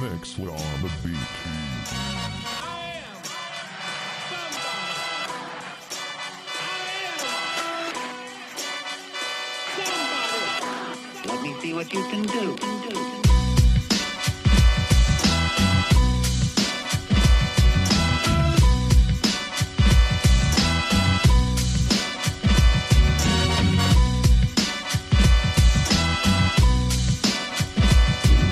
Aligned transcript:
mix 0.00 0.38
with 0.38 0.50
on 0.50 0.82
the 0.82 0.90
beat. 1.02 1.16
Let 11.26 11.42
me 11.42 11.60
see 11.60 11.74
what 11.74 11.92
you 11.92 12.02
can 12.04 12.22
do. 12.22 12.56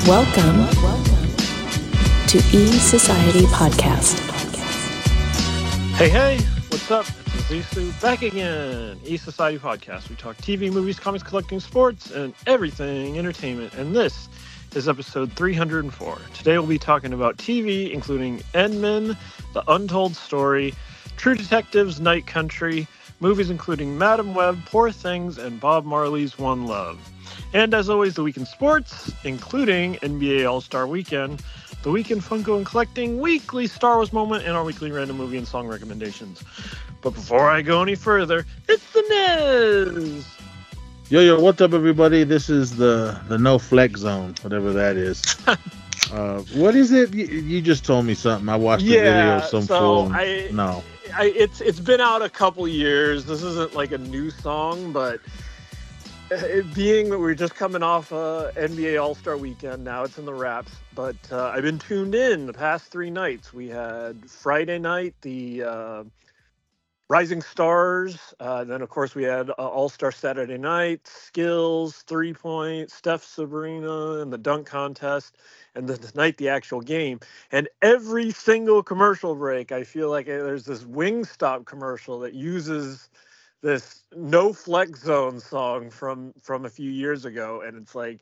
Welcome 0.06 1.15
to 2.28 2.38
E 2.38 2.66
Society 2.72 3.42
Podcast. 3.46 4.18
Hey, 5.94 6.08
hey, 6.08 6.38
what's 6.70 6.90
up? 6.90 7.06
It's 7.08 7.72
Azizu 7.72 8.02
back 8.02 8.22
again. 8.22 8.98
E 9.04 9.16
Society 9.16 9.58
Podcast. 9.58 10.10
We 10.10 10.16
talk 10.16 10.36
TV, 10.38 10.72
movies, 10.72 10.98
comics, 10.98 11.22
collecting, 11.22 11.60
sports, 11.60 12.10
and 12.10 12.34
everything 12.48 13.16
entertainment. 13.16 13.74
And 13.74 13.94
this 13.94 14.28
is 14.74 14.88
episode 14.88 15.34
304. 15.34 16.18
Today 16.34 16.58
we'll 16.58 16.66
be 16.66 16.80
talking 16.80 17.12
about 17.12 17.36
TV, 17.36 17.92
including 17.92 18.42
N-Men, 18.54 19.16
The 19.52 19.62
Untold 19.68 20.16
Story, 20.16 20.74
True 21.16 21.36
Detectives, 21.36 22.00
Night 22.00 22.26
Country, 22.26 22.88
movies 23.20 23.50
including 23.50 23.96
Madame 23.98 24.34
Web, 24.34 24.58
Poor 24.66 24.90
Things, 24.90 25.38
and 25.38 25.60
Bob 25.60 25.84
Marley's 25.84 26.36
One 26.40 26.66
Love. 26.66 26.98
And 27.52 27.72
as 27.72 27.88
always, 27.88 28.14
the 28.14 28.24
week 28.24 28.36
in 28.36 28.46
sports, 28.46 29.12
including 29.22 29.94
NBA 29.96 30.50
All 30.50 30.60
Star 30.60 30.88
Weekend, 30.88 31.42
the 31.86 31.92
week 31.92 32.10
in 32.10 32.18
Funko 32.18 32.56
and 32.56 32.66
Collecting, 32.66 33.20
weekly 33.20 33.68
Star 33.68 33.94
Wars 33.94 34.12
moment, 34.12 34.44
and 34.44 34.56
our 34.56 34.64
weekly 34.64 34.90
random 34.90 35.16
movie 35.16 35.38
and 35.38 35.46
song 35.46 35.68
recommendations. 35.68 36.42
But 37.00 37.10
before 37.10 37.48
I 37.48 37.62
go 37.62 37.80
any 37.80 37.94
further, 37.94 38.44
it's 38.68 38.90
the 38.90 39.04
Nez! 39.08 40.26
Yo, 41.10 41.20
yo, 41.20 41.38
what's 41.38 41.60
up, 41.60 41.72
everybody? 41.74 42.24
This 42.24 42.50
is 42.50 42.74
the 42.74 43.20
the 43.28 43.38
no 43.38 43.60
flex 43.60 44.00
zone, 44.00 44.34
whatever 44.42 44.72
that 44.72 44.96
is. 44.96 45.36
uh, 46.12 46.40
what 46.54 46.74
is 46.74 46.90
it? 46.90 47.14
You, 47.14 47.26
you 47.26 47.62
just 47.62 47.84
told 47.84 48.04
me 48.04 48.14
something. 48.14 48.48
I 48.48 48.56
watched 48.56 48.82
a 48.82 48.88
video 48.88 49.36
of 49.36 49.44
some 49.44 49.62
so 49.62 49.78
fool. 49.78 50.12
I, 50.12 50.48
no, 50.52 50.82
I, 51.14 51.26
it's 51.36 51.60
it's 51.60 51.78
been 51.78 52.00
out 52.00 52.20
a 52.20 52.28
couple 52.28 52.66
years. 52.66 53.26
This 53.26 53.44
isn't 53.44 53.74
like 53.74 53.92
a 53.92 53.98
new 53.98 54.30
song, 54.30 54.92
but 54.92 55.20
it 56.30 56.74
being 56.74 57.08
that 57.10 57.20
we're 57.20 57.34
just 57.34 57.54
coming 57.54 57.84
off 57.84 58.12
uh, 58.12 58.50
NBA 58.56 59.00
All 59.00 59.14
Star 59.14 59.36
Weekend, 59.36 59.84
now 59.84 60.02
it's 60.02 60.18
in 60.18 60.24
the 60.24 60.34
wraps. 60.34 60.72
But 60.92 61.16
uh, 61.30 61.52
I've 61.54 61.62
been 61.62 61.78
tuned 61.78 62.16
in 62.16 62.46
the 62.46 62.52
past 62.52 62.86
three 62.86 63.10
nights. 63.10 63.52
We 63.52 63.68
had 63.68 64.28
Friday 64.28 64.80
night 64.80 65.14
the 65.22 65.62
uh, 65.62 66.04
Rising 67.08 67.42
Stars. 67.42 68.34
Uh, 68.40 68.64
then 68.64 68.82
of 68.82 68.88
course 68.88 69.14
we 69.14 69.22
had 69.22 69.50
uh, 69.50 69.52
All 69.56 69.88
Star 69.88 70.10
Saturday 70.10 70.58
Night, 70.58 71.06
Skills, 71.06 72.02
Three 72.08 72.34
Point, 72.34 72.90
Steph 72.90 73.22
Sabrina, 73.22 74.20
and 74.20 74.32
the 74.32 74.38
dunk 74.38 74.66
contest. 74.66 75.36
And 75.76 75.86
then 75.86 75.98
tonight 75.98 76.38
the 76.38 76.48
actual 76.48 76.80
game. 76.80 77.20
And 77.52 77.68
every 77.82 78.32
single 78.32 78.82
commercial 78.82 79.36
break, 79.36 79.70
I 79.70 79.84
feel 79.84 80.10
like 80.10 80.26
uh, 80.26 80.42
there's 80.42 80.64
this 80.64 80.82
Wingstop 80.82 81.66
commercial 81.66 82.18
that 82.20 82.34
uses 82.34 83.10
this 83.66 84.04
no 84.14 84.52
flex 84.52 85.02
zone 85.02 85.40
song 85.40 85.90
from 85.90 86.32
from 86.40 86.64
a 86.64 86.70
few 86.70 86.88
years 86.90 87.24
ago 87.24 87.62
and 87.66 87.76
it's 87.76 87.96
like 87.96 88.20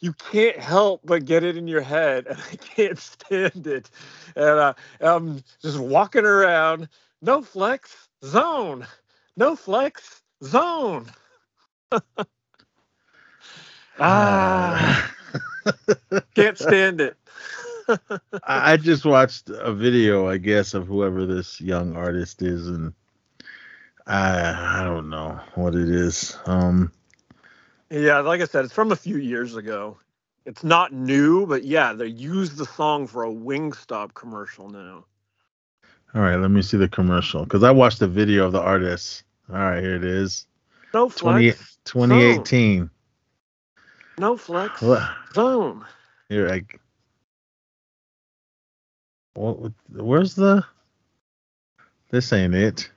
you 0.00 0.12
can't 0.12 0.58
help 0.58 1.00
but 1.04 1.24
get 1.24 1.42
it 1.42 1.56
in 1.56 1.66
your 1.66 1.80
head 1.80 2.26
and 2.26 2.38
i 2.52 2.56
can't 2.56 2.98
stand 2.98 3.66
it. 3.66 3.90
And 4.36 4.44
uh, 4.44 4.74
i'm 5.00 5.42
just 5.62 5.78
walking 5.78 6.26
around 6.26 6.88
no 7.22 7.40
flex 7.40 8.08
zone 8.22 8.86
no 9.36 9.56
flex 9.56 10.22
zone. 10.44 11.06
Ah. 13.98 15.14
Can't 16.34 16.56
stand 16.56 17.02
it. 17.02 17.16
I, 18.44 18.72
I 18.72 18.76
just 18.78 19.04
watched 19.04 19.50
a 19.50 19.72
video, 19.72 20.26
I 20.28 20.38
guess, 20.38 20.72
of 20.72 20.86
whoever 20.86 21.26
this 21.26 21.60
young 21.60 21.94
artist 21.94 22.40
is, 22.40 22.68
and 22.68 22.94
I 24.06 24.80
I 24.80 24.84
don't 24.84 25.10
know 25.10 25.40
what 25.54 25.74
it 25.74 25.88
is. 25.88 26.36
Um, 26.46 26.92
Yeah, 27.90 28.20
like 28.20 28.40
I 28.40 28.46
said, 28.46 28.64
it's 28.64 28.74
from 28.74 28.92
a 28.92 28.96
few 28.96 29.16
years 29.18 29.56
ago. 29.56 29.98
It's 30.44 30.64
not 30.64 30.92
new, 30.92 31.46
but 31.46 31.62
yeah, 31.64 31.92
they 31.92 32.06
use 32.06 32.54
the 32.54 32.66
song 32.66 33.06
for 33.06 33.24
a 33.24 33.30
Wingstop 33.30 34.14
commercial 34.14 34.68
now. 34.68 35.04
all 36.14 36.22
right, 36.22 36.36
let 36.36 36.50
me 36.50 36.62
see 36.62 36.76
the 36.76 36.88
commercial 36.88 37.44
because 37.44 37.62
I 37.62 37.70
watched 37.70 38.00
the 38.00 38.08
video 38.08 38.46
of 38.46 38.52
the 38.52 38.60
artist. 38.60 39.22
All 39.48 39.56
right, 39.56 39.80
here 39.82 39.94
it 39.94 40.04
is. 40.04 40.46
No 40.92 41.08
20, 41.08 41.50
flex, 41.52 41.78
2018. 41.84 42.90
no 44.18 44.36
flex 44.36 44.80
zone. 45.34 45.84
Here, 46.28 46.50
I. 46.50 46.62
What? 49.34 49.72
Where's 49.90 50.34
the? 50.34 50.64
This 52.10 52.32
ain't 52.32 52.54
it. 52.54 52.90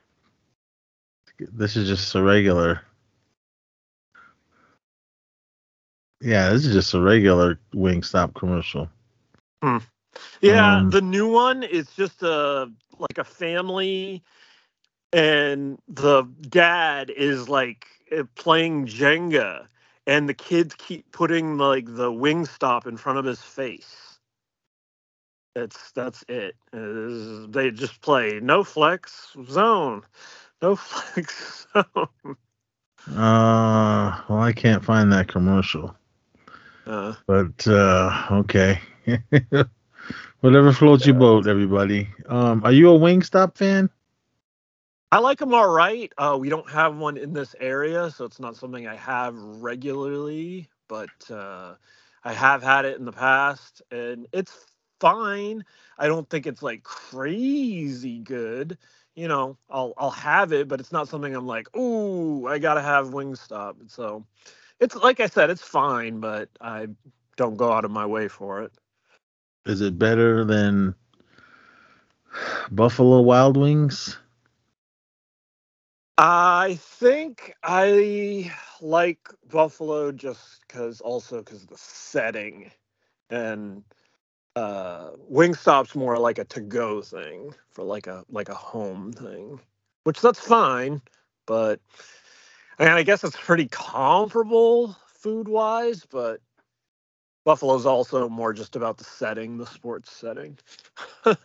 This 1.38 1.76
is 1.76 1.88
just 1.88 2.14
a 2.14 2.22
regular. 2.22 2.82
Yeah, 6.20 6.50
this 6.50 6.64
is 6.66 6.72
just 6.74 6.94
a 6.94 7.00
regular 7.00 7.58
Wingstop 7.74 8.34
commercial. 8.34 8.88
Yeah, 10.40 10.76
Um, 10.76 10.90
the 10.90 11.00
new 11.02 11.28
one 11.28 11.62
is 11.62 11.90
just 11.90 12.22
a 12.22 12.70
like 12.98 13.18
a 13.18 13.24
family, 13.24 14.22
and 15.12 15.78
the 15.88 16.24
dad 16.48 17.10
is 17.10 17.48
like 17.48 17.86
eh, 18.10 18.22
playing 18.34 18.86
Jenga, 18.86 19.66
and 20.06 20.28
the 20.28 20.34
kids 20.34 20.74
keep 20.78 21.10
putting 21.12 21.58
like 21.58 21.86
the 21.86 22.10
Wingstop 22.10 22.86
in 22.86 22.96
front 22.96 23.18
of 23.18 23.24
his 23.24 23.42
face. 23.42 24.18
That's 25.54 25.92
that's 25.92 26.24
it. 26.28 26.56
They 26.72 27.70
just 27.70 28.00
play 28.02 28.40
no 28.40 28.62
flex 28.62 29.34
zone, 29.48 30.02
no 30.62 30.76
flex 30.76 31.66
zone. 31.74 32.36
Uh, 33.08 34.20
well, 34.28 34.38
I 34.40 34.52
can't 34.52 34.84
find 34.84 35.12
that 35.12 35.28
commercial, 35.28 35.94
Uh, 36.86 37.14
but 37.26 37.66
uh, 37.66 38.26
okay. 38.30 38.80
Whatever 40.40 40.72
floats 40.72 41.06
your 41.06 41.14
boat, 41.16 41.46
everybody. 41.46 42.08
Um, 42.28 42.62
are 42.64 42.72
you 42.72 42.90
a 42.90 42.98
Wingstop 42.98 43.56
fan? 43.56 43.90
I 45.12 45.18
like 45.18 45.38
them 45.38 45.54
all 45.54 45.68
right. 45.68 46.12
Uh, 46.18 46.36
we 46.40 46.48
don't 46.48 46.70
have 46.70 46.96
one 46.96 47.16
in 47.16 47.32
this 47.32 47.54
area, 47.60 48.10
so 48.10 48.24
it's 48.24 48.40
not 48.40 48.56
something 48.56 48.86
I 48.86 48.96
have 48.96 49.34
regularly, 49.36 50.68
but 50.88 51.30
uh, 51.30 51.74
I 52.24 52.32
have 52.32 52.62
had 52.62 52.84
it 52.84 52.98
in 52.98 53.04
the 53.04 53.12
past, 53.12 53.82
and 53.90 54.26
it's 54.32 54.66
fine. 55.00 55.64
I 55.98 56.06
don't 56.08 56.28
think 56.28 56.46
it's 56.46 56.62
like 56.62 56.82
crazy 56.82 58.18
good. 58.20 58.78
You 59.16 59.28
know, 59.28 59.58
I'll 59.70 59.94
I'll 59.98 60.10
have 60.12 60.52
it, 60.52 60.68
but 60.68 60.80
it's 60.80 60.92
not 60.92 61.08
something 61.08 61.34
I'm 61.34 61.46
like, 61.46 61.74
ooh, 61.76 62.46
I 62.48 62.58
gotta 62.58 62.82
have 62.82 63.08
Wingstop. 63.08 63.90
So 63.90 64.26
it's 64.80 64.96
like 64.96 65.20
I 65.20 65.26
said, 65.26 65.50
it's 65.50 65.62
fine, 65.62 66.20
but 66.20 66.50
I 66.60 66.88
don't 67.36 67.56
go 67.56 67.72
out 67.72 67.86
of 67.86 67.92
my 67.92 68.06
way 68.06 68.28
for 68.28 68.62
it. 68.62 68.72
Is 69.66 69.80
it 69.80 69.98
better 69.98 70.44
than 70.44 70.94
Buffalo 72.70 73.20
Wild 73.22 73.56
Wings? 73.56 74.18
I 76.18 76.78
think 76.80 77.54
I 77.62 78.52
like 78.80 79.28
Buffalo 79.50 80.12
just 80.12 80.60
because, 80.66 81.00
also 81.00 81.38
because 81.38 81.66
the 81.66 81.76
setting, 81.78 82.70
and 83.30 83.84
uh, 84.56 85.10
Wingstop's 85.32 85.94
more 85.94 86.18
like 86.18 86.38
a 86.38 86.44
to-go 86.46 87.02
thing 87.02 87.54
for 87.70 87.84
like 87.84 88.08
a 88.08 88.24
like 88.30 88.48
a 88.48 88.54
home 88.54 89.12
thing, 89.12 89.60
which 90.04 90.20
that's 90.22 90.40
fine, 90.40 91.02
but 91.46 91.80
I 92.78 92.84
and 92.86 92.94
I 92.94 93.04
guess 93.04 93.24
it's 93.24 93.36
pretty 93.36 93.68
comparable 93.68 94.96
food-wise, 95.20 96.06
but 96.10 96.40
Buffalo's 97.44 97.86
also 97.86 98.28
more 98.28 98.52
just 98.54 98.76
about 98.76 98.98
the 98.98 99.04
setting, 99.04 99.58
the 99.58 99.66
sports 99.66 100.12
setting. 100.12 100.58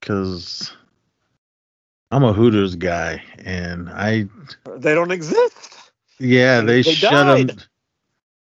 Because 0.00 0.72
I'm 2.10 2.24
a 2.24 2.32
Hooters 2.32 2.76
guy, 2.76 3.22
and 3.38 3.90
I 3.90 4.26
they 4.78 4.94
don't 4.94 5.12
exist. 5.12 5.92
yeah 6.20 6.60
They- 6.60 6.66
they, 6.66 6.82
they 6.82 6.94
shut 6.94 7.26
died. 7.26 7.48
them. 7.48 7.58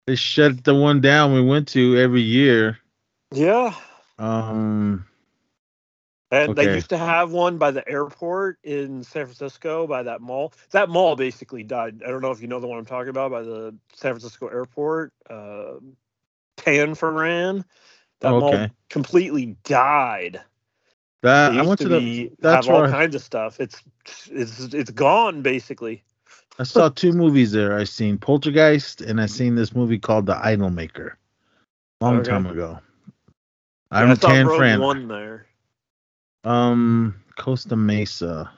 They 0.08 0.16
shut 0.16 0.64
the 0.66 0.76
one 0.76 1.02
down 1.02 1.34
we 1.34 1.42
went 1.44 1.70
to 1.70 1.98
every 1.98 2.22
year. 2.24 2.80
Yeah. 3.32 3.74
Um, 4.20 5.06
And 6.32 6.56
they 6.56 6.76
used 6.76 6.90
to 6.90 6.98
have 6.98 7.32
one 7.32 7.58
by 7.58 7.72
the 7.72 7.88
airport 7.88 8.60
in 8.64 9.04
San 9.04 9.26
Francisco 9.26 9.86
by 9.88 10.04
that 10.04 10.22
mall. 10.22 10.54
That 10.72 10.90
mall 10.90 11.16
basically 11.16 11.64
died. 11.64 12.04
I 12.06 12.10
don't 12.10 12.22
know 12.22 12.32
if 12.32 12.42
you 12.42 12.48
know 12.48 12.60
the 12.60 12.68
one 12.68 12.78
I'm 12.80 12.86
talking 12.86 13.10
about 13.10 13.32
by 13.32 13.42
the 13.42 13.76
San 13.94 14.14
Francisco 14.14 14.48
airport. 14.48 15.14
Uh, 15.30 15.76
Tanforan. 16.58 17.66
That 18.22 18.34
Oh, 18.34 18.40
mall 18.40 18.68
completely 18.90 19.58
died. 19.64 20.42
That 21.24 21.54
I 21.54 21.62
went 21.64 21.80
to, 21.80 21.86
to 21.86 21.90
the. 21.90 22.00
be 22.00 22.32
that's 22.40 22.68
have 22.68 22.76
all 22.76 22.86
I- 22.86 22.92
kinds 22.92 23.16
of 23.16 23.22
stuff. 23.22 23.60
It's 23.60 23.82
it's 24.30 24.74
it's 24.74 24.92
gone 24.92 25.42
basically. 25.42 26.04
I 26.60 26.64
saw 26.64 26.90
two 26.90 27.12
movies 27.14 27.52
there. 27.52 27.78
I 27.78 27.84
seen 27.86 28.18
Poltergeist 28.18 29.02
and 29.02 29.20
I 29.20 29.26
seen 29.26 29.56
this 29.56 29.76
movie 29.76 30.00
called 30.00 30.28
The 30.28 30.38
Idol 30.38 30.70
Idolmaker. 30.70 31.14
Long 32.00 32.20
Okay. 32.20 32.30
time 32.30 32.46
ago. 32.46 32.80
Yeah, 33.92 33.98
I 33.98 34.04
I'm 34.04 34.18
Tan 34.18 34.48
Rogue 34.48 34.58
Fran. 34.58 34.80
One 34.82 35.08
there. 35.08 35.48
Um, 36.44 37.16
Costa 37.38 37.76
Mesa, 37.76 38.50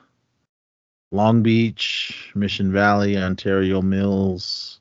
Long 1.12 1.42
Beach, 1.42 2.30
Mission 2.34 2.72
Valley, 2.72 3.18
Ontario 3.18 3.82
Mills, 3.82 4.80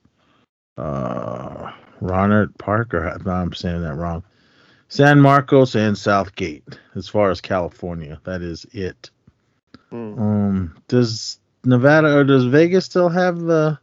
uh, 0.78 1.72
Rohnert 2.02 2.58
Park, 2.58 2.94
or 2.94 3.08
I'm 3.08 3.54
saying 3.54 3.82
that 3.82 3.96
wrong. 3.96 4.24
San 4.90 5.20
Marcos 5.20 5.76
and 5.76 5.98
Southgate, 5.98 6.78
as 6.96 7.08
far 7.08 7.32
as 7.32 7.42
California. 7.42 8.20
That 8.26 8.42
is 8.42 8.66
it. 8.74 9.10
Hmm. 9.90 10.20
Um, 10.20 10.78
does 10.88 11.40
Nevada 11.66 12.16
or 12.16 12.24
does 12.24 12.46
Vegas 12.46 12.86
still 12.86 13.10
have 13.10 13.40
the 13.40 13.80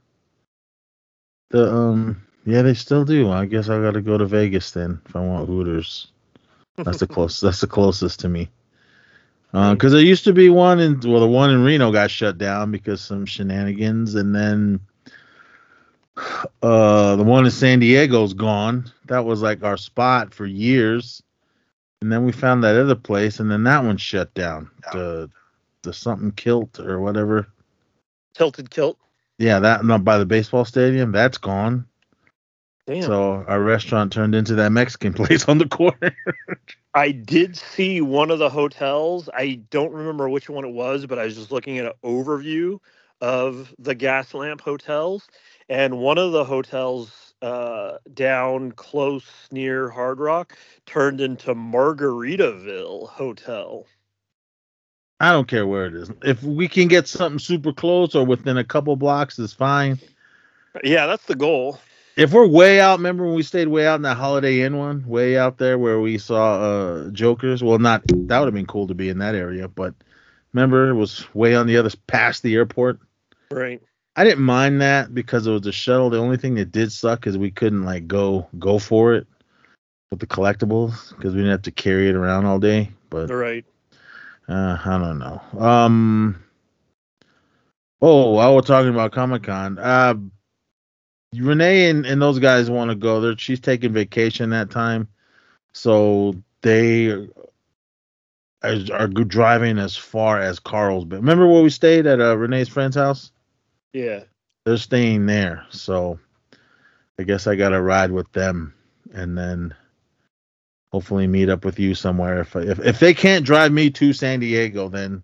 the 1.50 1.68
um? 1.72 2.22
Yeah, 2.46 2.62
they 2.62 2.74
still 2.74 3.04
do. 3.04 3.30
I 3.30 3.46
guess 3.46 3.68
I 3.68 3.80
got 3.80 3.94
to 3.94 4.00
go 4.00 4.16
to 4.16 4.24
Vegas 4.24 4.70
then 4.70 5.00
if 5.06 5.16
I 5.16 5.20
want 5.20 5.48
Hooters. 5.48 6.08
That's 6.84 6.98
the 6.98 7.06
close. 7.06 7.40
That's 7.40 7.60
the 7.60 7.66
closest 7.66 8.20
to 8.20 8.28
me. 8.28 8.48
Because 9.52 9.92
there 9.92 10.00
used 10.00 10.24
to 10.24 10.32
be 10.32 10.48
one 10.48 10.78
in 10.78 11.00
well, 11.00 11.20
the 11.20 11.26
one 11.26 11.50
in 11.50 11.64
Reno 11.64 11.90
got 11.90 12.10
shut 12.10 12.38
down 12.38 12.70
because 12.70 13.00
some 13.00 13.26
shenanigans, 13.26 14.14
and 14.14 14.34
then 14.34 14.80
uh, 16.62 17.16
the 17.16 17.24
one 17.24 17.44
in 17.44 17.50
San 17.50 17.80
Diego's 17.80 18.32
gone. 18.32 18.90
That 19.06 19.24
was 19.24 19.42
like 19.42 19.64
our 19.64 19.76
spot 19.76 20.34
for 20.34 20.46
years, 20.46 21.22
and 22.00 22.12
then 22.12 22.24
we 22.24 22.30
found 22.30 22.62
that 22.62 22.76
other 22.76 22.94
place, 22.94 23.40
and 23.40 23.50
then 23.50 23.64
that 23.64 23.82
one 23.84 23.96
shut 23.96 24.32
down. 24.34 24.70
The 24.92 25.30
the 25.82 25.92
something 25.92 26.30
kilt 26.30 26.78
or 26.78 27.00
whatever. 27.00 27.48
Tilted 28.34 28.70
kilt. 28.70 28.98
Yeah, 29.38 29.58
that 29.60 29.84
no, 29.84 29.98
by 29.98 30.18
the 30.18 30.26
baseball 30.26 30.64
stadium, 30.64 31.10
that's 31.10 31.38
gone. 31.38 31.86
Damn. 32.86 33.02
So 33.02 33.44
our 33.46 33.60
restaurant 33.60 34.12
turned 34.12 34.34
into 34.34 34.54
that 34.56 34.72
Mexican 34.72 35.12
place 35.14 35.48
on 35.48 35.58
the 35.58 35.68
corner. 35.68 36.16
I 36.94 37.12
did 37.12 37.56
see 37.56 38.00
one 38.00 38.30
of 38.30 38.38
the 38.38 38.50
hotels. 38.50 39.28
I 39.32 39.60
don't 39.70 39.92
remember 39.92 40.28
which 40.28 40.50
one 40.50 40.64
it 40.64 40.72
was, 40.72 41.06
but 41.06 41.18
I 41.18 41.24
was 41.24 41.36
just 41.36 41.52
looking 41.52 41.78
at 41.78 41.86
an 41.86 41.92
overview 42.04 42.78
of 43.20 43.74
the 43.78 43.94
Gaslamp 43.94 44.60
hotels, 44.60 45.28
and 45.68 45.98
one 45.98 46.18
of 46.18 46.32
the 46.32 46.44
hotels 46.44 47.34
uh, 47.42 47.98
down 48.12 48.72
close 48.72 49.48
near 49.52 49.88
Hard 49.90 50.18
Rock 50.18 50.56
turned 50.86 51.20
into 51.20 51.54
Margaritaville 51.54 53.08
Hotel. 53.08 53.86
I 55.20 55.32
don't 55.32 55.46
care 55.46 55.66
where 55.66 55.86
it 55.86 55.94
is. 55.94 56.10
If 56.24 56.42
we 56.42 56.66
can 56.66 56.88
get 56.88 57.06
something 57.06 57.38
super 57.38 57.72
close 57.72 58.14
or 58.14 58.24
within 58.24 58.56
a 58.56 58.64
couple 58.64 58.96
blocks, 58.96 59.38
is 59.38 59.52
fine. 59.52 59.98
Yeah, 60.82 61.06
that's 61.06 61.26
the 61.26 61.34
goal. 61.34 61.78
If 62.20 62.34
we're 62.34 62.46
way 62.46 62.82
out, 62.82 62.98
remember 62.98 63.24
when 63.24 63.34
we 63.34 63.42
stayed 63.42 63.68
way 63.68 63.86
out 63.86 63.94
in 63.94 64.02
that 64.02 64.18
Holiday 64.18 64.60
Inn 64.60 64.76
one, 64.76 65.06
way 65.06 65.38
out 65.38 65.56
there 65.56 65.78
where 65.78 66.00
we 66.00 66.18
saw 66.18 66.60
uh 66.60 67.10
Jokers? 67.12 67.64
Well, 67.64 67.78
not 67.78 68.02
that 68.06 68.38
would 68.38 68.44
have 68.44 68.52
been 68.52 68.66
cool 68.66 68.86
to 68.88 68.94
be 68.94 69.08
in 69.08 69.16
that 69.20 69.34
area, 69.34 69.68
but 69.68 69.94
remember 70.52 70.90
it 70.90 70.94
was 70.94 71.24
way 71.34 71.54
on 71.54 71.66
the 71.66 71.78
other 71.78 71.88
past 72.08 72.42
the 72.42 72.54
airport. 72.56 73.00
Right. 73.50 73.80
I 74.16 74.24
didn't 74.24 74.44
mind 74.44 74.82
that 74.82 75.14
because 75.14 75.46
it 75.46 75.50
was 75.50 75.66
a 75.66 75.72
shuttle. 75.72 76.10
The 76.10 76.18
only 76.18 76.36
thing 76.36 76.56
that 76.56 76.70
did 76.70 76.92
suck 76.92 77.26
is 77.26 77.38
we 77.38 77.50
couldn't 77.50 77.84
like 77.84 78.06
go 78.06 78.46
go 78.58 78.78
for 78.78 79.14
it 79.14 79.26
with 80.10 80.20
the 80.20 80.26
collectibles 80.26 81.16
because 81.16 81.32
we 81.32 81.40
didn't 81.40 81.52
have 81.52 81.62
to 81.62 81.70
carry 81.70 82.10
it 82.10 82.14
around 82.14 82.44
all 82.44 82.58
day. 82.58 82.90
But 83.08 83.30
Right. 83.30 83.64
uh, 84.46 84.76
I 84.84 84.98
don't 84.98 85.18
know. 85.18 85.40
Um. 85.58 86.44
Oh, 88.02 88.32
while 88.32 88.54
we're 88.54 88.60
talking 88.60 88.90
about 88.90 89.12
Comic 89.12 89.44
Con, 89.44 89.78
uh, 89.78 90.14
Renee 91.34 91.90
and, 91.90 92.04
and 92.06 92.20
those 92.20 92.38
guys 92.38 92.70
want 92.70 92.90
to 92.90 92.96
go 92.96 93.20
there. 93.20 93.38
She's 93.38 93.60
taking 93.60 93.92
vacation 93.92 94.50
that 94.50 94.70
time, 94.70 95.08
so 95.72 96.34
they 96.62 97.10
are, 98.62 98.76
are 98.92 99.08
driving 99.08 99.78
as 99.78 99.96
far 99.96 100.40
as 100.40 100.58
Carlsbad. 100.58 101.20
Remember 101.20 101.46
where 101.46 101.62
we 101.62 101.70
stayed 101.70 102.06
at 102.06 102.20
uh, 102.20 102.36
Renee's 102.36 102.68
friend's 102.68 102.96
house? 102.96 103.30
Yeah. 103.92 104.24
They're 104.64 104.76
staying 104.76 105.26
there, 105.26 105.64
so 105.70 106.18
I 107.18 107.22
guess 107.22 107.46
I 107.46 107.54
gotta 107.54 107.80
ride 107.80 108.10
with 108.10 108.30
them, 108.32 108.74
and 109.14 109.38
then 109.38 109.74
hopefully 110.92 111.26
meet 111.26 111.48
up 111.48 111.64
with 111.64 111.78
you 111.78 111.94
somewhere. 111.94 112.40
If 112.40 112.56
if 112.56 112.78
if 112.80 112.98
they 112.98 113.14
can't 113.14 113.44
drive 113.44 113.72
me 113.72 113.90
to 113.90 114.12
San 114.12 114.40
Diego, 114.40 114.88
then 114.88 115.22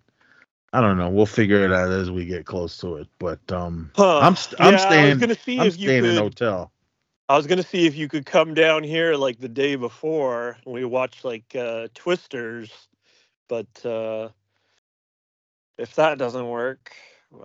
I 0.77 0.81
don't 0.81 0.97
know. 0.99 1.09
We'll 1.09 1.25
figure 1.27 1.65
it 1.65 1.73
out 1.73 1.91
as 1.91 2.11
we 2.11 2.25
get 2.25 2.45
close 2.45 2.77
to 2.79 2.97
it. 2.97 3.07
But 3.19 3.41
um, 3.51 3.91
Huh. 3.95 4.27
I'm 4.27 4.35
st- 4.35 4.61
I'm 4.61 4.77
Yeah, 4.77 4.85
I 4.85 5.05
was 5.05 5.17
staying. 5.17 5.19
gonna 5.19 5.35
see 5.35 5.65
I'm 5.65 5.67
if 5.67 5.77
you 5.79 5.93
staying 5.93 6.05
in 6.05 6.17
could. 6.17 6.19
a 6.19 6.23
hotel. 6.23 6.71
I 7.29 7.37
was 7.37 7.47
gonna 7.47 7.63
see 7.63 7.87
if 7.87 7.95
you 7.95 8.07
could 8.07 8.25
come 8.25 8.53
down 8.53 8.83
here 8.83 9.15
like 9.15 9.39
the 9.39 9.49
day 9.49 9.75
before 9.75 10.57
and 10.65 10.73
we 10.73 10.85
watch 10.85 11.23
like 11.25 11.55
uh 11.55 11.87
Twisters, 11.95 12.71
but 13.49 13.85
uh 13.85 14.29
if 15.77 15.95
that 15.95 16.19
doesn't 16.19 16.49
work, 16.49 16.93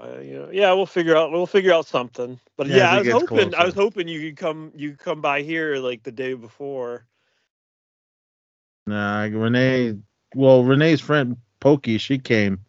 uh, 0.02 0.18
you 0.20 0.34
know, 0.38 0.50
yeah, 0.52 0.72
we'll 0.74 0.86
figure 0.86 1.16
out 1.16 1.32
we'll 1.32 1.46
figure 1.46 1.74
out 1.74 1.86
something. 1.86 2.40
But 2.58 2.68
Yeah, 2.68 2.70
yeah, 2.70 2.90
I 2.94 2.98
was 2.98 3.08
hoping 3.08 3.54
I 3.54 3.64
was 3.64 3.74
hoping 3.74 4.08
you 4.08 4.20
could 4.30 4.38
come 4.38 4.72
you 4.76 4.90
could 4.92 5.00
come 5.00 5.22
by 5.22 5.42
here 5.42 5.76
like 5.78 6.04
the 6.04 6.12
day 6.12 6.34
before. 6.34 7.06
Nah, 8.86 9.22
Renee. 9.24 9.98
Well, 10.34 10.64
Renee's 10.64 11.00
friend 11.00 11.38
Pokey, 11.60 11.98
she 11.98 12.18
came 12.18 12.60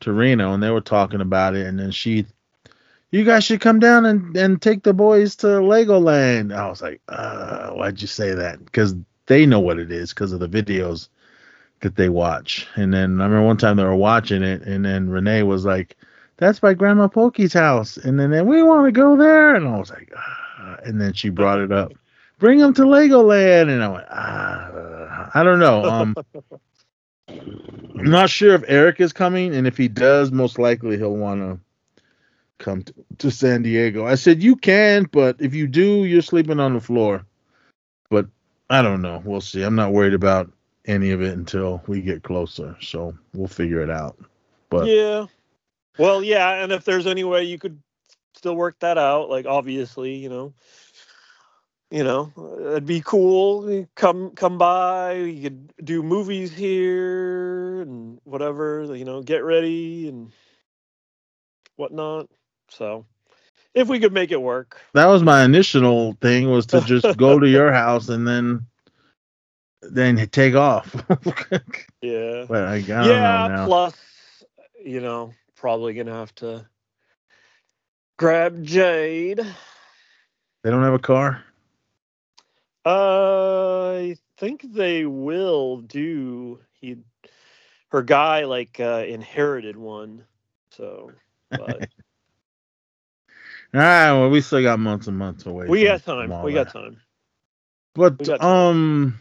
to 0.00 0.12
Reno 0.12 0.52
and 0.52 0.62
they 0.62 0.70
were 0.70 0.80
talking 0.80 1.20
about 1.20 1.54
it, 1.54 1.66
and 1.66 1.78
then 1.78 1.90
she, 1.90 2.26
you 3.10 3.24
guys 3.24 3.44
should 3.44 3.60
come 3.60 3.78
down 3.78 4.04
and 4.04 4.36
and 4.36 4.60
take 4.60 4.82
the 4.82 4.94
boys 4.94 5.36
to 5.36 5.46
Legoland. 5.46 6.54
I 6.54 6.68
was 6.68 6.82
like, 6.82 7.00
uh, 7.08 7.70
why'd 7.70 8.00
you 8.00 8.08
say 8.08 8.34
that? 8.34 8.64
Because 8.64 8.94
they 9.26 9.46
know 9.46 9.60
what 9.60 9.78
it 9.78 9.90
is 9.90 10.10
because 10.10 10.32
of 10.32 10.40
the 10.40 10.48
videos 10.48 11.08
that 11.80 11.96
they 11.96 12.08
watch. 12.08 12.66
And 12.76 12.92
then 12.92 13.20
I 13.20 13.24
remember 13.24 13.42
one 13.42 13.56
time 13.56 13.76
they 13.76 13.84
were 13.84 13.94
watching 13.94 14.42
it, 14.42 14.62
and 14.62 14.84
then 14.84 15.10
Renee 15.10 15.42
was 15.42 15.64
like, 15.64 15.96
"That's 16.36 16.60
by 16.60 16.74
Grandma 16.74 17.08
Pokey's 17.08 17.52
house," 17.52 17.96
and 17.96 18.18
then, 18.18 18.46
we 18.46 18.62
want 18.62 18.86
to 18.86 18.92
go 18.92 19.16
there, 19.16 19.54
and 19.54 19.66
I 19.66 19.78
was 19.78 19.90
like, 19.90 20.12
ah. 20.16 20.76
and 20.84 21.00
then 21.00 21.12
she 21.12 21.28
brought 21.28 21.60
it 21.60 21.72
up. 21.72 21.92
Bring 22.38 22.58
them 22.58 22.74
to 22.74 22.82
Legoland, 22.82 23.70
and 23.70 23.82
I 23.82 23.88
went, 23.88 24.06
ah, 24.10 24.66
uh, 24.70 25.30
I 25.34 25.42
don't 25.42 25.58
know. 25.58 25.84
Um, 25.84 26.16
I'm 27.28 28.10
not 28.10 28.30
sure 28.30 28.54
if 28.54 28.62
Eric 28.68 29.00
is 29.00 29.12
coming, 29.12 29.54
and 29.54 29.66
if 29.66 29.76
he 29.76 29.88
does, 29.88 30.30
most 30.30 30.58
likely 30.58 30.96
he'll 30.96 31.16
want 31.16 31.40
to 31.40 31.58
come 32.58 32.84
to, 33.18 33.30
San 33.30 33.62
Diego. 33.62 34.06
I 34.06 34.14
said 34.14 34.42
you 34.42 34.56
can, 34.56 35.04
but 35.10 35.36
if 35.40 35.54
you 35.54 35.66
do, 35.66 36.04
you're 36.04 36.22
sleeping 36.22 36.60
on 36.60 36.74
the 36.74 36.80
floor. 36.80 37.26
But 38.10 38.26
I 38.70 38.82
don't 38.82 39.02
know. 39.02 39.22
We'll 39.24 39.40
see. 39.40 39.62
I'm 39.62 39.74
not 39.74 39.92
worried 39.92 40.14
about 40.14 40.50
any 40.86 41.10
of 41.10 41.22
it 41.22 41.36
until 41.36 41.82
we 41.86 42.00
get 42.00 42.22
closer. 42.22 42.76
So 42.80 43.16
we'll 43.34 43.48
figure 43.48 43.82
it 43.82 43.90
out. 43.90 44.16
But 44.70 44.86
yeah. 44.86 45.26
Well, 45.98 46.22
yeah, 46.22 46.62
and 46.62 46.72
if 46.72 46.84
there's 46.84 47.06
any 47.06 47.24
way 47.24 47.44
you 47.44 47.58
could 47.58 47.80
still 48.34 48.54
work 48.54 48.78
that 48.80 48.98
out, 48.98 49.30
like 49.30 49.46
obviously, 49.46 50.14
you 50.14 50.28
know, 50.28 50.52
you 51.90 52.02
know, 52.02 52.32
it'd 52.60 52.86
be 52.86 53.00
cool. 53.00 53.86
Come 53.94 54.30
come 54.30 54.58
by, 54.58 55.14
you 55.14 55.42
could 55.42 55.72
do 55.84 56.02
movies 56.02 56.52
here 56.52 57.82
and 57.82 58.18
whatever, 58.24 58.94
you 58.94 59.04
know, 59.04 59.22
get 59.22 59.44
ready 59.44 60.08
and 60.08 60.32
whatnot. 61.76 62.28
So 62.68 63.06
if 63.74 63.88
we 63.88 64.00
could 64.00 64.12
make 64.12 64.32
it 64.32 64.40
work. 64.40 64.80
that 64.94 65.06
was 65.06 65.22
my 65.22 65.44
initial 65.44 66.14
thing 66.20 66.50
was 66.50 66.66
to 66.66 66.80
just 66.86 67.16
go 67.16 67.38
to 67.38 67.48
your 67.48 67.72
house 67.72 68.08
and 68.08 68.26
then 68.26 68.66
then 69.82 70.16
take 70.28 70.54
off. 70.54 70.94
Yeah. 72.02 72.44
but 72.48 72.64
I, 72.64 72.74
I 72.74 72.80
don't 72.80 73.08
yeah, 73.08 73.64
plus, 73.64 73.94
you 74.84 75.00
know, 75.00 75.32
probably 75.56 75.94
gonna 75.94 76.12
have 76.12 76.32
to 76.36 76.66
grab 78.16 78.62
Jade. 78.62 79.38
They 80.62 80.70
don't 80.70 80.84
have 80.84 80.94
a 80.94 81.00
car. 81.00 81.42
Uh, 82.86 83.94
I 83.96 84.16
think 84.38 84.62
they 84.72 85.06
will 85.06 85.78
do. 85.78 86.60
He, 86.80 86.98
her 87.88 88.02
guy, 88.02 88.44
like 88.44 88.78
uh, 88.80 89.04
inherited 89.08 89.76
one. 89.76 90.24
So, 90.70 91.10
but 91.56 91.88
All 93.74 93.80
right. 93.80 94.12
Well, 94.12 94.30
we 94.30 94.40
still 94.40 94.62
got 94.62 94.78
months 94.78 95.08
and 95.08 95.18
months 95.18 95.46
away. 95.46 95.66
we 95.68 95.84
got 95.84 96.04
time. 96.04 96.34
We 96.42 96.52
got 96.54 96.68
time. 96.70 97.00
But 97.94 98.26
got- 98.26 98.42
um, 98.42 99.18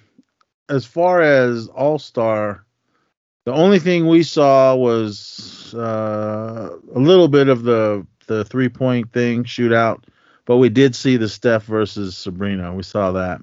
as 0.69 0.85
far 0.85 1.21
as 1.21 1.67
All 1.67 1.97
Star, 1.99 2.65
the 3.45 3.53
only 3.53 3.79
thing 3.79 4.07
we 4.07 4.23
saw 4.23 4.75
was 4.75 5.73
uh, 5.75 6.77
a 6.93 6.99
little 6.99 7.27
bit 7.27 7.47
of 7.47 7.63
the 7.63 8.05
the 8.27 8.45
three 8.45 8.69
point 8.69 9.11
thing 9.11 9.43
shootout, 9.43 10.03
but 10.45 10.57
we 10.57 10.69
did 10.69 10.95
see 10.95 11.17
the 11.17 11.29
Steph 11.29 11.63
versus 11.65 12.17
Sabrina. 12.17 12.73
We 12.73 12.83
saw 12.83 13.11
that. 13.13 13.41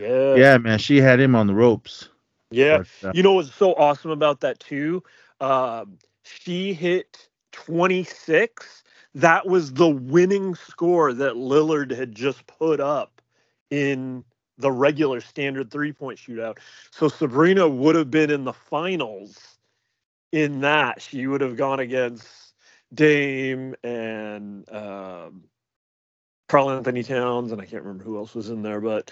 Yeah. 0.00 0.34
Yeah, 0.34 0.58
man, 0.58 0.78
she 0.78 0.98
had 0.98 1.20
him 1.20 1.34
on 1.34 1.46
the 1.46 1.54
ropes. 1.54 2.08
Yeah. 2.50 2.78
But, 2.78 3.08
uh, 3.08 3.12
You 3.14 3.22
know 3.22 3.32
what's 3.32 3.54
so 3.54 3.74
awesome 3.74 4.10
about 4.10 4.40
that 4.40 4.60
too? 4.60 5.02
Um, 5.40 5.98
she 6.22 6.72
hit 6.72 7.28
26. 7.52 8.82
That 9.14 9.46
was 9.46 9.72
the 9.72 9.88
winning 9.88 10.54
score 10.54 11.12
that 11.12 11.34
Lillard 11.34 11.90
had 11.90 12.14
just 12.14 12.46
put 12.46 12.80
up 12.80 13.20
in 13.70 14.24
the 14.58 14.70
regular 14.70 15.20
standard 15.20 15.70
three 15.70 15.92
point 15.92 16.18
shootout. 16.18 16.58
So 16.90 17.08
Sabrina 17.08 17.68
would 17.68 17.96
have 17.96 18.10
been 18.10 18.30
in 18.30 18.44
the 18.44 18.52
finals 18.52 19.38
in 20.32 20.60
that. 20.60 21.02
She 21.02 21.26
would 21.26 21.40
have 21.40 21.56
gone 21.56 21.80
against 21.80 22.54
Dame 22.92 23.74
and 23.82 24.70
um, 24.72 25.44
Karl-Anthony 26.48 27.02
Towns, 27.02 27.52
and 27.52 27.60
I 27.60 27.64
can't 27.64 27.82
remember 27.82 28.04
who 28.04 28.18
else 28.18 28.34
was 28.34 28.50
in 28.50 28.62
there, 28.62 28.80
but 28.80 29.10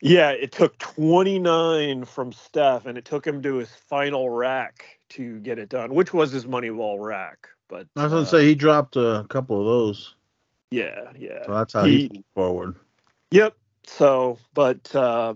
yeah, 0.00 0.30
it 0.30 0.52
took 0.52 0.78
29 0.78 2.04
from 2.04 2.32
Steph, 2.32 2.86
and 2.86 2.98
it 2.98 3.04
took 3.04 3.26
him 3.26 3.42
to 3.42 3.56
his 3.56 3.70
final 3.70 4.30
rack 4.30 4.84
to 5.10 5.38
get 5.40 5.58
it 5.58 5.68
done, 5.68 5.94
which 5.94 6.12
was 6.12 6.32
his 6.32 6.46
money 6.46 6.70
ball 6.70 6.98
rack. 6.98 7.48
But 7.68 7.86
I 7.96 8.04
was 8.04 8.12
gonna 8.12 8.22
uh, 8.22 8.26
say 8.26 8.44
he 8.46 8.54
dropped 8.54 8.96
a 8.96 9.26
couple 9.28 9.60
of 9.60 9.66
those, 9.66 10.14
yeah, 10.70 11.12
yeah, 11.18 11.44
so 11.46 11.52
that's 11.54 11.72
how 11.72 11.84
He- 11.84 12.08
he, 12.12 12.24
forward. 12.34 12.76
Yep. 13.30 13.56
So, 13.86 14.38
but 14.54 14.94
uh, 14.94 15.34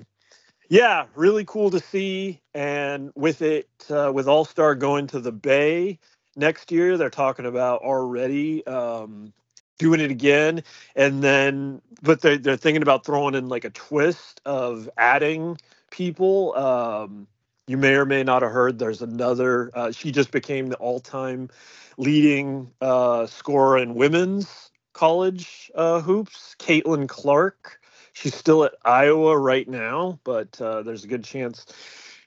yeah, 0.69 1.07
really 1.15 1.45
cool 1.45 1.71
to 1.71 1.81
see. 1.81 2.41
And 2.55 3.11
with 3.15 3.43
it, 3.43 3.69
uh, 3.91 4.13
with 4.15 4.29
All 4.29 4.45
Star 4.45 4.75
going 4.75 5.07
to 5.09 5.21
the 5.21 5.33
Bay 5.33 5.99
next 6.37 6.71
year, 6.71 6.97
they're 6.97 7.11
talking 7.11 7.47
about 7.47 7.83
already 7.83 8.67
um, 8.67 9.33
doing 9.79 10.01
it 10.01 10.11
again. 10.11 10.63
And 10.97 11.23
then, 11.23 11.81
but 12.03 12.21
they're, 12.21 12.39
they're 12.39 12.57
thinking 12.57 12.83
about 12.83 13.05
throwing 13.05 13.35
in 13.35 13.49
like 13.49 13.65
a 13.65 13.71
twist 13.71 14.41
of 14.45 14.89
adding 14.99 15.57
people. 15.91 16.55
Um, 16.57 17.27
you 17.67 17.77
may 17.77 17.95
or 17.95 18.05
may 18.05 18.23
not 18.23 18.43
have 18.43 18.53
heard 18.53 18.79
there's 18.79 19.03
another, 19.03 19.71
uh, 19.75 19.93
she 19.93 20.13
just 20.13 20.31
became 20.31 20.69
the 20.69 20.77
all 20.77 21.01
time 21.01 21.49
leading 21.97 22.71
uh, 22.81 23.27
scorer 23.27 23.79
in 23.79 23.95
women's 23.95 24.71
college 24.93 25.71
uh, 25.75 26.01
hoops, 26.01 26.57
Caitlin 26.59 27.09
Clark. 27.09 27.81
She's 28.13 28.35
still 28.35 28.65
at 28.65 28.75
Iowa 28.85 29.39
right 29.39 29.69
now, 29.69 30.19
but 30.25 30.61
uh, 30.61 30.83
there's 30.83 31.05
a 31.05 31.09
good 31.09 31.23
chance 31.23 31.67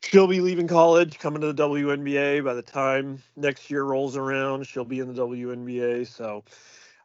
she'll 0.04 0.28
be 0.28 0.42
leaving 0.42 0.68
college, 0.68 1.20
coming 1.20 1.42
to 1.42 1.54
the 1.54 1.70
WNBA 1.70 2.44
by 2.44 2.54
the 2.54 2.62
time 2.62 3.22
next 3.36 3.70
year 3.70 3.84
rolls 3.84 4.16
around. 4.16 4.66
She'll 4.66 4.86
be 4.86 5.00
in 5.00 5.14
the 5.14 5.22
WNBA. 5.22 6.08
So 6.08 6.44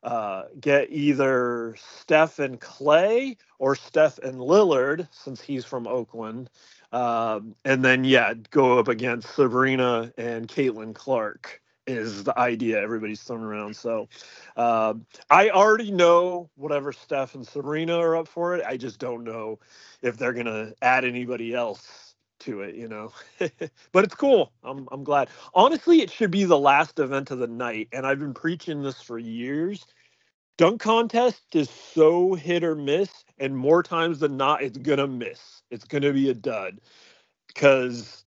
uh, 0.07 0.45
get 0.61 0.89
either 0.93 1.77
Steph 2.01 2.41
and 2.41 2.61
Clay 2.61 3.39
or 3.61 3.77
Steph 3.77 4.19
and 4.21 4.39
Lillard, 4.39 5.09
since 5.13 5.43
he's 5.43 5.67
from 5.67 5.89
Oakland. 5.89 6.51
Um, 6.93 7.57
and 7.67 7.85
then, 7.85 8.05
yeah, 8.05 8.35
go 8.53 8.79
up 8.81 8.89
against 8.89 9.35
Sabrina 9.37 10.13
and 10.19 10.49
Caitlin 10.49 10.95
Clark 10.95 11.63
is 11.89 12.25
the 12.25 12.39
idea 12.39 12.81
everybody's 12.81 13.23
throwing 13.23 13.45
around. 13.45 13.77
So 13.77 14.09
uh, 14.57 14.95
I 15.31 15.51
already 15.51 15.93
know 15.93 16.51
whatever 16.57 16.93
Steph 16.93 17.35
and 17.37 17.47
Sabrina 17.47 17.99
are 17.99 18.17
up 18.17 18.29
for 18.29 18.57
it. 18.57 18.65
I 18.67 18.79
just 18.79 19.01
don't 19.01 19.25
know 19.25 19.61
if 20.03 20.19
they're 20.19 20.35
gonna 20.35 20.73
add 20.83 21.05
anybody 21.05 21.55
else 21.55 22.15
to 22.41 22.63
it, 22.63 22.77
you 22.77 22.89
know. 22.89 23.13
but 23.93 24.05
it's 24.05 24.15
cool. 24.17 24.53
I'm 24.65 24.89
I'm 24.93 25.05
glad. 25.05 25.29
Honestly, 25.55 26.03
it 26.03 26.11
should 26.11 26.33
be 26.33 26.45
the 26.45 26.59
last 26.59 26.99
event 27.01 27.31
of 27.33 27.41
the 27.41 27.49
night, 27.49 27.89
and 27.93 28.07
I've 28.07 28.21
been 28.21 28.35
preaching 28.35 28.83
this 28.83 29.03
for 29.03 29.19
years. 29.19 29.87
Dunk 30.59 30.81
contest 30.81 31.43
is 31.55 31.71
so 31.71 32.35
hit 32.35 32.65
or 32.65 32.77
miss, 32.77 33.11
and 33.39 33.57
more 33.57 33.83
times 33.83 34.21
than 34.21 34.39
not, 34.39 34.63
it's 34.63 34.79
gonna 34.79 35.09
miss. 35.09 35.63
It's 35.71 35.85
gonna 35.87 36.13
be 36.15 36.31
a 36.31 36.35
dud 36.35 36.81
because 37.49 38.25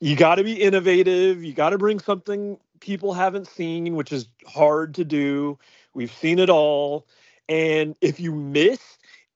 you 0.00 0.16
got 0.16 0.36
to 0.36 0.44
be 0.44 0.54
innovative. 0.62 1.44
You 1.44 1.54
got 1.54 1.70
to 1.70 1.78
bring 1.78 2.00
something 2.00 2.58
people 2.80 3.14
haven't 3.14 3.48
seen, 3.48 3.96
which 3.96 4.12
is 4.12 4.28
hard 4.46 4.94
to 4.96 5.04
do. 5.04 5.58
We've 5.94 6.12
seen 6.12 6.40
it 6.40 6.50
all. 6.50 7.08
And 7.50 7.96
if 8.02 8.20
you 8.20 8.34
miss, 8.34 8.80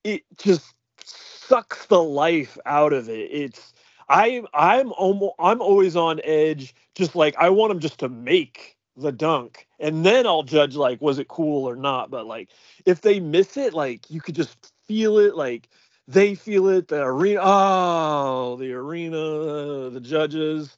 it 0.05 0.25
just 0.39 0.75
sucks 1.05 1.87
the 1.87 2.03
life 2.03 2.59
out 2.67 2.95
of 2.95 3.11
it. 3.11 3.31
It's 3.33 3.75
I 4.11 4.45
I'm 4.55 4.93
almost 4.95 5.35
I'm 5.41 5.63
always 5.63 5.97
on 5.97 6.21
edge 6.25 6.75
just 6.97 7.17
like 7.17 7.37
I 7.39 7.51
want 7.51 7.71
them 7.73 7.81
just 7.81 8.01
to 8.01 8.11
make 8.11 8.78
the 8.99 9.13
dunk. 9.13 9.67
And 9.79 10.05
then 10.05 10.27
I'll 10.27 10.43
judge 10.43 10.77
like 10.77 11.01
was 11.01 11.19
it 11.19 11.29
cool 11.29 11.69
or 11.69 11.77
not 11.77 12.11
but 12.11 12.27
like 12.27 12.51
if 12.85 13.01
they 13.01 13.21
miss 13.21 13.57
it 13.57 13.75
like 13.75 14.11
you 14.11 14.21
could 14.21 14.35
just 14.35 14.73
feel 14.87 15.19
it 15.19 15.37
like 15.37 15.69
they 16.07 16.35
feel 16.35 16.69
it 16.69 16.89
the 16.89 17.03
arena 17.03 17.41
oh 17.43 18.57
the 18.57 18.73
arena 18.73 19.91
the 19.91 20.01
judges. 20.03 20.77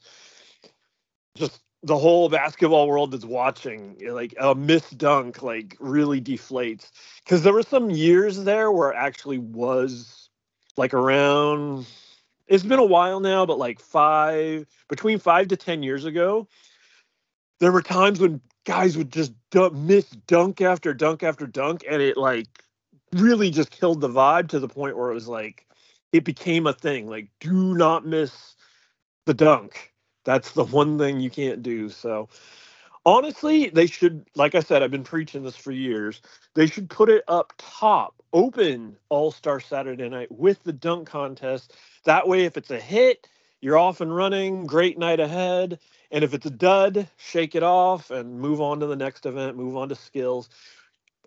Just 1.37 1.61
the 1.83 1.97
whole 1.97 2.29
basketball 2.29 2.89
world 2.89 3.15
is 3.15 3.25
watching 3.25 3.97
like 4.11 4.35
a 4.39 4.55
missed 4.55 4.99
dunk 4.99 5.43
like 5.43 5.77
really 5.81 6.21
deflates. 6.21 6.91
Because 7.25 7.43
there 7.43 7.55
were 7.55 7.63
some 7.63 7.91
years 7.91 8.45
there 8.45 8.71
where 8.71 8.91
it 8.91 8.97
actually 8.97 9.39
was 9.39 10.29
like 10.77 10.95
around 10.95 11.87
it's 12.49 12.65
been 12.65 12.79
a 12.79 12.85
while 12.85 13.21
now 13.21 13.47
but 13.47 13.59
like 13.59 13.81
five 13.81 14.67
between 14.89 15.19
five 15.19 15.49
to 15.49 15.57
ten 15.57 15.83
years 15.83 16.05
ago 16.05 16.49
there 17.61 17.73
were 17.73 17.83
times 17.83 18.21
when 18.21 18.41
guys 18.65 18.97
would 18.97 19.13
just 19.13 19.33
dunk, 19.51 19.75
miss 19.75 20.07
dunk 20.27 20.61
after 20.61 20.93
dunk 20.93 21.23
after 21.23 21.47
dunk 21.47 21.85
and 21.89 22.03
it 22.03 22.17
like 22.17 22.49
really 23.13 23.51
just 23.51 23.71
killed 23.71 24.01
the 24.01 24.09
vibe 24.09 24.49
to 24.49 24.59
the 24.59 24.69
point 24.69 24.97
where 24.97 25.11
it 25.11 25.15
was 25.15 25.29
like 25.29 25.67
it 26.13 26.25
became 26.25 26.67
a 26.67 26.73
thing. 26.73 27.09
Like 27.09 27.29
do 27.41 27.75
not 27.75 28.05
miss 28.07 28.57
the 29.27 29.35
dunk. 29.35 29.93
That's 30.25 30.53
the 30.53 30.65
one 30.65 30.99
thing 30.99 31.21
you 31.21 31.31
can't 31.31 31.63
do. 31.63 31.89
So 31.89 32.29
honestly 33.07 33.71
they 33.71 33.87
should 33.87 34.27
like 34.35 34.55
i 34.55 34.61
said 34.61 34.83
i've 34.83 34.91
been 34.91 35.03
preaching 35.03 35.43
this 35.43 35.57
for 35.57 35.73
years 35.73 36.21
they 36.55 36.67
should 36.67 36.91
put 36.91 37.09
it 37.09 37.25
up 37.29 37.53
top 37.57 38.15
open 38.33 38.97
all-star 39.09 39.59
saturday 39.59 40.09
night 40.09 40.31
with 40.31 40.63
the 40.63 40.73
dunk 40.73 41.09
contest. 41.09 41.75
That 42.05 42.29
way 42.29 42.45
if 42.45 42.57
it's 42.57 42.71
a 42.71 42.79
hit 42.79 43.27
you're 43.61 43.79
off 43.79 44.01
and 44.01 44.15
running 44.15 44.67
great 44.67 44.99
night 44.99 45.21
ahead 45.21 45.79
and 46.11 46.25
if 46.25 46.35
it's 46.35 46.47
a 46.47 46.51
dud 46.51 47.09
shake 47.17 47.55
it 47.55 47.63
off 47.63 48.11
and 48.11 48.41
move 48.41 48.61
on 48.61 48.81
to 48.81 48.87
the 48.87 48.97
next 48.97 49.27
event 49.27 49.57
move 49.57 49.77
on 49.77 49.89
to 49.89 49.95
skills 49.95 50.49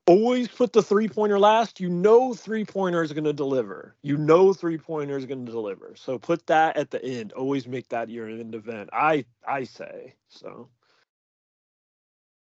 always 0.06 0.48
put 0.48 0.74
the 0.74 0.82
three 0.82 1.08
pointer 1.08 1.40
last. 1.40 1.80
You 1.80 1.90
know 1.90 2.34
three 2.34 2.66
pointer 2.66 3.04
is 3.04 3.14
going 3.14 3.24
to 3.24 3.34
deliver. 3.34 3.96
You 4.02 4.18
know 4.18 4.54
three 4.54 4.78
pointer 4.78 5.18
is 5.18 5.26
going 5.26 5.46
to 5.46 5.52
deliver. 5.52 5.94
So 5.96 6.18
put 6.18 6.46
that 6.48 6.78
at 6.78 6.92
the 6.92 7.04
end. 7.04 7.32
Always 7.34 7.68
make 7.68 7.90
that 7.90 8.10
your 8.10 8.28
end 8.28 8.56
event. 8.56 8.90
I 8.94 9.26
I 9.48 9.64
say 9.64 10.16
so. 10.30 10.70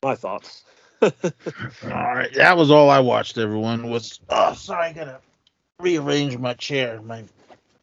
My 0.03 0.15
thoughts. 0.15 0.65
All 1.03 1.11
right, 1.83 2.33
that 2.35 2.57
was 2.57 2.71
all 2.71 2.91
I 2.91 3.01
watched. 3.01 3.39
Everyone 3.39 3.91
was. 3.91 4.21
Oh, 4.29 4.53
sorry, 4.53 4.89
I 4.89 4.93
gotta 4.93 5.21
rearrange 5.79 6.37
my 6.37 6.53
chair. 6.55 7.01
My 7.01 7.25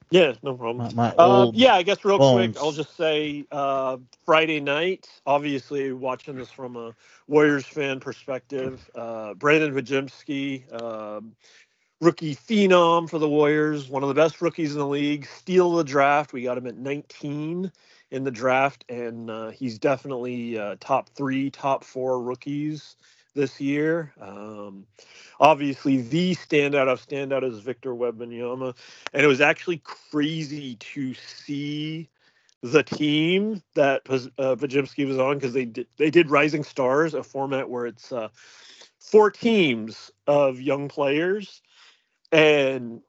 yeah, 0.09 0.33
no 0.43 0.55
problem. 0.55 0.87
my, 0.95 1.09
my 1.09 1.15
Uh, 1.17 1.47
yeah, 1.53 1.75
I 1.75 1.83
guess 1.83 2.05
real 2.05 2.19
quick. 2.19 2.57
I'll 2.57 2.71
just 2.71 2.95
say 2.95 3.45
uh, 3.51 3.97
Friday 4.25 4.59
night. 4.59 5.07
Obviously, 5.25 5.91
watching 5.91 6.35
this 6.37 6.51
from 6.51 6.75
a 6.75 6.95
Warriors 7.27 7.65
fan 7.65 7.99
perspective, 7.99 8.89
uh, 8.95 9.33
Brandin 9.33 9.73
Podziemski, 9.73 10.81
um, 10.81 11.35
rookie 12.01 12.35
phenom 12.35 13.09
for 13.09 13.19
the 13.19 13.27
Warriors, 13.29 13.89
one 13.89 14.03
of 14.03 14.09
the 14.09 14.15
best 14.15 14.41
rookies 14.41 14.73
in 14.73 14.79
the 14.79 14.87
league, 14.87 15.25
steal 15.25 15.75
the 15.75 15.83
draft. 15.83 16.33
We 16.33 16.43
got 16.43 16.57
him 16.57 16.67
at 16.67 16.77
19 16.77 17.71
in 18.11 18.23
the 18.23 18.31
draft, 18.31 18.85
and 18.87 19.29
uh, 19.29 19.49
he's 19.49 19.79
definitely 19.79 20.57
uh, 20.57 20.75
top 20.79 21.09
three, 21.09 21.49
top 21.49 21.83
four 21.83 22.21
rookies 22.21 22.95
this 23.37 23.61
year. 23.61 24.13
Um, 24.21 24.87
obviously, 25.39 26.01
the 26.03 26.35
standout 26.35 26.89
of 26.89 27.05
standout 27.07 27.45
is 27.49 27.61
Victor 27.61 27.95
Wembanyama, 27.95 28.75
and 29.13 29.23
it 29.23 29.27
was 29.27 29.41
actually 29.41 29.79
crazy 29.85 30.75
to 30.77 31.15
see 31.15 32.09
the 32.63 32.83
team 32.83 33.63
that 33.75 34.03
uh, 34.09 34.55
Podziemski 34.57 35.07
was 35.07 35.19
on 35.19 35.37
because 35.37 35.53
they 35.53 35.65
did, 35.65 35.87
they 35.97 36.11
did 36.11 36.29
Rising 36.31 36.65
Stars, 36.65 37.15
a 37.15 37.23
format 37.23 37.69
where 37.69 37.87
it's 37.87 38.11
uh, 38.11 38.29
four 38.99 39.31
teams 39.31 40.11
of 40.27 40.61
young 40.61 40.89
players, 40.89 41.61
and 42.31 43.01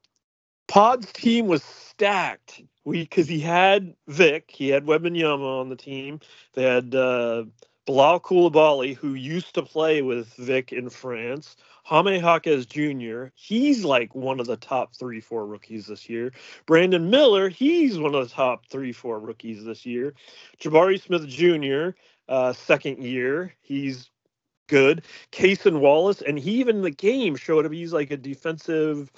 Pod's 0.68 1.12
team 1.12 1.48
was 1.48 1.64
stacked. 1.64 2.62
Because 2.90 3.28
he 3.28 3.40
had 3.40 3.94
Vic, 4.08 4.46
he 4.48 4.70
had 4.70 4.86
Wembanyama 4.86 5.60
on 5.60 5.68
the 5.68 5.76
team. 5.76 6.20
They 6.54 6.64
had 6.64 6.94
uh, 6.94 7.44
Bilal 7.88 8.20
Koulibaly, 8.20 8.94
who 8.94 9.14
used 9.14 9.54
to 9.54 9.62
play 9.62 10.02
with 10.02 10.34
Vic 10.34 10.74
in 10.74 10.90
France. 10.90 11.56
Jaime 11.84 12.18
Jaquez 12.18 12.66
Jr., 12.66 13.28
he's 13.34 13.82
like 13.82 14.14
one 14.14 14.40
of 14.40 14.46
the 14.46 14.58
top 14.58 14.94
three, 14.94 15.20
four 15.22 15.46
rookies 15.46 15.86
this 15.86 16.06
year. 16.06 16.30
Brandon 16.66 17.08
Miller, 17.08 17.48
he's 17.48 17.98
one 17.98 18.14
of 18.14 18.28
the 18.28 18.34
top 18.34 18.66
three, 18.66 18.92
four 18.92 19.18
rookies 19.18 19.64
this 19.64 19.86
year. 19.86 20.12
Jabari 20.60 21.00
Smith 21.00 21.26
Jr., 21.26 21.98
uh, 22.28 22.52
second 22.52 23.02
year, 23.02 23.54
he's 23.62 24.10
good. 24.68 25.02
Kason 25.32 25.80
Wallace, 25.80 26.20
and 26.22 26.38
he 26.38 26.60
even 26.60 26.82
the 26.82 26.90
game 26.90 27.36
showed 27.36 27.64
up. 27.64 27.72
He's 27.72 27.94
like 27.94 28.10
a 28.10 28.18
defensive 28.18 29.10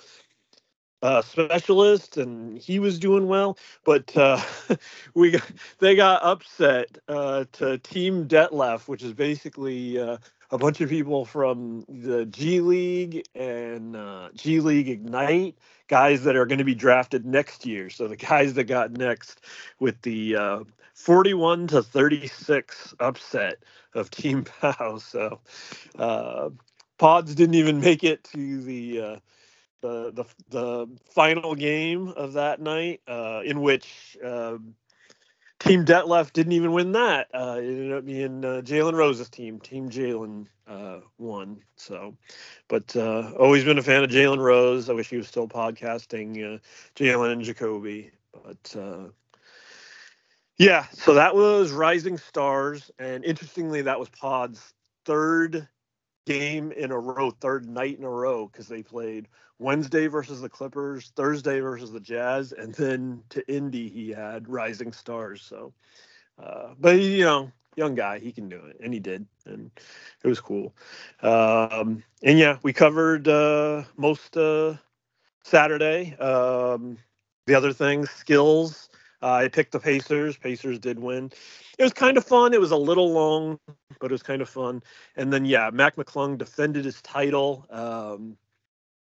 uh, 1.02 1.22
specialist, 1.22 2.16
and 2.16 2.58
he 2.58 2.78
was 2.78 2.98
doing 2.98 3.26
well. 3.26 3.58
But 3.84 4.16
uh, 4.16 4.40
we 5.14 5.32
got, 5.32 5.50
they 5.78 5.94
got 5.94 6.22
upset 6.22 6.98
uh, 7.08 7.44
to 7.52 7.78
Team 7.78 8.26
Detlef, 8.28 8.88
which 8.88 9.02
is 9.02 9.12
basically 9.12 9.98
uh, 9.98 10.18
a 10.50 10.58
bunch 10.58 10.80
of 10.80 10.88
people 10.90 11.24
from 11.24 11.84
the 11.88 12.26
G 12.26 12.60
League 12.60 13.24
and 13.34 13.96
uh, 13.96 14.30
G 14.34 14.60
League 14.60 14.88
Ignite, 14.88 15.56
guys 15.88 16.24
that 16.24 16.36
are 16.36 16.46
going 16.46 16.58
to 16.58 16.64
be 16.64 16.74
drafted 16.74 17.24
next 17.24 17.64
year. 17.66 17.90
So 17.90 18.08
the 18.08 18.16
guys 18.16 18.54
that 18.54 18.64
got 18.64 18.92
next 18.92 19.40
with 19.78 20.00
the 20.02 20.36
uh, 20.36 20.60
41 20.94 21.68
to 21.68 21.82
36 21.82 22.94
upset 23.00 23.56
of 23.94 24.10
Team 24.10 24.44
Pau. 24.60 24.98
So 24.98 25.40
Pods 26.98 27.34
didn't 27.34 27.54
even 27.54 27.80
make 27.80 28.04
it 28.04 28.24
to 28.24 28.60
the. 28.60 29.20
The, 29.82 30.12
the 30.12 30.24
the 30.50 30.88
final 31.14 31.54
game 31.54 32.08
of 32.08 32.34
that 32.34 32.60
night, 32.60 33.00
uh, 33.08 33.40
in 33.44 33.60
which 33.62 34.16
um 34.24 34.74
Team 35.60 35.84
Detlef 35.84 36.32
didn't 36.32 36.52
even 36.52 36.72
win 36.72 36.92
that. 36.92 37.28
Uh, 37.34 37.56
it 37.58 37.64
ended 37.64 37.92
up 37.92 38.06
being 38.06 38.44
uh, 38.44 38.62
Jalen 38.64 38.94
Rose's 38.94 39.28
team. 39.28 39.60
Team 39.60 39.90
Jalen 39.90 40.46
uh, 40.66 41.00
won. 41.18 41.62
So, 41.76 42.16
but 42.66 42.96
uh, 42.96 43.32
always 43.38 43.62
been 43.64 43.78
a 43.78 43.82
fan 43.82 44.02
of 44.02 44.10
Jalen 44.10 44.38
Rose. 44.38 44.88
I 44.88 44.94
wish 44.94 45.10
he 45.10 45.18
was 45.18 45.28
still 45.28 45.46
podcasting 45.46 46.56
uh, 46.56 46.58
Jalen 46.96 47.32
and 47.32 47.42
Jacoby. 47.42 48.10
But 48.32 48.74
uh, 48.76 49.08
yeah, 50.56 50.86
so 50.92 51.14
that 51.14 51.34
was 51.34 51.72
Rising 51.72 52.16
Stars, 52.16 52.90
and 52.98 53.22
interestingly, 53.24 53.82
that 53.82 53.98
was 54.00 54.08
Pod's 54.08 54.72
third 55.04 55.68
game 56.26 56.72
in 56.72 56.90
a 56.90 56.98
row, 56.98 57.30
third 57.30 57.68
night 57.68 57.98
in 57.98 58.04
a 58.04 58.10
row, 58.10 58.46
because 58.46 58.68
they 58.68 58.82
played 58.82 59.28
Wednesday 59.58 60.06
versus 60.06 60.40
the 60.40 60.48
Clippers, 60.48 61.12
Thursday 61.16 61.60
versus 61.60 61.92
the 61.92 62.00
Jazz, 62.00 62.52
and 62.52 62.74
then 62.74 63.22
to 63.30 63.46
Indy 63.52 63.88
he 63.88 64.10
had 64.10 64.48
Rising 64.48 64.92
Stars. 64.92 65.42
So, 65.42 65.72
uh, 66.42 66.74
but 66.78 66.98
you 66.98 67.24
know, 67.24 67.52
young 67.76 67.94
guy, 67.94 68.18
he 68.18 68.32
can 68.32 68.48
do 68.48 68.60
it, 68.66 68.78
and 68.82 68.92
he 68.94 69.00
did, 69.00 69.26
and 69.46 69.70
it 70.24 70.28
was 70.28 70.40
cool. 70.40 70.74
Um, 71.22 72.02
and 72.22 72.38
yeah, 72.38 72.58
we 72.62 72.72
covered 72.72 73.28
uh, 73.28 73.84
most 73.96 74.36
uh, 74.36 74.74
Saturday. 75.44 76.16
Um, 76.18 76.98
the 77.46 77.54
other 77.56 77.72
things, 77.72 78.10
skills. 78.10 78.89
Uh, 79.22 79.32
I 79.32 79.48
picked 79.48 79.72
the 79.72 79.80
Pacers. 79.80 80.36
Pacers 80.36 80.78
did 80.78 80.98
win. 80.98 81.30
It 81.78 81.82
was 81.82 81.92
kind 81.92 82.16
of 82.16 82.24
fun. 82.24 82.54
It 82.54 82.60
was 82.60 82.70
a 82.70 82.76
little 82.76 83.12
long, 83.12 83.58
but 83.98 84.10
it 84.10 84.12
was 84.12 84.22
kind 84.22 84.42
of 84.42 84.48
fun. 84.48 84.82
And 85.16 85.32
then 85.32 85.44
yeah, 85.44 85.70
Mac 85.72 85.96
McClung 85.96 86.38
defended 86.38 86.84
his 86.84 87.00
title. 87.02 87.66
Um, 87.70 88.36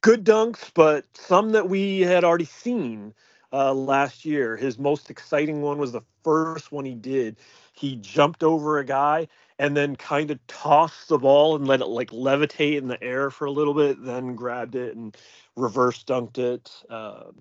good 0.03 0.25
dunks, 0.25 0.71
but 0.75 1.05
some 1.15 1.51
that 1.51 1.69
we 1.69 2.01
had 2.01 2.25
already 2.25 2.45
seen 2.45 3.15
uh, 3.53 3.73
last 3.73 4.25
year. 4.25 4.57
His 4.57 4.79
most 4.79 5.11
exciting 5.11 5.63
one 5.63 5.79
was 5.79 5.93
the 5.93 6.03
first 6.23 6.73
one 6.73 6.85
he 6.85 6.95
did. 6.95 7.39
He 7.73 7.97
jumped 7.97 8.43
over 8.43 8.79
a 8.79 8.85
guy 8.85 9.29
and 9.59 9.77
then 9.77 9.97
kind 9.97 10.31
of 10.31 10.45
tossed 10.47 11.09
the 11.09 11.19
ball 11.19 11.57
and 11.57 11.67
let 11.67 11.81
it 11.81 11.87
like 11.87 12.11
levitate 12.11 12.79
in 12.79 12.89
the 12.89 13.03
air 13.03 13.31
for 13.31 13.47
a 13.47 13.51
little 13.51 13.75
bit, 13.75 14.05
then 14.05 14.35
grabbed 14.35 14.75
it 14.75 14.97
and 14.97 15.17
reverse 15.57 16.05
dunked 16.05 16.39
it. 16.39 16.71
Uh, 16.91 17.33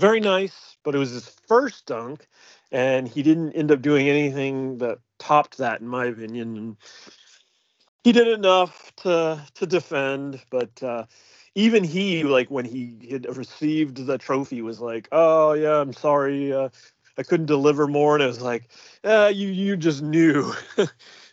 very 0.00 0.20
nice, 0.20 0.76
but 0.84 0.94
it 0.94 0.98
was 0.98 1.10
his 1.10 1.28
first 1.48 1.86
dunk, 1.86 2.26
and 2.72 3.08
he 3.08 3.22
didn't 3.22 3.52
end 3.54 3.72
up 3.72 3.82
doing 3.82 4.08
anything 4.08 4.78
that 4.78 4.98
topped 5.18 5.58
that, 5.58 5.80
in 5.80 5.88
my 5.88 6.06
opinion. 6.06 6.56
And 6.58 6.76
he 8.04 8.12
did 8.12 8.28
enough 8.28 8.92
to 8.98 9.42
to 9.56 9.66
defend, 9.66 10.42
but 10.50 10.82
uh, 10.82 11.06
even 11.54 11.84
he, 11.84 12.24
like 12.24 12.50
when 12.50 12.64
he 12.66 13.08
had 13.10 13.36
received 13.36 14.06
the 14.06 14.18
trophy, 14.18 14.62
was 14.62 14.80
like, 14.80 15.08
"Oh 15.12 15.54
yeah, 15.54 15.80
I'm 15.80 15.92
sorry, 15.94 16.52
uh, 16.52 16.70
I 17.18 17.22
couldn't 17.24 17.46
deliver 17.46 17.88
more." 17.88 18.14
And 18.16 18.24
it 18.24 18.28
was 18.28 18.42
like, 18.42 18.70
uh, 19.04 19.32
"You 19.34 19.48
you 19.48 19.76
just 19.76 20.02
knew." 20.02 20.52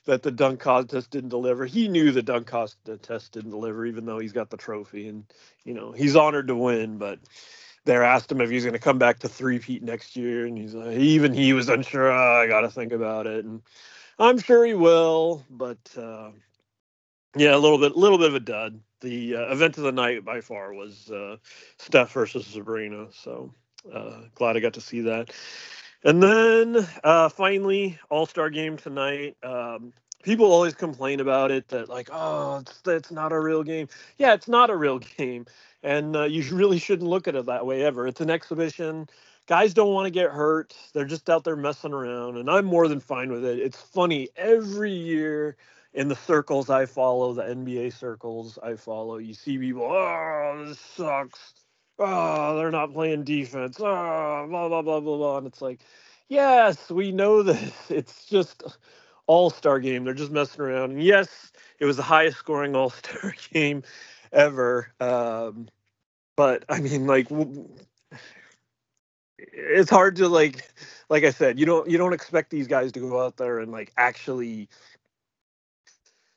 that 0.06 0.24
the 0.24 0.32
dunk 0.32 0.60
contest 0.60 1.12
didn't 1.12 1.30
deliver. 1.30 1.66
He 1.66 1.88
knew 1.88 2.12
the 2.12 2.24
dunk 2.24 2.48
contest 2.48 3.34
didn't 3.34 3.52
deliver, 3.52 3.86
even 3.86 4.06
though 4.06 4.20
he's 4.20 4.34
got 4.34 4.50
the 4.50 4.58
trophy, 4.58 5.08
and 5.10 5.26
you 5.66 5.74
know 5.76 5.92
he's 5.94 6.16
honored 6.16 6.48
to 6.50 6.56
win. 6.56 6.98
But 7.00 7.20
they 7.90 7.96
asked 7.96 8.32
him 8.32 8.40
if 8.40 8.52
he's 8.52 8.64
going 8.64 8.74
to 8.74 8.80
come 8.80 9.00
back 9.00 9.18
to 9.20 9.28
three 9.28 9.58
peat 9.58 9.82
next 9.82 10.16
year, 10.16 10.46
and 10.46 10.56
he's 10.56 10.76
like, 10.76 10.96
even 10.98 11.34
he 11.34 11.54
was 11.54 11.70
unsure. 11.70 12.12
Oh, 12.12 12.42
I 12.42 12.46
got 12.46 12.62
to 12.62 12.70
think 12.70 12.92
about 12.92 13.26
it, 13.26 13.46
and 13.46 13.64
I'm 14.20 14.38
sure 14.38 14.64
he 14.64 14.76
will. 14.76 15.44
But 15.50 15.80
uh, 15.98 16.30
yeah, 17.36 17.56
a 17.56 17.58
little 17.58 17.80
bit, 17.80 17.98
little 17.98 18.20
bit 18.20 18.28
of 18.28 18.36
a 18.36 18.40
dud. 18.40 18.80
The 19.02 19.38
uh, 19.38 19.52
event 19.52 19.78
of 19.78 19.86
the 19.86 19.92
night 19.92 20.24
by 20.24 20.42
far 20.42 20.72
was 20.74 21.10
uh, 21.10 21.38
Steph 21.80 22.12
versus 22.12 22.46
Sabrina. 22.46 23.08
So 23.12 23.56
uh, 23.92 24.22
glad 24.36 24.56
I 24.56 24.60
got 24.60 24.74
to 24.74 24.82
see 24.82 25.02
that. 25.02 25.32
And 26.04 26.22
then 26.22 26.88
uh, 27.04 27.30
finally, 27.30 27.98
All 28.12 28.28
Star 28.28 28.52
game 28.52 28.78
tonight. 28.78 29.36
Um, 29.42 29.94
people 30.24 30.52
always 30.52 30.74
complain 30.74 31.20
about 31.20 31.52
it 31.52 31.68
that 31.70 31.90
like, 31.90 32.10
oh, 32.12 32.58
it's, 32.60 32.82
it's 32.86 33.12
not 33.12 33.32
a 33.32 33.40
real 33.40 33.64
game. 33.64 33.88
Yeah, 34.18 34.34
it's 34.34 34.48
not 34.48 34.70
a 34.70 34.76
real 34.76 35.00
game, 35.18 35.46
and 35.84 36.16
uh, 36.16 36.24
you 36.24 36.44
really 36.56 36.80
shouldn't 36.80 37.10
look 37.10 37.28
at 37.28 37.36
it 37.36 37.46
that 37.46 37.66
way 37.66 37.84
ever. 37.84 38.08
It's 38.08 38.22
an 38.22 38.30
exhibition. 38.30 39.08
Guys 39.48 39.74
don't 39.74 39.94
want 39.94 40.06
to 40.06 40.12
get 40.12 40.30
hurt. 40.30 40.76
They're 40.94 41.06
just 41.06 41.30
out 41.30 41.44
there 41.44 41.56
messing 41.56 41.94
around, 41.94 42.38
and 42.38 42.50
I'm 42.50 42.66
more 42.66 42.88
than 42.88 43.00
fine 43.00 43.32
with 43.32 43.44
it. 43.44 43.60
It's 43.60 43.82
funny 43.82 44.30
every 44.38 44.94
year 44.94 45.58
in 45.94 46.08
the 46.08 46.16
circles 46.16 46.70
I 46.70 46.86
follow, 46.86 47.34
the 47.34 47.44
NBA 47.44 47.94
circles 47.94 48.60
I 48.62 48.76
follow, 48.76 49.18
you 49.18 49.34
see 49.34 49.58
people, 49.58 49.84
oh, 49.84 50.66
this 50.68 50.80
sucks. 50.80 51.54
Oh, 51.98 52.56
they're 52.56 52.72
not 52.72 52.94
playing 52.94 53.24
defense. 53.24 53.78
Oh, 53.80 54.46
blah, 54.50 54.70
blah, 54.70 54.82
blah, 54.82 55.00
blah, 55.00 55.18
blah. 55.18 55.38
And 55.40 55.48
it's 55.48 55.62
like, 55.62 55.82
yes, 56.30 56.90
we 56.90 57.12
know 57.12 57.44
this. 57.44 57.74
It's 57.90 58.26
just 58.26 58.64
all 59.30 59.52
star 59.52 59.80
game. 59.80 60.04
They're 60.04 60.14
just 60.14 60.32
messing 60.32 60.62
around. 60.62 60.92
And 60.92 61.04
yes, 61.04 61.52
it 61.80 61.86
was 61.86 61.98
the 61.98 62.04
highest 62.04 62.38
scoring 62.38 62.76
all 62.76 62.90
star 62.90 63.36
game 63.54 63.84
ever. 64.34 64.92
Um, 65.00 65.70
but 66.36 66.66
I 66.68 66.80
mean, 66.80 67.06
like, 67.06 67.28
it's 69.38 69.90
hard 69.90 70.16
to 70.16 70.28
like, 70.28 70.68
like 71.10 71.24
I 71.24 71.30
said, 71.30 71.60
you 71.60 71.66
don't 71.66 71.88
you 71.90 71.98
don't 71.98 72.14
expect 72.14 72.50
these 72.50 72.68
guys 72.68 72.92
to 72.94 73.00
go 73.00 73.24
out 73.24 73.38
there 73.38 73.60
and 73.60 73.72
like 73.72 73.94
actually 73.98 74.68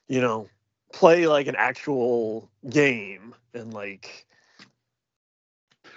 you 0.08 0.20
know, 0.20 0.46
play 0.92 1.26
like 1.26 1.46
an 1.46 1.56
actual 1.56 2.50
game 2.68 3.34
and 3.54 3.72
like 3.72 4.26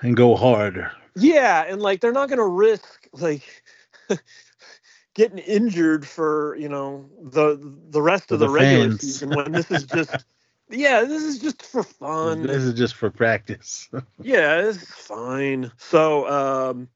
and 0.01 0.15
go 0.15 0.37
hard. 0.37 0.89
Yeah, 1.17 1.65
and 1.67 1.81
like 1.81 1.99
they're 1.99 2.13
not 2.13 2.29
gonna 2.29 2.47
risk 2.47 3.09
like 3.11 3.43
getting 5.15 5.39
injured 5.39 6.07
for 6.07 6.55
you 6.57 6.69
know 6.69 7.09
the 7.23 7.59
the 7.89 8.01
rest 8.01 8.29
For 8.29 8.35
of 8.35 8.39
the, 8.39 8.47
the 8.47 8.51
regular 8.53 8.89
fans. 8.89 9.01
season 9.01 9.33
when 9.33 9.53
this 9.53 9.71
is 9.71 9.85
just 9.85 10.25
yeah 10.69 11.01
this 11.03 11.23
is 11.23 11.39
just 11.39 11.63
for 11.63 11.83
fun. 11.83 12.43
This 12.43 12.63
is 12.63 12.75
just 12.75 12.95
for 12.95 13.09
practice. 13.09 13.89
Yeah, 14.21 14.61
it's 14.61 14.77
fine. 14.85 15.71
So 15.77 16.29
um 16.29 16.89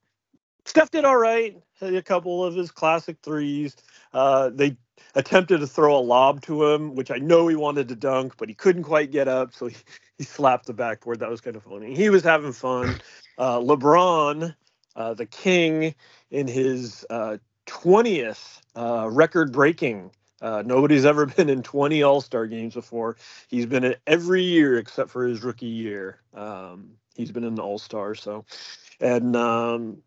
Steph 0.65 0.91
did 0.91 1.05
all 1.05 1.17
right. 1.17 1.57
Had 1.79 1.95
a 1.95 2.01
couple 2.03 2.43
of 2.43 2.55
his 2.55 2.71
classic 2.71 3.17
threes. 3.23 3.75
Uh 4.13 4.49
they 4.53 4.77
attempted 5.15 5.59
to 5.59 5.67
throw 5.67 5.97
a 5.97 6.01
lob 6.01 6.41
to 6.43 6.65
him, 6.65 6.95
which 6.95 7.11
I 7.11 7.17
know 7.17 7.47
he 7.47 7.55
wanted 7.55 7.87
to 7.89 7.95
dunk, 7.95 8.35
but 8.37 8.49
he 8.49 8.55
couldn't 8.55 8.83
quite 8.83 9.11
get 9.11 9.27
up, 9.27 9.53
so 9.53 9.67
he, 9.69 9.75
he 10.17 10.23
slapped 10.25 10.65
the 10.67 10.73
backboard. 10.73 11.19
That 11.19 11.29
was 11.29 11.41
kind 11.41 11.55
of 11.55 11.63
funny. 11.63 11.95
He 11.95 12.09
was 12.09 12.23
having 12.23 12.53
fun. 12.53 12.97
Uh 13.37 13.59
LeBron, 13.59 14.55
uh 14.95 15.13
the 15.13 15.25
king 15.25 15.95
in 16.31 16.47
his 16.47 17.05
uh 17.09 17.37
20th 17.69 18.61
uh 18.75 19.07
record 19.11 19.51
breaking 19.51 20.11
uh, 20.41 20.63
nobody's 20.65 21.05
ever 21.05 21.25
been 21.37 21.49
in 21.49 21.63
20 21.63 22.03
All 22.03 22.21
Star 22.21 22.47
games 22.47 22.73
before. 22.73 23.17
He's 23.47 23.65
been 23.65 23.83
in 23.83 23.95
every 24.07 24.43
year 24.43 24.77
except 24.77 25.09
for 25.09 25.25
his 25.25 25.43
rookie 25.43 25.65
year. 25.67 26.19
Um, 26.33 26.91
he's 27.15 27.31
been 27.31 27.43
in 27.43 27.55
the 27.55 27.63
All 27.63 27.79
Star. 27.79 28.15
So, 28.15 28.45
and 28.99 29.35
um, 29.35 30.01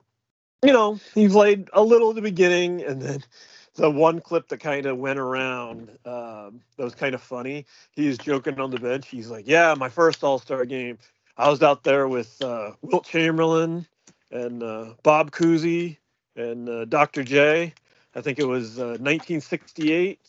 you 0.64 0.72
know, 0.72 0.98
he 1.14 1.28
played 1.28 1.68
a 1.72 1.82
little 1.82 2.10
at 2.10 2.16
the 2.16 2.22
beginning, 2.22 2.82
and 2.82 3.00
then 3.00 3.24
the 3.74 3.90
one 3.90 4.20
clip 4.20 4.48
that 4.48 4.60
kind 4.60 4.86
of 4.86 4.98
went 4.98 5.18
around 5.18 5.90
um, 6.04 6.60
that 6.76 6.84
was 6.84 6.94
kind 6.94 7.14
of 7.14 7.22
funny. 7.22 7.66
He's 7.92 8.18
joking 8.18 8.60
on 8.60 8.70
the 8.70 8.80
bench. 8.80 9.08
He's 9.08 9.28
like, 9.28 9.46
"Yeah, 9.46 9.74
my 9.76 9.88
first 9.88 10.24
All 10.24 10.38
Star 10.38 10.64
game. 10.64 10.98
I 11.36 11.48
was 11.48 11.62
out 11.62 11.82
there 11.82 12.08
with 12.08 12.40
uh, 12.42 12.72
Wilt 12.82 13.06
Chamberlain 13.06 13.86
and 14.30 14.62
uh, 14.62 14.94
Bob 15.02 15.30
Cousy 15.30 15.96
and 16.36 16.68
uh, 16.68 16.84
Dr. 16.86 17.22
J. 17.22 17.74
I 18.14 18.20
think 18.20 18.38
it 18.38 18.46
was 18.46 18.78
uh, 18.78 18.98
1968. 19.00 20.20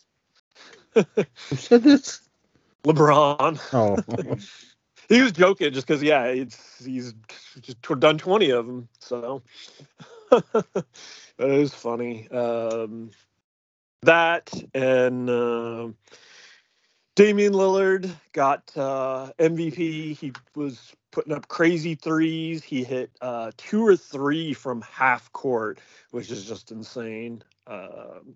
Who 0.94 1.04
said 1.56 1.82
this? 1.82 2.20
LeBron. 2.84 3.58
Oh, 3.72 4.36
He 5.08 5.20
was 5.20 5.32
joking 5.32 5.72
just 5.72 5.86
because, 5.86 6.02
yeah, 6.02 6.24
it's 6.24 6.82
he's 6.82 7.14
just 7.60 7.82
done 8.00 8.16
20 8.16 8.50
of 8.50 8.66
them. 8.66 8.88
So 9.00 9.42
it 10.32 10.84
was 11.38 11.74
funny. 11.74 12.26
Um, 12.30 13.10
that 14.02 14.52
and 14.74 15.28
um 15.30 15.96
Damian 17.16 17.52
Lillard 17.52 18.10
got 18.32 18.72
uh, 18.76 19.30
MVP. 19.38 20.16
He 20.16 20.32
was 20.56 20.92
putting 21.14 21.32
up 21.32 21.46
crazy 21.46 21.94
threes. 21.94 22.64
He 22.64 22.82
hit 22.82 23.08
uh, 23.20 23.52
two 23.56 23.86
or 23.86 23.96
three 23.96 24.52
from 24.52 24.82
half 24.82 25.32
court, 25.32 25.78
which 26.10 26.28
is 26.28 26.44
just 26.44 26.72
insane. 26.72 27.42
Um, 27.68 28.34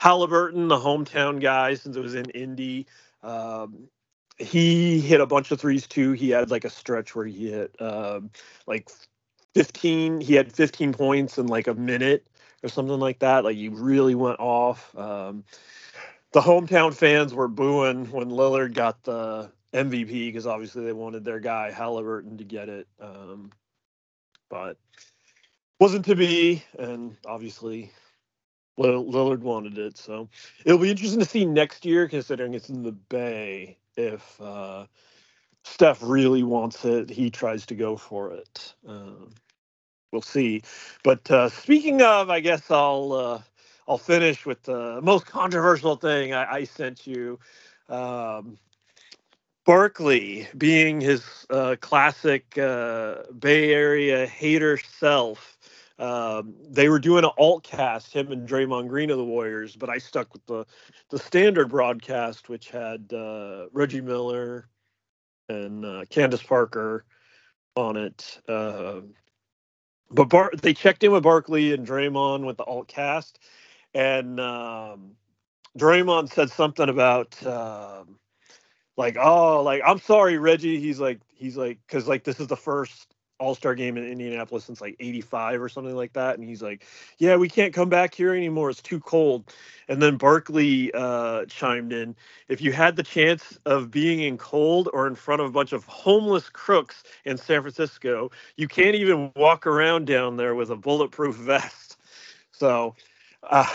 Halliburton, 0.00 0.68
the 0.68 0.78
hometown 0.78 1.38
guy, 1.40 1.74
since 1.74 1.96
it 1.96 2.00
was 2.00 2.14
in 2.14 2.30
Indy, 2.30 2.86
um, 3.22 3.88
he 4.38 5.00
hit 5.00 5.20
a 5.20 5.26
bunch 5.26 5.50
of 5.50 5.60
threes 5.60 5.86
too. 5.86 6.12
He 6.12 6.30
had 6.30 6.50
like 6.50 6.64
a 6.64 6.70
stretch 6.70 7.14
where 7.14 7.26
he 7.26 7.50
hit 7.50 7.76
um, 7.80 8.30
like 8.66 8.88
15. 9.54 10.22
He 10.22 10.34
had 10.34 10.50
15 10.50 10.94
points 10.94 11.36
in 11.36 11.46
like 11.46 11.66
a 11.66 11.74
minute 11.74 12.26
or 12.62 12.70
something 12.70 12.98
like 12.98 13.18
that. 13.18 13.44
Like 13.44 13.56
he 13.56 13.68
really 13.68 14.14
went 14.14 14.40
off. 14.40 14.96
Um, 14.96 15.44
the 16.32 16.40
hometown 16.40 16.94
fans 16.94 17.34
were 17.34 17.48
booing 17.48 18.10
when 18.10 18.30
Lillard 18.30 18.72
got 18.72 19.02
the 19.04 19.52
MVP 19.74 20.28
because 20.28 20.46
obviously 20.46 20.84
they 20.84 20.92
wanted 20.92 21.24
their 21.24 21.40
guy 21.40 21.70
Halliburton 21.70 22.38
to 22.38 22.44
get 22.44 22.68
it. 22.68 22.86
Um, 23.00 23.50
but 24.48 24.76
wasn't 25.80 26.04
to 26.06 26.14
be, 26.14 26.62
and 26.78 27.16
obviously 27.26 27.90
Lillard 28.78 29.40
wanted 29.40 29.78
it. 29.78 29.98
So 29.98 30.28
it'll 30.64 30.78
be 30.78 30.90
interesting 30.90 31.20
to 31.20 31.26
see 31.26 31.44
next 31.44 31.84
year, 31.84 32.08
considering 32.08 32.54
it's 32.54 32.68
in 32.68 32.82
the 32.82 32.92
Bay, 32.92 33.78
if 33.96 34.40
uh, 34.40 34.86
Steph 35.64 36.02
really 36.02 36.42
wants 36.42 36.84
it, 36.84 37.10
he 37.10 37.30
tries 37.30 37.66
to 37.66 37.74
go 37.74 37.96
for 37.96 38.32
it. 38.32 38.74
Um, 38.86 39.34
we'll 40.12 40.22
see. 40.22 40.62
But 41.02 41.28
uh, 41.30 41.48
speaking 41.48 42.02
of, 42.02 42.30
I 42.30 42.40
guess 42.40 42.70
I'll 42.70 43.12
uh, 43.12 43.42
I'll 43.88 43.98
finish 43.98 44.46
with 44.46 44.62
the 44.62 45.00
most 45.02 45.26
controversial 45.26 45.96
thing 45.96 46.32
I, 46.32 46.52
I 46.52 46.64
sent 46.64 47.06
you. 47.06 47.38
Um, 47.88 48.58
Barkley, 49.64 50.48
being 50.58 51.00
his 51.00 51.24
uh, 51.50 51.76
classic 51.80 52.58
uh, 52.58 53.24
Bay 53.38 53.72
Area 53.72 54.26
hater 54.26 54.78
self, 54.78 55.58
um, 56.00 56.56
they 56.68 56.90
were 56.90 56.98
doing 56.98 57.24
an 57.24 57.30
alt 57.38 57.64
cast, 57.64 58.12
him 58.12 58.32
and 58.32 58.48
Draymond 58.48 58.88
Green 58.88 59.10
of 59.10 59.18
the 59.18 59.24
Warriors, 59.24 59.76
but 59.76 59.90
I 59.90 59.98
stuck 59.98 60.32
with 60.34 60.44
the 60.46 60.66
the 61.10 61.20
standard 61.20 61.70
broadcast, 61.70 62.48
which 62.50 62.70
had 62.70 63.12
uh, 63.14 63.66
Reggie 63.72 64.02
Miller 64.02 64.68
and 65.48 65.84
uh, 65.84 66.04
Candace 66.10 66.42
Parker 66.42 67.04
on 67.76 67.96
it. 67.96 68.40
Uh, 68.48 69.02
but 70.10 70.26
Bar- 70.30 70.52
they 70.62 70.74
checked 70.74 71.04
in 71.04 71.12
with 71.12 71.24
Barkley 71.24 71.72
and 71.74 71.86
Draymond 71.86 72.46
with 72.46 72.58
the 72.58 72.64
alt 72.64 72.88
cast, 72.88 73.40
and 73.94 74.40
um, 74.40 75.12
Draymond 75.78 76.32
said 76.32 76.50
something 76.50 76.88
about 76.88 77.44
um, 77.46 78.18
like, 78.96 79.16
oh, 79.20 79.62
like 79.62 79.82
I'm 79.84 79.98
sorry, 79.98 80.38
Reggie. 80.38 80.80
He's 80.80 81.00
like, 81.00 81.20
he's 81.34 81.56
like, 81.56 81.78
because 81.86 82.08
like 82.08 82.24
this 82.24 82.40
is 82.40 82.46
the 82.46 82.56
first 82.56 83.14
All 83.40 83.54
Star 83.54 83.74
game 83.74 83.96
in 83.96 84.04
Indianapolis 84.04 84.64
since 84.64 84.80
like 84.80 84.96
'85 85.00 85.62
or 85.62 85.68
something 85.68 85.96
like 85.96 86.12
that, 86.14 86.38
and 86.38 86.48
he's 86.48 86.62
like, 86.62 86.86
yeah, 87.18 87.36
we 87.36 87.48
can't 87.48 87.74
come 87.74 87.88
back 87.88 88.14
here 88.14 88.34
anymore. 88.34 88.70
It's 88.70 88.82
too 88.82 89.00
cold. 89.00 89.52
And 89.88 90.00
then 90.00 90.16
Barkley 90.16 90.92
uh, 90.94 91.46
chimed 91.46 91.92
in, 91.92 92.16
if 92.48 92.60
you 92.62 92.72
had 92.72 92.96
the 92.96 93.02
chance 93.02 93.58
of 93.66 93.90
being 93.90 94.20
in 94.20 94.38
cold 94.38 94.88
or 94.92 95.06
in 95.06 95.14
front 95.16 95.42
of 95.42 95.48
a 95.48 95.52
bunch 95.52 95.72
of 95.72 95.84
homeless 95.84 96.48
crooks 96.48 97.02
in 97.24 97.36
San 97.36 97.62
Francisco, 97.62 98.30
you 98.56 98.68
can't 98.68 98.94
even 98.96 99.32
walk 99.36 99.66
around 99.66 100.06
down 100.06 100.36
there 100.36 100.54
with 100.54 100.70
a 100.70 100.76
bulletproof 100.76 101.36
vest. 101.36 101.96
So. 102.52 102.94
Uh, 103.42 103.66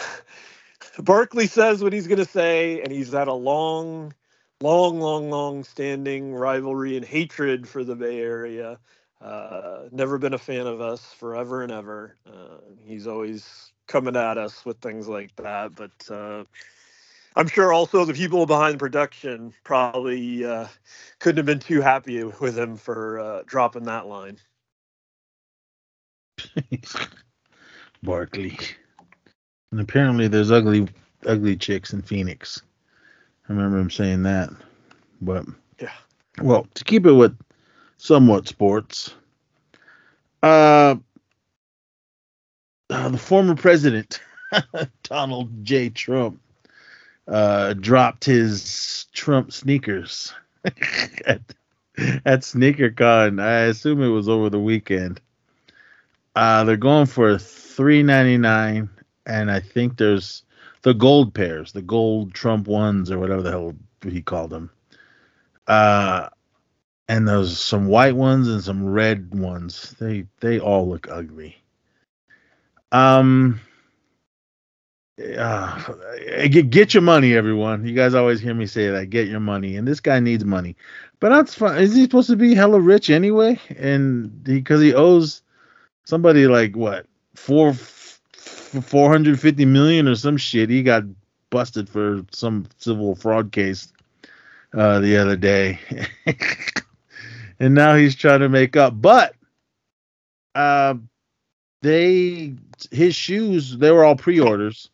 Barkley 0.99 1.47
says 1.47 1.83
what 1.83 1.93
he's 1.93 2.07
going 2.07 2.19
to 2.19 2.25
say, 2.25 2.81
and 2.81 2.91
he's 2.91 3.11
had 3.13 3.27
a 3.27 3.33
long, 3.33 4.13
long, 4.61 4.99
long, 4.99 5.29
long 5.29 5.63
standing 5.63 6.33
rivalry 6.33 6.97
and 6.97 7.05
hatred 7.05 7.67
for 7.67 7.83
the 7.83 7.95
Bay 7.95 8.19
Area. 8.19 8.79
Uh, 9.21 9.83
never 9.91 10.17
been 10.17 10.33
a 10.33 10.37
fan 10.37 10.67
of 10.67 10.81
us 10.81 11.13
forever 11.13 11.63
and 11.63 11.71
ever. 11.71 12.15
Uh, 12.25 12.57
he's 12.85 13.07
always 13.07 13.71
coming 13.87 14.15
at 14.15 14.37
us 14.37 14.65
with 14.65 14.77
things 14.79 15.07
like 15.07 15.35
that. 15.37 15.75
But 15.75 15.91
uh, 16.09 16.43
I'm 17.35 17.47
sure 17.47 17.73
also 17.73 18.05
the 18.05 18.13
people 18.13 18.45
behind 18.45 18.79
production 18.79 19.53
probably 19.63 20.45
uh, 20.45 20.67
couldn't 21.19 21.37
have 21.37 21.45
been 21.45 21.59
too 21.59 21.81
happy 21.81 22.23
with 22.23 22.57
him 22.57 22.77
for 22.77 23.19
uh, 23.19 23.43
dropping 23.45 23.83
that 23.83 24.07
line. 24.07 24.37
Barkley. 28.03 28.57
And 29.71 29.81
apparently 29.81 30.27
there's 30.27 30.51
ugly 30.51 30.87
ugly 31.25 31.57
chicks 31.57 31.91
in 31.93 32.01
Phoenix. 32.01 32.61
I 33.49 33.53
remember 33.53 33.79
him 33.79 33.89
saying 33.89 34.23
that. 34.23 34.51
But 35.21 35.45
Yeah. 35.79 35.91
well, 36.41 36.67
to 36.75 36.83
keep 36.83 37.05
it 37.05 37.13
with 37.13 37.37
somewhat 37.97 38.47
sports, 38.47 39.13
uh, 40.43 40.95
uh 42.89 43.09
the 43.09 43.17
former 43.17 43.55
president 43.55 44.21
Donald 45.03 45.65
J. 45.65 45.89
Trump 45.89 46.41
uh 47.27 47.73
dropped 47.73 48.23
his 48.25 49.07
Trump 49.13 49.51
sneakers 49.51 50.33
at, 50.65 51.41
at 51.97 52.41
SneakerCon. 52.41 53.41
I 53.41 53.61
assume 53.63 54.01
it 54.01 54.07
was 54.07 54.29
over 54.29 54.49
the 54.49 54.59
weekend. 54.59 55.19
Uh 56.35 56.63
they're 56.63 56.77
going 56.77 57.07
for 57.07 57.37
three 57.37 58.03
ninety 58.03 58.37
nine 58.37 58.89
and 59.25 59.51
I 59.51 59.59
think 59.59 59.97
there's 59.97 60.43
the 60.81 60.93
gold 60.93 61.33
pairs, 61.33 61.71
the 61.71 61.81
gold 61.81 62.33
Trump 62.33 62.67
ones 62.67 63.11
or 63.11 63.19
whatever 63.19 63.41
the 63.41 63.51
hell 63.51 63.75
he 64.03 64.21
called 64.21 64.49
them. 64.49 64.71
Uh, 65.67 66.29
and 67.07 67.27
there's 67.27 67.59
some 67.59 67.87
white 67.87 68.15
ones 68.15 68.47
and 68.47 68.63
some 68.63 68.85
red 68.85 69.33
ones. 69.33 69.95
They 69.99 70.25
they 70.39 70.59
all 70.59 70.87
look 70.87 71.07
ugly. 71.09 71.61
Um, 72.91 73.59
uh, 75.37 75.93
get 76.47 76.93
your 76.93 77.03
money, 77.03 77.35
everyone. 77.35 77.85
You 77.85 77.93
guys 77.93 78.13
always 78.13 78.39
hear 78.39 78.53
me 78.53 78.65
say 78.65 78.89
that. 78.89 79.09
Get 79.09 79.27
your 79.27 79.39
money, 79.39 79.75
and 79.75 79.87
this 79.87 79.99
guy 79.99 80.19
needs 80.19 80.45
money. 80.45 80.75
But 81.19 81.29
that's 81.29 81.55
fine. 81.55 81.81
Is 81.81 81.95
he 81.95 82.03
supposed 82.03 82.29
to 82.29 82.35
be 82.35 82.55
hella 82.55 82.79
rich 82.79 83.09
anyway? 83.09 83.59
And 83.77 84.43
because 84.43 84.81
he, 84.81 84.87
he 84.87 84.93
owes 84.93 85.41
somebody 86.05 86.47
like 86.47 86.75
what 86.75 87.05
four 87.35 87.73
450 88.69 89.65
million 89.65 90.07
or 90.07 90.15
some 90.15 90.37
shit. 90.37 90.69
He 90.69 90.83
got 90.83 91.03
busted 91.49 91.89
for 91.89 92.23
some 92.31 92.65
civil 92.77 93.15
fraud 93.15 93.51
case 93.51 93.91
uh, 94.73 94.99
the 94.99 95.17
other 95.17 95.35
day, 95.35 95.79
and 97.59 97.73
now 97.73 97.95
he's 97.95 98.15
trying 98.15 98.41
to 98.41 98.49
make 98.49 98.75
up. 98.75 98.93
But 99.01 99.35
uh, 100.55 100.95
they 101.81 102.55
his 102.91 103.15
shoes 103.15 103.77
they 103.77 103.91
were 103.91 104.03
all 104.03 104.15
pre-orders. 104.15 104.89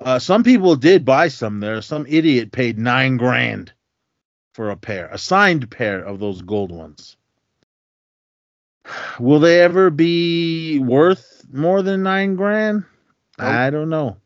Uh, 0.00 0.18
some 0.18 0.42
people 0.42 0.76
did 0.76 1.04
buy 1.04 1.28
some 1.28 1.60
there. 1.60 1.82
Some 1.82 2.06
idiot 2.08 2.52
paid 2.52 2.78
nine 2.78 3.16
grand 3.16 3.72
for 4.54 4.70
a 4.70 4.76
pair, 4.76 5.08
a 5.08 5.18
signed 5.18 5.70
pair 5.70 6.02
of 6.02 6.18
those 6.20 6.42
gold 6.42 6.72
ones. 6.72 7.16
Will 9.18 9.38
they 9.38 9.60
ever 9.60 9.90
be 9.90 10.78
worth 10.78 11.44
more 11.52 11.82
than 11.82 12.02
nine 12.02 12.34
grand? 12.34 12.84
Nope. 13.40 13.50
I 13.50 13.70
don't 13.70 13.88
know. 13.88 14.16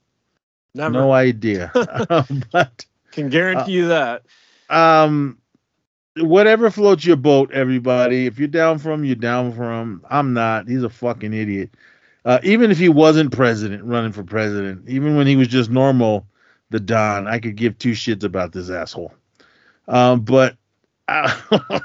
Never 0.74 0.92
No 0.92 1.12
idea. 1.12 1.70
but 2.52 2.84
can 3.12 3.28
guarantee 3.28 3.72
you 3.72 3.88
that. 3.88 4.22
um 4.70 5.38
whatever 6.16 6.70
floats 6.70 7.04
your 7.04 7.16
boat, 7.16 7.52
everybody. 7.52 8.26
If 8.26 8.38
you're 8.38 8.48
down 8.48 8.78
for 8.78 8.92
him, 8.92 9.04
you're 9.04 9.16
down 9.16 9.52
for 9.52 9.72
him. 9.72 10.04
I'm 10.08 10.32
not. 10.32 10.68
He's 10.68 10.82
a 10.82 10.90
fucking 10.90 11.32
idiot. 11.32 11.70
Uh, 12.24 12.38
even 12.42 12.70
if 12.70 12.78
he 12.78 12.88
wasn't 12.88 13.32
president, 13.32 13.84
running 13.84 14.12
for 14.12 14.22
president, 14.22 14.88
even 14.88 15.16
when 15.16 15.26
he 15.26 15.36
was 15.36 15.48
just 15.48 15.70
normal, 15.70 16.26
the 16.70 16.80
Don, 16.80 17.26
I 17.26 17.38
could 17.38 17.56
give 17.56 17.78
two 17.78 17.92
shits 17.92 18.24
about 18.24 18.52
this 18.52 18.70
asshole. 18.70 19.12
Um, 19.86 20.22
but 20.22 20.56
I, 21.06 21.80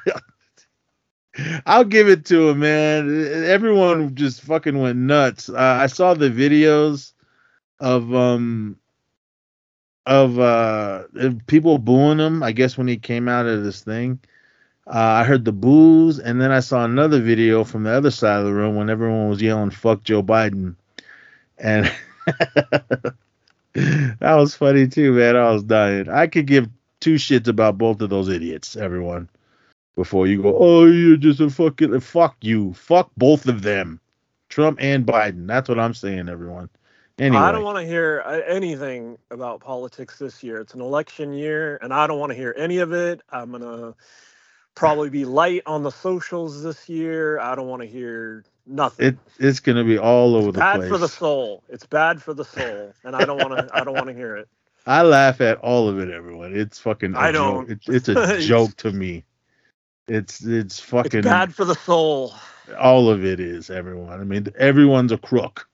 I'll 1.65 1.83
give 1.83 2.07
it 2.07 2.25
to 2.27 2.49
him, 2.49 2.59
man. 2.59 3.25
Everyone 3.45 4.15
just 4.15 4.41
fucking 4.41 4.79
went 4.79 4.97
nuts. 4.97 5.49
Uh, 5.49 5.57
I 5.57 5.87
saw 5.87 6.13
the 6.13 6.29
videos 6.29 7.11
of 7.79 8.13
um 8.13 8.77
of 10.05 10.39
uh 10.39 11.03
people 11.47 11.77
booing 11.77 12.19
him. 12.19 12.43
I 12.43 12.51
guess 12.51 12.77
when 12.77 12.87
he 12.87 12.97
came 12.97 13.27
out 13.27 13.45
of 13.45 13.63
this 13.63 13.81
thing, 13.81 14.19
uh, 14.87 14.97
I 14.97 15.23
heard 15.23 15.45
the 15.45 15.51
boos, 15.51 16.19
and 16.19 16.41
then 16.41 16.51
I 16.51 16.61
saw 16.61 16.83
another 16.85 17.21
video 17.21 17.63
from 17.63 17.83
the 17.83 17.91
other 17.91 18.11
side 18.11 18.39
of 18.39 18.45
the 18.45 18.53
room 18.53 18.75
when 18.75 18.89
everyone 18.89 19.29
was 19.29 19.41
yelling 19.41 19.71
"fuck 19.71 20.03
Joe 20.03 20.23
Biden," 20.23 20.75
and 21.57 21.91
that 22.25 23.15
was 24.21 24.55
funny 24.55 24.87
too, 24.87 25.13
man. 25.13 25.35
I 25.35 25.51
was 25.51 25.63
dying. 25.63 26.09
I 26.09 26.27
could 26.27 26.47
give 26.47 26.69
two 26.99 27.15
shits 27.15 27.47
about 27.47 27.77
both 27.77 28.01
of 28.01 28.09
those 28.09 28.29
idiots, 28.29 28.75
everyone. 28.75 29.29
Before 29.95 30.27
you 30.27 30.41
go, 30.41 30.57
oh, 30.57 30.85
you're 30.85 31.17
just 31.17 31.41
a 31.41 31.49
fucking 31.49 31.99
fuck 31.99 32.37
you, 32.41 32.73
fuck 32.73 33.11
both 33.17 33.47
of 33.47 33.63
them, 33.63 33.99
Trump 34.47 34.77
and 34.81 35.05
Biden. 35.05 35.45
That's 35.45 35.67
what 35.67 35.79
I'm 35.79 35.93
saying, 35.93 36.29
everyone. 36.29 36.69
Anyway, 37.19 37.43
I 37.43 37.51
don't 37.51 37.63
want 37.63 37.77
to 37.77 37.86
hear 37.86 38.23
uh, 38.25 38.39
anything 38.47 39.17
about 39.29 39.60
politics 39.60 40.17
this 40.17 40.41
year. 40.41 40.62
It's 40.62 40.73
an 40.73 40.82
election 40.82 41.34
year, 41.34 41.77
and 41.82 41.93
I 41.93 42.08
don't 42.08 42.19
want 42.19 42.32
to 42.32 42.36
hear 42.36 42.55
any 42.58 42.77
of 42.77 42.93
it. 42.93 43.21
I'm 43.29 43.51
gonna 43.51 43.93
probably 44.73 45.10
be 45.10 45.25
light 45.25 45.63
on 45.65 45.84
the 45.84 45.91
socials 45.91 46.63
this 46.63 46.88
year. 46.88 47.39
I 47.39 47.55
don't 47.55 47.67
want 47.67 47.82
to 47.82 47.88
hear 47.88 48.45
nothing. 48.65 49.08
it 49.08 49.17
it's 49.38 49.60
gonna 49.60 49.84
be 49.84 49.97
all 49.97 50.36
over 50.36 50.51
the 50.51 50.60
bad 50.60 50.77
place. 50.77 50.89
for 50.89 50.97
the 50.97 51.10
soul. 51.10 51.63
It's 51.67 51.86
bad 51.86 52.21
for 52.21 52.34
the 52.34 52.45
soul, 52.45 52.93
and 53.03 53.15
I 53.15 53.25
don't 53.25 53.38
want 53.38 53.58
to. 53.58 53.69
I 53.77 53.84
don't 53.84 53.95
want 53.95 54.08
to 54.08 54.13
hear 54.13 54.38
it. 54.38 54.47
I 54.88 55.01
laugh 55.01 55.41
at 55.41 55.58
all 55.60 55.89
of 55.89 55.99
it, 55.99 56.10
everyone. 56.10 56.55
It's 56.55 56.79
fucking. 56.79 57.15
I 57.15 57.32
don't. 57.32 57.69
It's, 57.69 57.89
it's 57.89 58.10
a 58.10 58.39
joke 58.47 58.75
to 58.77 58.91
me. 58.91 59.25
It's 60.08 60.43
it's 60.43 60.79
fucking 60.79 61.19
It's 61.19 61.27
bad 61.27 61.53
for 61.53 61.65
the 61.65 61.75
soul. 61.75 62.34
all 62.79 63.10
of 63.10 63.25
it 63.25 63.39
is 63.39 63.69
everyone. 63.69 64.19
I 64.19 64.23
mean, 64.23 64.47
everyone's 64.58 65.12
a 65.12 65.17
crook. 65.17 65.68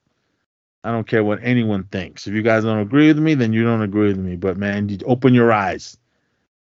I 0.86 0.92
don't 0.92 1.08
care 1.08 1.24
what 1.24 1.40
anyone 1.42 1.86
thinks. 1.86 2.28
If 2.28 2.36
you 2.36 2.44
guys 2.44 2.64
don't 2.64 2.78
agree 2.78 3.08
with 3.08 3.18
me, 3.18 3.34
then 3.34 3.54
you 3.54 3.64
don't 3.64 3.82
agree 3.82 4.10
with 4.10 4.20
me. 4.20 4.36
But 4.36 4.56
man, 4.56 4.88
you 4.88 5.00
open 5.08 5.34
your 5.34 5.52
eyes. 5.52 5.98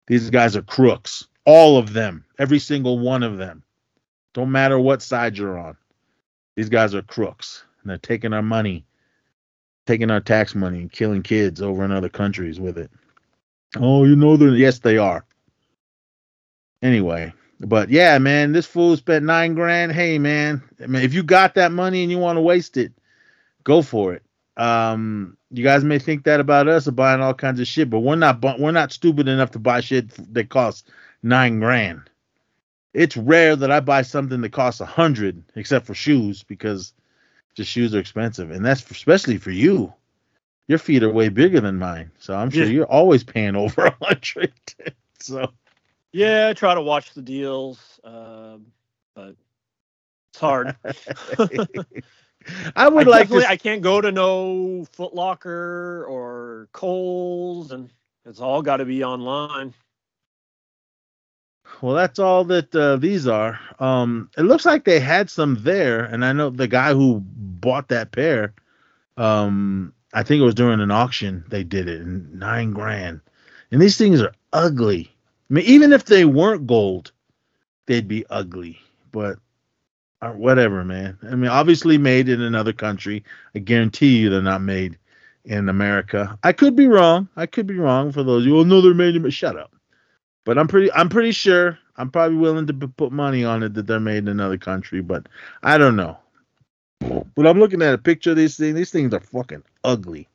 These 0.07 0.29
guys 0.29 0.57
are 0.57 0.61
crooks. 0.61 1.29
All 1.45 1.77
of 1.77 1.93
them. 1.93 2.25
Every 2.37 2.59
single 2.59 2.99
one 2.99 3.23
of 3.23 3.37
them. 3.37 3.63
Don't 4.33 4.51
matter 4.51 4.77
what 4.77 5.01
side 5.01 5.37
you're 5.37 5.57
on. 5.57 5.77
These 6.57 6.67
guys 6.67 6.93
are 6.93 7.01
crooks. 7.01 7.63
And 7.81 7.89
they're 7.89 7.99
taking 7.99 8.33
our 8.33 8.41
money, 8.41 8.85
taking 9.87 10.11
our 10.11 10.19
tax 10.19 10.55
money 10.55 10.79
and 10.79 10.91
killing 10.91 11.23
kids 11.23 11.61
over 11.61 11.85
in 11.85 11.93
other 11.93 12.09
countries 12.09 12.59
with 12.59 12.77
it. 12.77 12.91
Oh, 13.77 14.03
you 14.03 14.17
know 14.17 14.35
they're 14.35 14.49
yes, 14.49 14.79
they 14.79 14.97
are. 14.97 15.23
Anyway, 16.81 17.31
but 17.61 17.89
yeah, 17.89 18.17
man, 18.17 18.51
this 18.51 18.65
fool 18.65 18.97
spent 18.97 19.23
nine 19.23 19.53
grand. 19.53 19.93
Hey, 19.93 20.19
man, 20.19 20.61
I 20.83 20.87
mean, 20.87 21.01
if 21.01 21.13
you 21.13 21.23
got 21.23 21.55
that 21.55 21.71
money 21.71 22.01
and 22.01 22.11
you 22.11 22.17
want 22.17 22.35
to 22.35 22.41
waste 22.41 22.75
it, 22.75 22.91
go 23.63 23.81
for 23.81 24.13
it. 24.13 24.23
Um, 24.57 25.37
you 25.49 25.63
guys 25.63 25.83
may 25.83 25.99
think 25.99 26.23
that 26.25 26.39
about 26.39 26.67
us 26.67 26.87
of 26.87 26.95
buying 26.95 27.21
all 27.21 27.33
kinds 27.33 27.59
of 27.59 27.67
shit, 27.67 27.89
but 27.89 28.01
we're 28.01 28.15
not. 28.15 28.41
bu- 28.41 28.57
We're 28.59 28.71
not 28.71 28.91
stupid 28.91 29.27
enough 29.27 29.51
to 29.51 29.59
buy 29.59 29.81
shit 29.81 30.09
that 30.33 30.49
costs 30.49 30.89
nine 31.23 31.59
grand. 31.59 32.09
It's 32.93 33.15
rare 33.17 33.55
that 33.55 33.71
I 33.71 33.79
buy 33.79 34.01
something 34.01 34.41
that 34.41 34.51
costs 34.51 34.81
a 34.81 34.85
hundred, 34.85 35.43
except 35.55 35.85
for 35.85 35.93
shoes, 35.93 36.43
because 36.43 36.93
just 37.55 37.71
shoes 37.71 37.95
are 37.95 37.99
expensive, 37.99 38.51
and 38.51 38.65
that's 38.65 38.81
for, 38.81 38.93
especially 38.93 39.37
for 39.37 39.51
you. 39.51 39.93
Your 40.67 40.77
feet 40.77 41.03
are 41.03 41.11
way 41.11 41.29
bigger 41.29 41.59
than 41.59 41.79
mine, 41.79 42.11
so 42.19 42.35
I'm 42.35 42.49
sure 42.49 42.63
Yeah. 42.65 42.69
you're 42.71 42.85
always 42.91 43.23
paying 43.23 43.55
over 43.57 43.85
a 43.85 43.95
hundred. 44.01 44.53
so. 45.19 45.51
Yeah, 46.13 46.49
I 46.49 46.53
try 46.53 46.73
to 46.75 46.81
watch 46.81 47.13
the 47.13 47.21
deals, 47.21 47.79
um, 48.03 48.67
but 49.15 49.35
it's 50.31 50.39
hard. 50.39 50.75
I 52.75 52.87
would 52.87 53.07
I 53.07 53.11
like 53.11 53.29
to. 53.29 53.45
I 53.47 53.57
can't 53.57 53.81
go 53.81 54.01
to 54.01 54.11
no 54.11 54.85
Foot 54.93 55.13
Locker 55.13 56.05
or 56.05 56.67
Kohl's, 56.73 57.71
and 57.71 57.89
it's 58.25 58.39
all 58.39 58.61
got 58.61 58.77
to 58.77 58.85
be 58.85 59.03
online. 59.03 59.73
Well, 61.81 61.95
that's 61.95 62.19
all 62.19 62.43
that 62.45 62.75
uh, 62.75 62.97
these 62.97 63.27
are. 63.27 63.59
Um, 63.79 64.29
it 64.37 64.43
looks 64.43 64.65
like 64.65 64.83
they 64.83 64.99
had 64.99 65.29
some 65.29 65.57
there, 65.61 66.03
and 66.03 66.25
I 66.25 66.33
know 66.33 66.49
the 66.49 66.67
guy 66.67 66.93
who 66.93 67.21
bought 67.23 67.87
that 67.89 68.11
pair. 68.11 68.53
Um, 69.17 69.93
I 70.13 70.23
think 70.23 70.41
it 70.41 70.45
was 70.45 70.55
during 70.55 70.81
an 70.81 70.91
auction 70.91 71.43
they 71.49 71.63
did 71.63 71.87
it, 71.87 72.01
and 72.01 72.39
nine 72.39 72.73
grand. 72.73 73.21
And 73.71 73.81
these 73.81 73.97
things 73.97 74.21
are 74.21 74.33
ugly. 74.51 75.09
I 75.49 75.53
mean, 75.53 75.65
even 75.65 75.93
if 75.93 76.05
they 76.05 76.25
weren't 76.25 76.67
gold, 76.67 77.11
they'd 77.85 78.07
be 78.07 78.25
ugly. 78.29 78.79
But 79.11 79.39
uh, 80.21 80.31
whatever, 80.31 80.83
man. 80.83 81.17
I 81.23 81.35
mean, 81.35 81.49
obviously 81.49 81.97
made 81.97 82.29
in 82.29 82.41
another 82.41 82.73
country. 82.73 83.23
I 83.55 83.59
guarantee 83.59 84.19
you 84.19 84.29
they're 84.29 84.41
not 84.41 84.61
made 84.61 84.97
in 85.45 85.69
America. 85.69 86.37
I 86.43 86.53
could 86.53 86.75
be 86.75 86.87
wrong. 86.87 87.27
I 87.35 87.45
could 87.45 87.67
be 87.67 87.77
wrong. 87.77 88.11
For 88.11 88.23
those 88.23 88.45
you, 88.45 88.55
well, 88.55 88.65
know 88.65 88.81
they're 88.81 88.93
made 88.93 89.15
in. 89.15 89.29
Shut 89.29 89.57
up. 89.57 89.73
But 90.45 90.57
I'm 90.57 90.67
pretty. 90.67 90.91
I'm 90.93 91.09
pretty 91.09 91.31
sure. 91.31 91.77
I'm 91.97 92.09
probably 92.09 92.37
willing 92.37 92.67
to 92.67 92.73
put 92.73 93.11
money 93.11 93.43
on 93.43 93.63
it 93.63 93.73
that 93.73 93.85
they're 93.87 93.99
made 93.99 94.19
in 94.19 94.27
another 94.27 94.57
country. 94.57 95.01
But 95.01 95.27
I 95.63 95.77
don't 95.77 95.95
know. 95.95 96.17
But 97.35 97.47
I'm 97.47 97.59
looking 97.59 97.81
at 97.81 97.93
a 97.93 97.97
picture 97.97 98.31
of 98.31 98.37
these 98.37 98.57
things. 98.57 98.75
These 98.75 98.91
things 98.91 99.13
are 99.13 99.19
fucking 99.19 99.63
ugly. 99.83 100.27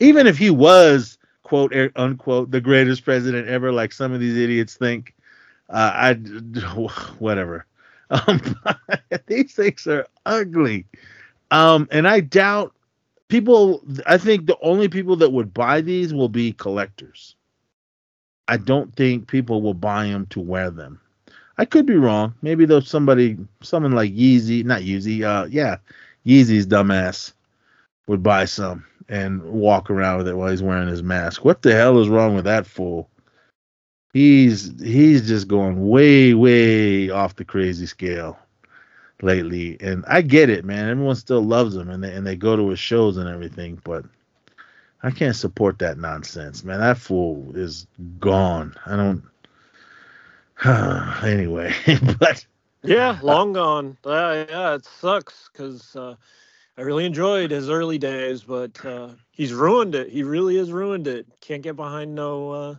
Even 0.00 0.26
if 0.26 0.38
he 0.38 0.50
was 0.50 1.18
quote 1.42 1.74
er, 1.74 1.92
unquote 1.96 2.50
the 2.50 2.60
greatest 2.60 3.04
president 3.04 3.48
ever, 3.48 3.72
like 3.72 3.92
some 3.92 4.12
of 4.12 4.20
these 4.20 4.36
idiots 4.36 4.74
think, 4.74 5.14
uh, 5.68 5.92
I 5.94 6.14
whatever. 7.18 7.66
Um, 8.26 8.40
these 9.26 9.54
things 9.54 9.86
are 9.86 10.06
ugly. 10.26 10.86
Um, 11.52 11.88
and 11.92 12.08
I 12.08 12.20
doubt 12.20 12.74
people. 13.28 13.84
I 14.06 14.18
think 14.18 14.46
the 14.46 14.58
only 14.62 14.88
people 14.88 15.16
that 15.16 15.30
would 15.32 15.54
buy 15.54 15.80
these 15.80 16.12
will 16.12 16.28
be 16.28 16.52
collectors. 16.52 17.36
I 18.48 18.56
don't 18.56 18.94
think 18.96 19.28
people 19.28 19.62
will 19.62 19.74
buy 19.74 20.08
them 20.08 20.26
to 20.30 20.40
wear 20.40 20.70
them. 20.70 21.00
I 21.58 21.66
could 21.66 21.86
be 21.86 21.96
wrong. 21.96 22.34
Maybe 22.42 22.64
there's 22.64 22.88
somebody, 22.88 23.36
someone 23.62 23.92
like 23.92 24.12
Yeezy, 24.12 24.64
not 24.64 24.80
Yeezy, 24.80 25.24
uh, 25.24 25.46
yeah, 25.50 25.76
Yeezy's 26.26 26.66
dumbass 26.66 27.34
would 28.08 28.22
buy 28.22 28.46
some 28.46 28.86
and 29.10 29.42
walk 29.44 29.90
around 29.90 30.18
with 30.18 30.28
it 30.28 30.36
while 30.36 30.50
he's 30.50 30.62
wearing 30.62 30.88
his 30.88 31.02
mask. 31.02 31.44
What 31.44 31.62
the 31.62 31.74
hell 31.74 32.00
is 32.00 32.08
wrong 32.08 32.34
with 32.34 32.46
that 32.46 32.66
fool? 32.66 33.09
He's 34.12 34.78
he's 34.80 35.26
just 35.28 35.48
going 35.48 35.88
way 35.88 36.34
way 36.34 37.10
off 37.10 37.36
the 37.36 37.44
crazy 37.44 37.86
scale 37.86 38.38
lately, 39.22 39.76
and 39.80 40.04
I 40.06 40.22
get 40.22 40.48
it, 40.50 40.64
man. 40.64 40.88
Everyone 40.88 41.14
still 41.16 41.42
loves 41.42 41.76
him, 41.76 41.88
and 41.90 42.02
they 42.02 42.14
and 42.14 42.26
they 42.26 42.36
go 42.36 42.56
to 42.56 42.68
his 42.70 42.78
shows 42.78 43.16
and 43.16 43.28
everything, 43.28 43.80
but 43.84 44.04
I 45.02 45.10
can't 45.10 45.36
support 45.36 45.78
that 45.78 45.98
nonsense, 45.98 46.64
man. 46.64 46.80
That 46.80 46.98
fool 46.98 47.52
is 47.54 47.86
gone. 48.20 48.74
I 48.86 48.96
don't. 48.96 49.22
anyway, 51.24 51.72
but 52.20 52.46
Yeah, 52.82 53.18
long 53.22 53.52
gone. 53.52 53.98
Uh, 54.04 54.44
yeah, 54.44 54.74
it 54.74 54.84
sucks 54.84 55.40
because 55.42 55.94
uh, 55.96 56.16
I 56.76 56.82
really 56.82 57.04
enjoyed 57.04 57.50
his 57.50 57.68
early 57.68 57.98
days, 57.98 58.42
but 58.44 58.84
uh, 58.84 59.10
he's 59.30 59.52
ruined 59.52 59.94
it. 59.94 60.08
He 60.10 60.22
really 60.22 60.56
has 60.56 60.72
ruined 60.72 61.06
it. 61.06 61.26
Can't 61.40 61.62
get 61.62 61.76
behind 61.76 62.14
no 62.14 62.50
uh, 62.50 62.74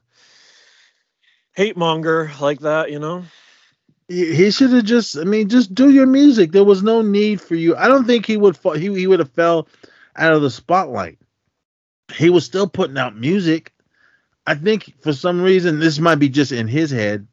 hate 1.53 1.77
monger 1.77 2.31
like 2.39 2.59
that, 2.61 2.91
you 2.91 2.99
know. 2.99 3.23
he, 4.07 4.51
should 4.51 4.71
have 4.71 4.85
just. 4.85 5.17
I 5.17 5.23
mean, 5.23 5.49
just 5.49 5.73
do 5.73 5.89
your 5.89 6.07
music. 6.07 6.51
There 6.51 6.63
was 6.63 6.83
no 6.83 7.01
need 7.01 7.41
for 7.41 7.55
you. 7.55 7.75
I 7.75 7.87
don't 7.87 8.05
think 8.05 8.25
he 8.25 8.37
would. 8.37 8.57
Fall, 8.57 8.73
he 8.73 8.93
he 8.93 9.07
would 9.07 9.19
have 9.19 9.31
fell 9.31 9.67
out 10.15 10.33
of 10.33 10.41
the 10.41 10.49
spotlight. 10.49 11.17
He 12.13 12.29
was 12.29 12.45
still 12.45 12.67
putting 12.67 12.97
out 12.97 13.15
music. 13.15 13.73
I 14.45 14.55
think 14.55 14.93
for 15.01 15.13
some 15.13 15.41
reason 15.41 15.79
this 15.79 15.99
might 15.99 16.15
be 16.15 16.29
just 16.29 16.51
in 16.51 16.67
his 16.67 16.91
head. 16.91 17.27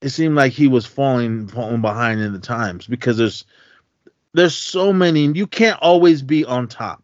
It 0.00 0.10
seemed 0.10 0.34
like 0.34 0.52
he 0.52 0.68
was 0.68 0.86
falling 0.86 1.48
falling 1.48 1.82
behind 1.82 2.20
in 2.20 2.32
the 2.32 2.38
times 2.38 2.86
because 2.86 3.16
there's 3.16 3.44
there's 4.32 4.56
so 4.56 4.92
many. 4.92 5.26
You 5.26 5.46
can't 5.46 5.80
always 5.80 6.22
be 6.22 6.44
on 6.44 6.68
top. 6.68 7.02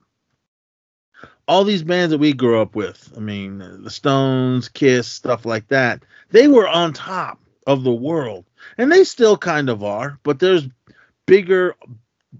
All 1.48 1.64
these 1.64 1.82
bands 1.82 2.10
that 2.10 2.18
we 2.18 2.32
grew 2.32 2.60
up 2.60 2.74
with, 2.74 3.12
I 3.16 3.20
mean, 3.20 3.58
the 3.82 3.90
Stones, 3.90 4.68
Kiss, 4.68 5.06
stuff 5.06 5.44
like 5.44 5.68
that, 5.68 6.02
they 6.30 6.48
were 6.48 6.68
on 6.68 6.92
top 6.92 7.38
of 7.66 7.84
the 7.84 7.92
world, 7.92 8.44
and 8.78 8.90
they 8.90 9.04
still 9.04 9.36
kind 9.36 9.68
of 9.68 9.84
are. 9.84 10.18
But 10.24 10.40
there's 10.40 10.68
bigger, 11.26 11.76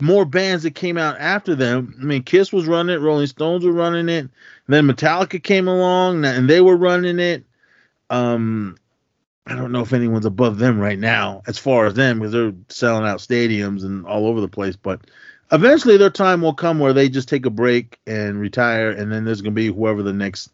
more 0.01 0.25
bands 0.25 0.64
that 0.64 0.75
came 0.75 0.99
out 0.99 1.19
after 1.19 1.55
them. 1.55 1.97
I 2.01 2.05
mean, 2.05 2.23
Kiss 2.25 2.53
was 2.53 2.66
running 2.66 2.97
it, 2.97 3.01
Rolling 3.01 3.27
Stones 3.27 3.64
were 3.64 3.73
running 3.73 4.09
it, 4.09 4.29
then 4.66 4.87
Metallica 4.87 5.42
came 5.42 5.69
along 5.69 6.25
and 6.25 6.51
they 6.51 6.61
were 6.61 6.77
running 6.77 7.19
it. 7.19 7.45
Um, 8.11 8.77
I 9.47 9.55
don't 9.55 9.71
know 9.71 9.83
if 9.83 9.92
anyone's 9.92 10.27
above 10.27 10.59
them 10.59 10.81
right 10.81 10.99
now 10.99 11.42
as 11.47 11.57
far 11.57 11.87
as 11.87 11.95
them 11.95 12.19
because 12.19 12.33
they're 12.33 12.53
selling 12.69 13.07
out 13.07 13.21
stadiums 13.21 13.85
and 13.85 14.05
all 14.05 14.27
over 14.27 14.40
the 14.40 14.49
place. 14.49 14.75
But 14.75 15.03
eventually, 15.52 15.96
their 15.96 16.11
time 16.11 16.40
will 16.40 16.54
come 16.54 16.78
where 16.78 16.92
they 16.92 17.09
just 17.09 17.28
take 17.28 17.46
a 17.46 17.50
break 17.50 17.98
and 18.06 18.40
retire, 18.40 18.90
and 18.90 19.11
then 19.11 19.24
there's 19.24 19.40
gonna 19.40 19.52
be 19.52 19.68
whoever 19.68 20.02
the 20.02 20.12
next 20.12 20.50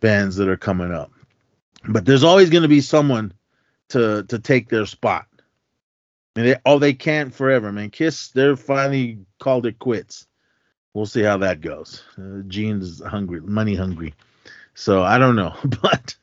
bands 0.00 0.36
that 0.36 0.48
are 0.48 0.56
coming 0.56 0.92
up. 0.92 1.10
But 1.88 2.04
there's 2.04 2.24
always 2.24 2.50
gonna 2.50 2.68
be 2.68 2.80
someone 2.80 3.32
to 3.90 4.24
to 4.24 4.38
take 4.38 4.68
their 4.68 4.86
spot. 4.86 5.26
And 6.36 6.46
they, 6.46 6.56
oh, 6.64 6.78
they 6.78 6.92
can't 6.92 7.34
forever, 7.34 7.72
man. 7.72 7.90
Kiss, 7.90 8.28
they're 8.28 8.56
finally 8.56 9.18
called 9.40 9.66
it 9.66 9.78
quits. 9.78 10.26
We'll 10.94 11.06
see 11.06 11.22
how 11.22 11.38
that 11.38 11.60
goes. 11.60 12.02
Uh, 12.16 12.42
Gene's 12.46 13.02
hungry, 13.02 13.40
money 13.40 13.74
hungry, 13.74 14.14
so 14.74 15.02
I 15.02 15.18
don't 15.18 15.36
know, 15.36 15.54
but 15.82 16.14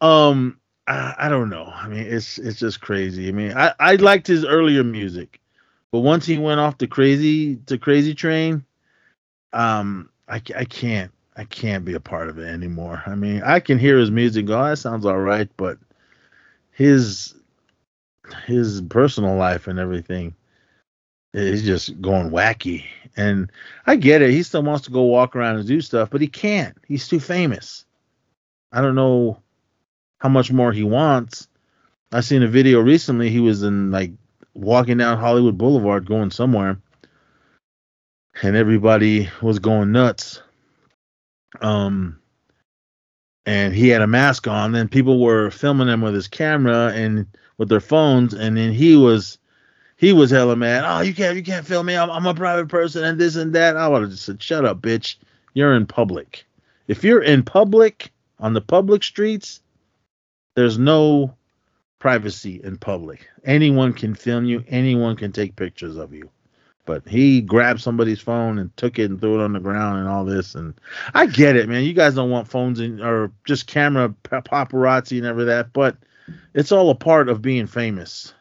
um, 0.00 0.60
I, 0.86 1.14
I 1.18 1.28
don't 1.28 1.50
know. 1.50 1.64
I 1.64 1.88
mean, 1.88 2.00
it's 2.00 2.38
it's 2.38 2.58
just 2.58 2.80
crazy. 2.80 3.28
I 3.28 3.32
mean, 3.32 3.52
I 3.56 3.74
I 3.78 3.94
liked 3.96 4.26
his 4.26 4.44
earlier 4.44 4.84
music, 4.84 5.40
but 5.92 6.00
once 6.00 6.26
he 6.26 6.38
went 6.38 6.60
off 6.60 6.78
the 6.78 6.86
crazy 6.86 7.56
to 7.66 7.78
crazy 7.78 8.14
train, 8.14 8.64
um, 9.52 10.10
I 10.28 10.42
I 10.56 10.64
can't 10.64 11.12
I 11.36 11.44
can't 11.44 11.84
be 11.84 11.94
a 11.94 12.00
part 12.00 12.28
of 12.28 12.38
it 12.38 12.48
anymore. 12.48 13.02
I 13.06 13.14
mean, 13.14 13.42
I 13.42 13.60
can 13.60 13.78
hear 13.78 13.98
his 13.98 14.10
music, 14.10 14.46
go, 14.46 14.60
oh, 14.60 14.64
that 14.64 14.76
sounds 14.78 15.06
all 15.06 15.18
right, 15.18 15.48
but 15.56 15.78
his 16.72 17.34
his 18.46 18.80
personal 18.82 19.36
life 19.36 19.66
and 19.68 19.78
everything 19.78 20.34
is 21.34 21.62
just 21.62 22.00
going 22.00 22.30
wacky 22.30 22.84
And 23.16 23.50
I 23.86 23.96
get 23.96 24.22
it. 24.22 24.30
He 24.30 24.42
still 24.42 24.62
wants 24.62 24.84
to 24.86 24.90
go 24.90 25.02
walk 25.02 25.36
around 25.36 25.56
and 25.56 25.66
do 25.66 25.80
stuff, 25.80 26.10
but 26.10 26.20
he 26.20 26.26
can't. 26.26 26.76
He's 26.86 27.08
too 27.08 27.20
famous. 27.20 27.84
I 28.72 28.80
don't 28.80 28.94
know 28.94 29.40
how 30.18 30.28
much 30.28 30.52
more 30.52 30.72
he 30.72 30.84
wants. 30.84 31.48
I 32.12 32.20
seen 32.20 32.42
a 32.42 32.48
video 32.48 32.80
recently. 32.80 33.30
He 33.30 33.40
was 33.40 33.62
in 33.62 33.90
like 33.90 34.12
walking 34.58 34.98
down 34.98 35.18
Hollywood 35.18 35.56
Boulevard 35.56 36.06
going 36.06 36.30
somewhere, 36.30 36.80
and 38.42 38.56
everybody 38.56 39.28
was 39.40 39.58
going 39.58 39.92
nuts. 39.92 40.42
Um, 41.60 42.18
and 43.46 43.72
he 43.72 43.88
had 43.88 44.02
a 44.02 44.06
mask 44.06 44.46
on. 44.46 44.72
Then 44.72 44.88
people 44.88 45.20
were 45.20 45.50
filming 45.50 45.88
him 45.88 46.00
with 46.00 46.14
his 46.14 46.28
camera 46.28 46.92
and 46.94 47.26
with 47.56 47.68
their 47.68 47.80
phones, 47.80 48.34
and 48.34 48.56
then 48.56 48.72
he 48.72 48.96
was 48.96 49.38
he 49.96 50.12
was 50.12 50.30
hella 50.30 50.56
mad. 50.56 50.84
Oh, 50.84 51.00
you 51.00 51.14
can't 51.14 51.36
you 51.36 51.42
can't 51.42 51.66
film 51.66 51.86
me. 51.86 51.96
I'm, 51.96 52.10
I'm 52.10 52.26
a 52.26 52.34
private 52.34 52.68
person 52.68 53.04
and 53.04 53.18
this 53.18 53.36
and 53.36 53.54
that. 53.54 53.76
I 53.76 53.88
would 53.88 54.02
have 54.02 54.10
just 54.10 54.24
said, 54.24 54.42
shut 54.42 54.64
up, 54.64 54.80
bitch. 54.80 55.16
You're 55.54 55.74
in 55.74 55.86
public. 55.86 56.44
If 56.88 57.04
you're 57.04 57.22
in 57.22 57.42
public 57.42 58.12
on 58.38 58.52
the 58.54 58.60
public 58.60 59.02
streets, 59.02 59.60
there's 60.56 60.78
no 60.78 61.34
privacy 61.98 62.60
in 62.62 62.76
public. 62.76 63.28
Anyone 63.44 63.92
can 63.92 64.14
film 64.14 64.44
you. 64.44 64.64
Anyone 64.68 65.16
can 65.16 65.32
take 65.32 65.56
pictures 65.56 65.96
of 65.96 66.12
you. 66.12 66.30
But 66.84 67.06
he 67.06 67.42
grabbed 67.42 67.80
somebody's 67.80 68.20
phone 68.20 68.58
and 68.58 68.74
took 68.76 68.98
it 68.98 69.10
and 69.10 69.20
threw 69.20 69.38
it 69.38 69.44
on 69.44 69.52
the 69.52 69.60
ground 69.60 69.98
and 69.98 70.08
all 70.08 70.24
this. 70.24 70.54
And 70.54 70.74
I 71.12 71.26
get 71.26 71.56
it, 71.56 71.68
man. 71.68 71.84
You 71.84 71.92
guys 71.92 72.14
don't 72.14 72.30
want 72.30 72.48
phones 72.48 72.80
in, 72.80 73.02
or 73.02 73.30
just 73.44 73.66
camera 73.66 74.14
paparazzi 74.24 75.18
and 75.18 75.26
every 75.26 75.44
that, 75.44 75.72
but 75.72 75.96
it's 76.54 76.72
all 76.72 76.88
a 76.88 76.94
part 76.94 77.28
of 77.28 77.42
being 77.42 77.66
famous. 77.66 78.32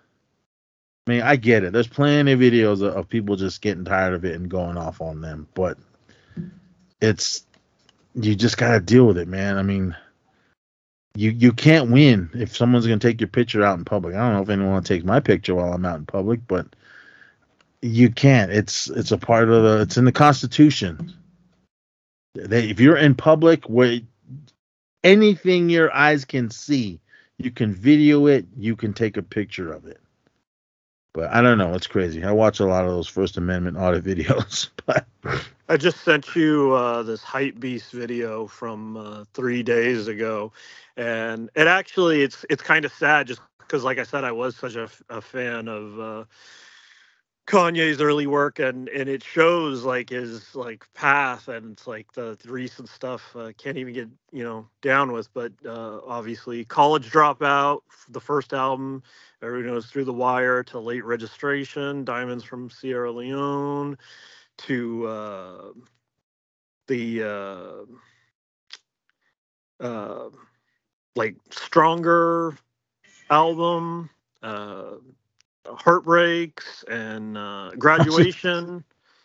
I 1.07 1.11
mean, 1.11 1.21
I 1.21 1.35
get 1.35 1.63
it. 1.63 1.73
There's 1.73 1.87
plenty 1.87 2.33
of 2.33 2.39
videos 2.39 2.81
of, 2.81 2.95
of 2.95 3.09
people 3.09 3.35
just 3.35 3.61
getting 3.61 3.85
tired 3.85 4.13
of 4.13 4.25
it 4.25 4.35
and 4.35 4.49
going 4.49 4.77
off 4.77 5.01
on 5.01 5.21
them, 5.21 5.47
but 5.53 5.77
it's 7.01 7.45
you 8.15 8.35
just 8.35 8.57
gotta 8.57 8.79
deal 8.79 9.07
with 9.07 9.17
it, 9.17 9.27
man. 9.27 9.57
I 9.57 9.61
mean, 9.61 9.95
you 11.17 11.32
you 11.32 11.51
can't 11.51 11.89
win 11.89 12.30
if 12.36 12.56
someone's 12.56 12.86
gonna 12.86 12.99
take 12.99 13.19
your 13.19 13.27
picture 13.27 13.63
out 13.63 13.80
in 13.80 13.86
public. 13.86 14.13
I 14.13 14.19
don't 14.19 14.34
know 14.34 14.41
if 14.43 14.49
anyone 14.49 14.84
takes 14.84 15.03
my 15.03 15.19
picture 15.19 15.56
while 15.56 15.73
I'm 15.73 15.86
out 15.86 15.97
in 15.97 16.06
public, 16.06 16.41
but 16.47 16.67
you 17.82 18.12
can't. 18.12 18.51
It's 18.51 18.88
it's 18.88 19.12
a 19.12 19.17
part 19.17 19.49
of 19.49 19.63
the. 19.63 19.82
It's 19.82 19.97
in 19.97 20.06
the 20.06 20.12
Constitution. 20.12 21.13
They, 22.36 22.69
if 22.69 22.80
you're 22.80 22.97
in 22.97 23.15
public 23.15 23.65
where 23.65 23.99
anything 25.03 25.69
your 25.69 25.91
eyes 25.91 26.23
can 26.23 26.51
see, 26.51 26.99
you 27.39 27.49
can 27.49 27.73
video 27.73 28.27
it. 28.27 28.45
You 28.56 28.75
can 28.75 28.93
take 28.93 29.17
a 29.17 29.23
picture 29.23 29.73
of 29.73 29.88
it. 29.88 29.99
But 31.13 31.34
I 31.34 31.41
don't 31.41 31.58
know. 31.58 31.73
It's 31.73 31.88
crazy. 31.88 32.23
I 32.23 32.32
watch 32.32 32.60
a 32.60 32.65
lot 32.65 32.86
of 32.86 32.91
those 32.91 33.08
First 33.08 33.38
Amendment 33.38 33.77
audit 33.77 34.03
videos, 34.06 34.69
but 34.86 35.08
I 35.69 35.75
just 35.75 36.01
sent 36.01 36.34
you 36.34 36.71
uh, 36.73 37.03
this 37.03 37.21
Hypebeast 37.21 37.91
video 37.91 38.47
from 38.47 38.95
uh, 38.95 39.25
three 39.34 39.63
days 39.63 40.08
ago, 40.08 40.53
and 40.95 41.49
it 41.56 41.67
actually 41.67 42.21
it's 42.21 42.45
it's 42.49 42.63
kind 42.63 42.86
of 42.86 42.93
sad 42.93 43.27
just 43.27 43.41
because, 43.60 43.84
like 43.84 43.97
I 43.97 44.03
said, 44.03 44.23
I 44.23 44.32
was 44.32 44.56
such 44.56 44.75
a 44.75 44.88
fan 45.21 45.67
of 45.67 45.99
uh, 45.99 46.23
Kanye's 47.47 47.99
early 47.99 48.27
work, 48.27 48.60
and 48.60 48.88
and 48.88 49.10
it 49.10 49.21
shows 49.25 49.84
like 49.84 50.10
his 50.10 50.56
like 50.56 50.88
path, 50.93 51.49
and 51.49 51.73
it's 51.73 51.86
like 51.86 52.13
the, 52.13 52.38
the 52.41 52.49
recent 52.49 52.88
stuff 52.88 53.36
uh, 53.36 53.51
can't 53.58 53.77
even 53.77 53.93
get 53.93 54.08
you 54.32 54.45
know 54.45 54.69
down 54.82 55.12
with. 55.12 55.34
But 55.34 55.51
uh, 55.65 55.99
obviously, 56.08 56.63
college 56.63 57.12
dropout, 57.12 57.82
the 58.08 58.21
first 58.21 58.53
album, 58.53 59.03
everyone 59.41 59.67
knows 59.67 59.88
through 59.88 60.06
the 60.06 60.13
wire 60.13 60.63
to 60.63 60.80
late 60.80 61.03
registration, 61.03 62.06
diamonds 62.06 62.45
from 62.45 62.69
Sierra 62.69 63.12
Leone 63.12 63.97
to 64.57 65.07
uh, 65.07 65.61
the 66.87 67.23
uh, 67.23 67.85
uh, 69.83 70.29
like 71.15 71.35
stronger 71.51 72.57
album, 73.29 74.09
uh, 74.43 74.95
heartbreaks, 75.67 76.83
and 76.89 77.37
uh, 77.37 77.71
graduation. 77.77 78.83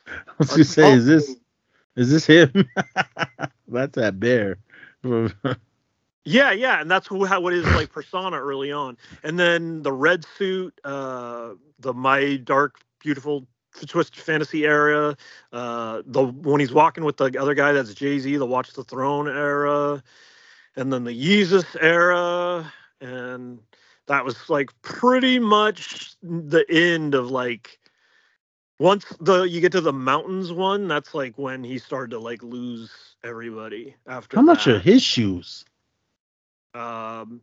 I 0.08 0.12
was 0.38 0.50
gonna 0.50 0.64
say, 0.64 0.92
is 0.92 1.06
this 1.06 1.36
is 1.96 2.10
this 2.10 2.26
him? 2.26 2.68
That's 3.68 3.96
that 3.96 4.20
bear. 4.20 4.58
Yeah, 6.24 6.52
yeah, 6.52 6.80
and 6.80 6.90
that's 6.90 7.08
who, 7.08 7.24
how 7.24 7.40
what 7.40 7.52
his 7.52 7.72
like 7.72 7.90
persona 7.90 8.40
early 8.40 8.70
on, 8.70 8.96
and 9.24 9.38
then 9.38 9.82
the 9.82 9.92
red 9.92 10.24
suit, 10.38 10.78
uh, 10.84 11.54
the 11.80 11.92
my 11.92 12.36
dark 12.36 12.76
beautiful 13.00 13.46
twisted 13.87 14.22
fantasy 14.22 14.64
era, 14.64 15.16
uh, 15.52 16.02
the 16.06 16.24
when 16.24 16.61
he's 16.61 16.72
walking 16.72 17.04
with 17.04 17.16
the 17.16 17.37
other 17.38 17.54
guy 17.54 17.72
that's 17.72 17.94
Jay 17.94 18.18
Z, 18.18 18.37
the 18.37 18.46
Watch 18.46 18.72
the 18.72 18.85
Throne 18.85 19.28
era, 19.28 20.02
and 20.76 20.92
then 20.92 21.04
the 21.04 21.12
Yeezus 21.12 21.76
era, 21.80 22.72
and 23.00 23.61
that 24.06 24.24
was 24.24 24.50
like 24.50 24.70
pretty 24.82 25.38
much 25.38 26.14
the 26.22 26.64
end 26.68 27.14
of 27.14 27.30
like 27.30 27.78
once 28.78 29.04
the 29.20 29.42
you 29.42 29.61
get 29.61 29.72
to 29.72 29.80
the 29.80 29.92
mountains 29.92 30.52
one, 30.52 30.88
that's 30.88 31.14
like 31.14 31.38
when 31.38 31.62
he 31.62 31.78
started 31.78 32.11
to 32.11 32.18
like 32.18 32.42
lose 32.42 32.90
everybody 33.22 33.94
after. 34.06 34.37
How 34.37 34.42
much 34.42 34.66
are 34.66 34.78
his 34.78 35.02
shoes? 35.02 35.64
Um, 36.74 37.42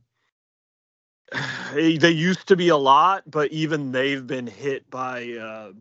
they 1.74 1.98
they 1.98 2.12
used 2.12 2.48
to 2.48 2.56
be 2.56 2.70
a 2.70 2.78
lot, 2.78 3.24
but 3.30 3.52
even 3.52 3.92
they've 3.92 4.26
been 4.26 4.48
hit 4.48 4.90
by 4.90 5.32
uh, 5.34 5.72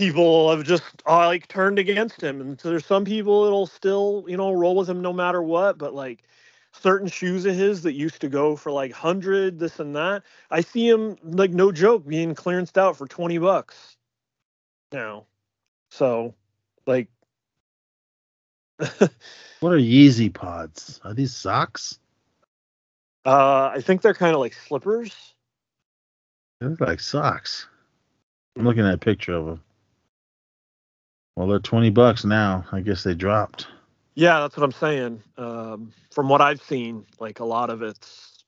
people 0.00 0.50
have 0.50 0.64
just 0.64 0.82
uh, 1.06 1.26
like 1.26 1.46
turned 1.46 1.78
against 1.78 2.22
him. 2.22 2.40
And 2.40 2.58
so 2.58 2.70
there's 2.70 2.86
some 2.86 3.04
people 3.04 3.44
that'll 3.44 3.66
still 3.66 4.24
you 4.26 4.36
know 4.36 4.50
roll 4.50 4.74
with 4.74 4.88
him 4.88 5.02
no 5.02 5.12
matter 5.12 5.42
what, 5.42 5.78
but 5.78 5.94
like 5.94 6.24
certain 6.72 7.08
shoes 7.08 7.44
of 7.44 7.54
his 7.54 7.82
that 7.82 7.92
used 7.92 8.20
to 8.22 8.28
go 8.28 8.56
for 8.56 8.72
like 8.72 8.92
hundred 8.92 9.58
this 9.58 9.78
and 9.78 9.94
that, 9.94 10.22
I 10.50 10.62
see 10.62 10.88
him 10.88 11.16
like 11.22 11.50
no 11.50 11.70
joke 11.70 12.06
being 12.06 12.34
clearanced 12.34 12.78
out 12.78 12.96
for 12.96 13.06
twenty 13.06 13.38
bucks 13.38 13.96
now. 14.90 15.26
So 15.90 16.34
like. 16.86 17.08
What 19.60 19.74
are 19.74 19.78
Yeezy 19.78 20.32
pods? 20.32 21.02
Are 21.04 21.12
these 21.12 21.36
socks? 21.36 21.98
Uh, 23.26 23.70
I 23.74 23.82
think 23.82 24.00
they're 24.00 24.14
kind 24.14 24.34
of 24.34 24.40
like 24.40 24.54
slippers. 24.54 25.34
They 26.60 26.66
look 26.68 26.80
like 26.80 27.00
socks. 27.00 27.68
I'm 28.56 28.64
looking 28.64 28.86
at 28.86 28.94
a 28.94 28.98
picture 28.98 29.34
of 29.34 29.44
them. 29.44 29.62
Well, 31.40 31.48
they're 31.48 31.58
20 31.58 31.88
bucks 31.88 32.26
now. 32.26 32.66
I 32.70 32.80
guess 32.80 33.02
they 33.02 33.14
dropped. 33.14 33.66
Yeah, 34.14 34.40
that's 34.40 34.58
what 34.58 34.64
I'm 34.64 34.72
saying. 34.72 35.22
Um, 35.38 35.90
from 36.10 36.28
what 36.28 36.42
I've 36.42 36.60
seen, 36.60 37.06
like 37.18 37.40
a 37.40 37.46
lot 37.46 37.70
of 37.70 37.80
it's. 37.80 38.44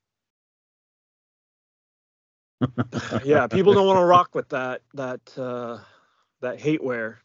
yeah, 3.24 3.46
people 3.46 3.72
don't 3.72 3.86
want 3.86 3.98
to 3.98 4.04
rock 4.04 4.34
with 4.34 4.50
that 4.50 4.82
that 4.92 5.22
uh, 5.38 5.78
that 6.42 6.60
hate 6.60 6.84
wear. 6.84 7.18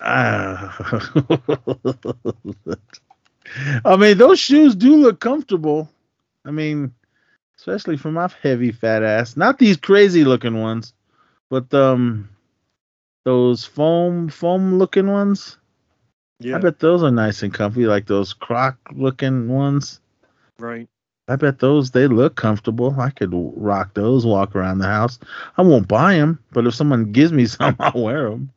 Ah. 0.00 1.00
I 3.84 3.94
mean, 3.94 4.18
those 4.18 4.40
shoes 4.40 4.74
do 4.74 4.96
look 4.96 5.20
comfortable. 5.20 5.88
I 6.44 6.50
mean, 6.50 6.92
especially 7.56 7.96
for 7.96 8.10
my 8.10 8.28
heavy 8.42 8.72
fat 8.72 9.04
ass. 9.04 9.36
Not 9.36 9.60
these 9.60 9.76
crazy 9.76 10.24
looking 10.24 10.60
ones, 10.60 10.92
but 11.48 11.72
um, 11.72 12.28
those 13.24 13.64
foam 13.64 14.28
foam 14.28 14.78
looking 14.78 15.08
ones. 15.10 15.58
yeah, 16.40 16.56
I 16.56 16.58
bet 16.58 16.78
those 16.80 17.02
are 17.02 17.10
nice 17.10 17.42
and 17.42 17.52
comfy, 17.52 17.86
like 17.86 18.06
those 18.06 18.32
croc 18.32 18.76
looking 18.92 19.48
ones. 19.48 20.00
right. 20.58 20.88
I 21.28 21.36
bet 21.36 21.58
those 21.58 21.90
they 21.92 22.06
look 22.06 22.36
comfortable. 22.36 23.00
I 23.00 23.10
could 23.10 23.30
rock 23.32 23.94
those, 23.94 24.26
walk 24.26 24.54
around 24.54 24.78
the 24.78 24.86
house. 24.86 25.18
I 25.56 25.62
won't 25.62 25.88
buy 25.88 26.16
them, 26.16 26.38
but 26.52 26.66
if 26.66 26.74
someone 26.74 27.12
gives 27.12 27.32
me 27.32 27.46
some, 27.46 27.76
I'll 27.80 28.02
wear 28.02 28.30
them. 28.30 28.50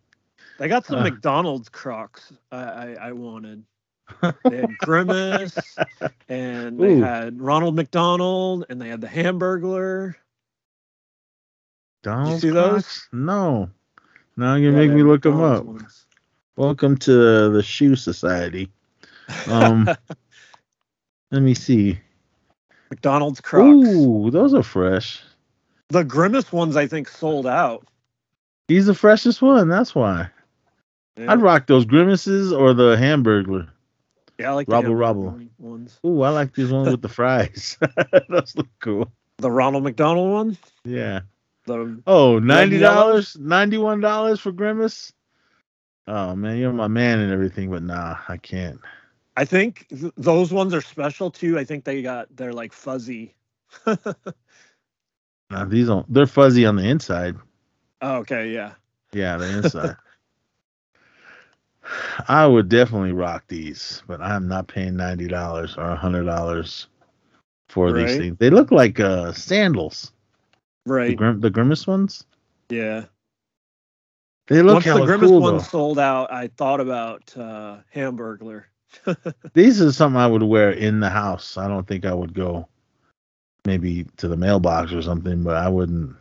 I 0.59 0.67
got 0.67 0.85
some 0.85 0.99
Uh. 0.99 1.03
McDonald's 1.03 1.69
Crocs. 1.69 2.33
I, 2.51 2.57
I 2.57 2.93
I 3.07 3.11
wanted. 3.13 3.63
They 4.47 4.57
had 4.57 4.77
Grimace, 4.77 5.79
and 6.29 6.81
they 6.81 6.93
Ooh. 6.93 7.01
had 7.01 7.41
Ronald 7.41 7.75
McDonald, 7.75 8.65
and 8.69 8.81
they 8.81 8.89
had 8.89 9.01
the 9.01 9.07
Hamburglar. 9.07 10.15
Donald's 12.03 12.41
see 12.41 12.49
those? 12.49 13.07
No. 13.11 13.69
Now 14.37 14.53
you 14.53 14.69
Yeah, 14.69 14.77
make 14.77 14.91
me 14.91 15.01
look 15.01 15.23
them 15.23 15.41
up. 15.41 15.65
ones. 15.65 16.05
Welcome 16.55 16.97
to 16.99 17.49
the 17.49 17.63
Shoe 17.63 17.95
Society. 17.95 18.69
Um, 19.47 19.85
let 21.31 21.41
me 21.41 21.55
see. 21.55 21.99
McDonald's 22.91 23.41
Crocs. 23.41 23.65
Ooh, 23.87 24.29
those 24.29 24.53
are 24.53 24.61
fresh. 24.61 25.23
The 25.89 26.03
Grimace 26.03 26.51
ones, 26.51 26.75
I 26.75 26.85
think, 26.85 27.07
sold 27.07 27.47
out. 27.47 27.87
He's 28.67 28.85
the 28.85 28.93
freshest 28.93 29.41
one. 29.41 29.69
That's 29.69 29.95
why. 29.95 30.29
Yeah, 31.17 31.31
I'd 31.31 31.41
rock 31.41 31.65
those 31.65 31.85
grimaces 31.85 32.53
or 32.53 32.75
the 32.75 32.95
Hamburglar. 32.95 33.69
yeah 34.37 34.51
I 34.51 34.53
like 34.53 34.67
Robble 34.67 34.93
Robble. 34.95 35.39
Ones. 35.57 35.99
Ooh, 36.05 36.21
I 36.21 36.29
like 36.29 36.53
these 36.53 36.71
ones 36.71 36.89
with 36.91 37.01
the 37.01 37.09
fries. 37.17 37.75
those 38.29 38.55
look 38.55 38.67
cool. 38.79 39.11
The 39.37 39.49
Ronald 39.49 39.83
McDonald 39.83 40.31
one. 40.31 40.57
Yeah. 40.85 41.21
The 41.67 42.03
Oh, 42.07 42.39
and 42.51 42.71
ninety 42.71 42.77
yellow? 42.77 43.05
dollars, 43.05 43.37
ninety-one 43.39 44.01
dollars 44.01 44.39
for 44.41 44.51
grimace. 44.51 45.13
Oh 46.07 46.35
man, 46.35 46.57
you're 46.57 46.73
my 46.73 46.87
man 46.87 47.19
and 47.19 47.31
everything, 47.31 47.69
but 47.71 47.83
nah, 47.83 48.17
I 48.27 48.37
can't. 48.37 48.81
I 49.37 49.45
think 49.45 49.87
th- 49.89 50.13
those 50.17 50.53
ones 50.53 50.73
are 50.73 50.81
special 50.81 51.31
too. 51.31 51.57
I 51.59 51.65
think 51.65 51.85
they 51.85 52.01
got 52.03 52.35
they're 52.35 52.53
like 52.53 52.73
fuzzy. 52.73 53.35
oh, 53.87 53.97
Nah, 55.51 55.65
these 55.65 55.87
don't. 55.87 56.11
They're 56.13 56.27
fuzzy 56.27 56.65
on 56.65 56.75
the 56.75 56.83
inside. 56.87 57.35
okay, 58.01 58.51
yeah. 58.51 58.73
Yeah, 59.13 59.37
the 59.37 59.45
inside. 59.57 59.97
I 62.27 62.45
would 62.47 62.69
definitely 62.69 63.13
rock 63.13 63.45
these, 63.47 64.03
but 64.07 64.21
I'm 64.21 64.47
not 64.47 64.67
paying 64.67 64.95
ninety 64.97 65.27
dollars 65.27 65.75
or 65.77 65.95
hundred 65.95 66.25
dollars 66.25 66.87
for 67.69 67.91
these 67.93 68.15
things. 68.15 68.37
They 68.39 68.49
look 68.49 68.71
like 68.71 68.99
uh 68.99 69.33
sandals. 69.33 70.11
The, 70.87 70.93
Right. 70.93 71.17
grim, 71.17 71.39
the 71.41 71.49
grimace 71.49 71.85
ones. 71.87 72.23
Yeah. 72.69 73.05
They 74.47 74.61
look 74.61 74.75
Once 74.75 74.85
the 74.85 74.91
hella 74.93 75.05
Grimace 75.05 75.29
cool 75.29 75.41
one 75.41 75.57
though. 75.57 75.63
sold 75.63 75.99
out, 75.99 76.31
I 76.31 76.47
thought 76.47 76.79
about 76.79 77.35
uh 77.37 77.77
Hamburglar. 77.93 78.63
These 79.53 79.81
are 79.81 79.91
something 79.91 80.17
I 80.19 80.27
would 80.27 80.43
wear 80.43 80.71
in 80.71 81.01
the 81.01 81.09
house. 81.09 81.57
I 81.57 81.67
don't 81.67 81.85
think 81.85 82.05
I 82.05 82.13
would 82.13 82.33
go 82.33 82.67
maybe 83.65 84.05
to 84.17 84.29
the 84.29 84.37
mailbox 84.37 84.93
or 84.93 85.01
something, 85.01 85.43
but 85.43 85.55
I 85.57 85.67
wouldn't. 85.67 86.15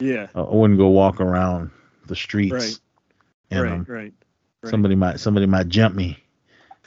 Yeah. 0.00 0.26
I 0.34 0.40
wouldn't 0.42 0.78
go 0.78 0.88
walk 0.88 1.20
around 1.20 1.70
the 2.06 2.16
streets. 2.16 2.52
Right. 2.52 2.78
in 3.50 3.62
right, 3.62 3.70
them. 3.70 3.86
right. 3.88 4.12
Right. 4.62 4.70
Somebody 4.70 4.96
might 4.96 5.20
somebody 5.20 5.46
might 5.46 5.68
jump 5.68 5.94
me 5.94 6.18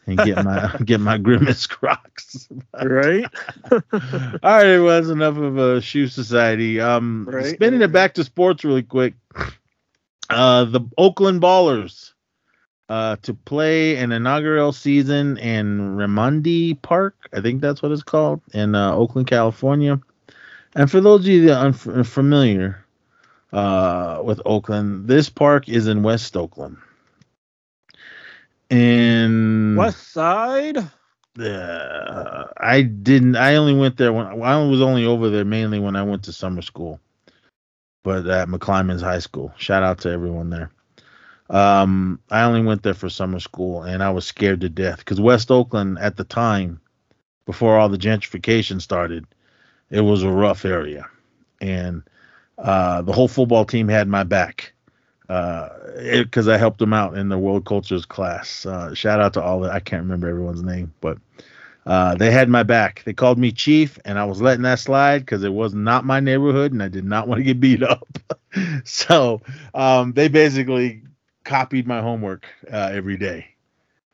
and 0.08 0.18
get 0.18 0.44
my 0.44 0.76
get 0.86 1.00
my 1.00 1.18
grimace 1.18 1.68
Crocs. 1.68 2.50
Right? 2.74 3.26
All 3.72 3.80
right, 3.92 4.66
everyone, 4.66 4.88
that's 4.88 5.10
enough 5.10 5.38
of 5.38 5.58
a 5.58 5.82
shoe 5.82 6.08
society. 6.08 6.80
Um, 6.80 7.28
Right, 7.30 7.46
spinning 7.46 7.82
it 7.82 7.92
back 7.92 8.16
to 8.16 8.24
sports 8.24 8.64
really 8.64 8.84
quick. 8.84 9.16
Uh, 10.30 10.66
the 10.66 10.82
Oakland 10.98 11.42
Ballers 11.42 12.14
uh, 12.92 13.16
to 13.22 13.34
play 13.34 13.98
an 13.98 14.12
inaugural 14.12 14.72
season 14.74 15.38
in 15.38 15.96
Raimondi 15.96 16.82
Park. 16.82 17.16
I 17.34 17.42
think 17.42 17.62
that's 17.62 17.82
what 17.82 17.92
it's 17.92 18.04
called 18.04 18.42
in 18.54 18.76
uh, 18.76 18.94
Oakland, 18.94 19.28
California. 19.28 20.00
And 20.76 20.90
for 20.90 21.02
those 21.02 21.22
of 21.22 21.28
you 21.28 21.46
that 21.48 21.58
are 21.58 21.94
unfamiliar 21.94 22.86
uh, 23.54 24.22
with 24.24 24.42
Oakland, 24.46 25.08
this 25.08 25.30
park 25.30 25.70
is 25.70 25.88
in 25.88 26.04
West 26.04 26.36
Oakland. 26.36 26.78
And 28.72 29.76
West 29.76 30.14
Side. 30.14 30.78
uh, 30.78 32.44
I 32.58 32.82
didn't. 32.82 33.36
I 33.36 33.56
only 33.56 33.74
went 33.76 33.98
there 33.98 34.14
when 34.14 34.28
I 34.28 34.64
was 34.64 34.82
only 34.82 35.06
over 35.06 35.30
there 35.30 35.44
mainly 35.44 35.78
when 35.78 35.98
I 35.98 36.04
went 36.04 36.24
to 36.24 36.34
summer 36.34 36.62
school, 36.62 37.00
but 38.04 38.26
at 38.28 38.48
McClymonds 38.48 39.02
High 39.02 39.20
School. 39.20 39.54
Shout 39.58 39.84
out 39.84 40.00
to 40.00 40.10
everyone 40.10 40.50
there. 40.50 40.72
Um, 41.50 42.22
I 42.30 42.44
only 42.44 42.64
went 42.64 42.82
there 42.84 42.94
for 42.94 43.10
summer 43.10 43.42
school, 43.42 43.84
and 43.84 44.02
I 44.02 44.10
was 44.10 44.26
scared 44.26 44.62
to 44.62 44.70
death 44.70 45.00
because 45.00 45.20
West 45.20 45.52
Oakland 45.52 46.00
at 46.00 46.16
the 46.16 46.24
time, 46.24 46.80
before 47.46 47.78
all 47.78 47.90
the 47.90 47.98
gentrification 47.98 48.82
started, 48.82 49.28
it 49.90 50.00
was 50.00 50.24
a 50.24 50.32
rough 50.32 50.64
area, 50.64 51.10
and 51.60 52.04
uh, 52.58 53.02
the 53.02 53.12
whole 53.12 53.28
football 53.28 53.66
team 53.66 53.90
had 53.90 54.08
my 54.08 54.24
back 54.24 54.71
because 55.32 56.48
I 56.48 56.58
helped 56.58 56.80
them 56.80 56.94
out 56.94 57.18
in 57.18 57.30
the 57.30 57.38
world 57.38 57.66
cultures 57.66 58.06
class. 58.06 58.66
Uh, 58.66 58.94
shout 58.94 59.22
out 59.22 59.34
to 59.34 59.42
all 59.42 59.62
the 59.62 59.72
I 59.72 59.80
can't 59.80 60.04
remember 60.04 60.28
everyone's 60.28 60.64
name, 60.64 60.94
but 61.00 61.18
uh, 61.86 62.16
they 62.16 62.32
had 62.32 62.50
my 62.50 62.64
back. 62.64 63.04
They 63.06 63.14
called 63.14 63.38
me 63.38 63.52
chief, 63.52 63.98
and 64.06 64.20
I 64.20 64.26
was 64.26 64.42
letting 64.42 64.64
that 64.64 64.80
slide 64.80 65.20
because 65.20 65.44
it 65.44 65.54
was 65.54 65.74
not 65.74 66.06
my 66.06 66.20
neighborhood, 66.20 66.74
and 66.74 66.84
I 66.84 66.90
did 66.90 67.06
not 67.06 67.28
want 67.30 67.40
to 67.40 67.44
get 67.44 67.60
beat 67.60 67.84
up. 67.84 68.08
so 68.84 69.42
um, 69.74 70.14
they 70.14 70.28
basically 70.28 71.04
copied 71.44 71.88
my 71.88 72.02
homework 72.02 72.46
uh, 72.72 72.92
every 72.92 73.18
day. 73.18 73.48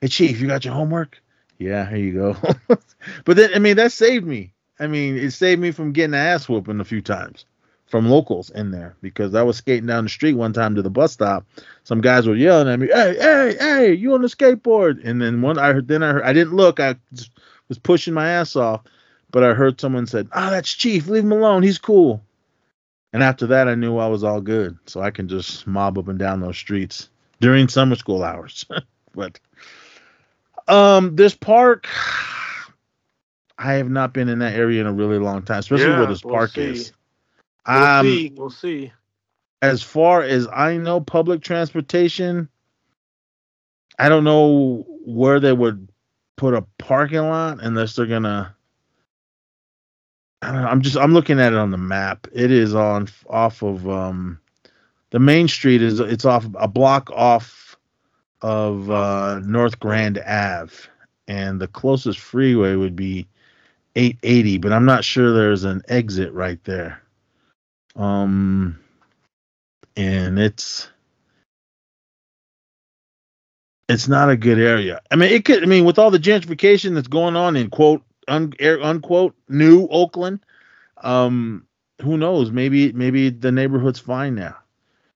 Hey, 0.01 0.07
chief, 0.07 0.39
you 0.39 0.47
got 0.47 0.65
your 0.65 0.75
homework? 0.75 1.21
Yeah, 1.57 1.89
here 1.89 1.97
you 1.97 2.13
go. 2.13 2.37
but 3.25 3.35
then, 3.37 3.49
I 3.55 3.59
mean, 3.59 3.77
that 3.77 3.91
saved 3.91 4.25
me. 4.25 4.53
I 4.79 4.85
mean, 4.85 5.17
it 5.17 5.31
saved 5.31 5.59
me 5.59 5.71
from 5.71 5.91
getting 5.91 6.13
an 6.13 6.19
ass 6.19 6.47
whooping 6.47 6.79
a 6.79 6.85
few 6.85 7.01
times 7.01 7.45
from 7.87 8.09
locals 8.09 8.49
in 8.49 8.71
there 8.71 8.95
because 9.01 9.33
I 9.33 9.43
was 9.43 9.57
skating 9.57 9.87
down 9.87 10.03
the 10.03 10.09
street 10.09 10.33
one 10.33 10.53
time 10.53 10.75
to 10.75 10.81
the 10.81 10.89
bus 10.89 11.13
stop. 11.13 11.45
Some 11.83 12.01
guys 12.01 12.27
were 12.27 12.35
yelling 12.35 12.67
at 12.67 12.79
me, 12.79 12.87
"Hey, 12.87 13.15
hey, 13.19 13.55
hey, 13.59 13.93
you 13.93 14.13
on 14.13 14.21
the 14.21 14.27
skateboard?" 14.27 15.01
And 15.03 15.21
then 15.21 15.41
one, 15.41 15.57
I 15.57 15.73
heard, 15.73 15.87
then 15.87 16.03
I 16.03 16.11
heard, 16.11 16.23
I 16.23 16.33
didn't 16.33 16.53
look, 16.55 16.79
I 16.79 16.95
was 17.69 17.79
pushing 17.79 18.13
my 18.13 18.29
ass 18.29 18.55
off, 18.55 18.81
but 19.31 19.43
I 19.43 19.53
heard 19.53 19.79
someone 19.79 20.05
said, 20.05 20.27
"Ah, 20.33 20.49
that's 20.49 20.73
Chief. 20.73 21.07
Leave 21.07 21.23
him 21.23 21.31
alone. 21.31 21.63
He's 21.63 21.79
cool." 21.79 22.23
And 23.13 23.23
after 23.23 23.47
that, 23.47 23.67
I 23.67 23.75
knew 23.75 23.97
I 23.97 24.07
was 24.07 24.23
all 24.23 24.41
good, 24.41 24.77
so 24.85 25.01
I 25.01 25.11
can 25.11 25.27
just 25.29 25.65
mob 25.65 25.97
up 25.97 26.09
and 26.09 26.19
down 26.19 26.41
those 26.41 26.57
streets 26.57 27.09
during 27.39 27.67
summer 27.69 27.95
school 27.95 28.23
hours. 28.23 28.65
but 29.15 29.39
um, 30.67 31.15
this 31.15 31.35
park. 31.35 31.87
I 33.59 33.73
have 33.73 33.89
not 33.89 34.13
been 34.13 34.29
in 34.29 34.37
that 34.39 34.53
area 34.53 34.81
in 34.81 34.85
a 34.85 34.93
really 34.93 35.17
long 35.17 35.41
time, 35.41 35.57
especially 35.57 35.87
Yeah, 35.87 35.97
where 35.97 36.05
this 36.07 36.23
we'll 36.23 36.33
park 36.33 36.49
see. 36.51 36.61
is. 36.61 36.93
We'll 37.67 37.77
Um, 37.83 38.05
see. 38.05 38.33
We'll 38.35 38.49
see. 38.49 38.91
as 39.61 39.81
far 39.83 40.21
as 40.23 40.47
I 40.53 40.77
know, 40.77 41.01
public 41.01 41.41
transportation, 41.41 42.49
I 43.99 44.09
don't 44.09 44.23
know 44.23 44.85
where 45.05 45.39
they 45.39 45.53
would 45.53 45.89
put 46.35 46.53
a 46.53 46.61
parking 46.77 47.19
lot 47.19 47.59
unless 47.61 47.95
they're 47.95 48.05
gonna. 48.05 48.53
I 50.41 50.51
don't 50.51 50.61
know, 50.61 50.67
I'm 50.67 50.81
just 50.81 50.97
I'm 50.97 51.13
looking 51.13 51.39
at 51.39 51.53
it 51.53 51.57
on 51.59 51.71
the 51.71 51.77
map. 51.77 52.27
It 52.31 52.51
is 52.51 52.75
on 52.75 53.07
off 53.27 53.63
of 53.63 53.89
um, 53.89 54.39
the 55.09 55.19
main 55.19 55.47
street 55.47 55.81
is 55.81 55.99
it's 55.99 56.25
off 56.25 56.45
a 56.55 56.67
block 56.67 57.09
off 57.11 57.75
of 58.41 58.91
uh, 58.91 59.39
North 59.43 59.79
Grand 59.79 60.19
Ave, 60.19 60.73
and 61.27 61.59
the 61.59 61.67
closest 61.67 62.19
freeway 62.19 62.75
would 62.75 62.95
be 62.95 63.27
880, 63.95 64.59
but 64.59 64.71
I'm 64.73 64.85
not 64.85 65.03
sure 65.03 65.33
there's 65.33 65.63
an 65.63 65.81
exit 65.87 66.31
right 66.33 66.63
there. 66.65 67.01
Um, 67.97 68.79
and 69.95 70.37
it's 70.39 70.87
it's 73.89 74.07
not 74.07 74.29
a 74.29 74.37
good 74.37 74.59
area. 74.59 75.01
I 75.09 75.15
mean, 75.15 75.31
it 75.31 75.45
could. 75.45 75.63
I 75.63 75.65
mean, 75.65 75.85
with 75.85 75.97
all 75.97 76.11
the 76.11 76.19
gentrification 76.19 76.93
that's 76.93 77.07
going 77.07 77.35
on 77.35 77.55
in 77.55 77.69
quote 77.69 78.03
un, 78.27 78.53
unquote 78.61 79.35
new 79.49 79.87
Oakland, 79.87 80.45
um, 81.01 81.65
who 82.01 82.17
knows? 82.17 82.51
Maybe 82.51 82.93
maybe 82.93 83.29
the 83.31 83.51
neighborhood's 83.51 83.99
fine 83.99 84.35
now, 84.35 84.57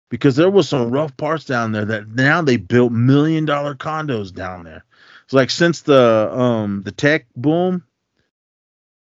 because 0.10 0.36
there 0.36 0.50
was 0.50 0.68
some 0.68 0.90
rough 0.90 1.16
parts 1.18 1.46
down 1.46 1.74
there 1.74 1.86
that 1.86 2.08
now 2.10 2.42
they 2.42 2.58
built 2.58 2.92
million 2.92 3.46
dollar 3.46 3.76
condos 3.76 4.34
down 4.34 4.64
there. 4.64 4.84
It's 5.26 5.34
like 5.34 5.52
since 5.52 5.82
the 5.82 6.32
um 6.34 6.82
the 6.82 6.92
tech 6.92 7.28
boom, 7.36 7.84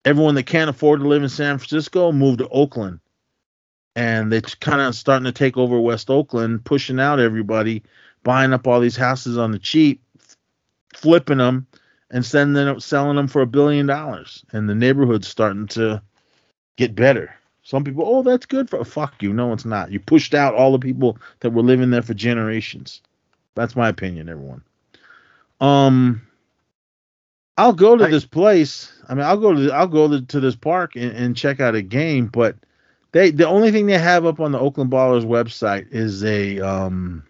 everyone 0.05 0.35
that 0.35 0.43
can't 0.43 0.69
afford 0.69 0.99
to 0.99 1.07
live 1.07 1.23
in 1.23 1.29
San 1.29 1.57
Francisco 1.57 2.11
moved 2.11 2.39
to 2.39 2.47
Oakland 2.49 2.99
and 3.95 4.31
they're 4.31 4.41
kind 4.41 4.81
of 4.81 4.95
starting 4.95 5.25
to 5.25 5.31
take 5.31 5.57
over 5.57 5.79
West 5.79 6.09
Oakland, 6.09 6.63
pushing 6.63 6.99
out 6.99 7.19
everybody, 7.19 7.83
buying 8.23 8.53
up 8.53 8.67
all 8.67 8.79
these 8.79 8.95
houses 8.95 9.37
on 9.37 9.51
the 9.51 9.59
cheap, 9.59 10.01
flipping 10.93 11.37
them, 11.39 11.67
and 12.09 12.25
sending 12.25 12.65
them, 12.65 12.79
selling 12.79 13.15
them 13.15 13.27
for 13.27 13.41
a 13.41 13.47
billion 13.47 13.85
dollars. 13.85 14.43
And 14.51 14.69
the 14.69 14.75
neighborhood's 14.75 15.27
starting 15.27 15.67
to 15.67 16.01
get 16.77 16.95
better. 16.95 17.33
Some 17.63 17.83
people, 17.83 18.03
oh, 18.07 18.23
that's 18.23 18.45
good 18.45 18.69
for 18.69 18.83
fuck 18.83 19.21
you. 19.21 19.33
No, 19.33 19.53
it's 19.53 19.65
not. 19.65 19.91
You 19.91 19.99
pushed 19.99 20.33
out 20.33 20.55
all 20.55 20.71
the 20.71 20.79
people 20.79 21.17
that 21.41 21.51
were 21.51 21.61
living 21.61 21.91
there 21.91 22.01
for 22.01 22.13
generations. 22.13 23.01
That's 23.55 23.75
my 23.75 23.89
opinion, 23.89 24.29
everyone. 24.29 24.63
Um, 25.59 26.21
I'll 27.57 27.73
go 27.73 27.95
to 27.95 28.05
I- 28.05 28.09
this 28.09 28.25
place. 28.25 28.91
I 29.07 29.13
mean, 29.13 29.25
I'll 29.25 29.37
go 29.37 29.53
to 29.53 29.71
I'll 29.71 29.87
go 29.87 30.07
to, 30.07 30.21
to 30.21 30.39
this 30.39 30.55
park 30.55 30.95
and, 30.95 31.11
and 31.11 31.37
check 31.37 31.59
out 31.59 31.75
a 31.75 31.81
game, 31.81 32.27
but 32.27 32.55
they 33.11 33.31
the 33.31 33.47
only 33.47 33.71
thing 33.71 33.85
they 33.85 33.97
have 33.97 34.25
up 34.25 34.39
on 34.39 34.51
the 34.51 34.59
Oakland 34.59 34.91
Ballers 34.91 35.25
website 35.25 35.91
is 35.91 36.23
a 36.23 36.59
um 36.59 37.23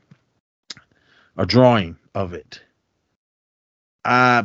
a 1.38 1.46
drawing 1.46 1.98
of 2.14 2.34
it. 2.34 2.62
Uh 4.06 4.44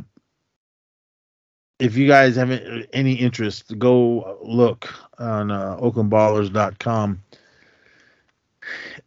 if 1.78 1.96
you 1.96 2.06
guys 2.06 2.36
have 2.36 2.50
any 2.92 3.14
interest, 3.14 3.78
go 3.78 4.38
look 4.42 4.88
on 5.18 5.50
uh, 5.50 5.76
oaklandballers.com. 5.76 7.22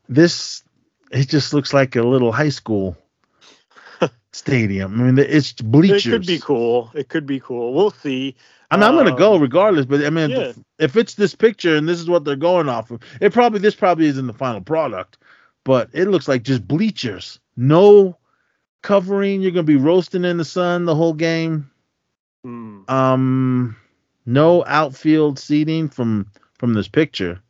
This 0.08 0.64
it 1.12 1.28
just 1.28 1.54
looks 1.54 1.74
like 1.74 1.96
a 1.96 2.04
little 2.04 2.32
high 2.32 2.50
school 2.50 2.96
stadium. 4.34 5.02
I 5.02 5.12
mean, 5.12 5.18
it's 5.18 5.54
bleachers. 5.54 6.06
It 6.06 6.12
could 6.12 6.28
be 6.28 6.40
cool. 6.40 6.92
It 6.94 7.10
could 7.10 7.26
be 7.26 7.40
cool. 7.40 7.74
We'll 7.74 7.92
see. 7.92 8.36
I 8.72 8.78
mean, 8.78 8.84
I'm 8.84 8.96
gonna 8.96 9.16
go 9.16 9.36
Um, 9.36 9.42
regardless, 9.42 9.86
but 9.86 10.06
I 10.06 10.10
mean, 10.12 10.30
yeah. 10.32 10.54
if, 10.80 10.96
it's 10.96 11.16
this 11.16 11.36
picture 11.36 11.76
and 11.76 11.88
this 11.90 12.00
is 12.00 12.10
what 12.10 12.24
they're 12.26 12.36
going 12.36 12.70
off 12.70 12.92
of, 12.92 13.02
it 13.22 13.34
probably 13.34 13.60
this 13.60 13.76
probably 13.76 14.08
isn't 14.08 14.28
the 14.28 14.34
final 14.34 14.62
product, 14.62 15.18
but 15.64 15.90
it 15.94 16.08
looks 16.08 16.28
like 16.28 16.44
just 16.44 16.68
bleachers, 16.68 17.40
no 17.58 18.18
covering. 18.84 19.42
You're 19.42 19.52
gonna 19.52 19.64
be 19.64 19.76
roasting 19.76 20.26
in 20.26 20.38
the 20.38 20.46
sun 20.46 20.86
the 20.86 20.96
whole 20.96 21.14
game. 21.14 21.70
Hmm. 22.44 22.82
Um, 22.88 23.76
no 24.26 24.64
outfield 24.66 25.40
seating 25.40 25.90
from 25.90 26.28
from 26.60 26.74
this 26.74 26.88
picture, 26.88 27.42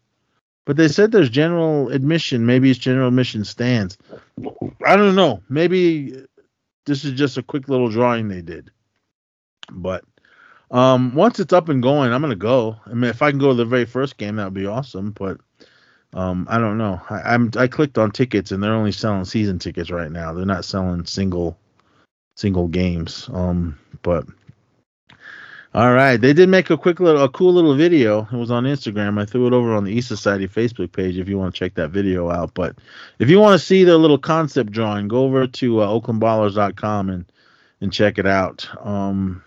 But 0.65 0.78
they 0.78 0.88
said 0.88 1.11
there's 1.11 1.30
general 1.30 1.89
admission. 1.89 2.45
Maybe 2.45 2.70
it's 2.70 2.80
general 2.80 3.09
admission 3.09 3.43
stands. 3.43 3.97
I 4.86 4.95
don't 4.95 5.15
know. 5.15 5.41
Maybe 5.49 6.24
this 6.86 7.03
is 7.05 7.13
just 7.13 7.38
a 7.38 7.43
quick 7.43 7.67
little 7.70 7.89
drawing 7.89 8.28
they 8.30 8.41
did. 8.41 8.72
But 9.72 10.03
um, 10.72 11.15
once 11.15 11.39
it's 11.39 11.53
up 11.53 11.70
and 11.70 11.82
going, 11.82 12.13
I'm 12.13 12.22
gonna 12.22 12.36
go. 12.36 12.78
I 12.86 12.93
mean, 12.93 13.09
if 13.09 13.22
I 13.22 13.32
can 13.32 13.39
go 13.39 13.49
to 13.49 13.55
the 13.55 13.65
very 13.65 13.86
first 13.86 14.17
game, 14.17 14.36
that 14.36 14.45
would 14.45 14.53
be 14.53 14.67
awesome. 14.67 15.11
But 15.11 15.39
um, 16.13 16.47
I 16.49 16.57
don't 16.57 16.78
know. 16.78 17.01
I, 17.09 17.34
I'm 17.34 17.51
I 17.57 17.67
clicked 17.67 17.97
on 17.97 18.11
tickets 18.11 18.51
and 18.51 18.61
they're 18.61 18.74
only 18.74 18.91
selling 18.91 19.26
season 19.26 19.59
tickets 19.59 19.91
right 19.91 20.11
now. 20.11 20.34
They're 20.34 20.45
not 20.45 20.65
selling 20.65 21.05
single 21.05 21.57
single 22.36 22.67
games. 22.67 23.30
Um, 23.34 23.78
but 24.01 24.26
all 25.74 25.93
right, 25.93 26.17
they 26.17 26.34
did 26.34 26.49
make 26.49 26.72
a 26.72 26.78
quick 26.78 26.99
little, 26.99 27.24
a 27.24 27.30
cool 27.30 27.53
little 27.53 27.76
video. 27.76 28.28
It 28.32 28.38
was 28.38 28.49
on 28.49 28.63
Instagram. 28.63 29.22
I 29.22 29.26
threw 29.26 29.45
it 29.45 29.53
over 29.53 29.76
on 29.76 29.84
the 29.84 29.91
East 29.91 30.07
Society 30.07 30.47
Facebook 30.47 30.91
page 30.91 31.17
if 31.17 31.30
you 31.30 31.38
want 31.38 31.53
to 31.53 31.59
check 31.59 31.76
that 31.76 31.91
video 31.91 32.32
out. 32.32 32.55
But 32.55 32.76
if 33.20 33.30
you 33.30 33.39
want 33.39 33.59
to 33.59 33.63
see 33.63 33.84
the 33.84 33.97
little 33.97 34.17
concept 34.17 34.72
drawing, 34.72 35.07
go 35.07 35.26
over 35.26 35.45
to 35.45 35.82
uh, 35.82 35.88
OaklandBallers.com 35.88 37.09
and 37.09 37.26
and 37.82 37.93
check 37.93 38.17
it 38.17 38.26
out. 38.26 38.67
Um, 38.86 39.43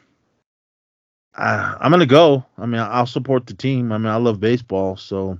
I, 1.34 1.76
I'm 1.80 1.90
gonna 1.90 2.06
go. 2.06 2.44
I 2.58 2.66
mean, 2.66 2.80
I'll 2.80 3.06
support 3.06 3.46
the 3.46 3.54
team. 3.54 3.92
I 3.92 3.98
mean, 3.98 4.08
I 4.08 4.16
love 4.16 4.40
baseball, 4.40 4.96
so 4.96 5.38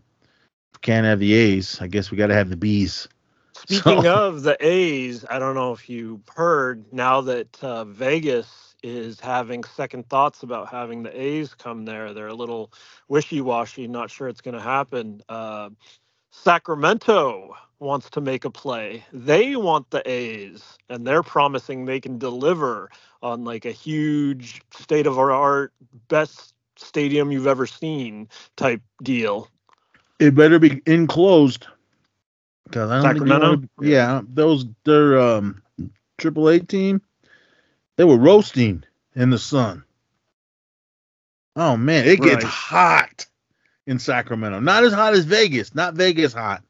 can't 0.82 1.07
have 1.07 1.20
the 1.20 1.32
A's. 1.32 1.80
I 1.80 1.86
guess 1.86 2.11
we 2.11 2.16
got 2.18 2.26
to 2.26 2.34
have 2.34 2.51
the 2.51 2.57
B's. 2.57 3.09
Speaking 3.55 4.03
So- 4.03 4.28
of 4.28 4.43
the 4.43 4.57
A's, 4.61 5.24
I 5.30 5.38
don't 5.38 5.55
know 5.55 5.72
if 5.72 5.88
you 5.88 6.20
heard 6.34 6.93
now 6.93 7.20
that 7.22 7.62
uh, 7.62 7.84
Vegas 7.84 8.74
is 8.82 9.20
having 9.20 9.62
second 9.62 10.09
thoughts 10.09 10.43
about 10.43 10.68
having 10.68 11.05
the 11.05 11.20
A's 11.20 11.55
come 11.55 11.84
there. 11.84 12.12
They're 12.12 12.26
a 12.26 12.34
little 12.34 12.72
wishy-washy, 13.09 13.86
not 13.86 14.11
sure 14.11 14.26
it's 14.26 14.40
going 14.40 14.57
to 14.57 14.61
happen. 14.61 15.22
Uh, 15.28 15.70
Sacramento 16.32 17.55
wants 17.83 18.11
to 18.11 18.22
make 18.22 18.47
a 18.47 18.51
play. 18.51 19.05
They 19.12 19.57
want 19.57 19.91
the 19.91 20.09
A's, 20.11 20.78
and 20.89 21.07
they're 21.07 21.24
promising 21.24 21.85
they 21.87 22.01
can 22.01 22.18
deliver 22.18 22.91
on 23.22 23.45
like 23.45 23.66
a 23.66 23.72
huge 23.72 24.62
state-of-the-art, 24.72 25.74
best 26.09 26.55
stadium 26.76 27.33
you've 27.33 27.49
ever 27.49 27.66
seen 27.66 28.28
type 28.57 28.83
deal. 29.03 29.49
It 30.20 30.35
better 30.35 30.59
be 30.59 30.83
enclosed. 30.87 31.66
Cause 32.72 32.91
I 32.91 32.99
don't 32.99 33.03
Sacramento? 33.03 33.26
wanna- 33.26 33.68
yeah, 33.80 34.22
those 34.28 34.66
their 34.85 35.20
um 35.20 35.62
AAA 36.18 36.68
team, 36.68 37.03
they 37.97 38.05
were 38.05 38.18
roasting 38.18 38.85
in 39.14 39.30
the 39.30 39.39
sun. 39.39 39.85
Oh 41.57 41.76
man, 41.76 42.07
it 42.07 42.22
gets 42.22 42.45
Right. 42.45 42.45
hot 42.45 43.26
in 43.87 43.99
Sacramento. 43.99 44.61
Not 44.61 44.85
as 44.85 44.93
hot 44.93 45.14
as 45.14 45.24
Vegas. 45.26 45.74
Not 45.74 45.95
Vegas 45.95 46.33
hot, 46.33 46.62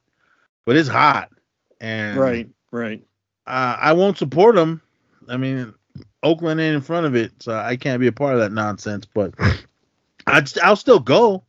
but 0.64 0.76
it's 0.76 0.88
hot. 0.88 1.30
And 1.80 2.18
Right, 2.18 2.48
right. 2.70 3.02
uh, 3.46 3.76
I 3.80 3.92
won't 3.92 4.18
support 4.18 4.54
them. 4.54 4.80
I 5.28 5.36
mean, 5.36 5.74
Oakland 6.22 6.60
ain't 6.60 6.76
in 6.76 6.80
front 6.80 7.06
of 7.06 7.16
it, 7.16 7.32
so 7.40 7.54
I 7.54 7.76
can't 7.76 8.00
be 8.00 8.06
a 8.06 8.12
part 8.12 8.34
of 8.34 8.40
that 8.40 8.52
nonsense. 8.52 9.06
But 9.12 9.34
I'd, 10.26 10.58
I'll 10.58 10.76
still 10.76 11.00
go. 11.00 11.42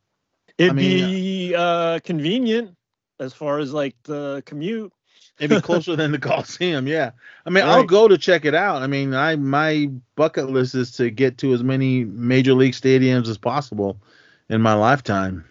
It'd 0.58 0.76
mean, 0.76 1.10
be 1.10 1.56
uh, 1.56 2.00
convenient 2.00 2.76
as 3.20 3.34
far 3.34 3.60
as 3.60 3.74
like 3.74 3.96
the 4.04 4.44
commute. 4.46 4.92
Maybe 5.40 5.60
closer 5.62 5.96
than 5.96 6.12
the 6.12 6.20
Coliseum. 6.20 6.88
Yeah. 6.88 7.12
I 7.46 7.50
mean, 7.50 7.64
I'll 7.66 7.84
go 7.84 8.08
to 8.08 8.18
check 8.18 8.46
it 8.46 8.54
out. 8.54 8.82
I 8.84 8.88
mean, 8.88 9.14
I 9.14 9.36
my 9.36 9.90
bucket 10.16 10.50
list 10.50 10.76
is 10.76 10.92
to 10.94 11.10
get 11.10 11.40
to 11.40 11.54
as 11.54 11.64
many 11.64 12.06
major 12.06 12.54
league 12.54 12.74
stadiums 12.74 13.28
as 13.28 13.38
possible 13.38 13.98
in 14.50 14.62
my 14.62 14.74
lifetime. 14.74 15.44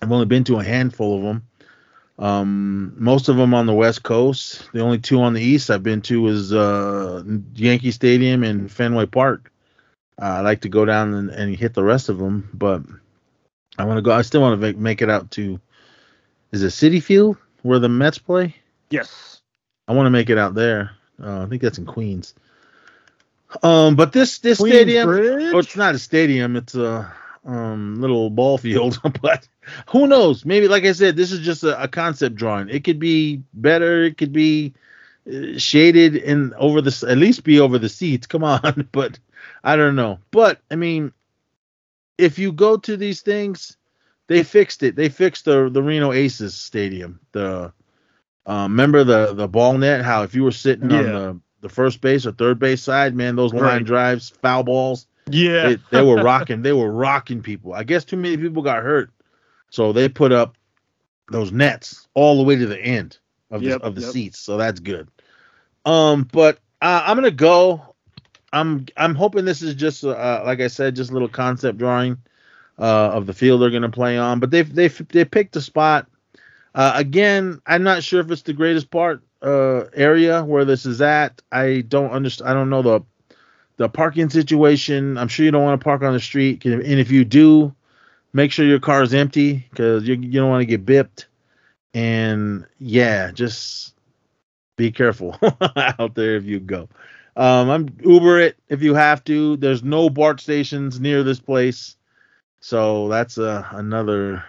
I've 0.00 0.12
only 0.12 0.26
been 0.26 0.44
to 0.44 0.58
a 0.60 0.64
handful 0.64 1.16
of 1.16 1.22
them. 1.22 1.46
Um, 2.20 2.92
most 2.98 3.30
of 3.30 3.36
them 3.38 3.54
on 3.54 3.64
the 3.64 3.72
West 3.72 4.02
Coast. 4.02 4.70
The 4.72 4.80
only 4.80 4.98
two 4.98 5.22
on 5.22 5.32
the 5.32 5.40
East 5.40 5.70
I've 5.70 5.82
been 5.82 6.02
to 6.02 6.26
is 6.28 6.52
uh, 6.52 7.22
Yankee 7.54 7.92
Stadium 7.92 8.44
and 8.44 8.70
Fenway 8.70 9.06
Park. 9.06 9.50
Uh, 10.20 10.26
I 10.26 10.40
like 10.42 10.60
to 10.60 10.68
go 10.68 10.84
down 10.84 11.14
and, 11.14 11.30
and 11.30 11.56
hit 11.56 11.72
the 11.72 11.82
rest 11.82 12.10
of 12.10 12.18
them, 12.18 12.50
but 12.52 12.82
I 13.78 13.84
want 13.84 13.96
to 13.96 14.02
go. 14.02 14.12
I 14.12 14.20
still 14.20 14.42
want 14.42 14.60
to 14.60 14.66
make, 14.66 14.76
make 14.76 15.00
it 15.00 15.08
out 15.08 15.30
to. 15.32 15.58
Is 16.52 16.62
it 16.62 16.68
Citi 16.68 17.02
Field 17.02 17.38
where 17.62 17.78
the 17.78 17.88
Mets 17.88 18.18
play? 18.18 18.54
Yes. 18.90 19.40
I 19.88 19.94
want 19.94 20.06
to 20.06 20.10
make 20.10 20.28
it 20.28 20.36
out 20.36 20.54
there. 20.54 20.90
Uh, 21.22 21.44
I 21.44 21.46
think 21.46 21.62
that's 21.62 21.78
in 21.78 21.86
Queens. 21.86 22.34
Um, 23.62 23.96
but 23.96 24.12
this 24.12 24.38
this 24.40 24.58
Queens 24.58 24.76
stadium, 24.76 25.08
Bridge? 25.08 25.54
oh, 25.54 25.58
it's 25.58 25.76
not 25.76 25.94
a 25.94 25.98
stadium. 25.98 26.56
It's 26.56 26.74
a 26.74 27.10
um 27.46 28.00
little 28.00 28.28
ball 28.28 28.58
field. 28.58 29.00
but 29.22 29.48
who 29.90 30.06
knows? 30.06 30.44
Maybe, 30.44 30.68
like 30.68 30.84
I 30.84 30.92
said, 30.92 31.16
this 31.16 31.32
is 31.32 31.40
just 31.40 31.64
a, 31.64 31.82
a 31.82 31.88
concept 31.88 32.36
drawing. 32.36 32.68
It 32.68 32.84
could 32.84 32.98
be 32.98 33.42
better. 33.54 34.04
It 34.04 34.16
could 34.18 34.32
be 34.32 34.74
uh, 35.30 35.58
shaded 35.58 36.16
and 36.16 36.54
over 36.54 36.80
the 36.80 37.06
at 37.08 37.18
least 37.18 37.44
be 37.44 37.60
over 37.60 37.78
the 37.78 37.88
seats. 37.88 38.26
Come 38.28 38.44
on, 38.44 38.88
but 38.92 39.18
I 39.62 39.76
don't 39.76 39.96
know. 39.96 40.18
But 40.30 40.60
I 40.70 40.76
mean, 40.76 41.12
if 42.18 42.38
you 42.38 42.52
go 42.52 42.76
to 42.78 42.96
these 42.96 43.20
things, 43.22 43.76
they 44.26 44.42
fixed 44.42 44.82
it. 44.82 44.96
They 44.96 45.08
fixed 45.08 45.44
the 45.44 45.68
the 45.70 45.82
Reno 45.82 46.12
Aces 46.12 46.54
stadium. 46.54 47.20
The 47.32 47.72
um, 48.46 48.72
remember 48.72 49.04
the 49.04 49.34
the 49.34 49.48
ball 49.48 49.76
net? 49.78 50.02
How 50.02 50.22
if 50.22 50.34
you 50.34 50.44
were 50.44 50.52
sitting 50.52 50.90
on 50.90 51.04
the 51.04 51.40
the 51.60 51.68
first 51.68 52.00
base 52.00 52.26
or 52.26 52.32
third 52.32 52.58
base 52.58 52.82
side, 52.82 53.14
man, 53.14 53.36
those 53.36 53.52
line 53.52 53.62
Right. 53.62 53.84
drives, 53.84 54.30
foul 54.30 54.62
balls, 54.62 55.06
yeah. 55.28 55.68
they, 55.68 55.78
they 55.90 56.02
were 56.02 56.16
rocking. 56.22 56.62
They 56.62 56.72
were 56.72 56.90
rocking 56.90 57.42
people. 57.42 57.74
I 57.74 57.84
guess 57.84 58.04
too 58.04 58.16
many 58.16 58.38
people 58.38 58.62
got 58.62 58.82
hurt, 58.82 59.10
so 59.70 59.92
they 59.92 60.08
put 60.08 60.32
up 60.32 60.56
those 61.30 61.52
nets 61.52 62.08
all 62.14 62.36
the 62.36 62.42
way 62.44 62.56
to 62.56 62.66
the 62.66 62.80
end 62.80 63.18
of 63.50 63.64
the 63.64 63.70
Yep, 63.70 63.82
of 63.82 63.94
the 63.94 64.02
yep. 64.02 64.10
seats. 64.12 64.38
So 64.38 64.56
that's 64.56 64.80
good. 64.80 65.08
Um, 65.84 66.28
but 66.30 66.58
uh, 66.82 67.04
I'm 67.06 67.16
gonna 67.16 67.30
go. 67.30 67.94
I'm 68.52 68.86
I'm 68.96 69.14
hoping 69.14 69.44
this 69.44 69.62
is 69.62 69.74
just 69.74 70.04
uh, 70.04 70.42
like 70.44 70.60
I 70.60 70.68
said, 70.68 70.96
just 70.96 71.10
a 71.10 71.12
little 71.12 71.28
concept 71.28 71.78
drawing 71.78 72.18
uh, 72.78 73.10
of 73.12 73.26
the 73.26 73.32
field 73.32 73.62
they're 73.62 73.70
gonna 73.70 73.90
play 73.90 74.18
on. 74.18 74.40
But 74.40 74.50
they 74.50 74.62
they 74.62 74.88
they 74.88 75.24
picked 75.24 75.56
a 75.56 75.60
spot. 75.60 76.08
Uh, 76.74 76.92
again, 76.94 77.60
I'm 77.66 77.82
not 77.82 78.02
sure 78.02 78.20
if 78.20 78.30
it's 78.30 78.42
the 78.42 78.52
greatest 78.52 78.90
part 78.90 79.22
uh, 79.42 79.84
area 79.94 80.44
where 80.44 80.64
this 80.64 80.86
is 80.86 81.00
at. 81.00 81.40
I 81.50 81.82
don't 81.82 82.10
understand. 82.10 82.50
I 82.50 82.54
don't 82.54 82.70
know 82.70 82.82
the 82.82 83.00
the 83.76 83.88
parking 83.88 84.30
situation. 84.30 85.16
I'm 85.18 85.28
sure 85.28 85.44
you 85.44 85.50
don't 85.50 85.64
want 85.64 85.80
to 85.80 85.84
park 85.84 86.02
on 86.02 86.12
the 86.12 86.20
street, 86.20 86.64
and 86.64 86.82
if 86.84 87.10
you 87.10 87.24
do, 87.24 87.74
make 88.32 88.52
sure 88.52 88.66
your 88.66 88.80
car 88.80 89.02
is 89.02 89.14
empty 89.14 89.66
because 89.70 90.06
you 90.06 90.14
you 90.14 90.40
don't 90.40 90.50
want 90.50 90.62
to 90.62 90.66
get 90.66 90.86
bipped. 90.86 91.26
And 91.92 92.66
yeah, 92.78 93.32
just 93.32 93.94
be 94.76 94.92
careful 94.92 95.36
out 95.76 96.14
there 96.14 96.36
if 96.36 96.44
you 96.44 96.60
go. 96.60 96.88
Um, 97.36 97.70
I'm 97.70 97.96
Uber 98.04 98.40
it 98.40 98.56
if 98.68 98.82
you 98.82 98.94
have 98.94 99.24
to. 99.24 99.56
There's 99.56 99.82
no 99.82 100.10
BART 100.10 100.40
stations 100.40 101.00
near 101.00 101.22
this 101.22 101.40
place, 101.40 101.96
so 102.60 103.08
that's 103.08 103.38
uh, 103.38 103.66
another 103.72 104.44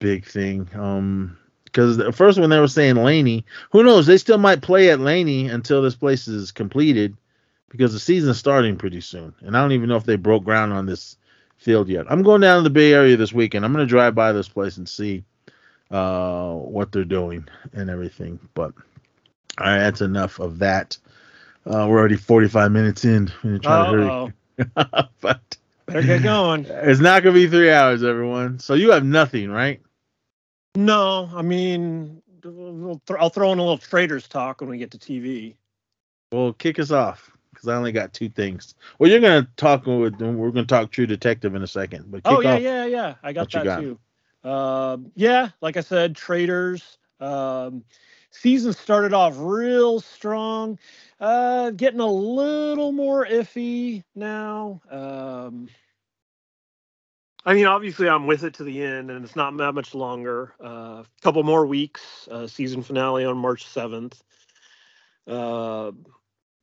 big 0.00 0.26
thing. 0.26 0.68
Um, 0.74 1.38
because 1.64 1.96
the 1.96 2.12
first 2.12 2.38
one 2.38 2.50
they 2.50 2.60
were 2.60 2.68
saying 2.68 2.96
Laney, 2.96 3.44
who 3.72 3.82
knows? 3.82 4.06
They 4.06 4.18
still 4.18 4.38
might 4.38 4.62
play 4.62 4.90
at 4.90 5.00
Laney 5.00 5.48
until 5.48 5.82
this 5.82 5.96
place 5.96 6.28
is 6.28 6.52
completed, 6.52 7.16
because 7.68 7.92
the 7.92 7.98
season's 7.98 8.38
starting 8.38 8.76
pretty 8.76 9.00
soon, 9.00 9.34
and 9.40 9.56
I 9.56 9.60
don't 9.60 9.72
even 9.72 9.88
know 9.88 9.96
if 9.96 10.04
they 10.04 10.16
broke 10.16 10.44
ground 10.44 10.72
on 10.72 10.86
this 10.86 11.16
field 11.56 11.88
yet. 11.88 12.06
I'm 12.10 12.22
going 12.22 12.40
down 12.40 12.58
to 12.58 12.62
the 12.62 12.70
Bay 12.70 12.92
Area 12.92 13.16
this 13.16 13.32
weekend. 13.32 13.64
I'm 13.64 13.72
gonna 13.72 13.86
drive 13.86 14.14
by 14.14 14.32
this 14.32 14.48
place 14.48 14.76
and 14.76 14.88
see 14.88 15.24
uh 15.90 16.52
what 16.52 16.92
they're 16.92 17.04
doing 17.04 17.46
and 17.72 17.90
everything. 17.90 18.38
But 18.54 18.72
all 19.58 19.66
right, 19.66 19.78
that's 19.78 20.00
enough 20.00 20.38
of 20.40 20.58
that. 20.58 20.96
Uh, 21.66 21.86
we're 21.88 21.98
already 21.98 22.16
45 22.16 22.72
minutes 22.72 23.04
in. 23.04 23.32
I'm 23.42 23.60
trying 23.60 23.92
to 23.92 24.06
Uh-oh. 24.06 24.32
hurry. 24.58 25.08
but 25.20 25.56
Better 25.86 26.02
get 26.02 26.22
going. 26.22 26.64
it's 26.68 27.00
not 27.00 27.22
gonna 27.22 27.34
be 27.34 27.48
three 27.48 27.70
hours, 27.70 28.02
everyone. 28.02 28.58
So 28.58 28.74
you 28.74 28.90
have 28.90 29.04
nothing, 29.04 29.50
right? 29.50 29.80
No, 30.76 31.30
I 31.34 31.42
mean, 31.42 32.20
I'll 32.44 33.30
throw 33.30 33.52
in 33.52 33.58
a 33.58 33.62
little 33.62 33.78
traitors 33.78 34.26
talk 34.28 34.60
when 34.60 34.70
we 34.70 34.78
get 34.78 34.90
to 34.90 34.98
TV. 34.98 35.54
Well, 36.32 36.52
kick 36.52 36.78
us 36.78 36.90
off 36.90 37.33
because 37.64 37.74
I 37.74 37.78
only 37.78 37.92
got 37.92 38.12
two 38.12 38.28
things. 38.28 38.74
Well, 38.98 39.10
you're 39.10 39.20
gonna 39.20 39.48
talk 39.56 39.86
with. 39.86 40.20
We're 40.20 40.50
gonna 40.50 40.66
talk 40.66 40.90
True 40.90 41.06
Detective 41.06 41.54
in 41.54 41.62
a 41.62 41.66
second. 41.66 42.10
But 42.10 42.22
Oh 42.24 42.40
yeah, 42.40 42.58
yeah, 42.58 42.84
yeah. 42.84 43.14
I 43.22 43.32
got 43.32 43.50
that 43.52 43.64
got. 43.64 43.80
too. 43.80 43.98
Um, 44.48 45.12
yeah, 45.14 45.48
like 45.60 45.76
I 45.76 45.80
said, 45.80 46.14
traitors. 46.14 46.98
Um, 47.20 47.84
season 48.30 48.72
started 48.74 49.14
off 49.14 49.34
real 49.38 50.00
strong. 50.00 50.78
Uh, 51.18 51.70
getting 51.70 52.00
a 52.00 52.06
little 52.06 52.92
more 52.92 53.26
iffy 53.26 54.04
now. 54.14 54.82
Um, 54.90 55.68
I 57.46 57.54
mean, 57.54 57.66
obviously, 57.66 58.08
I'm 58.08 58.26
with 58.26 58.44
it 58.44 58.54
to 58.54 58.64
the 58.64 58.82
end, 58.82 59.10
and 59.10 59.24
it's 59.24 59.36
not 59.36 59.56
that 59.56 59.72
much 59.72 59.94
longer. 59.94 60.54
A 60.60 60.64
uh, 60.64 61.04
couple 61.22 61.42
more 61.42 61.66
weeks. 61.66 62.28
Uh, 62.30 62.46
season 62.46 62.82
finale 62.82 63.24
on 63.24 63.38
March 63.38 63.66
7th. 63.66 64.20
Uh, 65.26 65.92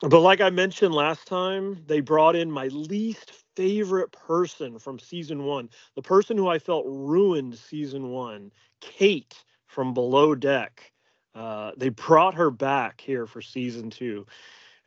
but 0.01 0.21
like 0.21 0.41
I 0.41 0.49
mentioned 0.49 0.93
last 0.93 1.27
time, 1.27 1.83
they 1.87 1.99
brought 1.99 2.35
in 2.35 2.51
my 2.51 2.67
least 2.67 3.33
favorite 3.55 4.11
person 4.11 4.79
from 4.79 4.99
season 4.99 5.43
one, 5.43 5.69
the 5.95 6.01
person 6.01 6.37
who 6.37 6.47
I 6.47 6.59
felt 6.59 6.85
ruined 6.87 7.57
season 7.57 8.09
one, 8.09 8.51
Kate 8.81 9.35
from 9.67 9.93
Below 9.93 10.35
Deck. 10.35 10.91
Uh, 11.35 11.71
they 11.77 11.89
brought 11.89 12.33
her 12.33 12.51
back 12.51 12.99
here 12.99 13.27
for 13.27 13.41
season 13.41 13.89
two, 13.89 14.25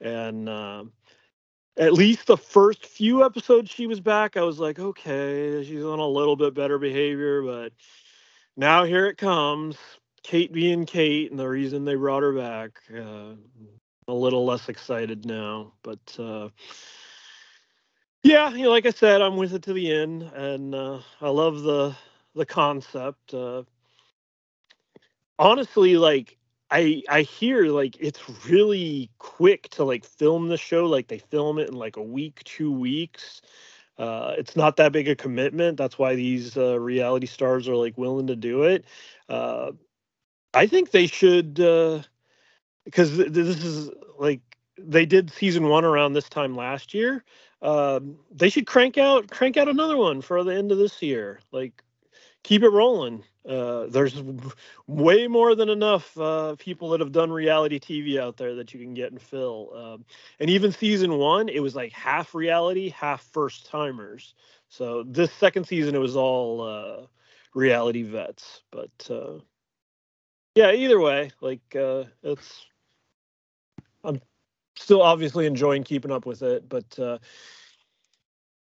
and 0.00 0.48
uh, 0.48 0.84
at 1.76 1.92
least 1.92 2.26
the 2.26 2.36
first 2.36 2.84
few 2.86 3.24
episodes 3.24 3.70
she 3.70 3.86
was 3.86 4.00
back, 4.00 4.36
I 4.36 4.42
was 4.42 4.58
like, 4.58 4.78
okay, 4.78 5.64
she's 5.64 5.84
on 5.84 6.00
a 6.00 6.06
little 6.06 6.36
bit 6.36 6.54
better 6.54 6.78
behavior, 6.78 7.42
but 7.42 7.72
now 8.56 8.84
here 8.84 9.06
it 9.06 9.16
comes. 9.16 9.76
Kate 10.22 10.52
being 10.52 10.86
Kate, 10.86 11.30
and 11.30 11.38
the 11.38 11.48
reason 11.48 11.84
they 11.84 11.96
brought 11.96 12.22
her 12.22 12.32
back. 12.32 12.80
Uh, 12.94 13.34
a 14.08 14.12
little 14.14 14.44
less 14.44 14.68
excited 14.68 15.24
now, 15.24 15.72
but 15.82 16.16
uh, 16.18 16.48
yeah, 18.22 18.50
you 18.50 18.64
know, 18.64 18.70
like 18.70 18.86
I 18.86 18.90
said, 18.90 19.22
I'm 19.22 19.36
with 19.36 19.54
it 19.54 19.62
to 19.64 19.72
the 19.72 19.92
end, 19.92 20.22
and 20.22 20.74
uh, 20.74 21.00
I 21.20 21.28
love 21.28 21.62
the 21.62 21.94
the 22.34 22.46
concept. 22.46 23.34
Uh, 23.34 23.64
honestly, 25.38 25.96
like 25.96 26.36
I 26.70 27.02
I 27.08 27.22
hear 27.22 27.66
like 27.66 27.96
it's 28.00 28.20
really 28.48 29.10
quick 29.18 29.68
to 29.70 29.84
like 29.84 30.04
film 30.04 30.48
the 30.48 30.56
show. 30.56 30.86
Like 30.86 31.08
they 31.08 31.18
film 31.18 31.58
it 31.58 31.68
in 31.68 31.74
like 31.74 31.96
a 31.96 32.02
week, 32.02 32.42
two 32.44 32.72
weeks. 32.72 33.42
Uh, 33.98 34.34
it's 34.38 34.56
not 34.56 34.76
that 34.76 34.92
big 34.92 35.08
a 35.08 35.14
commitment. 35.14 35.76
That's 35.76 35.98
why 35.98 36.16
these 36.16 36.56
uh, 36.56 36.80
reality 36.80 37.26
stars 37.26 37.68
are 37.68 37.76
like 37.76 37.96
willing 37.96 38.26
to 38.26 38.36
do 38.36 38.64
it. 38.64 38.84
Uh, 39.28 39.72
I 40.52 40.66
think 40.66 40.90
they 40.90 41.06
should 41.06 41.60
uh, 41.60 42.02
because 42.84 43.16
th- 43.16 43.30
this 43.30 43.64
is 43.64 43.90
like 44.18 44.40
they 44.78 45.06
did 45.06 45.30
season 45.30 45.68
one 45.68 45.84
around 45.84 46.12
this 46.12 46.28
time 46.28 46.56
last 46.56 46.94
year. 46.94 47.24
Um, 47.62 48.18
they 48.30 48.50
should 48.50 48.66
crank 48.66 48.98
out 48.98 49.30
crank 49.30 49.56
out 49.56 49.68
another 49.68 49.96
one 49.96 50.20
for 50.20 50.42
the 50.44 50.54
end 50.54 50.72
of 50.72 50.78
this 50.78 51.00
year. 51.02 51.40
Like 51.52 51.82
keep 52.44 52.62
it 52.62 52.68
rolling. 52.68 53.24
Uh, 53.48 53.86
there's 53.88 54.22
way 54.86 55.26
more 55.26 55.54
than 55.54 55.68
enough 55.68 56.16
uh, 56.18 56.54
people 56.58 56.90
that 56.90 57.00
have 57.00 57.12
done 57.12 57.30
reality 57.30 57.78
TV 57.78 58.18
out 58.18 58.36
there 58.36 58.54
that 58.54 58.72
you 58.72 58.80
can 58.80 58.94
get 58.94 59.10
and 59.10 59.20
fill. 59.20 59.72
Um, 59.74 60.04
and 60.40 60.48
even 60.48 60.72
season 60.72 61.18
one, 61.18 61.48
it 61.48 61.60
was 61.60 61.74
like 61.74 61.92
half 61.92 62.34
reality, 62.34 62.88
half 62.90 63.22
first 63.32 63.66
timers. 63.66 64.34
So 64.68 65.02
this 65.06 65.32
second 65.32 65.66
season, 65.66 65.94
it 65.94 65.98
was 65.98 66.16
all 66.16 66.62
uh, 66.62 67.06
reality 67.54 68.02
vets. 68.02 68.62
But 68.70 69.10
uh, 69.10 69.40
yeah, 70.54 70.72
either 70.72 71.00
way, 71.00 71.30
like 71.40 71.76
uh, 71.76 72.04
it's 72.22 72.64
I'm 74.04 74.20
still 74.76 75.02
obviously 75.02 75.46
enjoying 75.46 75.84
keeping 75.84 76.12
up 76.12 76.26
with 76.26 76.42
it, 76.42 76.68
but 76.68 76.98
uh, 76.98 77.18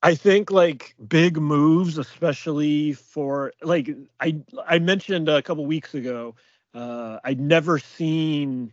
I 0.02 0.14
think 0.14 0.50
like 0.50 0.94
big 1.08 1.36
moves, 1.38 1.98
especially 1.98 2.94
for 2.94 3.52
like 3.62 3.90
I 4.20 4.36
I 4.66 4.78
mentioned 4.78 5.28
a 5.28 5.42
couple 5.42 5.66
weeks 5.66 5.94
ago, 5.94 6.34
uh, 6.74 7.18
I'd 7.24 7.40
never 7.40 7.78
seen 7.78 8.72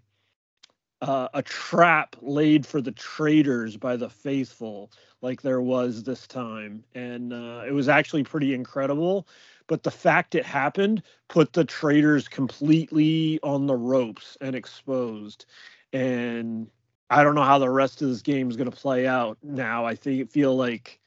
uh, 1.02 1.28
a 1.34 1.44
trap 1.44 2.16
laid 2.22 2.66
for 2.66 2.82
the 2.82 2.92
traitors 2.92 3.78
by 3.78 3.96
the 3.96 4.10
faithful 4.10 4.92
like 5.22 5.42
there 5.42 5.62
was 5.62 6.04
this 6.04 6.28
time, 6.28 6.84
and 6.96 7.34
uh, 7.34 7.64
it 7.68 7.72
was 7.72 7.90
actually 7.90 8.24
pretty 8.24 8.54
incredible. 8.54 9.28
But 9.68 9.84
the 9.84 9.92
fact 9.92 10.36
it 10.36 10.46
happened 10.46 11.04
put 11.28 11.54
the 11.54 11.66
traitors 11.66 12.28
completely 12.28 13.40
on 13.44 13.68
the 13.68 13.76
ropes 13.76 14.38
and 14.42 14.56
exposed, 14.56 15.46
and 15.94 16.70
I 17.10 17.24
don't 17.24 17.36
know 17.36 17.44
how 17.44 17.60
the 17.60 17.70
rest 17.70 18.02
of 18.02 18.10
this 18.10 18.22
game 18.22 18.50
is 18.50 18.58
going 18.58 18.70
to 18.70 18.76
play 18.76 19.08
out. 19.08 19.38
Now 19.42 19.86
I 19.86 19.96
think 19.96 20.30
feel 20.32 20.56
like 20.56 21.00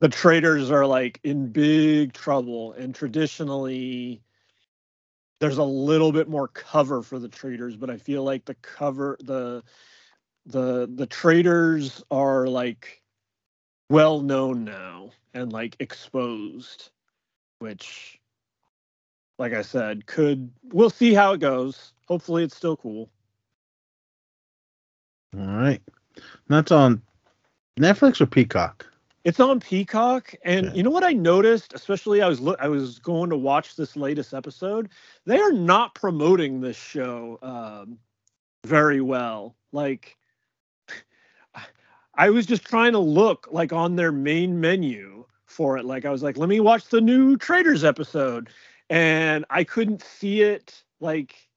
the 0.00 0.08
traitors 0.08 0.70
are 0.70 0.86
like 0.86 1.20
in 1.24 1.48
big 1.48 2.12
trouble 2.12 2.72
and 2.72 2.94
traditionally 2.94 4.22
there's 5.40 5.58
a 5.58 5.64
little 5.64 6.12
bit 6.12 6.28
more 6.28 6.48
cover 6.48 7.02
for 7.02 7.18
the 7.18 7.28
traitors 7.28 7.76
but 7.76 7.90
i 7.90 7.96
feel 7.96 8.22
like 8.22 8.44
the 8.44 8.54
cover 8.54 9.16
the 9.20 9.62
the 10.46 10.88
the 10.94 11.06
traitors 11.06 12.02
are 12.10 12.46
like 12.46 13.02
well 13.90 14.20
known 14.20 14.64
now 14.64 15.10
and 15.34 15.52
like 15.52 15.76
exposed 15.80 16.90
which 17.58 18.20
like 19.38 19.52
i 19.52 19.62
said 19.62 20.06
could 20.06 20.50
we'll 20.72 20.90
see 20.90 21.12
how 21.12 21.32
it 21.32 21.40
goes 21.40 21.92
hopefully 22.08 22.42
it's 22.42 22.56
still 22.56 22.76
cool 22.76 23.10
All 25.36 25.46
right. 25.46 25.82
That's 26.48 26.72
on 26.72 27.02
Netflix 27.78 28.20
or 28.20 28.26
Peacock. 28.26 28.86
It's 29.24 29.40
on 29.40 29.60
Peacock, 29.60 30.34
and 30.44 30.66
Yeah. 30.66 30.72
you 30.74 30.82
know 30.82 30.90
what 30.90 31.04
I 31.04 31.12
noticed? 31.12 31.74
Especially, 31.74 32.22
I 32.22 32.28
was 32.28 32.40
look, 32.40 32.58
I 32.60 32.68
was 32.68 32.98
going 32.98 33.30
to 33.30 33.36
watch 33.36 33.76
this 33.76 33.94
latest 33.96 34.32
episode. 34.32 34.88
They 35.26 35.38
are 35.38 35.52
not 35.52 35.94
promoting 35.94 36.60
this 36.60 36.76
show 36.76 37.38
um, 37.42 37.98
very 38.64 39.00
well. 39.02 39.54
Like, 39.72 40.16
I 42.14 42.30
was 42.30 42.46
just 42.46 42.64
trying 42.64 42.92
to 42.92 42.98
look 42.98 43.48
like 43.50 43.72
on 43.72 43.96
their 43.96 44.12
main 44.12 44.60
menu 44.60 45.26
for 45.44 45.76
it. 45.76 45.84
Like, 45.84 46.06
I 46.06 46.10
was 46.10 46.22
like, 46.22 46.38
let 46.38 46.48
me 46.48 46.60
watch 46.60 46.86
the 46.86 47.00
new 47.00 47.36
Traitors 47.36 47.84
episode, 47.84 48.48
and 48.88 49.44
I 49.50 49.62
couldn't 49.62 50.02
see 50.02 50.40
it 50.40 50.82
like 51.00 51.47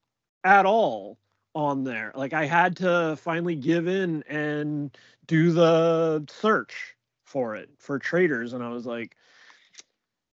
at 0.44 0.66
all 0.66 1.18
on 1.54 1.84
there. 1.84 2.12
Like, 2.16 2.34
I 2.34 2.46
had 2.46 2.78
to 2.78 3.18
finally 3.18 3.56
give 3.56 3.88
in 3.88 4.24
and 4.24 4.96
do 5.28 5.52
the 5.52 6.26
search 6.30 6.96
for 7.32 7.56
it 7.56 7.70
for 7.78 7.98
traitors 7.98 8.52
and 8.52 8.62
i 8.62 8.68
was 8.68 8.86
like 8.86 9.16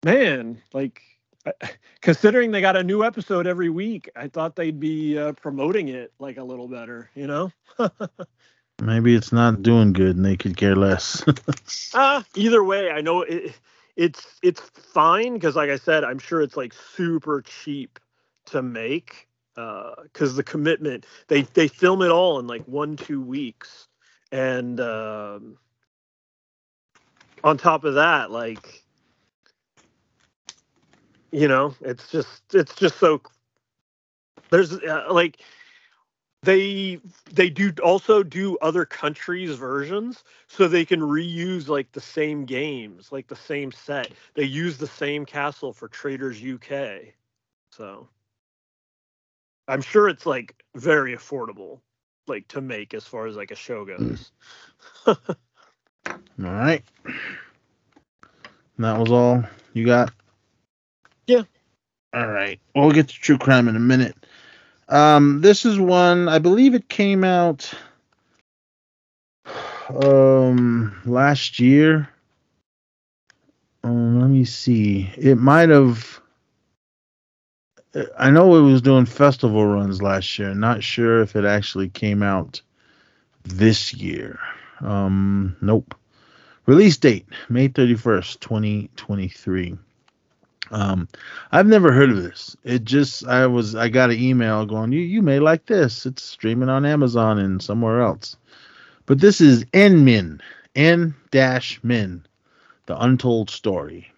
man 0.05 0.61
like 0.71 1.01
considering 2.01 2.51
they 2.51 2.61
got 2.61 2.77
a 2.77 2.83
new 2.83 3.03
episode 3.03 3.45
every 3.45 3.67
week 3.67 4.09
i 4.15 4.29
thought 4.29 4.55
they'd 4.55 4.79
be 4.79 5.17
uh, 5.17 5.33
promoting 5.33 5.89
it 5.89 6.13
like 6.19 6.37
a 6.37 6.43
little 6.43 6.69
better 6.69 7.09
you 7.13 7.27
know 7.27 7.51
Maybe 8.81 9.15
it's 9.15 9.31
not 9.31 9.63
doing 9.63 9.93
good 9.93 10.17
and 10.17 10.25
they 10.25 10.35
could 10.35 10.57
care 10.57 10.75
less. 10.75 11.23
uh, 11.93 12.23
either 12.35 12.63
way 12.63 12.89
i 12.91 13.01
know 13.01 13.23
it, 13.23 13.53
it's 13.97 14.39
it's 14.41 14.61
fine 14.61 15.33
because 15.33 15.57
like 15.57 15.69
i 15.69 15.77
said 15.77 16.05
i'm 16.05 16.19
sure 16.19 16.41
it's 16.41 16.55
like 16.55 16.73
super 16.73 17.41
cheap 17.41 17.99
to 18.45 18.61
make 18.61 19.27
because 19.55 20.35
the 20.35 20.43
commitment 20.43 21.05
they 21.27 21.41
they 21.43 21.67
film 21.67 22.01
it 22.01 22.09
all 22.09 22.39
in 22.39 22.47
like 22.47 22.63
one 22.65 22.95
two 22.97 23.21
weeks. 23.21 23.87
And 24.31 24.79
um 24.79 25.57
on 27.43 27.57
top 27.57 27.83
of 27.83 27.93
that 27.95 28.31
like 28.31 28.83
you 31.31 31.47
know 31.47 31.75
it's 31.81 32.09
just 32.09 32.41
it's 32.53 32.75
just 32.75 32.97
so 32.97 33.21
there's 34.49 34.73
uh, 34.73 35.05
like 35.11 35.39
they 36.43 36.99
they 37.31 37.49
do 37.49 37.71
also 37.83 38.23
do 38.23 38.57
other 38.59 38.85
countries 38.85 39.55
versions 39.55 40.23
so 40.47 40.67
they 40.67 40.85
can 40.85 41.01
reuse 41.01 41.67
like 41.67 41.91
the 41.91 42.01
same 42.01 42.45
games 42.45 43.11
like 43.11 43.27
the 43.27 43.35
same 43.35 43.71
set. 43.71 44.11
They 44.35 44.43
use 44.43 44.77
the 44.77 44.87
same 44.87 45.25
castle 45.25 45.73
for 45.73 45.87
traitors 45.87 46.41
uk 46.43 46.69
so 47.71 48.07
i'm 49.67 49.81
sure 49.81 50.09
it's 50.09 50.25
like 50.25 50.55
very 50.75 51.15
affordable 51.15 51.79
like 52.27 52.47
to 52.47 52.61
make 52.61 52.93
as 52.93 53.05
far 53.05 53.27
as 53.27 53.35
like 53.35 53.51
a 53.51 53.55
show 53.55 53.85
goes 53.85 54.31
all 55.07 55.15
right. 56.39 56.83
And 57.05 58.85
that 58.85 58.97
was 58.97 59.11
all 59.11 59.43
you 59.73 59.85
got? 59.85 60.11
Yeah. 61.27 61.43
All 62.13 62.27
right. 62.27 62.59
We'll 62.75 62.91
get 62.91 63.09
to 63.09 63.13
true 63.13 63.37
crime 63.37 63.67
in 63.67 63.75
a 63.75 63.79
minute. 63.79 64.15
Um, 64.89 65.41
this 65.41 65.65
is 65.65 65.79
one 65.79 66.27
I 66.29 66.39
believe 66.39 66.75
it 66.75 66.89
came 66.89 67.23
out 67.23 67.71
um 69.89 71.01
last 71.05 71.59
year. 71.59 72.09
Um, 73.83 74.19
let 74.19 74.29
me 74.29 74.45
see. 74.45 75.11
It 75.17 75.37
might 75.37 75.69
have. 75.69 76.21
I 78.17 78.29
know 78.29 78.55
it 78.55 78.61
was 78.61 78.81
doing 78.81 79.05
festival 79.05 79.65
runs 79.65 80.01
last 80.01 80.37
year. 80.37 80.53
Not 80.53 80.83
sure 80.83 81.21
if 81.21 81.35
it 81.35 81.45
actually 81.45 81.89
came 81.89 82.21
out 82.21 82.61
this 83.43 83.93
year. 83.93 84.39
Um, 84.81 85.55
nope. 85.61 85.95
Release 86.65 86.97
date 86.97 87.27
May 87.47 87.69
31st, 87.69 88.39
2023. 88.39 89.77
Um, 90.71 91.07
I've 91.51 91.67
never 91.67 91.91
heard 91.91 92.09
of 92.09 92.23
this. 92.23 92.57
It 92.63 92.83
just 92.83 93.25
I 93.25 93.45
was 93.45 93.75
I 93.75 93.87
got 93.87 94.09
an 94.09 94.19
email 94.19 94.65
going, 94.65 94.91
you 94.91 95.01
you 95.01 95.21
may 95.21 95.39
like 95.39 95.67
this. 95.67 96.05
It's 96.05 96.23
streaming 96.23 96.69
on 96.69 96.85
Amazon 96.85 97.37
and 97.37 97.61
somewhere 97.61 98.01
else. 98.01 98.35
But 99.05 99.19
this 99.19 99.41
is 99.41 99.65
N 99.73 100.03
Men, 100.03 100.41
N 100.75 101.13
dash 101.29 101.79
Men, 101.83 102.25
the 102.87 102.99
untold 102.99 103.51
story. 103.51 104.11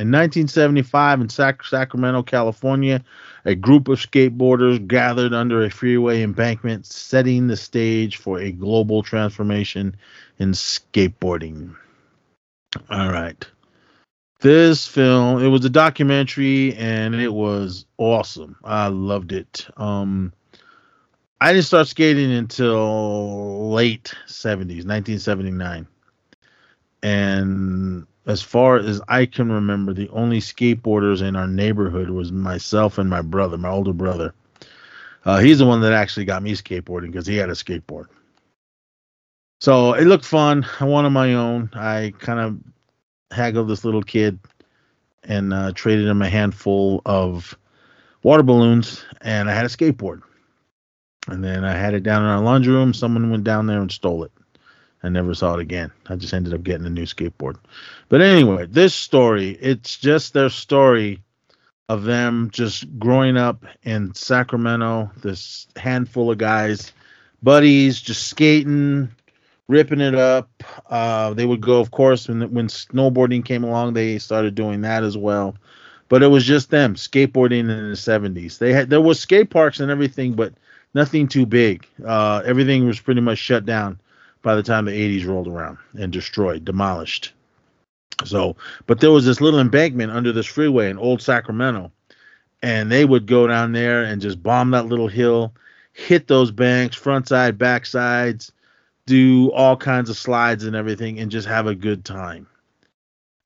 In 0.00 0.10
1975 0.12 1.20
in 1.20 1.28
Sac- 1.28 1.62
Sacramento, 1.62 2.22
California, 2.22 3.04
a 3.44 3.54
group 3.54 3.86
of 3.88 3.98
skateboarders 3.98 4.88
gathered 4.88 5.34
under 5.34 5.62
a 5.62 5.68
freeway 5.68 6.22
embankment, 6.22 6.86
setting 6.86 7.48
the 7.48 7.56
stage 7.56 8.16
for 8.16 8.40
a 8.40 8.50
global 8.50 9.02
transformation 9.02 9.94
in 10.38 10.52
skateboarding. 10.52 11.76
All 12.88 13.10
right. 13.10 13.46
This 14.40 14.86
film, 14.86 15.44
it 15.44 15.48
was 15.48 15.66
a 15.66 15.70
documentary 15.70 16.74
and 16.76 17.14
it 17.14 17.34
was 17.34 17.84
awesome. 17.98 18.56
I 18.64 18.86
loved 18.86 19.32
it. 19.32 19.68
Um 19.76 20.32
I 21.42 21.52
didn't 21.52 21.66
start 21.66 21.88
skating 21.88 22.32
until 22.32 23.70
late 23.70 24.14
70s, 24.26 24.86
1979. 24.86 25.86
And 27.02 28.06
as 28.26 28.42
far 28.42 28.76
as 28.76 29.00
I 29.08 29.26
can 29.26 29.50
remember, 29.50 29.92
the 29.92 30.08
only 30.10 30.40
skateboarders 30.40 31.22
in 31.22 31.36
our 31.36 31.46
neighborhood 31.46 32.10
was 32.10 32.32
myself 32.32 32.98
and 32.98 33.08
my 33.08 33.22
brother, 33.22 33.56
my 33.56 33.70
older 33.70 33.92
brother. 33.92 34.34
Uh, 35.24 35.38
he's 35.38 35.58
the 35.58 35.66
one 35.66 35.80
that 35.82 35.92
actually 35.92 36.24
got 36.24 36.42
me 36.42 36.52
skateboarding 36.52 37.06
because 37.06 37.26
he 37.26 37.36
had 37.36 37.50
a 37.50 37.54
skateboard. 37.54 38.06
So 39.60 39.92
it 39.92 40.04
looked 40.04 40.24
fun. 40.24 40.66
I 40.80 40.84
wanted 40.84 41.10
my 41.10 41.34
own. 41.34 41.70
I 41.74 42.14
kind 42.18 42.40
of 42.40 43.36
haggled 43.36 43.68
this 43.68 43.84
little 43.84 44.02
kid 44.02 44.38
and 45.24 45.52
uh, 45.52 45.72
traded 45.74 46.06
him 46.06 46.22
a 46.22 46.30
handful 46.30 47.02
of 47.04 47.56
water 48.22 48.42
balloons, 48.42 49.04
and 49.20 49.50
I 49.50 49.54
had 49.54 49.66
a 49.66 49.68
skateboard. 49.68 50.22
And 51.28 51.44
then 51.44 51.64
I 51.64 51.76
had 51.76 51.94
it 51.94 52.02
down 52.02 52.22
in 52.22 52.28
our 52.28 52.40
laundry 52.40 52.72
room. 52.72 52.94
Someone 52.94 53.30
went 53.30 53.44
down 53.44 53.66
there 53.66 53.80
and 53.80 53.92
stole 53.92 54.24
it. 54.24 54.32
I 55.02 55.08
never 55.08 55.34
saw 55.34 55.54
it 55.54 55.60
again. 55.60 55.90
I 56.08 56.16
just 56.16 56.34
ended 56.34 56.52
up 56.54 56.62
getting 56.62 56.86
a 56.86 56.90
new 56.90 57.06
skateboard. 57.06 57.56
But 58.08 58.20
anyway, 58.20 58.66
this 58.66 58.94
story, 58.94 59.50
it's 59.60 59.96
just 59.96 60.34
their 60.34 60.50
story 60.50 61.22
of 61.88 62.04
them 62.04 62.50
just 62.52 62.98
growing 62.98 63.36
up 63.36 63.64
in 63.82 64.14
Sacramento, 64.14 65.10
this 65.22 65.66
handful 65.76 66.30
of 66.30 66.38
guys, 66.38 66.92
buddies, 67.42 68.00
just 68.00 68.28
skating, 68.28 69.10
ripping 69.68 70.00
it 70.00 70.14
up. 70.14 70.50
Uh, 70.88 71.32
they 71.34 71.46
would 71.46 71.60
go, 71.60 71.80
of 71.80 71.90
course, 71.90 72.28
when 72.28 72.52
when 72.52 72.68
snowboarding 72.68 73.44
came 73.44 73.64
along, 73.64 73.94
they 73.94 74.18
started 74.18 74.54
doing 74.54 74.82
that 74.82 75.02
as 75.02 75.16
well. 75.16 75.56
But 76.08 76.22
it 76.22 76.28
was 76.28 76.44
just 76.44 76.70
them 76.70 76.96
skateboarding 76.96 77.60
in 77.60 77.68
the 77.68 77.96
70s. 77.96 78.58
They 78.58 78.72
had 78.72 78.90
there 78.90 79.00
was 79.00 79.18
skate 79.18 79.48
parks 79.48 79.80
and 79.80 79.90
everything, 79.90 80.34
but 80.34 80.52
nothing 80.92 81.26
too 81.26 81.46
big. 81.46 81.86
Uh, 82.04 82.42
everything 82.44 82.86
was 82.86 83.00
pretty 83.00 83.20
much 83.20 83.38
shut 83.38 83.64
down 83.64 83.98
by 84.42 84.54
the 84.54 84.62
time 84.62 84.84
the 84.84 84.92
80s 84.92 85.26
rolled 85.26 85.48
around 85.48 85.78
and 85.98 86.12
destroyed, 86.12 86.64
demolished. 86.64 87.32
So, 88.24 88.56
but 88.86 89.00
there 89.00 89.10
was 89.10 89.24
this 89.24 89.40
little 89.40 89.60
embankment 89.60 90.12
under 90.12 90.32
this 90.32 90.46
freeway 90.46 90.90
in 90.90 90.98
Old 90.98 91.22
Sacramento, 91.22 91.90
and 92.62 92.90
they 92.90 93.04
would 93.04 93.26
go 93.26 93.46
down 93.46 93.72
there 93.72 94.02
and 94.02 94.20
just 94.20 94.42
bomb 94.42 94.70
that 94.72 94.86
little 94.86 95.08
hill, 95.08 95.54
hit 95.92 96.26
those 96.26 96.50
banks, 96.50 96.96
front 96.96 97.28
side, 97.28 97.58
back 97.58 97.86
sides, 97.86 98.52
do 99.06 99.50
all 99.52 99.76
kinds 99.76 100.10
of 100.10 100.16
slides 100.16 100.64
and 100.64 100.76
everything, 100.76 101.18
and 101.18 101.30
just 101.30 101.48
have 101.48 101.66
a 101.66 101.74
good 101.74 102.04
time. 102.04 102.46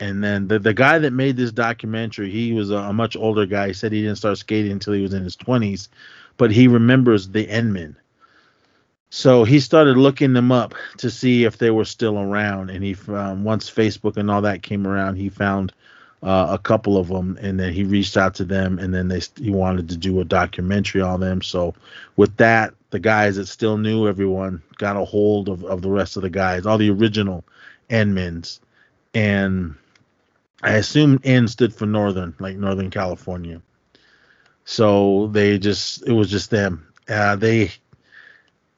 And 0.01 0.23
then 0.23 0.49
the, 0.49 0.59
the 0.59 0.75
guy 0.75 0.99
that 0.99 1.13
made 1.13 1.37
this 1.37 1.53
documentary, 1.53 2.31
he 2.31 2.53
was 2.53 2.71
a, 2.71 2.77
a 2.77 2.93
much 2.93 3.17
older 3.17 3.47
guy. 3.47 3.69
He 3.69 3.73
said 3.73 3.93
he 3.93 4.03
didn't 4.03 4.19
start 4.19 4.39
skating 4.39 4.73
until 4.73 4.93
he 4.93 5.03
was 5.03 5.15
in 5.15 5.23
his 5.23 5.37
20s, 5.37 5.89
but 6.37 6.51
he 6.51 6.67
remembers 6.67 7.29
the 7.29 7.49
N-Men. 7.49 7.97
So 9.17 9.45
he 9.45 9.61
started 9.61 9.97
looking 9.97 10.33
them 10.33 10.51
up 10.51 10.75
to 10.97 11.09
see 11.09 11.45
if 11.45 11.57
they 11.57 11.71
were 11.71 11.85
still 11.85 12.19
around. 12.19 12.71
And 12.71 12.83
he 12.83 12.97
um, 13.07 13.45
once 13.45 13.71
Facebook 13.71 14.17
and 14.17 14.29
all 14.29 14.43
that 14.43 14.65
came 14.65 14.89
around, 14.89 15.15
he 15.15 15.29
found 15.29 15.73
uh, 16.21 16.49
a 16.51 16.59
couple 16.59 16.99
of 16.99 17.07
them, 17.07 17.39
and 17.41 17.61
then 17.61 17.73
he 17.73 17.85
reached 17.85 18.17
out 18.17 18.35
to 18.35 18.45
them, 18.45 18.81
and 18.81 18.93
then 18.93 19.07
they 19.07 19.21
he 19.37 19.51
wanted 19.51 19.89
to 19.91 19.97
do 19.97 20.19
a 20.19 20.25
documentary 20.25 21.01
on 21.01 21.21
them. 21.21 21.43
So 21.43 21.77
with 22.17 22.37
that, 22.39 22.75
the 22.91 22.99
guys 22.99 23.37
that 23.37 23.47
still 23.47 23.79
knew 23.79 24.09
everyone 24.09 24.65
got 24.79 24.97
a 24.97 25.05
hold 25.05 25.49
of, 25.49 25.63
of 25.65 25.81
the 25.81 25.91
rest 25.91 26.17
of 26.17 26.23
the 26.23 26.31
guys, 26.31 26.67
all 26.67 26.77
the 26.77 26.91
original 26.91 27.45
N-Mens, 27.91 28.61
and 29.15 29.77
I 30.61 30.73
assume 30.73 31.21
N 31.23 31.47
stood 31.47 31.73
for 31.73 31.87
Northern, 31.87 32.35
like 32.41 32.57
Northern 32.57 32.91
California. 32.91 33.63
So 34.65 35.29
they 35.29 35.61
just 35.61 36.05
it 36.05 36.13
was 36.13 36.33
just 36.33 36.51
them. 36.51 36.89
Uh, 37.09 37.37
they 37.37 37.71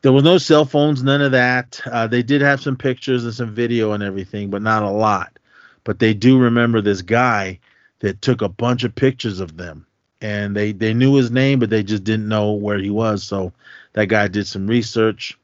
there 0.07 0.13
was 0.13 0.23
no 0.23 0.39
cell 0.39 0.65
phones, 0.65 1.03
none 1.03 1.21
of 1.21 1.33
that. 1.33 1.81
Uh, 1.85 2.07
they 2.07 2.23
did 2.23 2.41
have 2.41 2.61
some 2.61 2.77
pictures 2.77 3.25
and 3.25 3.35
some 3.35 3.53
video 3.53 3.91
and 3.91 4.05
everything, 4.05 4.51
but 4.51 4.63
not 4.63 4.85
a 4.85 4.89
lot. 4.89 5.37
But 5.83 5.99
they 5.99 6.15
do 6.15 6.39
remember 6.39 6.81
this 6.81 7.03
guy 7.03 7.59
that 7.99 8.23
took 8.23 8.41
a 8.41 8.49
bunch 8.49 8.85
of 8.85 8.95
pictures 8.95 9.41
of 9.41 9.57
them, 9.57 9.85
and 10.21 10.55
they 10.55 10.71
they 10.71 10.95
knew 10.95 11.17
his 11.17 11.33
name, 11.33 11.59
but 11.59 11.71
they 11.71 11.83
just 11.83 12.05
didn't 12.05 12.29
know 12.29 12.53
where 12.53 12.79
he 12.79 12.89
was. 12.89 13.25
So 13.25 13.53
that 13.95 14.07
guy 14.07 14.29
did 14.29 14.47
some 14.47 14.69
research, 14.69 15.37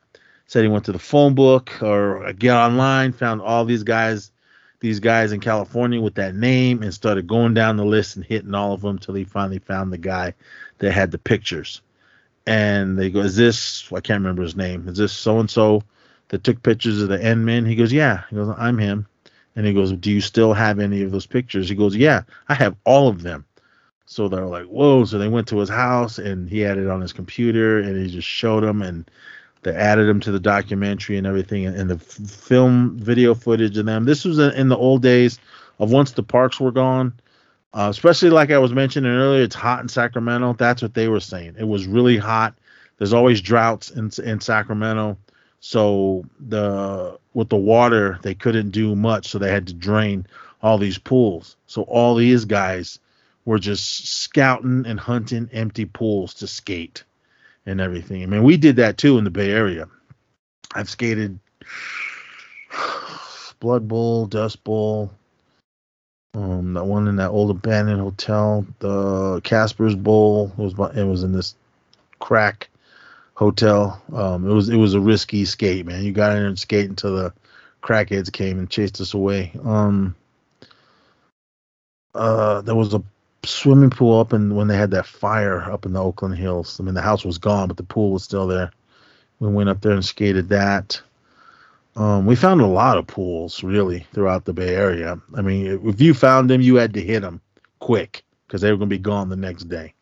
said 0.46 0.62
he 0.62 0.68
went 0.68 0.84
to 0.84 0.92
the 0.92 0.98
phone 1.00 1.34
book 1.34 1.82
or 1.82 2.32
get 2.34 2.54
online, 2.54 3.10
found 3.10 3.42
all 3.42 3.64
these 3.64 3.82
guys, 3.82 4.30
these 4.78 5.00
guys 5.00 5.32
in 5.32 5.40
California 5.40 6.00
with 6.00 6.14
that 6.14 6.36
name, 6.36 6.84
and 6.84 6.94
started 6.94 7.26
going 7.26 7.54
down 7.54 7.78
the 7.78 7.84
list 7.84 8.14
and 8.14 8.24
hitting 8.24 8.54
all 8.54 8.74
of 8.74 8.82
them 8.82 9.00
till 9.00 9.14
he 9.14 9.24
finally 9.24 9.58
found 9.58 9.92
the 9.92 9.98
guy 9.98 10.34
that 10.78 10.92
had 10.92 11.10
the 11.10 11.18
pictures 11.18 11.82
and 12.46 12.98
they 12.98 13.10
go, 13.10 13.20
"Is 13.20 13.36
this? 13.36 13.90
I 13.92 14.00
can't 14.00 14.20
remember 14.20 14.42
his 14.42 14.56
name. 14.56 14.88
Is 14.88 14.98
this 14.98 15.12
so 15.12 15.38
and 15.38 15.50
so 15.50 15.82
that 16.28 16.44
took 16.44 16.62
pictures 16.62 17.00
of 17.02 17.08
the 17.08 17.22
N-Men?" 17.22 17.66
He 17.66 17.74
goes, 17.74 17.92
"Yeah." 17.92 18.22
He 18.30 18.36
goes, 18.36 18.54
"I'm 18.58 18.78
him." 18.78 19.06
And 19.54 19.66
he 19.66 19.72
goes, 19.72 19.92
"Do 19.92 20.10
you 20.10 20.20
still 20.20 20.52
have 20.52 20.78
any 20.78 21.02
of 21.02 21.12
those 21.12 21.26
pictures?" 21.26 21.68
He 21.68 21.74
goes, 21.74 21.94
"Yeah, 21.96 22.22
I 22.48 22.54
have 22.54 22.76
all 22.84 23.08
of 23.08 23.22
them." 23.22 23.44
So 24.06 24.28
they're 24.28 24.46
like, 24.46 24.66
"Whoa!" 24.66 25.04
So 25.04 25.18
they 25.18 25.28
went 25.28 25.48
to 25.48 25.58
his 25.58 25.68
house 25.68 26.18
and 26.18 26.48
he 26.48 26.60
had 26.60 26.78
it 26.78 26.88
on 26.88 27.00
his 27.00 27.12
computer 27.12 27.78
and 27.78 27.96
he 27.96 28.12
just 28.12 28.28
showed 28.28 28.62
them 28.62 28.82
and 28.82 29.10
they 29.62 29.74
added 29.74 30.08
them 30.08 30.20
to 30.20 30.32
the 30.32 30.40
documentary 30.40 31.16
and 31.16 31.26
everything 31.26 31.66
and, 31.66 31.76
and 31.76 31.90
the 31.90 31.94
f- 31.94 32.28
film 32.28 32.98
video 32.98 33.34
footage 33.34 33.78
of 33.78 33.86
them. 33.86 34.04
This 34.04 34.24
was 34.24 34.38
in 34.38 34.68
the 34.68 34.76
old 34.76 35.02
days 35.02 35.38
of 35.78 35.90
once 35.92 36.12
the 36.12 36.22
parks 36.22 36.58
were 36.58 36.72
gone 36.72 37.12
uh, 37.74 37.88
especially 37.90 38.30
like 38.30 38.50
I 38.50 38.58
was 38.58 38.72
mentioning 38.72 39.10
earlier, 39.10 39.42
it's 39.42 39.54
hot 39.54 39.80
in 39.80 39.88
Sacramento. 39.88 40.54
That's 40.54 40.82
what 40.82 40.94
they 40.94 41.08
were 41.08 41.20
saying. 41.20 41.56
It 41.58 41.66
was 41.66 41.86
really 41.86 42.18
hot. 42.18 42.54
There's 42.98 43.14
always 43.14 43.40
droughts 43.40 43.90
in 43.90 44.10
in 44.22 44.40
Sacramento, 44.40 45.16
so 45.60 46.24
the 46.38 47.18
with 47.34 47.48
the 47.48 47.56
water 47.56 48.18
they 48.22 48.34
couldn't 48.34 48.70
do 48.70 48.94
much, 48.94 49.28
so 49.28 49.38
they 49.38 49.50
had 49.50 49.66
to 49.68 49.74
drain 49.74 50.26
all 50.62 50.78
these 50.78 50.98
pools. 50.98 51.56
So 51.66 51.82
all 51.82 52.14
these 52.14 52.44
guys 52.44 52.98
were 53.44 53.58
just 53.58 54.06
scouting 54.06 54.84
and 54.86 55.00
hunting 55.00 55.48
empty 55.52 55.86
pools 55.86 56.34
to 56.34 56.46
skate 56.46 57.02
and 57.66 57.80
everything. 57.80 58.22
I 58.22 58.26
mean, 58.26 58.42
we 58.42 58.56
did 58.56 58.76
that 58.76 58.98
too 58.98 59.18
in 59.18 59.24
the 59.24 59.30
Bay 59.30 59.50
Area. 59.50 59.88
I've 60.74 60.90
skated 60.90 61.38
Blood 63.60 63.88
Bowl, 63.88 64.26
Dust 64.26 64.62
Bowl, 64.62 65.12
um, 66.62 66.74
that 66.74 66.84
one 66.84 67.08
in 67.08 67.16
that 67.16 67.30
old 67.30 67.50
abandoned 67.50 68.00
hotel, 68.00 68.66
the 68.78 69.40
Casper's 69.42 69.94
Bowl 69.94 70.52
was 70.56 70.74
it 70.96 71.04
was 71.04 71.22
in 71.22 71.32
this 71.32 71.54
crack 72.18 72.68
hotel. 73.34 74.00
Um, 74.12 74.48
it 74.48 74.52
was 74.52 74.68
it 74.68 74.76
was 74.76 74.94
a 74.94 75.00
risky 75.00 75.44
skate, 75.44 75.86
man. 75.86 76.04
You 76.04 76.12
got 76.12 76.36
in 76.36 76.44
and 76.44 76.58
skate 76.58 76.88
until 76.88 77.16
the 77.16 77.32
crackheads 77.82 78.32
came 78.32 78.58
and 78.58 78.70
chased 78.70 79.00
us 79.00 79.14
away. 79.14 79.52
Um, 79.64 80.14
uh, 82.14 82.60
there 82.62 82.74
was 82.74 82.94
a 82.94 83.02
swimming 83.44 83.90
pool 83.90 84.20
up 84.20 84.32
and 84.32 84.56
when 84.56 84.68
they 84.68 84.76
had 84.76 84.92
that 84.92 85.06
fire 85.06 85.60
up 85.62 85.84
in 85.84 85.92
the 85.92 86.02
Oakland 86.02 86.36
Hills. 86.36 86.78
I 86.78 86.84
mean, 86.84 86.94
the 86.94 87.02
house 87.02 87.24
was 87.24 87.38
gone, 87.38 87.68
but 87.68 87.76
the 87.76 87.82
pool 87.82 88.12
was 88.12 88.22
still 88.22 88.46
there. 88.46 88.70
We 89.40 89.48
went 89.48 89.68
up 89.68 89.80
there 89.80 89.92
and 89.92 90.04
skated 90.04 90.50
that. 90.50 91.00
Um, 91.94 92.24
we 92.24 92.36
found 92.36 92.60
a 92.60 92.66
lot 92.66 92.96
of 92.96 93.06
pools 93.06 93.62
really 93.62 94.06
throughout 94.12 94.44
the 94.44 94.52
Bay 94.52 94.74
Area. 94.74 95.20
I 95.34 95.42
mean, 95.42 95.80
if 95.86 96.00
you 96.00 96.14
found 96.14 96.48
them, 96.48 96.62
you 96.62 96.76
had 96.76 96.94
to 96.94 97.02
hit 97.02 97.20
them 97.20 97.40
quick 97.80 98.24
because 98.46 98.62
they 98.62 98.70
were 98.70 98.78
going 98.78 98.88
to 98.88 98.96
be 98.96 99.02
gone 99.02 99.28
the 99.28 99.36
next 99.36 99.64
day. 99.64 99.92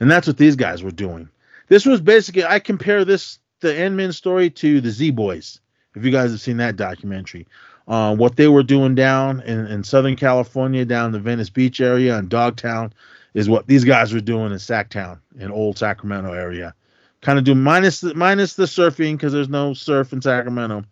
And 0.00 0.10
that's 0.10 0.26
what 0.26 0.36
these 0.36 0.56
guys 0.56 0.82
were 0.82 0.90
doing. 0.90 1.28
This 1.68 1.86
was 1.86 2.00
basically, 2.00 2.44
I 2.44 2.58
compare 2.58 3.04
this, 3.04 3.38
the 3.60 3.68
Endman 3.68 4.12
story 4.12 4.50
to 4.50 4.80
the 4.80 4.90
Z 4.90 5.12
Boys. 5.12 5.60
If 5.94 6.04
you 6.04 6.10
guys 6.10 6.30
have 6.30 6.40
seen 6.40 6.58
that 6.58 6.76
documentary, 6.76 7.46
uh, 7.86 8.14
what 8.16 8.36
they 8.36 8.48
were 8.48 8.62
doing 8.62 8.94
down 8.94 9.40
in, 9.42 9.66
in 9.66 9.84
Southern 9.84 10.16
California, 10.16 10.84
down 10.84 11.12
the 11.12 11.20
Venice 11.20 11.50
Beach 11.50 11.80
area 11.80 12.18
and 12.18 12.28
Dogtown, 12.28 12.92
is 13.34 13.48
what 13.48 13.66
these 13.66 13.84
guys 13.84 14.12
were 14.12 14.20
doing 14.20 14.52
in 14.52 14.58
Sactown, 14.58 15.20
in 15.38 15.50
old 15.50 15.78
Sacramento 15.78 16.32
area. 16.32 16.74
Kind 17.20 17.38
of 17.38 17.44
do 17.44 17.54
minus 17.54 18.00
the, 18.00 18.14
minus 18.14 18.54
the 18.54 18.64
surfing 18.64 19.14
because 19.14 19.32
there's 19.32 19.48
no 19.48 19.72
surf 19.72 20.12
in 20.12 20.20
Sacramento. 20.20 20.84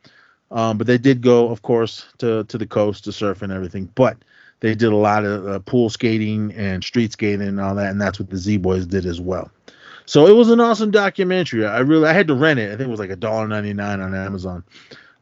Um, 0.53 0.77
but 0.77 0.87
they 0.87 0.99
did 0.99 1.23
go, 1.23 1.49
of 1.49 1.63
course, 1.63 2.07
to 2.19 2.45
to 2.45 2.59
the 2.59 2.67
coast 2.67 3.05
to 3.05 3.13
surf 3.13 3.43
and 3.43 3.53
everything. 3.53 3.91
But 3.95 4.19
they 4.61 4.75
did 4.75 4.93
a 4.93 4.97
lot 4.97 5.25
of 5.25 5.47
uh, 5.47 5.59
pool 5.61 5.91
skating 5.91 6.53
and 6.53 6.85
street 6.85 7.13
skating 7.13 7.49
and 7.49 7.61
all 7.61 7.75
that, 7.75 7.91
and 7.91 8.01
that's 8.01 8.21
what 8.21 8.31
the 8.31 8.37
Z 8.37 8.59
Boys 8.59 8.87
did 8.87 9.07
as 9.07 9.21
well. 9.21 9.51
So 10.05 10.27
it 10.27 10.33
was 10.33 10.51
an 10.51 10.61
awesome 10.61 10.91
documentary. 10.91 11.67
I 11.67 11.79
really 11.79 12.09
I 12.09 12.13
had 12.13 12.29
to 12.29 12.35
rent 12.35 12.61
it. 12.61 12.67
I 12.67 12.77
think 12.77 12.89
it 12.89 12.91
was 12.91 13.01
like 13.01 13.11
a 13.11 13.17
dollar 13.17 13.49
ninety 13.49 13.73
nine 13.73 14.01
on 14.01 14.15
Amazon. 14.15 14.63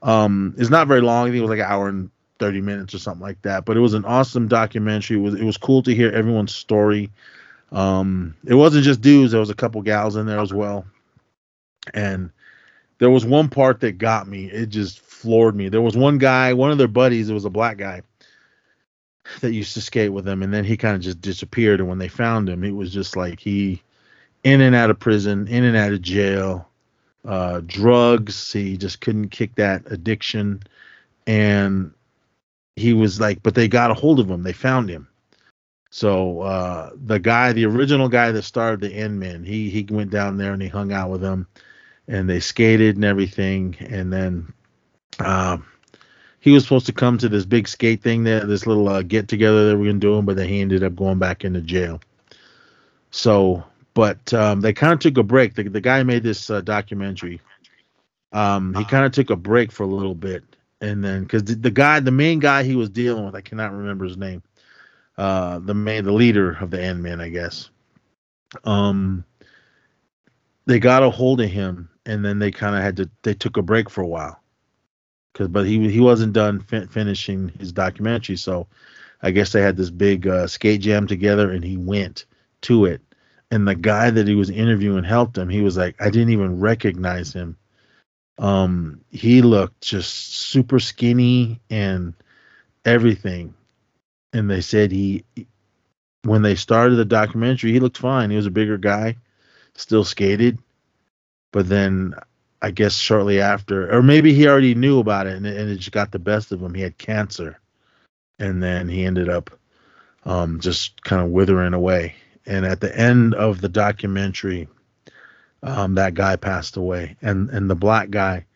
Um, 0.02 0.54
it's 0.58 0.70
not 0.70 0.88
very 0.88 1.00
long. 1.00 1.22
I 1.22 1.30
think 1.30 1.38
it 1.38 1.42
was 1.42 1.50
like 1.50 1.60
an 1.60 1.72
hour 1.72 1.88
and 1.88 2.10
thirty 2.40 2.60
minutes 2.60 2.92
or 2.92 2.98
something 2.98 3.22
like 3.22 3.40
that. 3.42 3.64
But 3.64 3.76
it 3.76 3.80
was 3.80 3.94
an 3.94 4.04
awesome 4.04 4.48
documentary. 4.48 5.18
It 5.18 5.20
was 5.20 5.34
it 5.34 5.44
was 5.44 5.56
cool 5.56 5.82
to 5.84 5.94
hear 5.94 6.10
everyone's 6.10 6.54
story. 6.54 7.10
Um, 7.70 8.34
it 8.44 8.54
wasn't 8.54 8.84
just 8.84 9.00
dudes. 9.00 9.30
There 9.30 9.40
was 9.40 9.50
a 9.50 9.54
couple 9.54 9.80
gals 9.82 10.16
in 10.16 10.26
there 10.26 10.40
as 10.40 10.52
well, 10.52 10.86
and 11.94 12.30
there 12.98 13.10
was 13.10 13.24
one 13.24 13.48
part 13.48 13.80
that 13.80 13.98
got 13.98 14.26
me. 14.26 14.46
It 14.46 14.70
just 14.70 15.00
floored 15.20 15.54
me. 15.54 15.68
There 15.68 15.82
was 15.82 15.96
one 15.96 16.18
guy, 16.18 16.52
one 16.54 16.70
of 16.70 16.78
their 16.78 16.88
buddies, 16.88 17.28
it 17.28 17.34
was 17.34 17.44
a 17.44 17.50
black 17.50 17.76
guy. 17.76 18.02
that 19.40 19.52
used 19.52 19.74
to 19.74 19.80
skate 19.80 20.12
with 20.12 20.24
them, 20.24 20.42
and 20.42 20.52
then 20.52 20.64
he 20.64 20.76
kind 20.76 20.96
of 20.96 21.02
just 21.02 21.20
disappeared. 21.20 21.80
And 21.80 21.88
when 21.88 21.98
they 21.98 22.08
found 22.08 22.48
him, 22.48 22.64
it 22.64 22.74
was 22.74 22.92
just 22.92 23.16
like 23.16 23.40
he 23.40 23.82
in 24.44 24.60
and 24.60 24.74
out 24.74 24.90
of 24.90 24.98
prison, 24.98 25.46
in 25.48 25.64
and 25.64 25.76
out 25.76 25.92
of 25.92 26.02
jail, 26.02 26.68
uh, 27.24 27.60
drugs. 27.66 28.52
He 28.52 28.76
just 28.76 29.00
couldn't 29.00 29.28
kick 29.28 29.54
that 29.56 29.82
addiction, 29.90 30.62
and 31.26 31.92
he 32.76 32.92
was 32.92 33.20
like, 33.20 33.42
but 33.42 33.54
they 33.54 33.68
got 33.68 33.90
a 33.90 33.94
hold 33.94 34.20
of 34.20 34.30
him. 34.30 34.42
They 34.42 34.52
found 34.52 34.88
him. 34.88 35.06
So 35.90 36.40
uh, 36.42 36.90
the 36.94 37.18
guy, 37.18 37.52
the 37.52 37.66
original 37.66 38.08
guy 38.08 38.30
that 38.32 38.42
started 38.42 38.80
the 38.80 38.94
N-Men, 38.94 39.44
he 39.44 39.70
he 39.70 39.86
went 39.90 40.10
down 40.10 40.36
there 40.36 40.52
and 40.52 40.62
he 40.62 40.68
hung 40.68 40.92
out 40.92 41.10
with 41.10 41.20
them, 41.20 41.46
and 42.08 42.28
they 42.28 42.40
skated 42.40 42.96
and 42.96 43.04
everything. 43.04 43.76
And 43.80 44.12
then 44.12 44.52
um, 45.20 45.66
he 46.40 46.50
was 46.50 46.62
supposed 46.62 46.86
to 46.86 46.92
come 46.92 47.18
to 47.18 47.28
this 47.28 47.44
big 47.44 47.68
skate 47.68 48.02
thing 48.02 48.24
there, 48.24 48.44
this 48.46 48.66
little 48.66 48.88
uh, 48.88 49.02
get 49.02 49.28
together 49.28 49.68
that 49.68 49.76
we're 49.76 49.86
gonna 49.86 49.98
do, 49.98 50.22
but 50.22 50.36
then 50.36 50.48
he 50.48 50.60
ended 50.60 50.82
up 50.82 50.96
going 50.96 51.18
back 51.18 51.44
into 51.44 51.60
jail. 51.60 52.00
So, 53.10 53.64
but 53.94 54.32
um, 54.32 54.62
they 54.62 54.72
kind 54.72 54.92
of 54.92 55.00
took 55.00 55.18
a 55.18 55.22
break. 55.22 55.54
The, 55.54 55.64
the 55.64 55.80
guy 55.80 56.02
made 56.02 56.22
this 56.22 56.48
uh, 56.48 56.62
documentary. 56.62 57.40
Um, 58.32 58.74
he 58.74 58.84
kind 58.84 59.04
of 59.04 59.12
took 59.12 59.30
a 59.30 59.36
break 59.36 59.70
for 59.70 59.82
a 59.82 59.88
little 59.88 60.14
bit, 60.14 60.44
and 60.80 61.04
then 61.04 61.24
because 61.24 61.44
the, 61.44 61.54
the 61.56 61.70
guy, 61.70 62.00
the 62.00 62.10
main 62.10 62.38
guy 62.38 62.62
he 62.62 62.76
was 62.76 62.88
dealing 62.88 63.26
with, 63.26 63.34
I 63.34 63.42
cannot 63.42 63.72
remember 63.72 64.06
his 64.06 64.16
name. 64.16 64.42
Uh, 65.18 65.58
the 65.58 65.74
main, 65.74 66.04
the 66.04 66.12
leader 66.12 66.56
of 66.60 66.70
the 66.70 66.80
N-Men, 66.80 67.20
I 67.20 67.28
guess. 67.28 67.68
Um, 68.64 69.24
they 70.64 70.78
got 70.78 71.02
a 71.02 71.10
hold 71.10 71.40
of 71.42 71.50
him, 71.50 71.90
and 72.06 72.24
then 72.24 72.38
they 72.38 72.50
kind 72.50 72.76
of 72.76 72.82
had 72.82 72.96
to. 72.96 73.10
They 73.22 73.34
took 73.34 73.58
a 73.58 73.62
break 73.62 73.90
for 73.90 74.00
a 74.00 74.06
while 74.06 74.39
because 75.32 75.48
but 75.48 75.66
he 75.66 75.88
he 75.90 76.00
wasn't 76.00 76.32
done 76.32 76.60
fin- 76.60 76.88
finishing 76.88 77.48
his 77.58 77.72
documentary 77.72 78.36
so 78.36 78.66
i 79.22 79.30
guess 79.30 79.52
they 79.52 79.60
had 79.62 79.76
this 79.76 79.90
big 79.90 80.26
uh, 80.26 80.46
skate 80.46 80.80
jam 80.80 81.06
together 81.06 81.50
and 81.50 81.64
he 81.64 81.76
went 81.76 82.26
to 82.62 82.84
it. 82.84 83.00
And 83.50 83.66
the 83.66 83.74
guy 83.74 84.10
that 84.10 84.28
he 84.28 84.34
was 84.34 84.50
interviewing 84.50 85.04
helped 85.04 85.36
him. 85.36 85.48
He 85.48 85.60
was 85.60 85.76
like 85.76 85.96
i 86.00 86.10
didn't 86.10 86.30
even 86.30 86.60
recognize 86.60 87.32
him. 87.32 87.56
Um 88.38 89.00
he 89.10 89.42
looked 89.42 89.80
just 89.82 90.34
super 90.34 90.78
skinny 90.78 91.60
and 91.68 92.14
everything. 92.84 93.54
And 94.32 94.48
they 94.48 94.60
said 94.60 94.92
he 94.92 95.24
when 96.22 96.42
they 96.42 96.54
started 96.54 96.96
the 96.96 97.04
documentary 97.04 97.72
he 97.72 97.80
looked 97.80 97.98
fine. 97.98 98.30
He 98.30 98.36
was 98.36 98.46
a 98.46 98.50
bigger 98.50 98.78
guy 98.78 99.16
still 99.74 100.04
skated. 100.04 100.58
But 101.52 101.68
then 101.68 102.14
I 102.62 102.70
guess 102.70 102.94
shortly 102.94 103.40
after, 103.40 103.90
or 103.92 104.02
maybe 104.02 104.34
he 104.34 104.46
already 104.46 104.74
knew 104.74 104.98
about 104.98 105.26
it 105.26 105.36
and, 105.36 105.46
and 105.46 105.70
it 105.70 105.76
just 105.76 105.92
got 105.92 106.12
the 106.12 106.18
best 106.18 106.52
of 106.52 106.62
him. 106.62 106.74
He 106.74 106.82
had 106.82 106.98
cancer, 106.98 107.58
and 108.38 108.62
then 108.62 108.88
he 108.88 109.04
ended 109.04 109.28
up 109.28 109.50
um, 110.24 110.60
just 110.60 111.02
kind 111.02 111.22
of 111.22 111.30
withering 111.30 111.74
away. 111.74 112.14
And 112.46 112.66
at 112.66 112.80
the 112.80 112.94
end 112.96 113.34
of 113.34 113.60
the 113.60 113.68
documentary, 113.68 114.68
um, 115.62 115.94
that 115.94 116.14
guy 116.14 116.36
passed 116.36 116.76
away, 116.76 117.16
and 117.22 117.50
and 117.50 117.68
the 117.68 117.74
black 117.74 118.10
guy, 118.10 118.46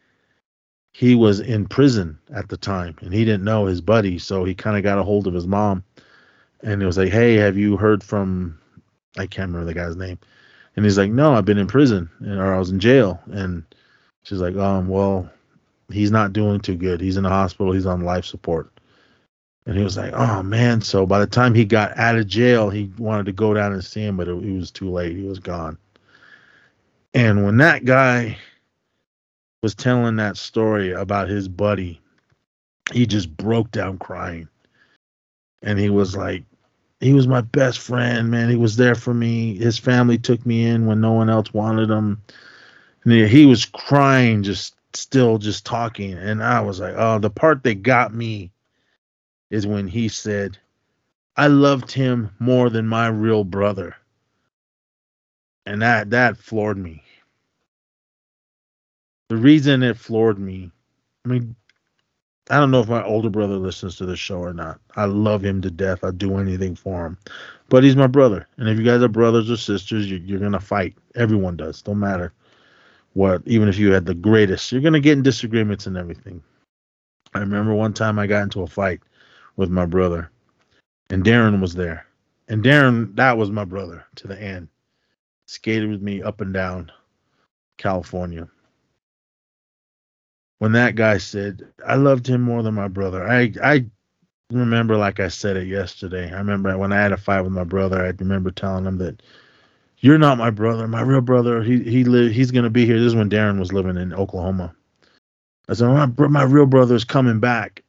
he 0.92 1.14
was 1.14 1.40
in 1.40 1.66
prison 1.66 2.18
at 2.32 2.48
the 2.48 2.57
time, 2.57 2.96
and 3.00 3.12
he 3.12 3.24
didn't 3.24 3.44
know 3.44 3.66
his 3.66 3.80
buddy, 3.80 4.18
so 4.18 4.44
he 4.44 4.55
kind 4.55 4.76
of 4.76 4.82
got 4.82 4.98
a 4.98 5.02
hold 5.02 5.26
of 5.26 5.34
his 5.34 5.46
mom, 5.46 5.84
and 6.62 6.80
he 6.80 6.86
was 6.86 6.96
like, 6.96 7.11
"Hey, 7.11 7.34
have 7.34 7.57
you 7.59 7.76
heard 7.76 8.02
from?" 8.02 8.59
I 9.16 9.26
can't 9.26 9.48
remember 9.50 9.66
the 9.66 9.74
guy's 9.74 9.96
name, 9.96 10.18
and 10.76 10.84
he's 10.84 10.98
like, 10.98 11.11
"No, 11.11 11.34
I've 11.34 11.44
been 11.44 11.59
in 11.59 11.66
prison, 11.66 12.11
or 12.26 12.55
I 12.55 12.59
was 12.59 12.70
in 12.70 12.80
jail," 12.80 13.20
and 13.30 13.64
She's 14.24 14.40
like, 14.40 14.56
um, 14.56 14.88
well, 14.88 15.30
he's 15.90 16.10
not 16.10 16.32
doing 16.32 16.60
too 16.60 16.76
good. 16.76 17.00
He's 17.00 17.16
in 17.16 17.22
the 17.22 17.28
hospital. 17.28 17.72
He's 17.72 17.86
on 17.86 18.04
life 18.04 18.24
support. 18.24 18.70
And 19.66 19.76
he 19.78 19.84
was 19.84 19.96
like, 19.96 20.12
oh 20.12 20.42
man. 20.42 20.80
So 20.80 21.06
by 21.06 21.20
the 21.20 21.26
time 21.26 21.54
he 21.54 21.64
got 21.64 21.96
out 21.98 22.16
of 22.16 22.26
jail, 22.26 22.68
he 22.68 22.90
wanted 22.98 23.26
to 23.26 23.32
go 23.32 23.54
down 23.54 23.72
and 23.72 23.84
see 23.84 24.02
him, 24.02 24.16
but 24.16 24.28
it, 24.28 24.32
it 24.32 24.56
was 24.56 24.70
too 24.70 24.90
late. 24.90 25.16
He 25.16 25.22
was 25.22 25.38
gone. 25.38 25.78
And 27.14 27.44
when 27.44 27.58
that 27.58 27.84
guy 27.84 28.36
was 29.62 29.74
telling 29.74 30.16
that 30.16 30.36
story 30.36 30.92
about 30.92 31.28
his 31.28 31.48
buddy, 31.48 32.00
he 32.92 33.06
just 33.06 33.34
broke 33.36 33.70
down 33.70 33.98
crying. 33.98 34.48
And 35.62 35.78
he 35.78 35.88
was 35.88 36.14
like, 36.16 36.44
he 37.00 37.14
was 37.14 37.26
my 37.26 37.40
best 37.40 37.78
friend, 37.78 38.30
man. 38.30 38.50
He 38.50 38.56
was 38.56 38.76
there 38.76 38.94
for 38.94 39.14
me. 39.14 39.56
His 39.56 39.78
family 39.78 40.18
took 40.18 40.44
me 40.44 40.66
in 40.66 40.86
when 40.86 41.00
no 41.00 41.12
one 41.12 41.30
else 41.30 41.52
wanted 41.54 41.90
him. 41.90 42.20
And 43.05 43.12
he 43.12 43.46
was 43.46 43.66
crying, 43.66 44.42
just 44.42 44.74
still 44.96 45.38
just 45.38 45.66
talking. 45.66 46.14
And 46.14 46.42
I 46.42 46.61
was 46.61 46.80
like, 46.80 46.94
oh, 46.96 47.18
the 47.18 47.30
part 47.30 47.62
that 47.64 47.82
got 47.82 48.14
me 48.14 48.50
is 49.50 49.66
when 49.66 49.86
he 49.86 50.09
said, 50.09 50.59
I 51.36 51.48
loved 51.48 51.90
him 51.90 52.30
more 52.38 52.70
than 52.70 52.86
my 52.86 53.09
real 53.09 53.44
brother. 53.44 53.96
And 55.66 55.82
that 55.82 56.11
that 56.11 56.36
floored 56.36 56.78
me. 56.78 57.02
The 59.28 59.36
reason 59.36 59.82
it 59.82 59.96
floored 59.96 60.38
me, 60.38 60.70
I 61.24 61.28
mean, 61.28 61.57
I 62.50 62.59
don't 62.59 62.70
know 62.70 62.80
if 62.80 62.88
my 62.88 63.02
older 63.02 63.30
brother 63.30 63.57
listens 63.57 63.96
to 63.96 64.07
the 64.07 64.16
show 64.16 64.38
or 64.38 64.52
not. 64.52 64.78
I 64.96 65.07
love 65.07 65.42
him 65.42 65.62
to 65.62 65.70
death. 65.70 66.05
I'd 66.05 66.18
do 66.18 66.36
anything 66.36 66.76
for 66.76 67.07
him. 67.07 67.18
But 67.70 67.84
he's 67.84 67.96
my 67.96 68.07
brother. 68.07 68.46
And 68.59 68.68
if 68.68 68.78
you 68.78 68.84
guys 68.84 69.02
are 69.02 69.09
brothers 69.09 69.50
or 69.50 69.57
sisters, 69.57 70.11
you, 70.11 70.18
you're 70.18 70.40
going 70.40 70.52
to 70.52 70.61
fight. 70.61 70.94
Everyone 71.14 71.57
does. 71.57 71.80
Don't 71.80 71.98
matter 71.98 72.34
what 73.14 73.42
even 73.46 73.68
if 73.68 73.78
you 73.78 73.92
had 73.92 74.04
the 74.04 74.14
greatest 74.14 74.70
you're 74.70 74.80
going 74.80 74.92
to 74.92 75.00
get 75.00 75.16
in 75.16 75.22
disagreements 75.22 75.86
and 75.86 75.96
everything. 75.96 76.42
I 77.34 77.40
remember 77.40 77.74
one 77.74 77.94
time 77.94 78.18
i 78.18 78.26
got 78.26 78.42
into 78.42 78.62
a 78.62 78.66
fight 78.66 79.00
with 79.56 79.70
my 79.70 79.86
brother 79.86 80.30
and 81.10 81.24
darren 81.24 81.60
was 81.60 81.74
there. 81.74 82.06
And 82.48 82.62
darren 82.62 83.16
that 83.16 83.38
was 83.38 83.50
my 83.50 83.64
brother 83.64 84.04
to 84.16 84.26
the 84.28 84.40
end. 84.40 84.68
Skated 85.46 85.90
with 85.90 86.02
me 86.02 86.22
up 86.22 86.40
and 86.40 86.52
down 86.52 86.92
california. 87.78 88.48
When 90.58 90.72
that 90.72 90.94
guy 90.94 91.18
said 91.18 91.62
i 91.86 91.94
loved 91.94 92.26
him 92.26 92.42
more 92.42 92.62
than 92.62 92.74
my 92.74 92.88
brother. 92.88 93.26
I 93.26 93.52
i 93.62 93.86
remember 94.50 94.96
like 94.96 95.20
i 95.20 95.28
said 95.28 95.56
it 95.56 95.66
yesterday 95.66 96.30
i 96.32 96.38
remember 96.38 96.76
when 96.76 96.92
i 96.92 96.96
had 97.00 97.12
a 97.12 97.16
fight 97.16 97.40
with 97.40 97.52
my 97.52 97.64
brother 97.64 98.04
i 98.04 98.12
remember 98.18 98.50
telling 98.50 98.84
him 98.84 98.98
that 98.98 99.22
you're 100.05 100.18
not 100.18 100.36
my 100.36 100.50
brother. 100.50 100.86
My 100.86 101.00
real 101.00 101.22
brother, 101.22 101.62
he 101.62 101.82
he 101.82 102.05
live, 102.05 102.30
he's 102.30 102.50
gonna 102.50 102.68
be 102.68 102.84
here. 102.84 102.98
This 102.98 103.07
is 103.07 103.14
when 103.14 103.30
Darren 103.30 103.59
was 103.59 103.72
living 103.72 103.96
in 103.96 104.12
Oklahoma. 104.12 104.74
I 105.66 105.72
said, 105.72 105.88
my, 105.88 106.26
my 106.28 106.42
real 106.42 106.66
brother's 106.66 107.05
coming 107.05 107.40
back. 107.40 107.82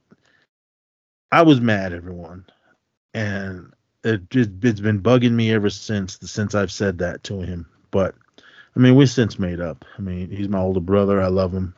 I 1.34 1.42
was 1.42 1.60
mad, 1.60 1.92
everyone, 1.92 2.46
and 3.14 3.74
it, 4.06 4.22
it 4.34 4.50
it's 4.64 4.80
been 4.80 5.02
bugging 5.02 5.34
me 5.34 5.52
ever 5.52 5.70
since 5.70 6.18
since 6.22 6.56
I've 6.56 6.72
said 6.72 7.00
that 7.00 7.22
to 7.26 7.42
him. 7.42 7.66
But 7.92 8.16
I 8.78 8.80
mean, 8.80 8.96
we 8.96 9.08
since 9.08 9.38
made 9.38 9.60
up. 9.60 9.84
I 9.98 10.02
mean, 10.02 10.30
he's 10.30 10.48
my 10.48 10.60
older 10.60 10.80
brother. 10.80 11.22
I 11.22 11.28
love 11.28 11.54
him 11.54 11.76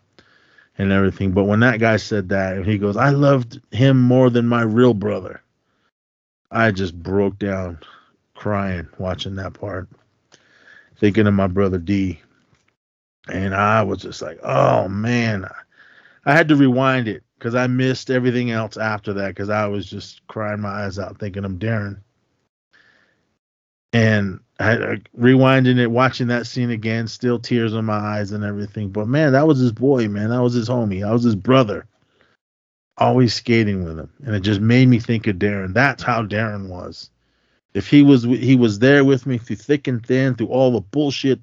and 0.77 0.91
everything. 0.91 1.31
But 1.31 1.45
when 1.45 1.61
that 1.61 1.79
guy 1.79 1.97
said 1.97 2.29
that, 2.29 2.57
and 2.57 2.65
he 2.67 2.77
goes, 2.77 2.95
I 2.95 3.09
loved 3.09 3.59
him 3.71 3.99
more 3.99 4.29
than 4.29 4.45
my 4.45 4.61
real 4.61 4.93
brother. 4.93 5.41
I 6.51 6.69
just 6.69 6.95
broke 7.01 7.39
down 7.39 7.79
crying 8.35 8.87
watching 8.99 9.37
that 9.37 9.55
part 9.55 9.89
thinking 10.99 11.27
of 11.27 11.33
my 11.33 11.47
brother 11.47 11.77
D. 11.77 12.19
And 13.29 13.53
I 13.53 13.83
was 13.83 14.01
just 14.01 14.21
like, 14.21 14.39
oh 14.43 14.87
man. 14.87 15.47
I 16.25 16.33
had 16.33 16.49
to 16.49 16.55
rewind 16.55 17.07
it 17.07 17.23
because 17.37 17.55
I 17.55 17.67
missed 17.67 18.09
everything 18.09 18.51
else 18.51 18.75
after 18.75 19.13
that 19.13 19.29
because 19.29 19.49
I 19.49 19.67
was 19.67 19.89
just 19.89 20.25
crying 20.27 20.59
my 20.59 20.83
eyes 20.85 20.99
out 20.99 21.19
thinking 21.19 21.45
of 21.45 21.53
Darren. 21.53 22.01
And 23.93 24.41
I, 24.59 24.73
I 24.73 24.95
rewinding 25.17 25.79
it, 25.79 25.89
watching 25.89 26.27
that 26.27 26.47
scene 26.47 26.71
again, 26.71 27.07
still 27.07 27.39
tears 27.39 27.73
in 27.73 27.85
my 27.85 27.97
eyes 27.97 28.31
and 28.33 28.43
everything. 28.43 28.89
But 28.89 29.07
man, 29.07 29.31
that 29.33 29.47
was 29.47 29.59
his 29.59 29.71
boy, 29.71 30.09
man. 30.09 30.29
That 30.29 30.41
was 30.41 30.53
his 30.53 30.67
homie. 30.67 31.01
That 31.01 31.13
was 31.13 31.23
his 31.23 31.35
brother. 31.35 31.87
Always 32.97 33.33
skating 33.33 33.85
with 33.85 33.97
him. 33.97 34.11
And 34.25 34.35
it 34.35 34.41
just 34.41 34.59
made 34.59 34.89
me 34.89 34.99
think 34.99 35.27
of 35.27 35.37
Darren. 35.37 35.73
That's 35.73 36.03
how 36.03 36.23
Darren 36.23 36.67
was 36.67 37.09
if 37.77 37.87
he 37.87 38.01
was 38.01 38.23
he 38.23 38.55
was 38.55 38.79
there 38.79 39.05
with 39.05 39.27
me 39.27 39.37
through 39.37 39.57
thick 39.57 39.87
and 39.87 40.03
thin, 40.03 40.33
through 40.33 40.47
all 40.47 40.71
the 40.71 40.81
bullshit 40.81 41.39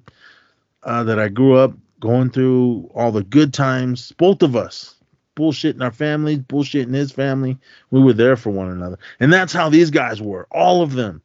uh, 0.83 1.03
that 1.05 1.17
I 1.17 1.29
grew 1.29 1.55
up 1.55 1.73
going 2.01 2.29
through, 2.29 2.91
all 2.93 3.11
the 3.11 3.23
good 3.23 3.53
times, 3.53 4.11
both 4.17 4.43
of 4.43 4.55
us, 4.55 4.95
bullshit 5.35 5.75
in 5.75 5.81
our 5.81 5.91
families, 5.93 6.39
bullshit 6.39 6.87
in 6.87 6.93
his 6.93 7.11
family, 7.11 7.57
we 7.89 8.01
were 8.01 8.13
there 8.13 8.35
for 8.35 8.49
one 8.49 8.69
another, 8.69 8.99
and 9.21 9.31
that's 9.31 9.53
how 9.53 9.69
these 9.69 9.89
guys 9.89 10.21
were, 10.21 10.45
all 10.51 10.81
of 10.81 10.93
them, 10.93 11.21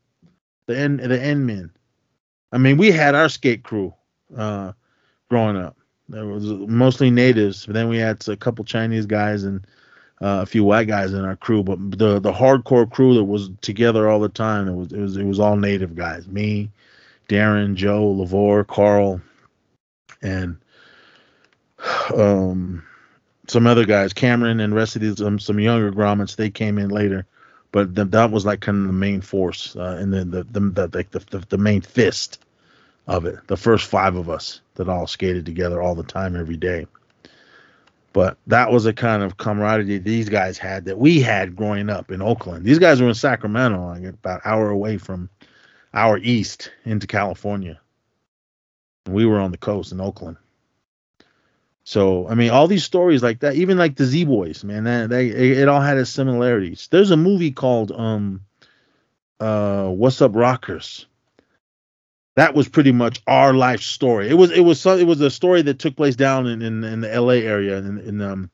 the 0.66 0.78
end 0.78 1.00
the 1.00 1.20
N-Men. 1.20 1.70
I 2.52 2.58
mean, 2.58 2.76
we 2.76 2.92
had 2.92 3.16
our 3.16 3.28
skate 3.28 3.64
crew 3.64 3.92
uh, 4.36 4.72
growing 5.28 5.56
up. 5.56 5.76
There 6.08 6.26
was 6.26 6.46
mostly 6.46 7.10
natives, 7.10 7.66
but 7.66 7.74
then 7.74 7.88
we 7.88 7.98
had 7.98 8.26
a 8.28 8.36
couple 8.36 8.64
Chinese 8.64 9.06
guys 9.06 9.42
and 9.42 9.66
uh, 10.22 10.40
a 10.42 10.46
few 10.46 10.64
white 10.64 10.88
guys 10.88 11.12
in 11.14 11.24
our 11.24 11.36
crew, 11.36 11.62
but 11.62 11.78
the 11.98 12.20
the 12.20 12.32
hardcore 12.32 12.90
crew 12.90 13.14
that 13.14 13.24
was 13.24 13.50
together 13.62 14.08
all 14.08 14.20
the 14.20 14.28
time, 14.28 14.68
it 14.68 14.74
was 14.74 14.92
it 14.92 15.00
was 15.00 15.16
it 15.16 15.24
was 15.24 15.40
all 15.40 15.56
native 15.56 15.94
guys. 15.96 16.26
Me, 16.28 16.70
Darren, 17.28 17.74
Joe, 17.74 18.14
Lavore, 18.14 18.66
Carl, 18.66 19.20
and 20.22 20.56
um 22.14 22.82
some 23.48 23.66
other 23.66 23.84
guys, 23.84 24.12
Cameron 24.12 24.60
and 24.60 24.74
rest 24.74 24.94
of 24.94 25.02
these 25.02 25.20
um, 25.20 25.38
some 25.38 25.58
younger 25.58 25.90
grommets. 25.90 26.36
They 26.36 26.50
came 26.50 26.78
in 26.78 26.88
later, 26.90 27.26
but 27.72 27.96
th- 27.96 28.08
that 28.10 28.30
was 28.30 28.46
like 28.46 28.60
kind 28.60 28.82
of 28.82 28.86
the 28.86 28.92
main 28.92 29.20
force 29.20 29.74
uh, 29.76 29.98
and 30.00 30.12
then 30.12 30.30
the 30.30 30.44
the 30.44 30.60
the, 30.60 30.86
the, 30.86 31.24
the 31.30 31.46
the 31.48 31.58
main 31.58 31.80
fist 31.80 32.44
of 33.06 33.24
it. 33.26 33.38
The 33.48 33.56
first 33.56 33.86
five 33.86 34.14
of 34.14 34.30
us 34.30 34.60
that 34.74 34.88
all 34.88 35.06
skated 35.06 35.44
together 35.46 35.82
all 35.82 35.94
the 35.94 36.04
time 36.04 36.36
every 36.36 36.56
day. 36.56 36.86
But 38.12 38.38
that 38.48 38.72
was 38.72 38.86
a 38.86 38.92
kind 38.92 39.22
of 39.22 39.36
camaraderie 39.36 39.98
these 39.98 40.28
guys 40.28 40.58
had 40.58 40.86
that 40.86 40.98
we 40.98 41.20
had 41.20 41.54
growing 41.54 41.88
up 41.88 42.10
in 42.10 42.22
Oakland. 42.22 42.64
These 42.64 42.80
guys 42.80 43.00
were 43.00 43.08
in 43.08 43.14
Sacramento, 43.14 43.86
like 43.86 44.04
about 44.04 44.40
hour 44.44 44.68
away 44.68 44.98
from 44.98 45.30
our 45.94 46.18
east 46.18 46.72
into 46.84 47.06
California. 47.06 47.80
And 49.06 49.14
we 49.14 49.26
were 49.26 49.38
on 49.38 49.52
the 49.52 49.58
coast 49.58 49.92
in 49.92 50.00
Oakland. 50.00 50.38
So 51.84 52.28
I 52.28 52.34
mean, 52.34 52.50
all 52.50 52.68
these 52.68 52.84
stories 52.84 53.22
like 53.22 53.40
that, 53.40 53.54
even 53.54 53.78
like 53.78 53.96
the 53.96 54.04
Z 54.04 54.24
Boys, 54.24 54.64
man, 54.64 54.84
that 54.84 55.08
they 55.08 55.28
it, 55.28 55.58
it 55.58 55.68
all 55.68 55.80
had 55.80 55.98
its 55.98 56.10
similarities. 56.10 56.88
There's 56.90 57.10
a 57.10 57.16
movie 57.16 57.52
called 57.52 57.92
um, 57.92 58.42
uh, 59.38 59.88
What's 59.88 60.20
Up 60.20 60.34
Rockers. 60.34 61.06
That 62.40 62.54
was 62.54 62.70
pretty 62.70 62.92
much 62.92 63.20
our 63.26 63.52
life 63.52 63.82
story. 63.82 64.30
It 64.30 64.32
was 64.32 64.50
it 64.50 64.62
was 64.62 64.86
it 64.86 65.06
was 65.06 65.20
a 65.20 65.28
story 65.28 65.60
that 65.60 65.78
took 65.78 65.94
place 65.94 66.16
down 66.16 66.46
in 66.46 66.62
in, 66.62 66.82
in 66.84 67.02
the 67.02 67.12
L.A. 67.12 67.42
area 67.42 67.76
in, 67.76 67.98
in 67.98 68.22
um 68.22 68.50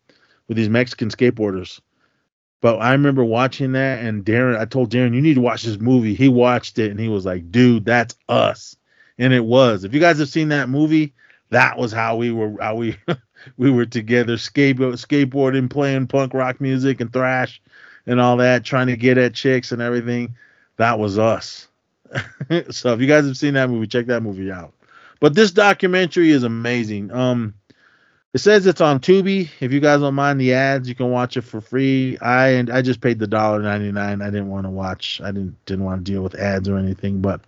with 0.49 0.57
these 0.57 0.69
Mexican 0.69 1.09
skateboarders. 1.09 1.81
But 2.61 2.79
I 2.79 2.91
remember 2.91 3.25
watching 3.25 3.71
that, 3.73 4.05
and 4.05 4.25
Darren, 4.25 4.59
I 4.59 4.65
told 4.65 4.91
Darren, 4.91 5.15
you 5.15 5.21
need 5.21 5.35
to 5.35 5.41
watch 5.41 5.63
this 5.63 5.79
movie. 5.79 6.15
He 6.15 6.29
watched 6.29 6.81
it, 6.81 6.91
and 6.91 6.99
he 6.99 7.07
was 7.07 7.25
like, 7.25 7.53
"Dude, 7.53 7.85
that's 7.85 8.17
us," 8.29 8.77
and 9.19 9.33
it 9.33 9.45
was. 9.45 9.85
If 9.85 9.95
you 9.95 10.01
guys 10.01 10.19
have 10.19 10.31
seen 10.31 10.49
that 10.49 10.69
movie, 10.69 11.15
that 11.51 11.79
was 11.79 11.93
how 11.93 12.17
we 12.17 12.33
were 12.33 12.61
how 12.61 12.75
we 12.75 12.97
we 13.57 13.71
were 13.71 13.87
together 13.87 14.37
skate 14.37 14.79
skateboarding 14.79 15.71
playing 15.71 16.09
punk 16.09 16.35
rock 16.35 16.61
music 16.61 17.01
and 17.01 17.13
thrash 17.13 17.63
and 18.05 18.21
all 18.21 18.39
that 18.39 18.65
trying 18.65 18.89
to 18.89 18.97
get 18.97 19.17
at 19.17 19.35
chicks 19.35 19.71
and 19.71 19.81
everything 19.81 20.35
that 20.77 20.99
was 20.99 21.21
us 21.21 21.69
so 22.71 22.93
if 22.93 23.01
you 23.01 23.07
guys 23.07 23.27
have 23.27 23.37
seen 23.37 23.55
that 23.55 23.71
movie 23.71 23.87
check 23.87 24.07
that 24.07 24.23
movie 24.23 24.51
out 24.51 24.73
but 25.21 25.35
this 25.35 25.51
documentary 25.51 26.31
is 26.31 26.43
amazing 26.43 27.11
um 27.13 27.55
it 28.35 28.41
says 28.41 28.67
it's 28.67 28.83
on 28.83 29.01
Tubi. 29.01 29.49
If 29.61 29.73
you 29.73 29.81
guys 29.81 30.01
don't 30.01 30.15
mind 30.15 30.39
the 30.39 30.53
ads, 30.53 30.91
you 30.91 30.95
can 30.95 31.11
watch 31.11 31.39
it 31.39 31.41
for 31.41 31.63
free. 31.63 32.19
I 32.19 32.49
and 32.49 32.69
I 32.69 32.83
just 32.83 33.01
paid 33.01 33.19
the 33.19 33.27
dollar 33.27 33.63
ninety 33.63 33.91
nine. 33.91 34.21
I 34.21 34.27
didn't 34.27 34.51
want 34.51 34.67
to 34.67 34.71
watch. 34.71 35.23
I 35.25 35.29
didn't 35.29 35.57
didn't 35.65 35.87
want 35.87 36.05
to 36.05 36.13
deal 36.13 36.21
with 36.21 36.35
ads 36.35 36.69
or 36.69 36.77
anything. 36.77 37.23
But 37.23 37.41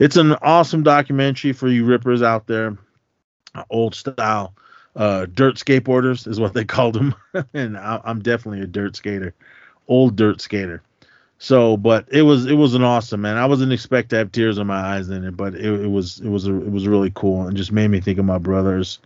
it's 0.00 0.16
an 0.16 0.32
awesome 0.42 0.82
documentary 0.82 1.52
for 1.52 1.68
you 1.68 1.84
rippers 1.84 2.22
out 2.22 2.48
there 2.48 2.76
old 3.70 3.94
style 3.94 4.54
uh, 4.96 5.26
dirt 5.32 5.56
skateboarders 5.56 6.26
is 6.26 6.40
what 6.40 6.54
they 6.54 6.64
called 6.76 6.94
them, 6.94 7.14
and 7.54 7.76
I, 7.76 8.00
am 8.04 8.20
definitely 8.20 8.62
a 8.62 8.66
dirt 8.66 8.96
skater, 8.96 9.34
old 9.88 10.16
dirt 10.16 10.40
skater. 10.40 10.82
So, 11.42 11.76
but 11.76 12.06
it 12.08 12.22
was 12.22 12.46
it 12.46 12.54
was 12.54 12.74
an 12.74 12.84
awesome 12.84 13.22
man. 13.22 13.36
I 13.36 13.46
wasn't 13.46 13.72
expect 13.72 14.10
to 14.10 14.16
have 14.16 14.30
tears 14.30 14.58
in 14.58 14.68
my 14.68 14.78
eyes 14.78 15.08
in 15.10 15.24
it, 15.24 15.36
but 15.36 15.56
it, 15.56 15.64
it 15.64 15.88
was 15.88 16.20
it 16.20 16.28
was 16.28 16.46
a, 16.46 16.54
it 16.54 16.70
was 16.70 16.86
really 16.86 17.10
cool 17.16 17.48
and 17.48 17.56
just 17.56 17.72
made 17.72 17.88
me 17.88 17.98
think 17.98 18.20
of 18.20 18.24
my 18.24 18.38
brothers. 18.38 19.00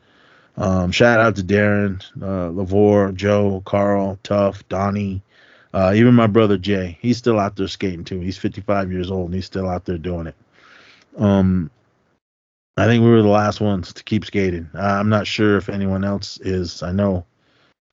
Um, 0.59 0.93
shout 0.93 1.19
out 1.19 1.37
to 1.37 1.43
Darren, 1.43 2.05
uh, 2.21 2.51
Lavore, 2.51 3.15
Joe, 3.15 3.63
Carl, 3.65 4.19
Tough, 4.23 4.69
Donnie, 4.69 5.23
uh, 5.73 5.95
even 5.97 6.13
my 6.13 6.27
brother 6.27 6.59
Jay. 6.59 6.99
He's 7.01 7.17
still 7.17 7.41
out 7.41 7.57
there 7.57 7.69
skating 7.69 8.05
too. 8.05 8.21
He's 8.21 8.37
55 8.37 8.93
years 8.93 9.11
old 9.11 9.29
and 9.29 9.35
he's 9.35 9.47
still 9.47 9.67
out 9.67 9.87
there 9.87 9.97
doing 9.97 10.27
it. 10.27 10.35
Um, 11.17 11.71
I 12.77 12.85
think 12.85 13.03
we 13.03 13.09
were 13.09 13.23
the 13.23 13.29
last 13.29 13.63
ones 13.63 13.95
to 13.95 14.05
keep 14.05 14.27
skating. 14.27 14.69
Uh, 14.75 14.81
I'm 14.83 15.09
not 15.09 15.27
sure 15.27 15.57
if 15.57 15.71
anyone 15.71 16.05
else 16.05 16.39
is. 16.43 16.83
I 16.83 16.93
know 16.93 17.25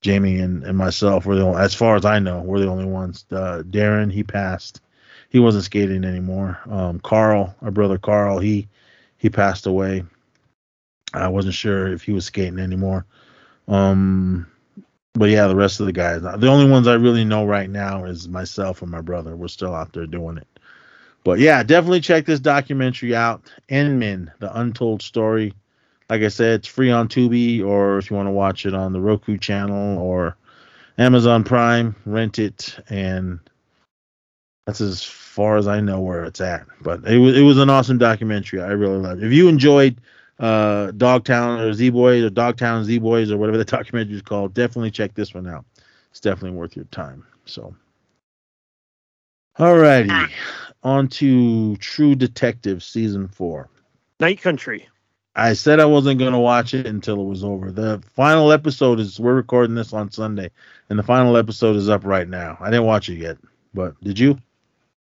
Jamie 0.03 0.39
and, 0.39 0.63
and 0.63 0.77
myself 0.77 1.25
were 1.25 1.35
the 1.35 1.41
only, 1.41 1.61
as 1.61 1.73
far 1.73 1.95
as 1.95 2.05
I 2.05 2.19
know, 2.19 2.41
we're 2.41 2.59
the 2.59 2.67
only 2.67 2.85
ones. 2.85 3.25
Uh, 3.31 3.63
Darren, 3.65 4.11
he 4.11 4.21
passed. 4.23 4.81
He 5.29 5.39
wasn't 5.39 5.63
skating 5.63 6.03
anymore. 6.03 6.59
Um, 6.69 6.99
Carl, 6.99 7.55
our 7.61 7.71
brother 7.71 7.97
Carl, 7.97 8.37
he 8.37 8.67
he 9.17 9.29
passed 9.29 9.65
away. 9.65 10.03
I 11.13 11.29
wasn't 11.29 11.55
sure 11.55 11.87
if 11.87 12.03
he 12.03 12.11
was 12.11 12.25
skating 12.25 12.59
anymore. 12.59 13.05
Um, 13.67 14.47
but 15.13 15.29
yeah, 15.29 15.47
the 15.47 15.55
rest 15.55 15.79
of 15.79 15.85
the 15.85 15.93
guys. 15.93 16.21
The 16.21 16.47
only 16.47 16.69
ones 16.69 16.87
I 16.87 16.95
really 16.95 17.23
know 17.23 17.45
right 17.45 17.69
now 17.69 18.05
is 18.05 18.27
myself 18.27 18.81
and 18.81 18.91
my 18.91 19.01
brother. 19.01 19.35
We're 19.35 19.47
still 19.47 19.73
out 19.73 19.93
there 19.93 20.05
doing 20.05 20.37
it. 20.37 20.47
But 21.23 21.39
yeah, 21.39 21.63
definitely 21.63 22.01
check 22.01 22.25
this 22.25 22.41
documentary 22.41 23.15
out. 23.15 23.43
N-Men, 23.69 24.31
the 24.39 24.59
untold 24.59 25.01
story. 25.01 25.53
Like 26.13 26.21
I 26.21 26.27
said, 26.27 26.59
it's 26.59 26.67
free 26.67 26.91
on 26.91 27.07
Tubi, 27.07 27.65
or 27.65 27.97
if 27.97 28.11
you 28.11 28.15
want 28.15 28.27
to 28.27 28.31
watch 28.31 28.67
it 28.67 28.75
on 28.75 28.93
the 28.93 29.01
Roku 29.01 29.35
channel 29.35 29.97
or 29.97 30.37
Amazon 30.99 31.43
Prime, 31.43 31.95
rent 32.05 32.37
it, 32.37 32.77
and 32.87 33.39
that's 34.67 34.79
as 34.79 35.03
far 35.03 35.57
as 35.57 35.67
I 35.67 35.79
know 35.79 36.01
where 36.01 36.23
it's 36.23 36.39
at. 36.39 36.67
But 36.81 37.03
it 37.05 37.17
was 37.17 37.35
it 37.35 37.41
was 37.41 37.57
an 37.57 37.71
awesome 37.71 37.97
documentary. 37.97 38.61
I 38.61 38.67
really 38.67 38.99
loved 38.99 39.23
it. 39.23 39.25
If 39.25 39.33
you 39.33 39.47
enjoyed 39.47 39.99
uh, 40.37 40.91
Dogtown 40.91 41.59
or 41.61 41.73
Z 41.73 41.89
Boys 41.89 42.23
or 42.23 42.29
Dogtown 42.29 42.85
Z 42.85 42.99
Boys 42.99 43.31
or 43.31 43.37
whatever 43.37 43.57
the 43.57 43.65
documentary 43.77 44.13
is 44.15 44.21
called, 44.21 44.53
definitely 44.53 44.91
check 44.91 45.15
this 45.15 45.33
one 45.33 45.47
out. 45.47 45.65
It's 46.11 46.19
definitely 46.19 46.59
worth 46.59 46.75
your 46.75 46.85
time. 46.91 47.25
So, 47.45 47.73
alrighty 49.57 50.29
on 50.83 51.07
to 51.07 51.75
True 51.77 52.13
Detective 52.13 52.83
season 52.83 53.27
four. 53.27 53.67
Night 54.19 54.43
Country. 54.43 54.87
I 55.35 55.53
said 55.53 55.79
I 55.79 55.85
wasn't 55.85 56.19
going 56.19 56.33
to 56.33 56.39
watch 56.39 56.73
it 56.73 56.85
until 56.85 57.19
it 57.21 57.25
was 57.25 57.43
over. 57.43 57.71
The 57.71 58.03
final 58.13 58.51
episode 58.51 58.99
is 58.99 59.19
we're 59.19 59.33
recording 59.33 59.75
this 59.75 59.93
on 59.93 60.11
Sunday, 60.11 60.51
and 60.89 60.99
the 60.99 61.03
final 61.03 61.37
episode 61.37 61.75
is 61.75 61.89
up 61.89 62.05
right 62.05 62.27
now. 62.27 62.57
I 62.59 62.69
didn't 62.69 62.85
watch 62.85 63.09
it 63.09 63.17
yet, 63.17 63.37
but 63.73 63.99
did 64.03 64.19
you? 64.19 64.37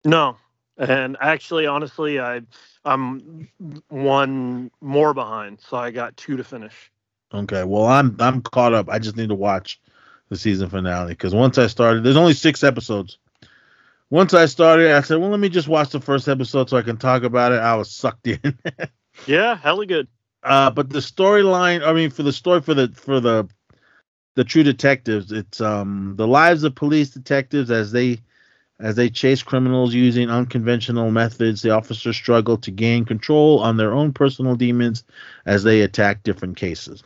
No, 0.05 0.37
and 0.77 1.17
actually, 1.19 1.67
honestly, 1.67 2.19
I 2.19 2.41
I'm 2.85 3.49
one 3.89 4.71
more 4.79 5.13
behind, 5.13 5.59
so 5.59 5.77
I 5.77 5.91
got 5.91 6.15
two 6.15 6.37
to 6.37 6.43
finish. 6.43 6.91
Okay, 7.33 7.63
well 7.63 7.85
I'm 7.85 8.15
I'm 8.19 8.41
caught 8.41 8.73
up. 8.73 8.89
I 8.89 8.99
just 8.99 9.17
need 9.17 9.29
to 9.29 9.35
watch 9.35 9.81
the 10.29 10.37
season 10.37 10.69
finale 10.69 11.13
because 11.13 11.35
once 11.35 11.57
I 11.57 11.67
started, 11.67 12.03
there's 12.03 12.15
only 12.15 12.33
six 12.33 12.63
episodes 12.63 13.17
once 14.09 14.33
I 14.33 14.45
started, 14.45 14.91
I 14.91 15.01
said, 15.01 15.19
well, 15.19 15.29
let 15.29 15.39
me 15.39 15.49
just 15.49 15.67
watch 15.67 15.89
the 15.89 15.99
first 15.99 16.27
episode 16.27 16.69
so 16.69 16.77
I 16.77 16.83
can 16.83 16.97
talk 16.97 17.23
about 17.23 17.51
it. 17.51 17.59
I 17.59 17.75
was 17.75 17.91
sucked 17.91 18.27
in. 18.27 18.57
yeah, 19.25 19.55
hella 19.55 19.85
good. 19.85 20.07
Uh, 20.43 20.69
but 20.69 20.89
the 20.89 20.99
storyline, 20.99 21.85
I 21.85 21.93
mean, 21.93 22.09
for 22.11 22.23
the 22.23 22.33
story 22.33 22.61
for 22.61 22.73
the 22.73 22.89
for 22.89 23.19
the 23.19 23.47
the 24.35 24.43
true 24.43 24.63
detectives, 24.63 25.31
it's 25.31 25.61
um 25.61 26.13
the 26.17 26.27
lives 26.27 26.63
of 26.63 26.75
police 26.75 27.09
detectives 27.09 27.71
as 27.71 27.91
they 27.91 28.19
as 28.79 28.95
they 28.95 29.09
chase 29.09 29.41
criminals 29.43 29.93
using 29.93 30.29
unconventional 30.29 31.11
methods. 31.11 31.61
The 31.61 31.71
officers 31.71 32.15
struggle 32.15 32.57
to 32.57 32.71
gain 32.71 33.05
control 33.05 33.59
on 33.59 33.77
their 33.77 33.93
own 33.93 34.13
personal 34.13 34.55
demons 34.55 35.03
as 35.45 35.63
they 35.63 35.81
attack 35.81 36.23
different 36.23 36.57
cases. 36.57 37.03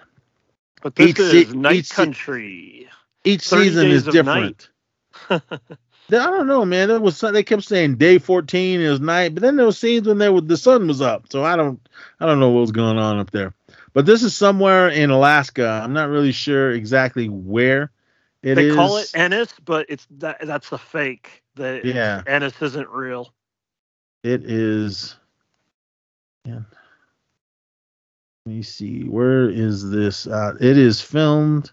But 0.82 0.96
this 0.96 1.12
each 1.12 1.20
is 1.20 1.48
se- 1.48 1.54
Night 1.54 1.76
each 1.76 1.90
Country. 1.90 2.90
Each 3.24 3.42
season 3.42 3.92
is 3.92 4.04
different. 4.04 4.70
I 6.12 6.26
don't 6.32 6.48
know, 6.48 6.66
man. 6.66 6.88
There 6.88 7.00
was 7.00 7.20
they 7.20 7.44
kept 7.44 7.64
saying 7.64 7.96
day 7.96 8.18
14 8.18 8.82
is 8.82 9.00
night, 9.00 9.34
but 9.34 9.42
then 9.44 9.56
there 9.56 9.66
was 9.66 9.78
scenes 9.78 10.08
when 10.08 10.18
there 10.18 10.34
was 10.34 10.44
the 10.46 10.58
sun 10.58 10.88
was 10.88 11.02
up. 11.02 11.26
So 11.32 11.44
I 11.44 11.56
don't 11.56 11.80
I 12.20 12.26
don't 12.26 12.40
know 12.40 12.50
what 12.50 12.62
was 12.62 12.72
going 12.72 12.98
on 12.98 13.20
up 13.20 13.32
there. 13.32 13.54
But 13.94 14.06
this 14.06 14.24
is 14.24 14.36
somewhere 14.36 14.90
in 14.90 15.10
Alaska. 15.10 15.82
I'm 15.84 15.94
not 15.94 16.10
really 16.10 16.32
sure 16.32 16.72
exactly 16.72 17.28
where 17.28 17.92
it 18.42 18.56
they 18.56 18.70
is. 18.70 18.76
call 18.76 18.98
it 18.98 19.12
Ennis, 19.14 19.54
but 19.66 19.86
it's 19.90 20.08
that 20.18 20.38
that's 20.42 20.72
a 20.72 20.78
fake. 20.78 21.44
That 21.56 21.86
yeah, 21.86 22.24
Ennis 22.26 22.60
isn't 22.62 22.90
real. 22.90 23.34
It 24.24 24.44
is. 24.50 25.16
Yeah. 26.46 26.62
Let 28.46 28.56
me 28.56 28.62
see. 28.64 29.04
Where 29.04 29.50
is 29.50 29.90
this? 29.90 30.26
Uh, 30.26 30.54
it 30.60 30.78
is 30.78 31.02
filmed. 31.02 31.72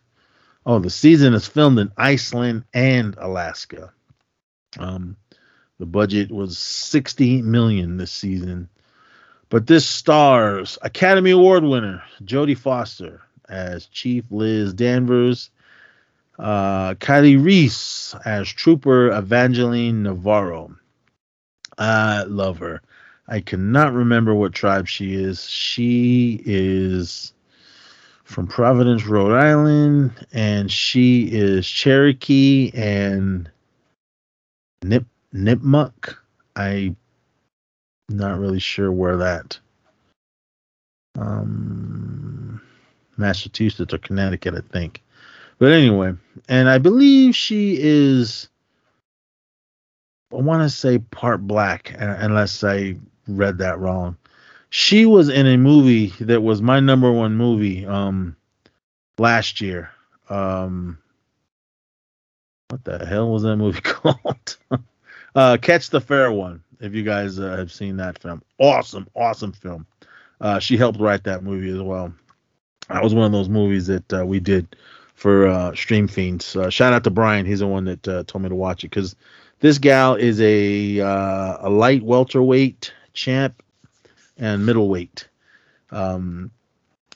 Oh, 0.64 0.78
the 0.80 0.90
season 0.90 1.32
is 1.34 1.46
filmed 1.46 1.78
in 1.78 1.92
Iceland 1.96 2.64
and 2.74 3.14
Alaska. 3.18 3.92
Um, 4.78 5.16
the 5.78 5.86
budget 5.86 6.30
was 6.30 6.58
60 6.58 7.42
million 7.42 7.96
this 7.96 8.12
season, 8.12 8.68
but 9.48 9.66
this 9.66 9.86
stars 9.86 10.78
Academy 10.82 11.30
Award 11.32 11.64
winner 11.64 12.02
Jodie 12.24 12.56
Foster 12.56 13.22
as 13.48 13.86
Chief 13.86 14.24
Liz 14.30 14.72
Danvers, 14.72 15.50
uh, 16.38 16.94
Kali 16.94 17.36
Reis 17.36 18.14
as 18.24 18.48
Trooper 18.48 19.10
Evangeline 19.10 20.02
Navarro. 20.02 20.76
I 21.78 22.22
love 22.22 22.58
her. 22.58 22.82
I 23.28 23.40
cannot 23.40 23.92
remember 23.92 24.34
what 24.34 24.52
tribe 24.52 24.86
she 24.86 25.14
is. 25.14 25.48
She 25.48 26.40
is 26.44 27.32
from 28.24 28.46
Providence, 28.46 29.06
Rhode 29.06 29.36
Island, 29.36 30.12
and 30.32 30.70
she 30.70 31.28
is 31.30 31.68
Cherokee 31.68 32.70
and 32.74 33.50
Nip 34.82 35.04
Nipmuc. 35.34 36.16
I'm 36.54 36.96
not 38.08 38.38
really 38.38 38.60
sure 38.60 38.90
where 38.92 39.16
that. 39.18 39.58
Um, 41.18 42.60
Massachusetts 43.16 43.92
or 43.92 43.98
Connecticut, 43.98 44.54
I 44.54 44.60
think. 44.72 45.02
But 45.58 45.72
anyway, 45.72 46.14
and 46.48 46.68
I 46.68 46.78
believe 46.78 47.34
she 47.34 47.78
is 47.80 48.48
I 50.32 50.36
want 50.36 50.62
to 50.62 50.70
say 50.70 50.98
part 50.98 51.46
black, 51.46 51.94
uh, 52.00 52.16
unless 52.18 52.64
I 52.64 52.96
read 53.28 53.58
that 53.58 53.78
wrong. 53.78 54.16
She 54.70 55.06
was 55.06 55.28
in 55.28 55.46
a 55.46 55.56
movie 55.56 56.08
that 56.20 56.42
was 56.42 56.60
my 56.60 56.80
number 56.80 57.10
one 57.12 57.36
movie 57.36 57.86
um 57.86 58.36
last 59.18 59.60
year. 59.60 59.90
Um 60.28 60.98
what 62.68 62.84
the 62.84 63.04
hell 63.04 63.30
was 63.30 63.42
that 63.42 63.56
movie 63.56 63.80
called? 63.82 64.56
uh 65.34 65.56
Catch 65.60 65.90
the 65.90 66.00
Fair 66.00 66.32
One. 66.32 66.62
If 66.80 66.94
you 66.94 67.02
guys 67.02 67.38
uh, 67.38 67.56
have 67.56 67.72
seen 67.72 67.96
that 67.96 68.18
film, 68.18 68.42
awesome, 68.58 69.08
awesome 69.14 69.52
film. 69.52 69.86
Uh, 70.40 70.58
she 70.58 70.76
helped 70.76 71.00
write 71.00 71.24
that 71.24 71.42
movie 71.42 71.70
as 71.70 71.80
well. 71.80 72.12
That 72.88 73.02
was 73.02 73.14
one 73.14 73.24
of 73.24 73.32
those 73.32 73.48
movies 73.48 73.86
that 73.86 74.12
uh, 74.12 74.26
we 74.26 74.40
did 74.40 74.76
for 75.14 75.46
uh, 75.46 75.74
Stream 75.74 76.06
Fiends. 76.06 76.54
Uh, 76.54 76.68
shout 76.68 76.92
out 76.92 77.04
to 77.04 77.10
Brian. 77.10 77.46
He's 77.46 77.60
the 77.60 77.66
one 77.66 77.86
that 77.86 78.02
told 78.02 78.42
me 78.42 78.50
to 78.50 78.54
watch 78.54 78.84
it 78.84 78.90
because 78.90 79.16
this 79.60 79.78
gal 79.78 80.16
is 80.16 80.40
a 80.42 80.98
a 80.98 81.68
light 81.70 82.02
welterweight 82.02 82.92
champ 83.14 83.62
and 84.36 84.66
middleweight. 84.66 85.28
Um, 85.90 86.50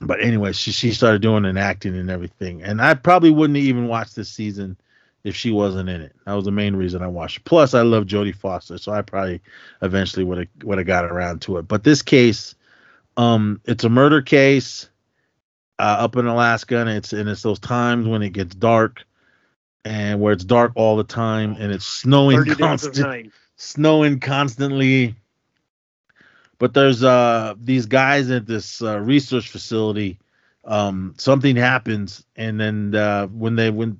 but 0.00 0.22
anyway, 0.22 0.52
she 0.52 0.72
she 0.72 0.92
started 0.92 1.20
doing 1.20 1.44
an 1.44 1.58
acting 1.58 1.94
and 1.94 2.08
everything, 2.10 2.62
and 2.62 2.80
I 2.80 2.94
probably 2.94 3.30
wouldn't 3.30 3.58
even 3.58 3.88
watch 3.88 4.14
this 4.14 4.30
season 4.30 4.78
if 5.24 5.36
she 5.36 5.50
wasn't 5.50 5.88
in 5.88 6.00
it. 6.00 6.14
That 6.24 6.34
was 6.34 6.44
the 6.44 6.50
main 6.50 6.76
reason 6.76 7.02
I 7.02 7.06
watched. 7.06 7.38
It. 7.38 7.44
Plus, 7.44 7.74
I 7.74 7.82
love 7.82 8.04
Jodie 8.04 8.34
Foster, 8.34 8.78
so 8.78 8.92
I 8.92 9.02
probably 9.02 9.40
eventually 9.82 10.24
would 10.24 10.38
have 10.38 10.48
would 10.64 10.78
have 10.78 10.86
got 10.86 11.04
around 11.04 11.42
to 11.42 11.58
it. 11.58 11.62
But 11.68 11.84
this 11.84 12.02
case, 12.02 12.54
um, 13.16 13.60
it's 13.64 13.84
a 13.84 13.88
murder 13.88 14.22
case 14.22 14.88
uh, 15.78 15.96
up 15.98 16.16
in 16.16 16.26
Alaska, 16.26 16.78
and 16.78 16.88
it's 16.88 17.12
and 17.12 17.28
it's 17.28 17.42
those 17.42 17.58
times 17.58 18.06
when 18.06 18.22
it 18.22 18.30
gets 18.30 18.54
dark, 18.54 19.04
and 19.84 20.20
where 20.20 20.32
it's 20.32 20.44
dark 20.44 20.72
all 20.74 20.96
the 20.96 21.04
time, 21.04 21.56
and 21.58 21.72
it's 21.72 21.86
snowing 21.86 22.38
30 22.38 22.50
days 22.50 22.54
of 22.54 22.58
constant, 22.58 23.32
snowing 23.56 24.20
constantly. 24.20 25.14
But 26.58 26.74
there's 26.74 27.02
uh 27.02 27.54
these 27.58 27.86
guys 27.86 28.30
at 28.30 28.46
this 28.46 28.82
uh, 28.82 29.00
research 29.00 29.48
facility. 29.48 30.18
Um, 30.62 31.14
something 31.16 31.56
happens, 31.56 32.24
and 32.36 32.60
then 32.60 32.94
uh, 32.94 33.26
when 33.28 33.56
they 33.56 33.70
when 33.70 33.98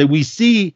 they 0.00 0.04
we 0.06 0.22
see 0.22 0.74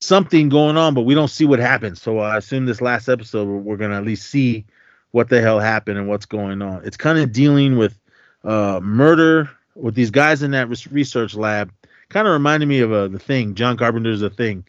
something 0.00 0.48
going 0.48 0.76
on, 0.76 0.94
but 0.94 1.02
we 1.02 1.14
don't 1.14 1.28
see 1.28 1.44
what 1.44 1.58
happens. 1.58 2.02
So 2.02 2.18
I 2.18 2.36
assume 2.36 2.66
this 2.66 2.80
last 2.80 3.08
episode 3.08 3.44
we're, 3.46 3.76
gonna 3.76 3.96
at 3.96 4.04
least 4.04 4.28
see 4.28 4.66
what 5.12 5.28
the 5.28 5.40
hell 5.40 5.60
happened 5.60 5.98
and 5.98 6.08
what's 6.08 6.26
going 6.26 6.60
on. 6.60 6.84
It's 6.84 6.96
kind 6.96 7.18
of 7.18 7.32
dealing 7.32 7.78
with 7.78 7.98
uh, 8.44 8.80
murder 8.82 9.48
with 9.74 9.94
these 9.94 10.10
guys 10.10 10.42
in 10.42 10.50
that 10.50 10.68
research 10.90 11.34
lab. 11.34 11.72
Kind 12.08 12.26
of 12.26 12.32
reminded 12.32 12.66
me 12.66 12.80
of 12.80 12.92
uh, 12.92 13.08
the 13.08 13.18
thing. 13.18 13.54
John 13.54 13.76
Carpenter's 13.76 14.22
a 14.22 14.30
thing. 14.30 14.64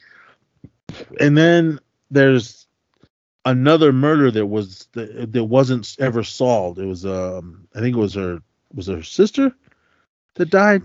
And 1.20 1.38
then 1.38 1.80
there's 2.10 2.68
another 3.45 3.91
murder 3.91 4.32
that 4.32 4.45
was 4.45 4.88
that, 4.93 5.32
that 5.34 5.43
wasn't 5.43 5.95
ever 5.99 6.24
solved. 6.24 6.80
It 6.80 6.86
was 6.86 7.05
um 7.05 7.68
I 7.76 7.80
think 7.80 7.95
it 7.95 7.99
was 7.99 8.14
her 8.14 8.39
was 8.74 8.88
her 8.88 9.03
sister 9.03 9.51
that 10.36 10.49
died. 10.49 10.84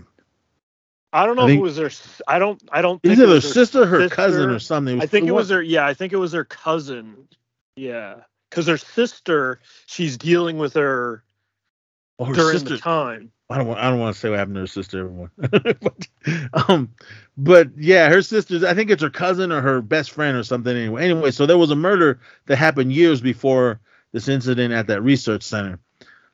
I 1.13 1.27
don't 1.27 1.35
know 1.35 1.43
I 1.43 1.45
if 1.45 1.49
think- 1.49 1.59
it 1.59 1.63
was 1.63 1.77
her. 1.77 2.23
I 2.27 2.39
don't. 2.39 2.61
I 2.71 2.81
don't. 2.81 3.01
Think 3.01 3.13
Either 3.13 3.23
it 3.25 3.27
her 3.27 3.33
was 3.35 3.53
sister, 3.53 3.85
her 3.85 4.09
cousin, 4.09 4.49
or 4.49 4.59
something. 4.59 5.01
I 5.01 5.05
think 5.05 5.27
it 5.27 5.31
was 5.31 5.49
her. 5.49 5.61
Yeah, 5.61 5.85
I 5.85 5.93
think 5.93 6.11
it 6.11 6.17
was 6.17 6.33
her 6.33 6.43
cousin. 6.43 7.27
Yeah, 7.75 8.21
because 8.49 8.67
her 8.67 8.77
sister, 8.77 9.61
she's 9.85 10.17
dealing 10.17 10.57
with 10.57 10.73
her 10.73 11.23
oh, 12.17 12.25
her 12.25 12.33
during 12.33 12.59
sister. 12.59 12.75
the 12.75 12.77
time. 12.79 13.31
I 13.49 13.57
don't 13.57 13.67
want. 13.67 13.79
I 13.79 13.91
don't 13.91 13.99
want 13.99 14.15
to 14.15 14.19
say 14.19 14.29
what 14.31 14.39
happened 14.39 14.55
to 14.55 14.61
her 14.61 14.67
sister. 14.67 15.01
Everyone, 15.01 15.29
but 15.37 16.07
um, 16.67 16.89
but 17.37 17.69
yeah, 17.77 18.09
her 18.09 18.23
sister's. 18.23 18.63
I 18.63 18.73
think 18.73 18.89
it's 18.89 19.03
her 19.03 19.11
cousin 19.11 19.51
or 19.51 19.61
her 19.61 19.81
best 19.81 20.11
friend 20.11 20.35
or 20.35 20.43
something. 20.43 20.75
Anyway, 20.75 21.03
anyway, 21.03 21.29
so 21.29 21.45
there 21.45 21.59
was 21.59 21.69
a 21.69 21.75
murder 21.75 22.19
that 22.47 22.55
happened 22.55 22.91
years 22.91 23.21
before 23.21 23.79
this 24.13 24.27
incident 24.27 24.73
at 24.73 24.87
that 24.87 25.03
research 25.03 25.43
center 25.43 25.79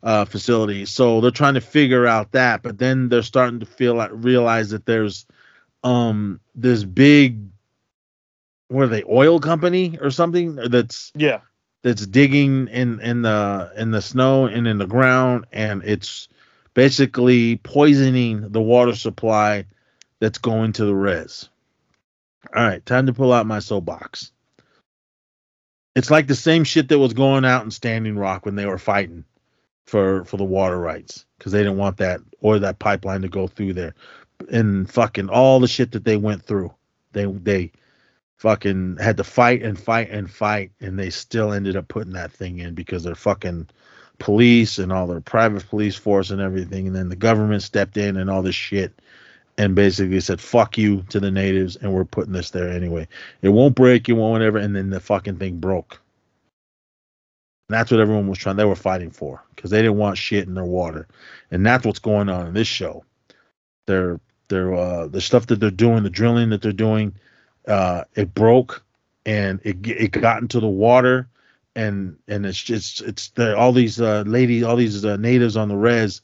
uh, 0.04 0.26
facility. 0.26 0.86
So 0.86 1.22
they're 1.22 1.32
trying 1.32 1.56
to 1.56 1.62
figure 1.62 2.08
out 2.08 2.32
that, 2.32 2.64
but 2.64 2.78
then 2.78 3.10
they're 3.10 3.22
starting 3.22 3.60
to 3.60 3.66
feel 3.66 3.96
like 3.96 4.12
realize 4.14 4.70
that 4.70 4.86
there's 4.86 5.26
um 5.84 6.40
this 6.56 6.84
big 6.84 7.40
what 8.68 8.84
are 8.84 8.88
they 8.88 9.04
oil 9.10 9.40
company 9.40 9.98
or 10.02 10.12
something 10.12 10.56
that's 10.56 11.12
Yeah, 11.16 11.40
that's 11.84 12.06
digging 12.06 12.68
in 12.68 13.00
in 13.00 13.22
the 13.22 13.72
in 13.78 13.92
the 13.92 14.02
snow 14.02 14.46
and 14.46 14.68
in 14.68 14.78
the 14.78 14.88
ground 14.88 15.46
and 15.54 15.84
it's 15.84 16.28
basically 16.74 17.58
poisoning 17.58 18.50
the 18.50 18.62
water 18.62 18.96
supply 18.96 19.66
that's 20.20 20.38
going 20.38 20.74
to 20.74 20.86
the 20.86 20.96
res. 20.96 21.50
All 22.56 22.64
right, 22.64 22.86
time 22.86 23.06
to 23.06 23.14
pull 23.14 23.34
out 23.34 23.46
my 23.46 23.60
soapbox. 23.60 24.32
It's 25.96 26.12
like 26.12 26.28
the 26.28 26.36
same 26.36 26.64
shit 26.64 26.90
that 26.90 27.00
was 27.00 27.14
going 27.14 27.44
out 27.44 27.66
in 27.66 27.72
Standing 27.72 28.18
Rock 28.18 28.46
when 28.46 28.56
they 28.56 28.66
were 28.66 28.78
fighting 28.78 29.26
for 29.90 30.24
for 30.26 30.38
the 30.38 30.44
water 30.44 30.80
rights 30.80 31.26
because 31.38 31.52
they 31.52 31.60
didn't 31.60 31.78
want 31.78 31.98
that 31.98 32.22
or 32.42 32.60
that 32.60 32.80
pipeline 32.80 33.22
to 33.24 33.30
go 33.30 33.48
through 33.48 33.74
there, 33.74 33.96
and 34.52 34.90
fucking 34.90 35.30
all 35.30 35.60
the 35.60 35.68
shit 35.68 35.92
that 35.92 36.06
they 36.06 36.18
went 36.18 36.44
through. 36.44 36.74
They 37.14 37.26
they 37.26 37.72
fucking 38.38 38.98
had 38.98 39.18
to 39.18 39.24
fight 39.24 39.64
and 39.64 39.78
fight 39.80 40.10
and 40.12 40.30
fight, 40.30 40.72
and 40.80 40.98
they 40.98 41.10
still 41.10 41.52
ended 41.52 41.76
up 41.76 41.88
putting 41.88 42.14
that 42.14 42.32
thing 42.32 42.60
in 42.60 42.76
because 42.76 43.04
they're 43.04 43.16
fucking 43.16 43.68
police 44.20 44.78
and 44.80 44.92
all 44.92 45.08
their 45.08 45.22
private 45.22 45.68
police 45.68 45.96
force 45.96 46.30
and 46.30 46.40
everything, 46.40 46.88
and 46.88 46.96
then 46.96 47.10
the 47.10 47.16
government 47.16 47.64
stepped 47.64 47.98
in 47.98 48.16
and 48.18 48.30
all 48.30 48.44
this 48.44 48.56
shit, 48.56 48.94
and 49.58 49.76
basically 49.76 50.20
said 50.20 50.40
"fuck 50.40 50.78
you" 50.78 51.04
to 51.10 51.20
the 51.20 51.32
natives, 51.32 51.76
and 51.78 51.92
we're 51.92 52.06
putting 52.06 52.34
this 52.34 52.52
there 52.52 52.70
anyway. 52.70 53.08
It 53.42 53.50
won't 53.50 53.76
break, 53.76 54.08
it 54.08 54.14
won't 54.14 54.34
whatever, 54.34 54.60
and 54.60 54.76
then 54.76 54.92
the 54.92 55.00
fucking 55.00 55.38
thing 55.38 55.58
broke. 55.58 56.00
And 57.70 57.78
that's 57.78 57.92
what 57.92 58.00
everyone 58.00 58.28
was 58.28 58.40
trying. 58.40 58.56
They 58.56 58.66
were 58.66 58.76
fighting 58.76 59.12
for 59.12 59.44
because 59.56 59.70
they 59.70 59.84
didn't 59.84 59.98
want 59.98 60.18
shit 60.18 60.48
in 60.48 60.56
their 60.56 60.66
water, 60.66 61.08
and 61.52 61.64
that's 61.64 61.86
what's 61.86 62.00
going 62.00 62.28
on 62.28 62.48
in 62.48 62.54
this 62.56 62.68
show. 62.68 63.06
They're 63.86 64.20
they're 64.48 64.74
uh, 64.74 65.08
the 65.08 65.22
stuff 65.22 65.46
that 65.48 65.60
they're 65.60 65.70
doing, 65.70 66.02
the 66.02 66.10
drilling 66.10 66.50
that 66.50 66.64
they're 66.64 66.72
doing, 66.72 67.14
uh, 67.68 68.06
it 68.16 68.34
broke 68.34 68.84
and 69.28 69.60
it 69.64 69.78
it 69.86 70.12
got 70.12 70.42
into 70.42 70.60
the 70.60 70.68
water, 70.68 71.30
and 71.76 72.18
and 72.28 72.44
it's 72.44 72.62
just 72.62 73.02
it's 73.02 73.30
the 73.30 73.56
all 73.56 73.72
these 73.72 74.02
uh, 74.02 74.24
ladies, 74.26 74.64
all 74.64 74.76
these 74.76 75.06
uh, 75.06 75.18
natives 75.18 75.56
on 75.56 75.70
the 75.70 75.78
res 75.78 76.22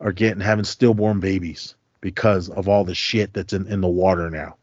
are 0.00 0.12
getting 0.12 0.40
having 0.40 0.64
stillborn 0.64 1.20
babies 1.20 1.76
because 2.00 2.48
of 2.48 2.68
all 2.68 2.84
the 2.84 2.94
shit 2.96 3.32
that's 3.32 3.52
in, 3.52 3.68
in 3.68 3.80
the 3.80 3.88
water 3.88 4.28
now. 4.28 4.56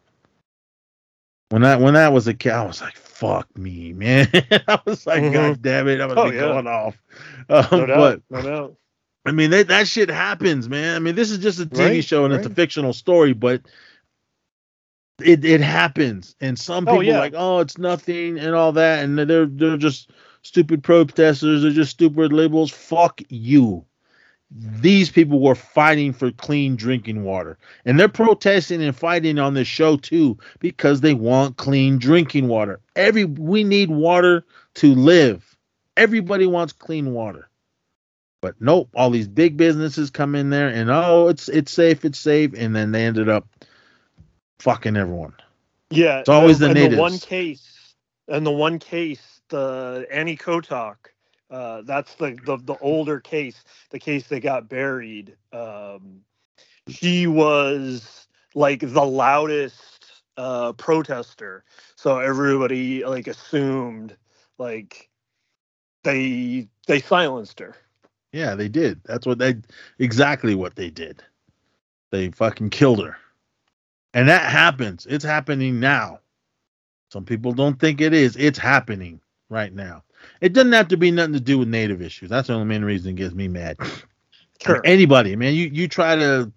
When 1.49 1.61
that 1.61 1.79
when 1.79 1.93
that 1.93 2.11
was 2.11 2.27
a 2.27 2.33
kid, 2.33 2.51
I 2.51 2.65
was 2.65 2.81
like, 2.81 2.97
"Fuck 3.19 3.57
me, 3.57 3.93
man!" 3.93 4.29
I 4.67 4.79
was 4.85 5.07
like, 5.07 5.23
Mhm. 5.23 5.31
"God 5.31 5.61
damn 5.61 5.87
it, 5.87 6.01
I'm 6.01 6.09
gonna 6.09 6.21
Oh, 6.21 6.25
be 6.29 6.31
yeah. 6.31 6.41
going 6.41 6.67
off." 6.67 6.97
Um, 7.49 7.65
no 7.79 7.85
doubt. 7.87 7.95
but 7.95 8.21
no 8.29 8.41
doubt. 8.43 8.77
I 9.25 9.31
mean, 9.31 9.51
that 9.51 9.69
that 9.69 9.87
shit 9.87 10.09
happens, 10.09 10.69
man. 10.69 10.95
I 10.95 10.99
mean, 10.99 11.15
this 11.15 11.31
is 11.31 11.39
just 11.39 11.59
a 11.59 11.65
TV 11.65 11.77
Right, 11.77 12.03
show 12.03 12.25
and 12.25 12.33
it's 12.33 12.45
a 12.45 12.49
fictional 12.51 12.93
story, 12.93 13.33
but 13.33 13.61
it 15.23 15.45
it 15.45 15.61
happens. 15.61 16.35
And 16.41 16.57
some 16.59 16.87
Oh, 16.87 16.99
people 16.99 17.07
yeah. 17.07 17.15
are 17.15 17.19
like, 17.19 17.33
oh, 17.35 17.59
it's 17.59 17.77
nothing 17.77 18.39
and 18.39 18.55
all 18.55 18.73
that, 18.73 19.03
and 19.03 19.17
they're 19.19 19.45
they're 19.47 19.77
just 19.77 20.11
stupid 20.43 20.83
protesters. 20.83 21.63
They're 21.63 21.71
just 21.71 21.91
stupid 21.91 22.33
liberals. 22.33 22.71
Fuck 22.71 23.21
you. 23.29 23.85
These 24.49 25.11
people 25.11 25.41
were 25.41 25.55
fighting 25.55 26.13
for 26.13 26.31
clean 26.31 26.77
drinking 26.77 27.23
water, 27.23 27.57
and 27.85 27.99
they're 27.99 28.07
protesting 28.07 28.81
and 28.81 28.95
fighting 28.95 29.39
on 29.39 29.53
this 29.53 29.67
show 29.67 29.97
too 29.97 30.37
because 30.59 31.01
they 31.01 31.13
want 31.13 31.57
clean 31.57 31.97
drinking 31.97 32.47
water. 32.47 32.79
Every 32.95 33.25
we 33.25 33.63
need 33.63 33.89
water 33.89 34.45
to 34.75 34.95
live. 34.95 35.57
Everybody 35.97 36.45
wants 36.45 36.71
clean 36.73 37.13
water. 37.13 37.49
But 38.41 38.55
nope, 38.61 38.89
all 38.95 39.09
these 39.09 39.27
big 39.27 39.57
businesses 39.57 40.09
come 40.09 40.35
in 40.35 40.49
there 40.49 40.69
and 40.69 40.89
oh, 40.89 41.27
it's 41.27 41.49
it's 41.49 41.71
safe, 41.71 42.05
it's 42.05 42.19
safe, 42.19 42.53
and 42.55 42.75
then 42.75 42.91
they 42.91 43.03
ended 43.05 43.27
up 43.27 43.47
fucking 44.59 44.95
everyone. 44.95 45.33
Yeah, 45.89 46.19
It's 46.19 46.29
always 46.29 46.59
the 46.59 46.67
and 46.67 46.75
natives. 46.75 46.95
The 46.95 47.01
one 47.01 47.17
case, 47.17 47.95
and 48.27 48.45
the 48.45 48.51
one 48.51 48.79
case, 48.79 49.41
the 49.49 50.05
Annie 50.11 50.37
Kowtok, 50.37 50.95
uh, 51.49 51.81
that's 51.83 52.15
the, 52.15 52.37
the 52.45 52.57
the 52.57 52.77
older 52.79 53.19
case, 53.19 53.63
the 53.89 53.99
case 53.99 54.27
that 54.27 54.41
got 54.41 54.69
buried. 54.69 55.35
Um, 55.53 56.21
she 56.87 57.27
was 57.27 58.27
like 58.55 58.81
the 58.81 59.05
loudest 59.05 60.05
uh, 60.35 60.73
protester, 60.73 61.63
so 61.95 62.19
everybody 62.19 63.05
like 63.05 63.27
assumed 63.27 64.15
like 64.57 65.09
they 66.03 66.67
they 66.87 66.99
silenced 66.99 67.59
her. 67.59 67.75
Yeah, 68.33 68.55
they 68.55 68.67
did. 68.67 69.01
That's 69.05 69.25
what 69.25 69.39
they 69.39 69.55
exactly 69.99 70.55
what 70.55 70.75
they 70.75 70.89
did. 70.89 71.23
They 72.11 72.29
fucking 72.31 72.69
killed 72.69 73.05
her. 73.05 73.17
And 74.13 74.29
that 74.29 74.49
happens. 74.49 75.05
It's 75.09 75.25
happening 75.25 75.79
now. 75.79 76.19
Some 77.11 77.25
people 77.25 77.53
don't 77.53 77.79
think 77.79 78.01
it 78.01 78.13
is. 78.13 78.35
It's 78.35 78.59
happening 78.59 79.21
right 79.49 79.73
now. 79.73 80.03
It 80.41 80.53
doesn't 80.53 80.73
have 80.73 80.89
to 80.89 80.97
be 80.97 81.11
nothing 81.11 81.33
to 81.33 81.39
do 81.39 81.59
with 81.59 81.67
native 81.67 82.01
issues. 82.01 82.29
That's 82.29 82.47
the 82.47 82.53
only 82.53 82.67
main 82.67 82.85
reason 82.85 83.11
it 83.11 83.15
gets 83.15 83.33
me 83.35 83.47
mad. 83.47 83.77
Sure. 84.61 84.81
Anybody, 84.85 85.35
man, 85.35 85.53
you 85.55 85.67
you 85.67 85.87
try 85.87 86.15
to 86.15 86.51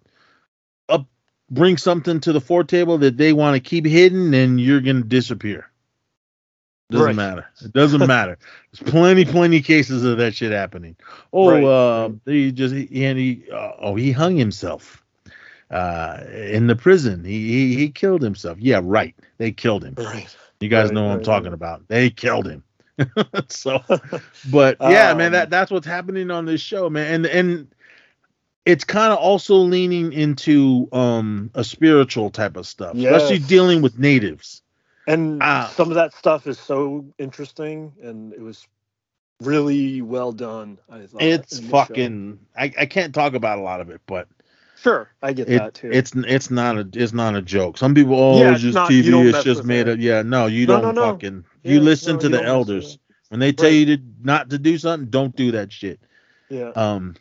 up 0.89 1.07
bring 1.51 1.77
something 1.77 2.21
to 2.21 2.33
the 2.33 2.41
fore 2.41 2.65
table 2.65 2.99
that 2.99 3.17
they 3.17 3.33
want 3.33 3.57
to 3.57 3.61
keep 3.61 3.87
hidden, 3.87 4.35
and 4.35 4.61
you're 4.61 4.81
gonna 4.81 5.03
disappear. 5.03 5.71
Doesn't 6.91 7.05
Right. 7.07 7.17
matter. 7.17 7.47
It 7.65 7.73
doesn't 7.73 8.01
matter. 8.07 8.39
There's 8.73 8.91
plenty, 8.91 9.25
plenty 9.25 9.63
cases 9.63 10.05
of 10.05 10.19
that 10.19 10.35
shit 10.35 10.53
happening. 10.53 10.97
Oh, 11.33 11.49
Right, 11.49 11.65
uh, 11.65 12.11
he 12.27 12.53
just 12.53 12.75
he, 12.75 13.05
and 13.07 13.19
he 13.19 13.45
uh, 13.53 13.73
oh 13.81 13.95
he 13.97 14.13
hung 14.13 14.37
himself 14.37 15.05
uh, 15.71 16.19
in 16.33 16.67
the 16.67 16.77
prison. 16.77 17.25
He, 17.25 17.49
he 17.49 17.77
he 17.77 17.91
killed 17.91 18.23
himself. 18.23 18.59
Yeah, 18.61 18.81
right. 18.83 19.15
They 19.39 19.53
killed 19.53 19.85
him. 19.85 19.97
Right. 19.97 20.29
You 20.61 20.69
guys 20.69 20.87
Right, 20.87 20.95
know 20.95 21.05
what 21.07 21.13
I'm 21.15 21.21
talking 21.23 21.53
about. 21.55 21.89
They 21.89 22.11
killed 22.11 22.47
him. 22.49 22.65
so, 23.49 23.83
but 24.51 24.77
yeah, 24.81 25.15
man, 25.15 25.27
Um, 25.29 25.33
that 25.33 25.51
that's 25.51 25.71
what's 25.71 25.87
happening 25.87 26.31
on 26.31 26.45
this 26.47 26.61
show, 26.61 26.89
man, 26.91 27.15
and 27.15 27.27
and 27.27 27.69
it's 28.67 28.85
kind 28.85 29.13
of 29.13 29.19
also 29.19 29.55
leaning 29.57 30.13
into 30.13 30.89
um 30.93 31.51
a 31.55 31.65
spiritual 31.65 32.31
type 32.31 32.57
of 32.57 32.67
stuff, 32.67 32.95
especially 32.97 33.37
Yes. 33.37 33.49
dealing 33.49 33.83
with 33.83 33.99
natives. 33.99 34.63
And 35.07 35.43
Ah. 35.43 35.73
some 35.75 35.89
of 35.89 35.95
that 35.95 36.13
stuff 36.15 36.47
is 36.47 36.59
so 36.59 37.05
interesting, 37.19 37.93
and 38.03 38.33
it 38.33 38.41
was 38.41 38.67
really 39.41 40.03
well 40.03 40.33
done. 40.33 40.79
I 40.91 41.07
thought 41.07 41.23
It's 41.23 41.61
show. 41.61 41.67
fucking. 41.69 42.39
I, 42.57 42.73
I 42.79 42.87
can't 42.87 43.15
talk 43.15 43.35
about 43.35 43.59
a 43.59 43.63
lot 43.63 43.81
of 43.81 43.89
it, 43.91 44.03
but 44.07 44.29
sure. 44.81 45.09
I 45.23 45.33
get 45.33 45.49
it, 45.49 45.59
that 45.59 45.75
too. 45.75 45.91
it's 45.91 46.13
it's 46.15 46.51
not 46.51 46.77
a 46.77 46.87
it's 46.93 47.13
not 47.15 47.35
a 47.35 47.43
joke. 47.43 47.79
Some 47.79 47.95
people, 47.95 48.15
oh, 48.15 48.39
Yeah, 48.39 48.49
it's 48.51 48.57
it's 48.57 48.63
just 48.65 48.75
not- 48.75 48.91
TV. 48.91 49.29
It's 49.35 49.43
just 49.45 49.65
made 49.65 49.89
it. 49.89 49.93
up. 49.95 49.99
Yeah, 49.99 50.23
no, 50.23 50.47
you 50.47 50.67
No, 50.67 50.81
don't 50.81 50.95
no, 50.95 51.07
no. 51.07 51.13
fucking. 51.13 51.45
Yeah, 51.63 51.75
you 51.75 51.81
listen 51.81 52.17
no, 52.17 52.19
to 52.19 52.29
you 52.29 52.31
the 52.31 52.39
don't 52.39 52.51
mess 52.51 52.71
with 52.73 52.87
elders 52.87 52.99
when 53.29 53.41
they 53.41 53.53
tell 53.53 53.71
Right. 53.71 53.75
you 53.75 53.97
to 53.97 54.03
not 54.23 54.51
to 54.51 54.59
do 54.59 54.79
something. 54.79 55.09
Don't 55.11 55.35
do 55.37 55.53
that 55.53 55.73
shit. 55.73 56.01
yeah. 56.49 56.73
um 56.77 57.15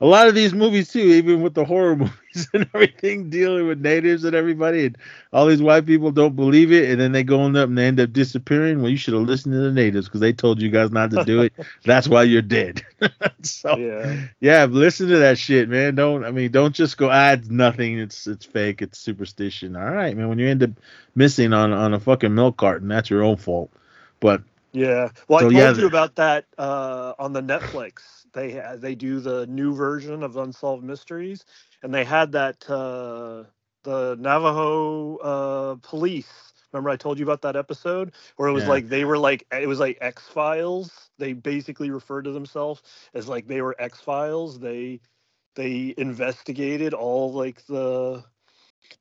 a 0.00 0.06
lot 0.06 0.28
of 0.28 0.34
these 0.34 0.54
movies 0.54 0.88
too 0.90 1.00
even 1.00 1.42
with 1.42 1.54
the 1.54 1.64
horror 1.64 1.96
movies 1.96 2.48
and 2.54 2.68
everything 2.74 3.28
dealing 3.30 3.66
with 3.66 3.80
natives 3.80 4.24
and 4.24 4.34
everybody 4.34 4.86
and 4.86 4.98
all 5.32 5.46
these 5.46 5.62
white 5.62 5.86
people 5.86 6.10
don't 6.10 6.36
believe 6.36 6.72
it 6.72 6.90
and 6.90 7.00
then 7.00 7.12
they 7.12 7.22
go 7.22 7.40
on 7.40 7.56
up 7.56 7.68
and 7.68 7.78
they 7.78 7.86
end 7.86 8.00
up 8.00 8.12
disappearing 8.12 8.80
well 8.80 8.90
you 8.90 8.96
should 8.96 9.14
have 9.14 9.22
listened 9.22 9.52
to 9.52 9.60
the 9.60 9.72
natives 9.72 10.06
because 10.08 10.20
they 10.20 10.32
told 10.32 10.60
you 10.60 10.70
guys 10.70 10.90
not 10.90 11.10
to 11.10 11.24
do 11.24 11.42
it 11.42 11.52
that's 11.84 12.08
why 12.08 12.22
you're 12.22 12.42
dead 12.42 12.82
so 13.42 13.76
yeah. 13.76 14.26
yeah. 14.40 14.64
listen 14.64 15.08
to 15.08 15.18
that 15.18 15.38
shit 15.38 15.68
man 15.68 15.94
don't 15.94 16.24
i 16.24 16.30
mean 16.30 16.50
don't 16.50 16.74
just 16.74 16.96
go 16.96 17.08
ah 17.10 17.32
it's 17.32 17.48
nothing 17.48 17.98
it's 17.98 18.26
it's 18.26 18.46
fake 18.46 18.82
it's 18.82 18.98
superstition 18.98 19.76
all 19.76 19.90
right 19.90 20.16
man 20.16 20.28
when 20.28 20.38
you 20.38 20.48
end 20.48 20.62
up 20.62 20.70
missing 21.14 21.52
on 21.52 21.72
on 21.72 21.94
a 21.94 22.00
fucking 22.00 22.34
milk 22.34 22.56
carton 22.56 22.88
that's 22.88 23.10
your 23.10 23.22
own 23.22 23.36
fault 23.36 23.70
but 24.20 24.42
Yeah. 24.72 25.10
Well, 25.28 25.40
So, 25.40 25.48
I 25.48 25.52
told 25.56 25.76
yeah, 25.76 25.76
you 25.76 25.86
about 25.86 26.16
that 26.16 26.46
uh, 26.58 27.14
on 27.18 27.32
the 27.32 27.42
Netflix. 27.42 28.19
They 28.32 28.60
they 28.78 28.94
do 28.94 29.20
the 29.20 29.46
new 29.46 29.74
version 29.74 30.22
of 30.22 30.36
Unsolved 30.36 30.84
Mysteries, 30.84 31.44
and 31.82 31.92
they 31.94 32.04
had 32.04 32.32
that 32.32 32.68
uh, 32.70 33.44
the 33.84 34.16
Navajo 34.18 35.16
uh, 35.18 35.74
police. 35.82 36.52
Remember, 36.72 36.90
I 36.90 36.96
told 36.96 37.18
you 37.18 37.24
about 37.24 37.42
that 37.42 37.56
episode 37.56 38.12
where 38.36 38.48
it 38.48 38.52
was 38.52 38.64
Yeah. 38.64 38.68
like 38.68 38.88
they 38.88 39.04
were 39.04 39.18
like 39.18 39.46
it 39.52 39.68
was 39.68 39.80
like 39.80 39.98
X 40.00 40.28
Files. 40.28 41.10
They 41.18 41.32
basically 41.32 41.90
referred 41.90 42.24
to 42.24 42.32
themselves 42.32 42.82
as 43.14 43.28
like 43.28 43.46
they 43.46 43.62
were 43.62 43.76
X 43.78 44.00
Files. 44.00 44.58
They 44.60 45.00
they 45.56 45.94
investigated 45.96 46.94
all 46.94 47.32
like 47.32 47.64
the 47.66 48.24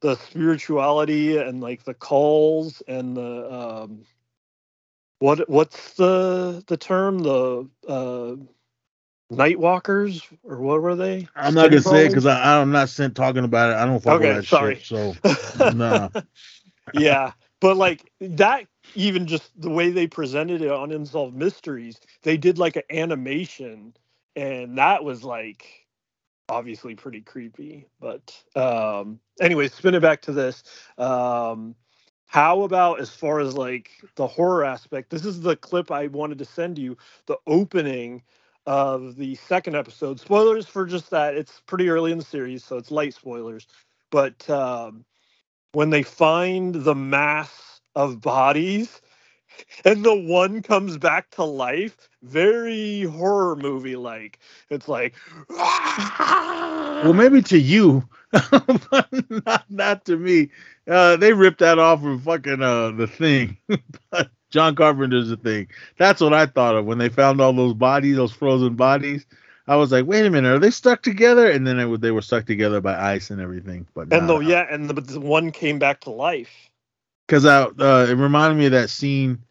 the 0.01 0.15
spirituality 0.15 1.37
and 1.37 1.61
like 1.61 1.83
the 1.83 1.93
calls 1.93 2.81
and 2.87 3.15
the 3.17 3.53
um 3.53 4.05
what 5.19 5.47
what's 5.49 5.93
the 5.95 6.63
the 6.67 6.77
term 6.77 7.19
the 7.19 7.67
uh 7.87 8.35
night 9.31 9.59
walkers 9.59 10.23
or 10.43 10.57
what 10.61 10.81
were 10.81 10.95
they 10.95 11.29
i'm 11.35 11.55
not 11.55 11.69
gonna 11.69 11.81
say 11.81 12.05
it 12.05 12.09
because 12.09 12.25
i'm 12.27 12.71
not 12.71 12.89
sent 12.89 13.15
talking 13.15 13.45
about 13.45 13.71
it 13.71 13.75
i 13.77 13.85
don't 13.85 14.03
fuck 14.03 14.21
Okay, 14.21 14.27
that 14.27 14.45
sorry. 14.45 14.45
shit 14.45 14.85
so 14.85 15.19
nah. 15.55 16.09
yeah 16.93 17.33
but 17.61 17.77
like 17.77 18.11
that 18.21 18.65
even 18.95 19.27
just 19.27 19.51
the 19.61 19.69
way 19.71 19.91
they 19.91 20.07
presented 20.07 20.61
it 20.61 20.71
on 20.71 20.91
unsolved 20.91 21.35
mysteries 21.35 21.99
they 22.23 22.37
did 22.37 22.59
like 22.59 22.75
an 22.77 22.83
animation 22.91 23.93
and 24.35 24.77
that 24.77 25.03
was 25.03 25.23
like 25.23 25.85
obviously 26.49 26.95
pretty 26.95 27.21
creepy 27.21 27.87
but 27.99 28.35
um 28.55 29.19
anyway 29.41 29.67
spin 29.67 29.95
it 29.95 30.01
back 30.01 30.21
to 30.21 30.31
this 30.31 30.63
um 30.97 31.75
how 32.27 32.61
about 32.63 32.99
as 32.99 33.09
far 33.09 33.39
as 33.39 33.55
like 33.55 33.89
the 34.15 34.27
horror 34.27 34.63
aspect 34.65 35.09
this 35.09 35.25
is 35.25 35.41
the 35.41 35.55
clip 35.57 35.91
i 35.91 36.07
wanted 36.07 36.37
to 36.39 36.45
send 36.45 36.77
you 36.77 36.97
the 37.27 37.37
opening 37.47 38.21
of 38.69 39.15
the 39.15 39.35
second 39.35 39.75
episode 39.75 40.19
spoilers 40.19 40.67
for 40.67 40.85
just 40.85 41.09
that 41.09 41.35
it's 41.35 41.61
pretty 41.65 41.89
early 41.89 42.11
in 42.11 42.19
the 42.19 42.23
series 42.23 42.63
so 42.63 42.77
it's 42.77 42.91
light 42.91 43.15
spoilers 43.15 43.67
but 44.11 44.47
um 44.49 45.03
when 45.73 45.89
they 45.89 46.03
find 46.03 46.75
the 46.75 46.95
mass 46.95 47.81
of 47.95 48.21
bodies 48.21 49.01
and 49.85 50.05
the 50.05 50.15
one 50.15 50.61
comes 50.61 50.97
back 50.97 51.31
to 51.31 51.43
life 51.43 52.09
very 52.23 53.03
horror 53.03 53.55
movie 53.55 53.95
like 53.95 54.39
it's 54.69 54.87
like 54.87 55.15
Well, 57.01 57.13
maybe 57.13 57.41
to 57.43 57.57
you, 57.57 58.07
not, 59.45 59.65
not 59.69 60.05
to 60.05 60.17
me. 60.17 60.49
Uh, 60.87 61.15
they 61.15 61.33
ripped 61.33 61.59
that 61.59 61.79
off 61.79 62.01
from 62.01 62.19
fucking 62.19 62.61
uh, 62.61 62.91
the 62.91 63.07
thing. 63.07 63.57
but 64.11 64.29
John 64.49 64.75
Carpenter's 64.75 65.29
the 65.29 65.37
thing. 65.37 65.67
That's 65.97 66.21
what 66.21 66.33
I 66.33 66.45
thought 66.45 66.75
of 66.75 66.85
when 66.85 66.97
they 66.97 67.09
found 67.09 67.41
all 67.41 67.53
those 67.53 67.73
bodies, 67.73 68.15
those 68.15 68.31
frozen 68.31 68.75
bodies. 68.75 69.25
I 69.67 69.75
was 69.75 69.91
like, 69.91 70.05
wait 70.05 70.25
a 70.25 70.29
minute, 70.31 70.49
are 70.49 70.59
they 70.59 70.71
stuck 70.71 71.03
together? 71.03 71.49
And 71.49 71.65
then 71.65 71.79
it, 71.79 72.01
they 72.01 72.11
were 72.11 72.23
stuck 72.23 72.45
together 72.45 72.81
by 72.81 72.99
ice 72.99 73.29
and 73.29 73.39
everything. 73.39 73.87
But 73.93 74.11
and 74.11 74.27
the 74.27 74.39
yeah 74.39 74.65
and 74.69 74.89
the, 74.89 74.99
the 74.99 75.19
one 75.19 75.51
came 75.51 75.77
back 75.77 76.01
to 76.01 76.09
life 76.09 76.69
because 77.27 77.45
I 77.45 77.63
uh, 77.63 78.07
it 78.09 78.15
reminded 78.15 78.57
me 78.57 78.65
of 78.65 78.71
that 78.71 78.89
scene 78.89 79.43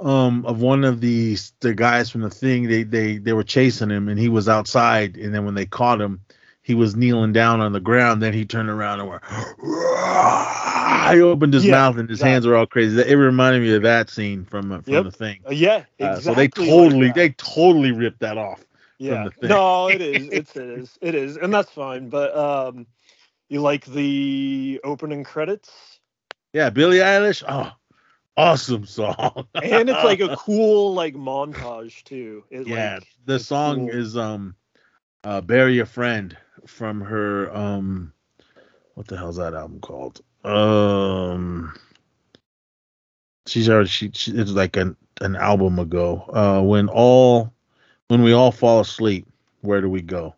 um 0.00 0.44
of 0.46 0.60
one 0.60 0.84
of 0.84 1.00
the 1.00 1.36
the 1.60 1.74
guys 1.74 2.10
from 2.10 2.20
the 2.20 2.30
thing 2.30 2.68
they 2.68 2.84
they 2.84 3.18
they 3.18 3.32
were 3.32 3.42
chasing 3.42 3.90
him 3.90 4.08
and 4.08 4.18
he 4.18 4.28
was 4.28 4.48
outside 4.48 5.16
and 5.16 5.34
then 5.34 5.44
when 5.44 5.54
they 5.54 5.66
caught 5.66 6.00
him 6.00 6.20
he 6.68 6.74
was 6.76 6.96
kneeling 6.96 7.32
down 7.32 7.60
on 7.60 7.72
the 7.72 7.80
ground 7.80 8.22
then 8.22 8.34
he 8.34 8.46
turned 8.46 8.70
around 8.70 9.00
and 9.00 9.08
went 9.10 9.24
he 11.12 11.22
opened 11.22 11.54
his 11.54 11.66
Yeah, 11.66 11.68
mouth 11.68 11.98
and 11.98 12.08
his 12.08 12.20
hands 12.20 12.46
were 12.46 12.56
all 12.56 12.66
crazy. 12.66 13.00
It 13.00 13.16
reminded 13.16 13.62
me 13.62 13.74
of 13.74 13.82
that 13.82 14.10
scene 14.10 14.44
from 14.44 14.72
uh, 14.72 14.82
from 14.82 15.02
Yep. 15.02 15.04
the 15.04 15.12
thing. 15.12 15.46
Uh, 15.48 15.52
yeah 15.52 15.84
uh, 16.00 16.20
exactly 16.20 16.20
so 16.20 16.34
they 16.34 16.48
totally 16.48 17.08
that. 17.08 17.14
they 17.14 17.30
totally 17.30 17.92
ripped 17.92 18.20
that 18.20 18.38
off 18.38 18.64
yeah. 18.98 19.24
the 19.24 19.30
thing. 19.30 19.50
no 19.50 19.88
it 19.88 20.00
is 20.02 20.28
it's, 20.28 20.56
it 20.56 20.68
is 20.68 20.98
it 21.02 21.14
is 21.14 21.36
and 21.36 21.52
that's 21.52 21.70
fine 21.70 22.08
but 22.08 22.36
um 22.36 22.86
you 23.48 23.60
like 23.60 23.84
the 23.86 24.80
opening 24.84 25.24
credits? 25.24 26.00
Yeah 26.52 26.70
Billie 26.70 26.98
Eilish? 26.98 27.42
Oh 27.46 27.72
awesome 28.36 28.86
song. 28.86 29.48
And 29.60 29.88
it's 29.90 30.02
like 30.02 30.20
a 30.20 30.30
cool 30.30 30.94
like 30.94 31.14
montage 31.14 32.04
too. 32.04 32.44
It, 32.50 32.66
yeah 32.66 33.00
like, 33.00 33.06
the 33.24 33.38
song 33.38 33.88
cool. 33.88 33.88
is 33.88 34.16
um 34.16 34.56
uh 35.24 35.40
bury 35.40 35.78
a 35.80 35.86
friend 35.86 36.36
from 36.68 37.00
her 37.00 37.54
um 37.54 38.12
what 38.94 39.06
the 39.06 39.16
hell's 39.16 39.36
that 39.36 39.54
album 39.54 39.80
called? 39.80 40.20
Um 40.44 41.74
she's 43.46 43.68
already 43.68 43.88
she, 43.88 44.10
she 44.12 44.32
it's 44.32 44.50
like 44.50 44.76
an 44.76 44.96
an 45.20 45.36
album 45.36 45.78
ago. 45.78 46.24
Uh 46.32 46.62
when 46.62 46.88
all 46.88 47.52
when 48.08 48.22
we 48.22 48.32
all 48.32 48.52
fall 48.52 48.80
asleep 48.80 49.26
where 49.62 49.80
do 49.80 49.88
we 49.88 50.02
go? 50.02 50.34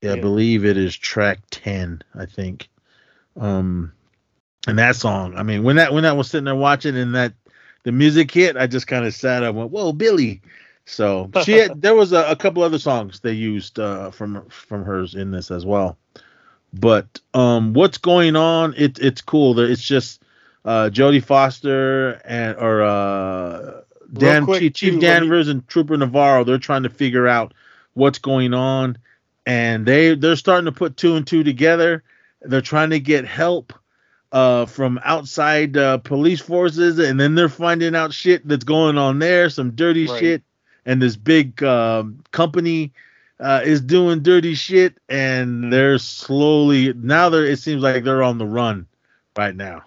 Yeah, 0.00 0.12
i 0.12 0.16
believe 0.16 0.64
it 0.64 0.76
is 0.76 0.96
track 0.96 1.40
10 1.50 2.02
i 2.14 2.24
think. 2.26 2.68
Um 3.36 3.92
and 4.66 4.78
that 4.78 4.96
song 4.96 5.34
i 5.36 5.42
mean 5.42 5.62
when 5.62 5.76
that 5.76 5.92
when 5.92 6.04
i 6.04 6.12
was 6.12 6.28
sitting 6.28 6.44
there 6.44 6.54
watching 6.54 6.96
and 6.96 7.14
that 7.14 7.32
the 7.84 7.92
music 7.92 8.30
hit 8.30 8.56
i 8.56 8.66
just 8.66 8.86
kind 8.86 9.06
of 9.06 9.14
sat 9.14 9.42
up 9.42 9.50
and 9.50 9.58
went 9.58 9.70
whoa 9.70 9.92
Billie 9.92 10.42
so 10.88 11.30
she 11.44 11.52
had, 11.52 11.80
there 11.80 11.94
was 11.94 12.12
a, 12.12 12.24
a 12.30 12.36
couple 12.36 12.62
other 12.62 12.78
songs 12.78 13.20
they 13.20 13.32
used 13.32 13.78
uh, 13.78 14.10
from 14.10 14.48
from 14.48 14.84
hers 14.84 15.14
in 15.14 15.30
this 15.30 15.50
as 15.50 15.64
well. 15.66 15.98
But 16.72 17.20
um, 17.34 17.72
what's 17.72 17.98
going 17.98 18.36
on? 18.36 18.74
It, 18.76 18.98
it's 18.98 19.20
cool. 19.20 19.58
It's 19.58 19.82
just 19.82 20.22
uh, 20.64 20.90
Jodie 20.92 21.22
Foster 21.24 22.20
and 22.24 22.56
or 22.58 22.82
uh, 22.82 23.80
Dan 24.12 24.44
quick, 24.44 24.60
Chief, 24.60 24.72
Chief 24.74 24.92
too, 24.94 25.00
let 25.00 25.02
me- 25.02 25.06
Danvers 25.20 25.48
and 25.48 25.66
Trooper 25.68 25.96
Navarro. 25.96 26.44
They're 26.44 26.58
trying 26.58 26.82
to 26.82 26.90
figure 26.90 27.26
out 27.28 27.54
what's 27.94 28.18
going 28.18 28.54
on, 28.54 28.98
and 29.46 29.86
they 29.86 30.14
they're 30.14 30.36
starting 30.36 30.66
to 30.66 30.72
put 30.72 30.96
two 30.96 31.16
and 31.16 31.26
two 31.26 31.42
together. 31.44 32.02
They're 32.42 32.60
trying 32.60 32.90
to 32.90 33.00
get 33.00 33.24
help 33.26 33.72
uh 34.30 34.66
from 34.66 35.00
outside 35.04 35.74
uh 35.74 35.96
police 35.96 36.40
forces 36.42 36.98
and 36.98 37.18
then 37.18 37.34
they're 37.34 37.48
finding 37.48 37.94
out 37.96 38.12
shit 38.12 38.46
that's 38.46 38.64
going 38.64 38.98
on 38.98 39.18
there 39.18 39.48
some 39.48 39.70
dirty 39.70 40.06
Right. 40.06 40.20
shit 40.20 40.42
and 40.88 41.02
this 41.02 41.16
big 41.16 41.62
um, 41.62 42.24
company 42.32 42.92
uh, 43.38 43.60
is 43.64 43.80
doing 43.82 44.22
dirty 44.22 44.54
shit, 44.54 44.98
and 45.08 45.72
they're 45.72 45.98
slowly 45.98 46.94
now. 46.94 47.28
They're 47.28 47.46
it 47.46 47.60
seems 47.60 47.82
like 47.82 48.02
they're 48.04 48.22
on 48.22 48.38
the 48.38 48.46
run 48.46 48.86
right 49.36 49.54
now. 49.54 49.84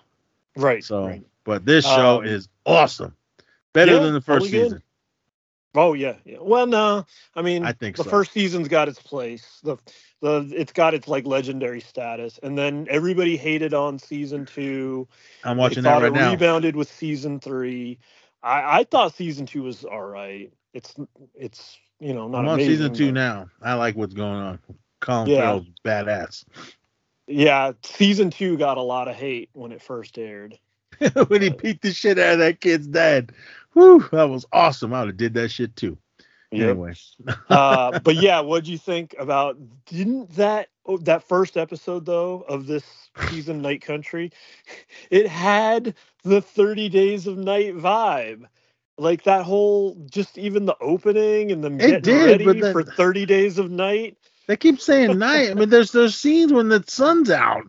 right 0.55 0.83
So, 0.83 1.07
right. 1.07 1.23
but 1.43 1.65
this 1.65 1.85
show 1.85 2.19
Um, 2.19 2.25
is 2.25 2.47
awesome, 2.65 3.15
better 3.73 3.93
yeah, 3.93 3.99
than 3.99 4.13
the 4.13 4.21
first 4.21 4.51
good. 4.51 4.63
season. 4.65 4.83
Oh 5.73 5.93
yeah, 5.93 6.15
yeah. 6.25 6.37
Well, 6.41 6.67
no, 6.67 7.05
I 7.35 7.41
mean, 7.41 7.63
I 7.63 7.71
think 7.73 7.97
the 7.97 8.03
so. 8.03 8.09
first 8.09 8.31
season's 8.33 8.67
got 8.67 8.87
its 8.89 9.01
place. 9.01 9.59
The 9.63 9.77
the 10.21 10.51
it's 10.55 10.73
got 10.73 10.93
its 10.93 11.07
like 11.07 11.25
legendary 11.25 11.81
status, 11.81 12.39
and 12.43 12.57
then 12.57 12.87
everybody 12.89 13.37
hated 13.37 13.73
on 13.73 13.97
season 13.97 14.45
two. 14.45 15.07
I'm 15.43 15.57
watching 15.57 15.83
that 15.83 15.89
thought 15.89 16.03
right 16.03 16.11
it 16.11 16.15
now. 16.15 16.31
Rebounded 16.31 16.75
with 16.75 16.91
season 16.91 17.39
three. 17.39 17.99
I, 18.43 18.79
I 18.79 18.83
thought 18.83 19.15
season 19.15 19.45
two 19.45 19.63
was 19.63 19.85
all 19.85 20.01
right. 20.03 20.51
It's 20.73 20.95
it's 21.35 21.77
you 21.99 22.13
know 22.13 22.27
not 22.27 22.39
I'm 22.39 22.47
on 22.47 22.53
amazing, 22.55 22.73
season 22.73 22.93
two 22.93 23.07
but- 23.07 23.13
now. 23.13 23.49
I 23.61 23.73
like 23.73 23.95
what's 23.95 24.13
going 24.13 24.39
on. 24.41 24.59
Colin 24.99 25.29
Yeah. 25.29 25.37
Farrell's 25.37 25.67
badass. 25.83 26.45
Yeah, 27.27 27.71
season 27.83 28.29
two 28.29 28.57
got 28.57 28.77
a 28.77 28.81
lot 28.81 29.07
of 29.07 29.15
hate 29.15 29.49
when 29.53 29.71
it 29.71 29.81
first 29.81 30.17
aired. 30.17 30.59
when 31.27 31.41
he 31.41 31.49
beat 31.49 31.81
the 31.81 31.93
shit 31.93 32.19
out 32.19 32.33
of 32.33 32.39
that 32.39 32.61
kid's 32.61 32.87
dad. 32.87 33.31
Whew, 33.73 34.07
that 34.11 34.29
was 34.29 34.45
awesome. 34.51 34.93
I 34.93 34.99
would 34.99 35.09
have 35.09 35.17
did 35.17 35.33
that 35.35 35.49
shit 35.49 35.75
too. 35.75 35.97
Anyway, 36.51 36.93
uh, 37.49 37.99
but 38.03 38.15
yeah, 38.15 38.41
what'd 38.41 38.67
you 38.67 38.77
think 38.77 39.15
about? 39.17 39.57
Didn't 39.85 40.31
that 40.35 40.67
oh, 40.85 40.97
that 40.97 41.23
first 41.23 41.55
episode 41.55 42.05
though 42.05 42.43
of 42.47 42.67
this 42.67 42.83
season, 43.29 43.61
Night 43.61 43.81
Country, 43.81 44.31
it 45.09 45.27
had 45.27 45.95
the 46.23 46.41
Thirty 46.41 46.89
Days 46.89 47.25
of 47.25 47.37
Night 47.37 47.75
vibe. 47.75 48.47
Like 48.97 49.23
that 49.23 49.43
whole, 49.43 49.95
just 50.11 50.37
even 50.37 50.65
the 50.65 50.75
opening 50.79 51.51
and 51.51 51.63
them 51.63 51.79
It 51.79 51.87
getting 51.87 52.01
did, 52.01 52.25
ready 52.25 52.45
but 52.45 52.59
then- 52.59 52.73
for 52.73 52.83
Thirty 52.83 53.25
Days 53.25 53.57
of 53.57 53.71
Night. 53.71 54.17
they 54.47 54.57
keep 54.57 54.79
saying 54.79 55.17
night. 55.17 55.49
I 55.49 55.53
mean, 55.53 55.69
there's 55.69 55.91
there's 55.91 56.15
scenes 56.15 56.53
when 56.53 56.69
the 56.69 56.83
sun's 56.87 57.31
out. 57.31 57.65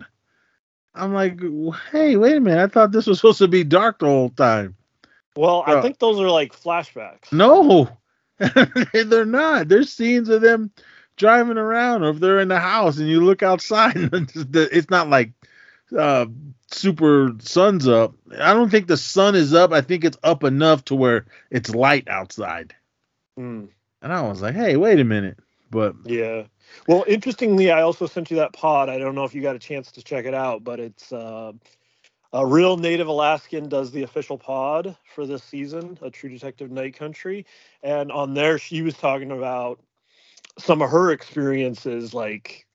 I'm 0.94 1.14
like, 1.14 1.40
hey, 1.90 2.16
wait 2.16 2.36
a 2.36 2.40
minute. 2.40 2.62
I 2.62 2.66
thought 2.66 2.92
this 2.92 3.06
was 3.06 3.18
supposed 3.18 3.38
to 3.38 3.48
be 3.48 3.64
dark 3.64 4.00
the 4.00 4.06
whole 4.06 4.28
time. 4.30 4.74
Well, 5.36 5.64
Uh, 5.66 5.78
I 5.78 5.80
think 5.82 5.98
those 5.98 6.20
are 6.20 6.28
like 6.28 6.52
flashbacks. 6.54 7.32
No, 7.32 7.88
they're 8.92 9.24
not. 9.24 9.68
There's 9.68 9.90
scenes 9.92 10.28
of 10.28 10.42
them 10.42 10.70
driving 11.16 11.56
around, 11.56 12.02
or 12.02 12.10
if 12.10 12.20
they're 12.20 12.40
in 12.40 12.48
the 12.48 12.58
house 12.60 12.98
and 12.98 13.08
you 13.08 13.24
look 13.24 13.42
outside, 13.42 13.96
and 14.12 14.30
it's 14.34 14.90
not 14.90 15.08
like 15.08 15.32
uh, 15.96 16.26
super 16.70 17.32
sun's 17.40 17.88
up. 17.88 18.14
I 18.38 18.52
don't 18.54 18.70
think 18.70 18.86
the 18.86 18.96
sun 18.96 19.34
is 19.34 19.54
up. 19.54 19.72
I 19.72 19.80
think 19.80 20.04
it's 20.04 20.18
up 20.22 20.44
enough 20.44 20.84
to 20.86 20.94
where 20.94 21.26
it's 21.50 21.74
light 21.74 22.08
outside. 22.08 22.74
Hmm. 23.36 23.66
And 24.00 24.12
I 24.12 24.22
was 24.22 24.42
like, 24.42 24.54
hey, 24.54 24.76
wait 24.76 25.00
a 25.00 25.04
minute. 25.04 25.38
But 25.70 25.94
Yeah. 26.04 26.44
Well, 26.86 27.04
interestingly, 27.06 27.70
I 27.70 27.82
also 27.82 28.06
sent 28.06 28.30
you 28.30 28.38
that 28.38 28.52
pod. 28.52 28.88
I 28.88 28.98
don't 28.98 29.14
know 29.14 29.24
if 29.24 29.34
you 29.34 29.42
got 29.42 29.56
a 29.56 29.60
chance 29.60 29.92
to 29.92 30.02
check 30.02 30.24
it 30.24 30.34
out, 30.34 30.64
but 30.64 30.80
it's 30.80 31.12
uh, 31.12 31.52
a 32.32 32.46
real 32.46 32.76
Native 32.76 33.08
Alaskan 33.08 33.68
does 33.68 33.90
the 33.90 34.02
official 34.02 34.38
pod 34.38 34.96
for 35.14 35.26
this 35.26 35.42
season, 35.42 35.98
a 36.02 36.10
True 36.10 36.30
Detective 36.30 36.70
Night 36.70 36.96
Country, 36.96 37.46
and 37.82 38.10
on 38.10 38.34
there 38.34 38.58
she 38.58 38.82
was 38.82 38.94
talking 38.94 39.30
about 39.30 39.80
some 40.58 40.82
of 40.82 40.90
her 40.90 41.12
experiences, 41.12 42.14
like 42.14 42.66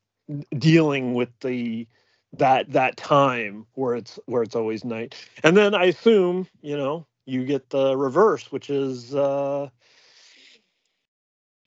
dealing 0.58 1.14
with 1.14 1.30
the 1.42 1.88
that 2.34 2.72
that 2.72 2.98
time 2.98 3.66
where 3.74 3.96
it's 3.96 4.20
where 4.26 4.44
it's 4.44 4.56
always 4.56 4.84
night, 4.84 5.16
and 5.44 5.56
then 5.56 5.74
I 5.74 5.86
assume 5.86 6.48
you 6.62 6.78
know 6.78 7.06
you 7.26 7.46
get 7.46 7.70
the 7.70 7.98
reverse, 7.98 8.52
which 8.52 8.70
is 8.70 9.16
uh, 9.16 9.70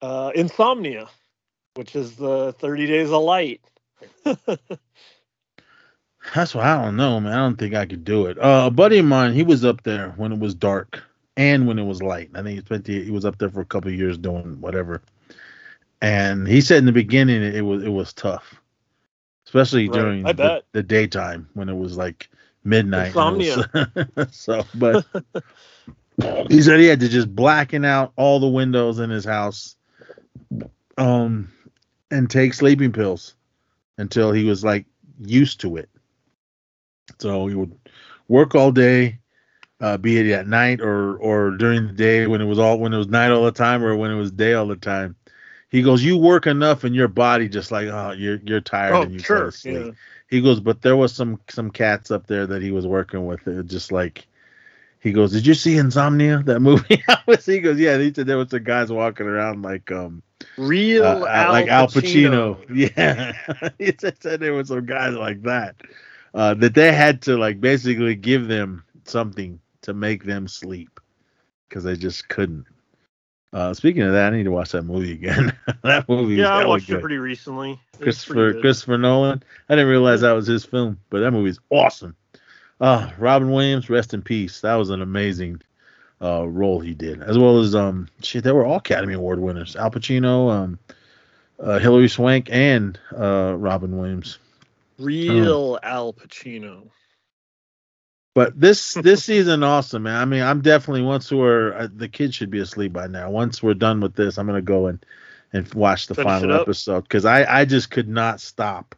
uh, 0.02 0.32
insomnia 0.34 1.08
which 1.74 1.96
is 1.96 2.16
the 2.16 2.54
30 2.58 2.86
days 2.86 3.10
of 3.10 3.22
light. 3.22 3.60
that's 4.24 6.54
what 6.54 6.64
I 6.64 6.82
don't 6.82 6.96
know, 6.96 7.20
man. 7.20 7.32
I 7.32 7.36
don't 7.36 7.58
think 7.58 7.74
I 7.74 7.86
could 7.86 8.04
do 8.04 8.26
it. 8.26 8.38
Uh, 8.38 8.64
a 8.66 8.70
buddy 8.70 8.98
of 8.98 9.06
mine, 9.06 9.32
he 9.32 9.42
was 9.42 9.64
up 9.64 9.82
there 9.82 10.10
when 10.16 10.32
it 10.32 10.38
was 10.38 10.54
dark 10.54 11.02
and 11.36 11.66
when 11.66 11.78
it 11.78 11.84
was 11.84 12.02
light. 12.02 12.30
I 12.34 12.42
think 12.42 12.58
he 12.58 12.64
spent 12.64 12.84
the, 12.84 13.04
he 13.04 13.10
was 13.10 13.24
up 13.24 13.38
there 13.38 13.50
for 13.50 13.60
a 13.60 13.66
couple 13.66 13.90
years 13.90 14.18
doing 14.18 14.60
whatever. 14.60 15.02
And 16.02 16.48
he 16.48 16.60
said 16.60 16.78
in 16.78 16.86
the 16.86 16.92
beginning 16.92 17.42
it, 17.42 17.62
was 17.62 17.82
it 17.82 17.90
was 17.90 18.12
tough, 18.12 18.59
especially 19.50 19.88
Right. 19.88 19.98
during 19.98 20.36
the, 20.40 20.56
the 20.72 20.82
daytime 20.82 21.48
when 21.54 21.68
it 21.68 21.76
was 21.76 21.96
like 21.96 22.30
midnight. 22.64 23.16
Insomnia. 23.16 23.56
was- 23.56 23.66
so, 24.30 24.66
but 24.74 25.02
he 26.48 26.62
said 26.62 26.80
he 26.80 26.86
had 26.86 27.00
to 27.00 27.08
just 27.08 27.34
blacken 27.34 27.84
out 27.84 28.12
all 28.16 28.40
the 28.40 28.48
windows 28.48 28.98
in 28.98 29.10
his 29.10 29.24
house, 29.24 29.76
um, 30.98 31.50
and 32.10 32.30
take 32.30 32.54
sleeping 32.54 32.92
pills 32.92 33.34
until 33.98 34.32
he 34.32 34.44
was 34.44 34.64
like 34.64 34.86
used 35.20 35.60
to 35.60 35.76
it. 35.76 35.88
So 37.20 37.46
he 37.46 37.54
would 37.54 37.74
work 38.28 38.54
all 38.54 38.72
day, 38.72 39.18
uh, 39.80 39.98
be 39.98 40.18
it 40.18 40.30
at 40.32 40.46
night 40.46 40.80
or 40.80 41.16
or 41.18 41.50
during 41.56 41.86
the 41.86 41.92
day 41.92 42.26
when 42.26 42.40
it 42.40 42.46
was 42.46 42.58
all 42.58 42.78
when 42.78 42.92
it 42.94 42.98
was 42.98 43.08
night 43.08 43.30
all 43.30 43.44
the 43.44 43.52
time 43.52 43.84
or 43.84 43.96
when 43.96 44.10
it 44.10 44.18
was 44.18 44.30
day 44.32 44.54
all 44.54 44.66
the 44.66 44.76
time. 44.76 45.16
He 45.70 45.82
goes, 45.82 46.02
you 46.02 46.16
work 46.16 46.46
enough 46.46 46.84
and 46.84 46.94
your 46.94 47.08
body 47.08 47.48
just 47.48 47.70
like 47.70 47.86
oh 47.88 48.10
you're 48.12 48.40
you're 48.44 48.60
tired 48.60 48.94
Oh, 48.94 49.02
and 49.02 49.12
you 49.12 49.20
sure. 49.20 49.50
sleep. 49.50 49.76
Yeah. 49.86 49.90
He 50.28 50.40
goes, 50.40 50.60
but 50.60 50.82
there 50.82 50.96
was 50.96 51.14
some 51.14 51.40
some 51.48 51.70
cats 51.70 52.10
up 52.10 52.26
there 52.26 52.46
that 52.46 52.62
he 52.62 52.70
was 52.70 52.86
working 52.86 53.26
with. 53.26 53.46
It 53.46 53.66
just 53.66 53.92
like 53.92 54.26
he 55.00 55.12
goes, 55.12 55.32
did 55.32 55.46
you 55.46 55.54
see 55.54 55.76
Insomnia 55.78 56.42
that 56.44 56.60
movie? 56.60 57.02
Was- 57.26 57.46
he 57.46 57.60
goes, 57.60 57.78
yeah. 57.78 57.96
He 57.98 58.12
said 58.12 58.26
there 58.26 58.36
was 58.36 58.50
some 58.50 58.64
guys 58.64 58.90
walking 58.92 59.26
around 59.26 59.62
like 59.62 59.90
um 59.92 60.22
Real 60.56 61.04
uh, 61.04 61.26
Al 61.26 61.52
like 61.52 61.68
Al 61.68 61.86
Pacino. 61.86 62.56
Pacino. 62.66 62.66
Yeah, 62.96 63.70
he 63.78 63.94
said, 63.98 64.22
said 64.22 64.40
there 64.40 64.52
were 64.54 64.64
some 64.64 64.86
guys 64.86 65.14
like 65.14 65.42
that 65.42 65.76
uh, 66.34 66.54
that 66.54 66.74
they 66.74 66.92
had 66.92 67.22
to 67.22 67.36
like 67.36 67.60
basically 67.60 68.14
give 68.14 68.46
them 68.48 68.84
something 69.04 69.60
to 69.82 69.94
make 69.94 70.24
them 70.24 70.48
sleep 70.48 71.00
because 71.68 71.84
they 71.84 71.96
just 71.96 72.28
couldn't. 72.28 72.66
Uh, 73.52 73.74
speaking 73.74 74.02
of 74.02 74.12
that, 74.12 74.32
I 74.32 74.36
need 74.36 74.44
to 74.44 74.50
watch 74.50 74.70
that 74.72 74.82
movie 74.82 75.12
again. 75.12 75.52
that 75.82 76.08
movie, 76.08 76.36
Yeah, 76.36 76.54
I 76.54 76.66
watched 76.66 76.88
it 76.88 77.00
pretty 77.00 77.18
recently. 77.18 77.72
It 77.72 77.76
was 77.76 78.24
pretty 78.24 78.40
Christopher. 78.40 78.60
Christopher 78.60 78.98
Nolan. 78.98 79.42
I 79.68 79.74
didn't 79.74 79.90
realize 79.90 80.20
that 80.20 80.32
was 80.32 80.46
his 80.46 80.64
film, 80.64 80.98
but 81.10 81.20
that 81.20 81.32
movie's 81.32 81.58
awesome. 81.70 82.14
Uh, 82.80 83.10
Robin 83.18 83.50
Williams, 83.50 83.90
rest 83.90 84.14
in 84.14 84.22
peace. 84.22 84.60
That 84.60 84.76
was 84.76 84.90
an 84.90 85.02
amazing 85.02 85.60
uh, 86.22 86.46
role 86.48 86.80
he 86.80 86.94
did, 86.94 87.22
as 87.22 87.38
well 87.38 87.58
as 87.58 87.74
um, 87.74 88.08
shit. 88.22 88.44
They 88.44 88.52
were 88.52 88.64
all 88.64 88.76
Academy 88.76 89.14
Award 89.14 89.40
winners: 89.40 89.76
Al 89.76 89.90
Pacino, 89.90 90.50
um, 90.50 90.78
uh, 91.58 91.78
Hilary 91.78 92.08
Swank, 92.08 92.48
and 92.50 92.98
uh, 93.16 93.54
Robin 93.58 93.98
Williams. 93.98 94.38
Real 94.98 95.78
Al 95.82 96.12
Pacino. 96.12 96.88
But 98.40 98.58
this 98.58 98.94
this 99.02 99.22
season, 99.22 99.62
awesome, 99.62 100.04
man. 100.04 100.16
I 100.16 100.24
mean, 100.24 100.40
I'm 100.42 100.62
definitely 100.62 101.02
once 101.02 101.30
we're 101.30 101.74
uh, 101.74 101.88
the 101.94 102.08
kids 102.08 102.34
should 102.34 102.50
be 102.50 102.60
asleep 102.60 102.90
by 102.90 103.06
now. 103.06 103.30
Once 103.30 103.62
we're 103.62 103.74
done 103.74 104.00
with 104.00 104.14
this, 104.14 104.38
I'm 104.38 104.46
gonna 104.46 104.62
go 104.62 104.86
and 104.86 105.04
and 105.52 105.70
watch 105.74 106.06
the 106.06 106.14
Finish 106.14 106.42
final 106.42 106.54
episode 106.54 107.02
because 107.02 107.26
I 107.26 107.44
I 107.44 107.64
just 107.66 107.90
could 107.90 108.08
not 108.08 108.40
stop. 108.40 108.94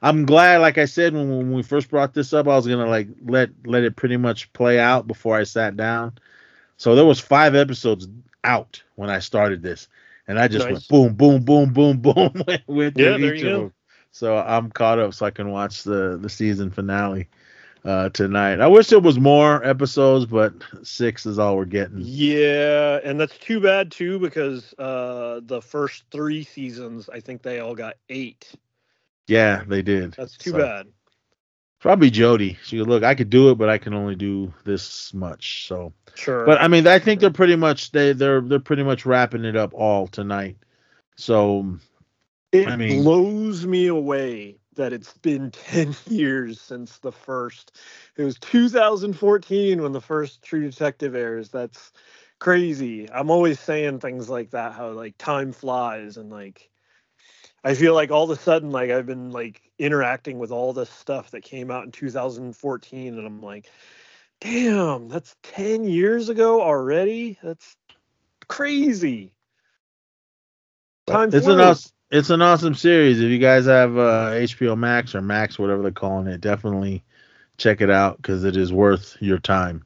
I'm 0.00 0.24
glad, 0.26 0.58
like 0.60 0.78
I 0.78 0.84
said 0.84 1.12
when, 1.12 1.28
when 1.28 1.52
we 1.52 1.64
first 1.64 1.90
brought 1.90 2.14
this 2.14 2.32
up, 2.32 2.46
I 2.46 2.54
was 2.54 2.68
gonna 2.68 2.86
like 2.86 3.08
let 3.24 3.50
let 3.66 3.82
it 3.82 3.96
pretty 3.96 4.16
much 4.16 4.52
play 4.52 4.78
out 4.78 5.08
before 5.08 5.36
I 5.36 5.42
sat 5.42 5.76
down. 5.76 6.12
So 6.76 6.94
there 6.94 7.04
was 7.04 7.18
five 7.18 7.56
episodes 7.56 8.06
out 8.44 8.80
when 8.94 9.10
I 9.10 9.18
started 9.18 9.60
this, 9.60 9.88
and 10.28 10.38
I 10.38 10.46
just 10.46 10.68
Nice. 10.68 10.70
went 10.70 10.86
boom, 10.86 11.14
boom, 11.14 11.42
boom, 11.42 11.72
boom, 11.72 11.98
boom, 12.00 12.30
went, 12.68 12.94
Yeah, 12.94 13.16
through 13.16 13.18
each 13.18 13.42
of 13.42 13.54
go. 13.54 13.60
them. 13.60 13.72
So 14.12 14.36
I'm 14.38 14.70
caught 14.70 15.00
up, 15.00 15.14
so 15.14 15.26
I 15.26 15.30
can 15.32 15.50
watch 15.50 15.82
the 15.82 16.16
the 16.22 16.28
season 16.28 16.70
finale 16.70 17.28
uh, 17.84 18.08
tonight. 18.10 18.60
I 18.60 18.66
wish 18.66 18.88
there 18.88 19.00
was 19.00 19.18
more 19.18 19.64
episodes, 19.64 20.26
but 20.26 20.54
six 20.82 21.26
is 21.26 21.38
all 21.38 21.56
we're 21.56 21.64
getting. 21.66 21.98
Yeah, 22.00 23.00
and 23.04 23.20
that's 23.20 23.36
too 23.38 23.60
bad 23.60 23.90
too 23.90 24.18
because 24.18 24.74
uh 24.78 25.40
the 25.44 25.60
first 25.60 26.04
three 26.10 26.44
seasons, 26.44 27.08
I 27.12 27.20
think 27.20 27.42
they 27.42 27.60
all 27.60 27.74
got 27.74 27.96
eight. 28.08 28.50
Yeah, 29.26 29.62
they 29.66 29.82
did. 29.82 30.12
That's 30.12 30.36
too 30.36 30.50
So, 30.50 30.58
bad. 30.58 30.86
Probably 31.80 32.10
Jodie. 32.10 32.56
She 32.64 32.78
goes, 32.78 32.86
look, 32.86 33.02
I 33.04 33.14
could 33.14 33.28
do 33.28 33.50
it, 33.50 33.56
but 33.56 33.68
I 33.68 33.76
can 33.76 33.92
only 33.92 34.14
do 34.16 34.54
this 34.64 35.12
much. 35.12 35.66
So, 35.68 35.92
Sure. 36.14 36.46
but 36.46 36.58
I 36.60 36.68
mean, 36.68 36.86
I 36.86 36.98
think 36.98 37.20
they're 37.20 37.30
pretty 37.30 37.56
much 37.56 37.90
they 37.92 38.12
they're 38.14 38.40
they're 38.40 38.58
pretty 38.60 38.82
much 38.84 39.04
wrapping 39.04 39.44
it 39.44 39.56
up 39.56 39.74
all 39.74 40.06
tonight. 40.06 40.56
So 41.16 41.78
it 42.52 42.68
I 42.68 42.76
mean- 42.76 43.02
blows 43.02 43.66
me 43.66 43.88
away 43.88 44.56
that 44.76 44.92
it's 44.92 45.14
been 45.18 45.50
10 45.52 45.94
years 46.06 46.60
since 46.60 46.98
the 46.98 47.12
first. 47.12 47.72
It 48.16 48.24
was 48.24 48.38
2014 48.38 49.82
when 49.82 49.92
the 49.92 50.00
first 50.00 50.42
True 50.42 50.62
Detective 50.62 51.14
airs. 51.14 51.50
That's 51.50 51.92
crazy. 52.38 53.10
I'm 53.10 53.30
always 53.30 53.60
saying 53.60 54.00
things 54.00 54.28
like 54.28 54.50
that 54.50 54.72
how 54.72 54.90
like 54.90 55.16
time 55.18 55.52
flies 55.52 56.16
and 56.16 56.30
like 56.30 56.68
I 57.64 57.74
feel 57.74 57.94
like 57.94 58.10
all 58.10 58.24
of 58.24 58.30
a 58.30 58.40
sudden 58.40 58.70
like 58.70 58.90
I've 58.90 59.06
been 59.06 59.30
like 59.30 59.62
interacting 59.78 60.38
with 60.38 60.50
all 60.50 60.72
this 60.72 60.90
stuff 60.90 61.30
that 61.30 61.42
came 61.42 61.70
out 61.70 61.84
in 61.84 61.92
2014 61.92 63.18
and 63.18 63.26
I'm 63.26 63.40
like 63.40 63.70
damn, 64.40 65.08
that's 65.08 65.36
10 65.42 65.84
years 65.84 66.28
ago 66.28 66.60
already? 66.60 67.38
That's 67.42 67.76
crazy. 68.48 69.32
Time 71.06 71.30
an 71.48 71.60
flies. 71.60 71.60
awesome 71.60 71.93
it's 72.10 72.30
an 72.30 72.42
awesome 72.42 72.74
series. 72.74 73.20
If 73.20 73.30
you 73.30 73.38
guys 73.38 73.66
have 73.66 73.96
uh, 73.96 74.30
HBO 74.32 74.76
Max 74.78 75.14
or 75.14 75.22
Max, 75.22 75.58
whatever 75.58 75.82
they're 75.82 75.90
calling 75.92 76.26
it, 76.28 76.40
definitely 76.40 77.02
check 77.58 77.80
it 77.80 77.90
out 77.90 78.16
because 78.18 78.44
it 78.44 78.56
is 78.56 78.72
worth 78.72 79.16
your 79.20 79.38
time. 79.38 79.84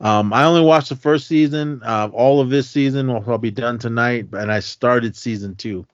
Um, 0.00 0.32
I 0.32 0.44
only 0.44 0.62
watched 0.62 0.88
the 0.90 0.96
first 0.96 1.26
season. 1.26 1.82
Uh, 1.84 2.08
all 2.12 2.40
of 2.40 2.50
this 2.50 2.68
season 2.70 3.08
will 3.08 3.24
I'll 3.28 3.38
be 3.38 3.50
done 3.50 3.78
tonight, 3.78 4.28
and 4.32 4.50
I 4.50 4.60
started 4.60 5.16
season 5.16 5.56
two. 5.56 5.86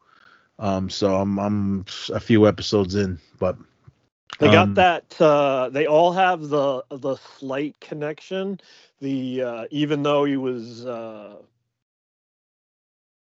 Um, 0.58 0.88
so 0.90 1.14
I'm 1.16 1.38
I'm 1.38 1.84
a 2.12 2.20
few 2.20 2.46
episodes 2.46 2.94
in, 2.94 3.18
but 3.38 3.56
They 4.38 4.48
Um, 4.48 4.52
got 4.52 4.74
that. 4.74 5.20
Uh, 5.20 5.70
they 5.70 5.86
all 5.86 6.12
have 6.12 6.48
the 6.48 6.84
the 6.90 7.16
slight 7.16 7.80
connection 7.80 8.60
the 9.00 9.42
uh, 9.42 9.64
even 9.70 10.02
though 10.02 10.24
he 10.24 10.36
was 10.36 10.86
uh, 10.86 11.36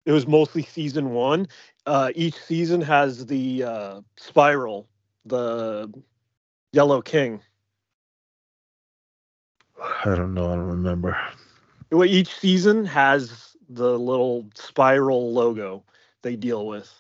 it 0.06 0.12
was 0.12 0.28
mostly 0.28 0.64
season 0.64 1.12
one. 1.12 1.48
Uh, 1.86 2.12
each 2.16 2.36
season 2.36 2.82
has 2.82 3.26
the 3.26 3.64
uh, 3.64 4.02
spiral, 4.18 4.88
the 5.26 5.92
Yellow 6.72 7.02
King. 7.02 7.42
I 10.06 10.16
don't 10.16 10.34
know. 10.34 10.52
I 10.52 10.56
don't 10.56 10.68
remember. 10.68 11.18
Well, 11.92 12.06
Each 12.06 12.34
season 12.36 12.86
has 12.86 13.56
the 13.70 13.98
little 13.98 14.50
spiral 14.56 15.34
logo 15.34 15.84
they 16.22 16.36
deal 16.36 16.66
with. 16.68 16.92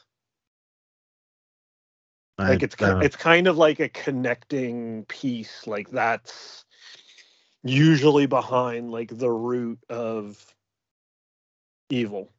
I, 2.37 2.49
Like 2.49 2.63
it's 2.63 2.75
I 2.81 3.03
it's 3.03 3.15
kind 3.15 3.47
of 3.47 3.57
like 3.57 3.79
a 3.79 3.89
connecting 3.89 5.05
piece. 5.05 5.65
Like 5.67 5.89
that's 5.89 6.65
usually 7.63 8.25
behind 8.27 8.91
like 8.91 9.17
the 9.17 9.31
root 9.31 9.79
of 9.89 10.55
evil. 11.89 12.34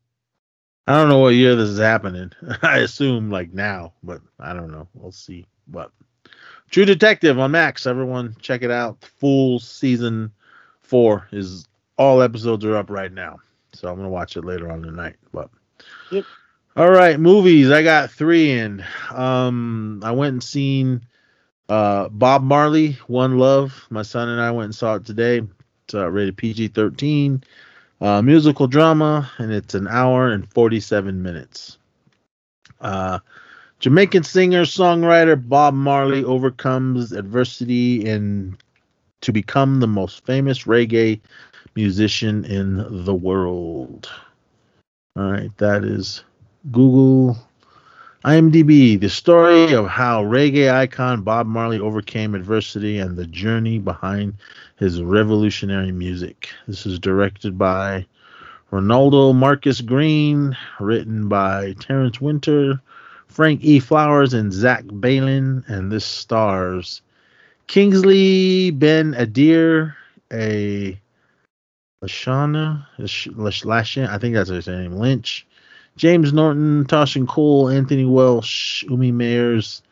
I 0.87 0.97
don't 0.97 1.09
know 1.09 1.19
what 1.19 1.35
year 1.35 1.57
this 1.57 1.69
is 1.69 1.79
happening. 1.79 2.31
I 2.63 2.79
assume 2.79 3.31
like 3.31 3.53
now, 3.53 3.93
but 4.03 4.21
I 4.39 4.53
don't 4.53 4.71
know. 4.71 4.87
We'll 4.95 5.13
see. 5.13 5.47
But 5.67 5.91
True 6.71 6.85
Detective 6.85 7.39
on 7.39 7.51
Max. 7.53 7.87
Everyone 7.87 8.37
check 8.41 8.63
it 8.63 8.71
out. 8.71 9.03
Full 9.19 9.59
season 9.59 10.33
four 10.81 11.27
is 11.33 11.67
all 11.99 12.23
episodes 12.23 12.65
are 12.65 12.77
up 12.77 12.91
right 12.91 13.13
now. 13.13 13.39
So 13.73 13.89
I'm 13.89 13.97
gonna 13.97 14.09
watch 14.09 14.37
it 14.37 14.45
later 14.45 14.71
on 14.71 14.83
tonight. 14.83 15.17
But 15.33 15.51
Yep. 16.11 16.25
all 16.77 16.91
right, 16.91 17.19
movies. 17.19 17.71
I 17.71 17.83
got 17.83 18.11
three 18.11 18.53
in. 18.53 18.85
Um, 19.11 20.01
I 20.05 20.13
went 20.13 20.33
and 20.35 20.43
seen 20.43 21.03
uh 21.69 22.09
Bob 22.11 22.43
Marley, 22.43 22.93
One 23.09 23.39
Love. 23.39 23.87
My 23.91 24.03
son 24.03 24.29
and 24.29 24.41
I 24.41 24.51
went 24.53 24.67
and 24.67 24.75
saw 24.75 24.95
it 24.95 25.05
today. 25.05 25.43
It's 25.85 25.95
uh, 25.95 26.11
rated 26.11 26.37
PG-13 26.37 27.45
uh, 28.01 28.23
musical 28.23 28.67
drama, 28.67 29.31
and 29.39 29.53
it's 29.53 29.75
an 29.75 29.89
hour 29.89 30.31
and 30.31 30.51
47 30.53 31.23
minutes. 31.23 31.79
Uh, 32.81 33.19
Jamaican 33.81 34.23
singer 34.23 34.63
songwriter 34.63 35.37
Bob 35.49 35.75
Marley 35.75 36.25
overcomes 36.25 37.13
adversity 37.13 38.09
and 38.09 38.57
to 39.21 39.33
become 39.33 39.81
the 39.81 39.87
most 39.87 40.25
famous 40.25 40.65
reggae 40.65 41.21
musician 41.75 42.45
in 42.45 43.05
the 43.05 43.15
world. 43.15 44.09
All 45.17 45.31
right, 45.31 45.57
that 45.59 45.85
is 45.85 46.25
Google 46.73 47.37
IMDb, 48.27 48.99
the 48.99 49.09
story 49.09 49.73
of 49.73 49.87
how 49.87 50.25
reggae 50.25 50.69
icon 50.69 51.23
Bob 51.23 51.47
Marley 51.47 51.79
overcame 51.79 52.35
adversity 52.35 52.99
and 52.99 53.17
the 53.17 53.25
journey 53.25 53.79
behind 53.79 54.35
his 54.81 55.01
revolutionary 55.01 55.93
music. 55.93 56.49
This 56.67 56.87
is 56.87 56.99
directed 56.99 57.57
by 57.57 58.05
Reinaldo 58.73 59.33
Marcus 59.33 59.81
Green, 59.81 60.57
written 60.81 61.29
by 61.29 61.75
Terrence 61.79 62.21
Winter, 62.21 62.81
Frank 63.29 63.63
E. 63.63 63.79
Flowers, 63.79 64.35
and 64.35 64.53
Zach 64.53 64.83
Baylin, 64.87 65.63
and 65.69 65.93
this 65.93 66.05
stars 66.05 67.03
Kingsley 67.69 68.73
Ben 68.73 69.15
Adir, 69.15 69.95
a 70.33 70.99
Lashana, 72.03 72.87
Lash- 73.65 73.99
I 73.99 74.19
think 74.19 74.35
that's 74.35 74.51
his 74.51 74.67
name, 74.67 74.97
Lynch, 74.97 75.47
James 75.97 76.33
Norton, 76.33 76.85
Tosin 76.85 77.27
Cole, 77.27 77.69
Anthony 77.71 78.05
Welsh, 78.05 78.85
Umi 78.85 79.13
Myers, 79.13 79.83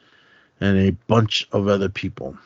and 0.61 0.79
a 0.79 0.91
bunch 1.07 1.49
of 1.53 1.67
other 1.69 1.89
people. 1.89 2.37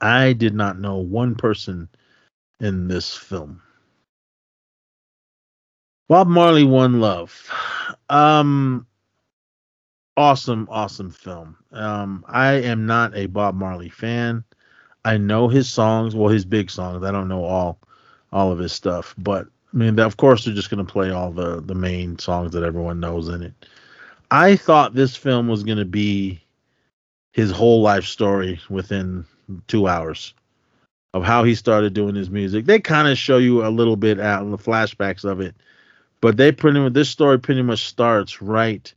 I 0.00 0.34
did 0.34 0.54
not 0.54 0.78
know 0.78 0.98
one 0.98 1.34
person 1.34 1.88
in 2.60 2.88
this 2.88 3.16
film. 3.16 3.62
Bob 6.08 6.28
Marley, 6.28 6.64
One 6.64 7.00
Love. 7.00 7.50
Um, 8.08 8.86
awesome, 10.16 10.68
awesome 10.70 11.10
film. 11.10 11.56
Um, 11.72 12.24
I 12.28 12.52
am 12.52 12.86
not 12.86 13.16
a 13.16 13.26
Bob 13.26 13.54
Marley 13.54 13.88
fan. 13.88 14.44
I 15.04 15.16
know 15.16 15.48
his 15.48 15.68
songs, 15.68 16.14
well, 16.14 16.28
his 16.28 16.44
big 16.44 16.70
songs. 16.70 17.02
I 17.04 17.10
don't 17.10 17.28
know 17.28 17.44
all, 17.44 17.78
all 18.32 18.52
of 18.52 18.58
his 18.58 18.72
stuff, 18.72 19.14
but 19.18 19.48
I 19.76 19.78
mean, 19.78 19.98
of 19.98 20.16
course, 20.16 20.44
they're 20.44 20.54
just 20.54 20.70
going 20.70 20.84
to 20.84 20.90
play 20.90 21.10
all 21.10 21.30
the 21.30 21.60
the 21.60 21.74
main 21.74 22.18
songs 22.18 22.52
that 22.52 22.62
everyone 22.62 22.98
knows 22.98 23.28
in 23.28 23.42
it. 23.42 23.52
I 24.30 24.56
thought 24.56 24.94
this 24.94 25.14
film 25.14 25.48
was 25.48 25.64
going 25.64 25.76
to 25.76 25.84
be 25.84 26.40
his 27.34 27.50
whole 27.50 27.82
life 27.82 28.04
story 28.04 28.58
within 28.70 29.26
two 29.68 29.86
hours 29.86 30.32
of 31.12 31.24
how 31.24 31.44
he 31.44 31.54
started 31.54 31.92
doing 31.92 32.14
his 32.14 32.30
music. 32.30 32.64
They 32.64 32.80
kind 32.80 33.06
of 33.06 33.18
show 33.18 33.36
you 33.36 33.66
a 33.66 33.68
little 33.68 33.96
bit 33.96 34.18
out 34.18 34.42
in 34.42 34.50
the 34.50 34.56
flashbacks 34.56 35.24
of 35.24 35.42
it, 35.42 35.54
but 36.22 36.38
they 36.38 36.52
pretty 36.52 36.80
much 36.80 36.94
this 36.94 37.10
story 37.10 37.38
pretty 37.38 37.62
much 37.62 37.84
starts 37.84 38.40
right 38.40 38.92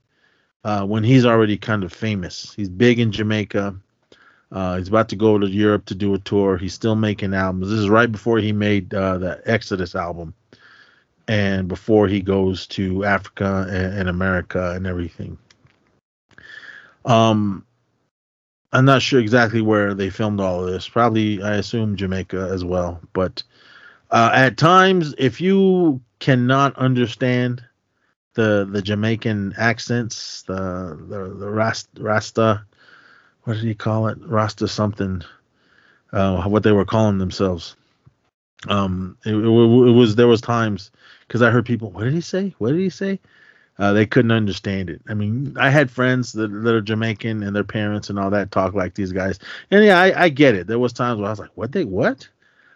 uh, 0.64 0.86
when 0.86 1.04
he's 1.04 1.26
already 1.26 1.58
kind 1.58 1.84
of 1.84 1.92
famous. 1.92 2.54
He's 2.56 2.70
big 2.70 3.00
in 3.00 3.12
Jamaica. 3.12 3.76
Uh, 4.50 4.78
he's 4.78 4.88
about 4.88 5.10
to 5.10 5.18
go 5.18 5.38
to 5.38 5.48
Europe 5.48 5.86
to 5.88 5.96
do 5.96 6.14
a 6.14 6.20
tour. 6.20 6.58
He's 6.58 6.74
still 6.74 6.96
making 6.96 7.34
albums. 7.34 7.70
This 7.70 7.80
is 7.80 7.90
right 7.90 8.10
before 8.12 8.40
he 8.40 8.54
made 8.54 8.94
uh, 8.94 9.18
the 9.18 9.42
Exodus 9.46 9.94
album, 9.94 10.34
and 11.30 11.68
before 11.68 12.08
he 12.08 12.22
goes 12.22 12.66
to 12.66 13.06
Africa 13.06 13.68
and, 13.70 14.00
and 14.00 14.10
America 14.10 14.74
and 14.76 14.88
everything. 14.88 15.38
Um, 17.06 17.64
I'm 18.74 18.86
not 18.86 19.04
sure 19.04 19.20
exactly 19.20 19.62
where 19.62 19.94
they 19.94 20.10
filmed 20.10 20.40
all 20.40 20.66
of 20.66 20.72
this. 20.72 20.90
Probably, 20.90 21.42
I 21.44 21.56
assume 21.56 21.96
Jamaica 21.96 22.50
as 22.52 22.66
well. 22.66 23.00
But 23.14 23.44
uh, 24.10 24.32
at 24.34 24.58
times, 24.58 25.14
if 25.20 25.40
you 25.40 26.02
cannot 26.18 26.76
understand 26.78 27.64
the 28.34 28.68
the 28.70 28.82
Jamaican 28.82 29.54
accents, 29.56 30.42
the 30.44 30.98
the 31.10 31.36
the 31.36 31.50
Rasta, 32.00 32.66
what 33.44 33.54
did 33.54 33.64
he 33.64 33.76
call 33.76 34.08
it? 34.08 34.18
Rasta 34.22 34.68
something. 34.68 35.22
Uh, 36.12 36.42
what 36.50 36.64
they 36.64 36.72
were 36.72 36.86
calling 36.86 37.20
themselves. 37.20 37.76
Um, 38.68 39.18
it, 39.26 39.34
it, 39.34 39.38
it 39.38 39.94
was 39.94 40.16
there 40.16 40.28
was 40.28 40.42
times 40.42 40.92
because 41.28 41.42
I 41.42 41.50
heard 41.50 41.66
people. 41.66 41.92
What 41.92 42.04
did 42.04 42.14
he 42.14 42.22
say? 42.22 42.54
What 42.58 42.72
did 42.72 42.80
he 42.80 42.90
say? 42.90 43.20
Uh, 43.78 43.94
they 43.94 44.06
couldn't 44.06 44.32
understand 44.32 44.90
it. 44.90 45.02
I 45.08 45.14
mean, 45.14 45.56
I 45.58 45.70
had 45.70 45.90
friends 45.90 46.34
that, 46.34 46.50
that 46.50 46.76
are 46.76 46.82
Jamaican 46.82 47.44
and 47.44 47.56
their 47.56 47.64
parents 47.64 48.10
and 48.10 48.20
all 48.20 48.30
that 48.32 48.52
talk 48.52 48.74
like 48.74 48.94
these 48.94 49.14
guys. 49.14 49.40
And 49.72 49.86
yeah, 49.86 49.98
I, 49.98 50.24
I 50.24 50.30
get 50.30 50.56
it. 50.56 50.68
There 50.68 50.80
was 50.80 50.92
times 50.92 51.18
where 51.18 51.28
I 51.28 51.32
was 51.32 51.40
like, 51.40 51.56
what 51.56 51.72
they 51.72 51.86
what? 51.86 52.28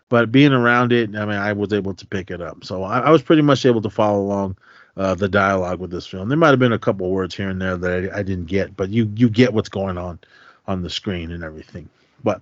But 0.07 0.31
being 0.31 0.53
around 0.53 0.93
it, 0.93 1.14
I 1.15 1.26
mean, 1.26 1.35
I 1.35 1.51
was 1.51 1.73
able 1.73 1.93
to 1.95 2.05
pick 2.05 2.31
it 2.31 2.39
up. 2.39 2.64
So 2.64 2.84
I, 2.84 2.99
I 2.99 3.10
was 3.10 3.22
pretty 3.22 3.41
much 3.41 3.65
able 3.65 3.81
to 3.81 3.89
follow 3.89 4.22
along 4.22 4.55
uh, 4.95 5.15
the 5.15 5.27
dialogue 5.27 5.80
with 5.80 5.91
this 5.91 6.07
film. 6.07 6.30
There 6.30 6.38
might 6.38 6.51
have 6.51 6.60
been 6.60 6.72
a 6.72 6.80
couple 6.80 7.10
words 7.10 7.35
here 7.35 7.49
and 7.49 7.61
there 7.61 7.76
that 7.76 8.14
I, 8.14 8.19
I 8.19 8.23
didn't 8.23 8.45
get, 8.45 8.77
but 8.77 8.89
you 8.89 9.11
you 9.15 9.30
get 9.30 9.53
what's 9.53 9.69
going 9.69 9.97
on 9.97 10.19
on 10.68 10.84
the 10.84 10.89
screen 10.89 11.31
and 11.31 11.43
everything. 11.43 11.89
But 12.23 12.41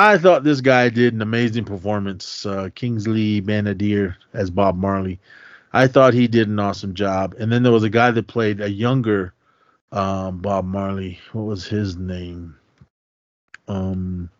I 0.00 0.16
thought 0.16 0.44
this 0.44 0.62
guy 0.62 0.88
did 0.88 1.12
an 1.12 1.20
amazing 1.20 1.66
performance. 1.66 2.46
Uh, 2.46 2.70
Kingsley 2.74 3.40
Ben-Adir 3.40 4.16
as 4.32 4.48
Bob 4.48 4.78
Marley. 4.78 5.20
I 5.74 5.88
thought 5.88 6.14
he 6.14 6.26
did 6.26 6.48
an 6.48 6.58
awesome 6.58 6.94
job. 6.94 7.34
And 7.38 7.52
then 7.52 7.62
there 7.62 7.70
was 7.70 7.82
a 7.82 7.90
guy 7.90 8.10
that 8.10 8.26
played 8.26 8.62
a 8.62 8.70
younger 8.70 9.34
um, 9.92 10.38
Bob 10.38 10.64
Marley. 10.64 11.20
What 11.32 11.42
was 11.42 11.66
his 11.66 11.98
name? 11.98 12.56
Um, 13.68 14.30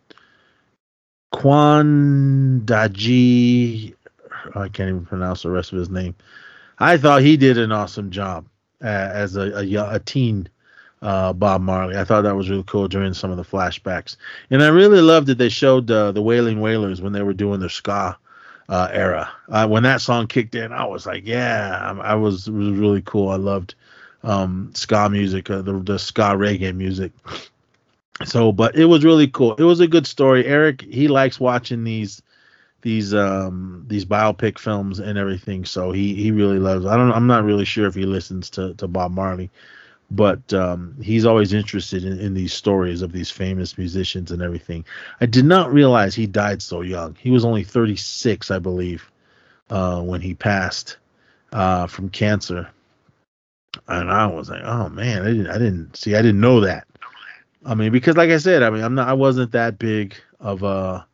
Quan-Dajai. 1.31 2.65
I 4.55 4.69
can't 4.71 4.89
even 4.89 5.05
pronounce 5.05 5.43
the 5.43 5.51
rest 5.51 5.73
of 5.73 5.79
his 5.79 5.91
name. 5.91 6.15
I 6.79 6.97
thought 6.97 7.21
he 7.21 7.37
did 7.37 7.59
an 7.59 7.71
awesome 7.71 8.11
job 8.11 8.47
uh, 8.83 8.87
as 8.87 9.37
a, 9.37 9.59
a, 9.59 9.95
a 9.97 9.99
teen 9.99 10.49
uh, 11.03 11.33
Bob 11.33 11.63
Marley. 11.63 11.97
I 11.97 12.05
thought 12.05 12.23
that 12.23 12.37
was 12.37 12.51
really 12.51 12.65
cool 12.67 12.89
during 12.89 13.15
some 13.15 13.31
of 13.31 13.37
the 13.37 13.45
flashbacks. 13.45 14.17
And 14.51 14.63
I 14.63 14.69
really 14.69 15.01
loved 15.01 15.29
that 15.29 15.39
they 15.39 15.49
showed 15.49 15.91
uh, 15.91 16.13
the 16.13 16.23
Wailing 16.23 16.61
Wailers 16.61 17.01
when 17.01 17.13
they 17.13 17.23
were 17.23 17.33
doing 17.33 17.61
their 17.61 17.69
ska 17.69 18.17
uh, 18.69 18.89
era. 18.93 19.31
Uh, 19.49 19.67
when 19.67 19.83
that 19.83 20.01
song 20.01 20.27
kicked 20.27 20.55
in, 20.55 20.73
I 20.73 20.85
was 20.87 21.07
like, 21.07 21.27
yeah, 21.27 21.79
I, 21.83 22.13
I 22.13 22.15
was 22.15 22.49
it 22.49 22.53
was 22.53 22.71
really 22.71 23.03
cool. 23.03 23.31
I 23.31 23.37
loved 23.37 23.75
um, 24.23 24.71
ska 24.75 25.09
music, 25.09 25.51
uh, 25.51 25.63
the 25.63 25.79
the 25.79 25.99
ska 25.99 26.35
reggae 26.35 26.75
music. 26.75 27.13
So, 28.25 28.53
but 28.53 28.77
it 28.77 28.85
was 28.85 29.05
really 29.05 29.29
cool. 29.29 29.55
It 29.55 29.63
was 29.63 29.81
a 29.81 29.87
good 29.87 30.07
story. 30.07 30.45
Eric, 30.45 30.83
he 30.83 31.09
likes 31.09 31.41
watching 31.41 31.85
these 31.85 32.23
these 32.83 33.13
um 33.15 33.85
these 33.89 34.05
biopic 34.05 34.59
films 34.59 34.99
and 35.01 35.19
everything. 35.19 35.65
So 35.65 35.91
he 35.93 36.15
he 36.15 36.31
really 36.31 36.59
loves. 36.59 36.85
I 36.87 36.97
don't. 36.97 37.13
I'm 37.13 37.27
not 37.27 37.45
really 37.45 37.65
sure 37.65 37.87
if 37.87 37.95
he 37.95 38.05
listens 38.05 38.51
to 38.51 38.75
to 38.75 38.87
Bob 38.87 39.13
Marley, 39.13 39.51
but 40.11 40.53
um, 40.53 40.97
he's 41.01 41.25
always 41.25 41.53
interested 41.53 42.05
in, 42.05 42.19
in 42.19 42.35
these 42.35 42.53
stories 42.53 43.03
of 43.03 43.13
these 43.13 43.31
famous 43.31 43.79
musicians 43.79 44.31
and 44.31 44.43
everything. 44.43 44.85
I 45.21 45.27
did 45.27 45.45
not 45.45 45.73
realize 45.73 46.15
he 46.15 46.27
died 46.27 46.63
so 46.63 46.81
young. 46.81 47.17
He 47.21 47.31
was 47.31 47.45
only 47.45 47.65
36, 47.65 48.51
I 48.51 48.59
believe, 48.59 49.11
uh, 49.71 50.03
when 50.03 50.21
he 50.21 50.35
passed 50.35 50.97
uh, 51.53 51.87
from 51.87 52.09
cancer. 52.09 52.69
And 53.87 54.11
I 54.11 54.27
was 54.27 54.51
like, 54.51 54.63
oh 54.65 54.89
man, 54.89 55.23
I 55.23 55.27
didn't, 55.27 55.47
I 55.47 55.59
didn't 55.59 55.97
see, 55.97 56.17
I 56.17 56.23
didn't 56.23 56.41
know 56.41 56.61
that. 56.61 56.87
I 57.65 57.75
mean, 57.75 57.93
because 57.93 58.17
like 58.17 58.31
I 58.31 58.39
said, 58.39 58.63
I 58.63 58.71
mean, 58.71 58.83
I'm 58.83 58.95
not, 58.95 59.09
I 59.09 59.13
wasn't 59.13 59.53
that 59.53 59.79
big 59.79 60.15
of 60.41 60.63
a 60.63 61.07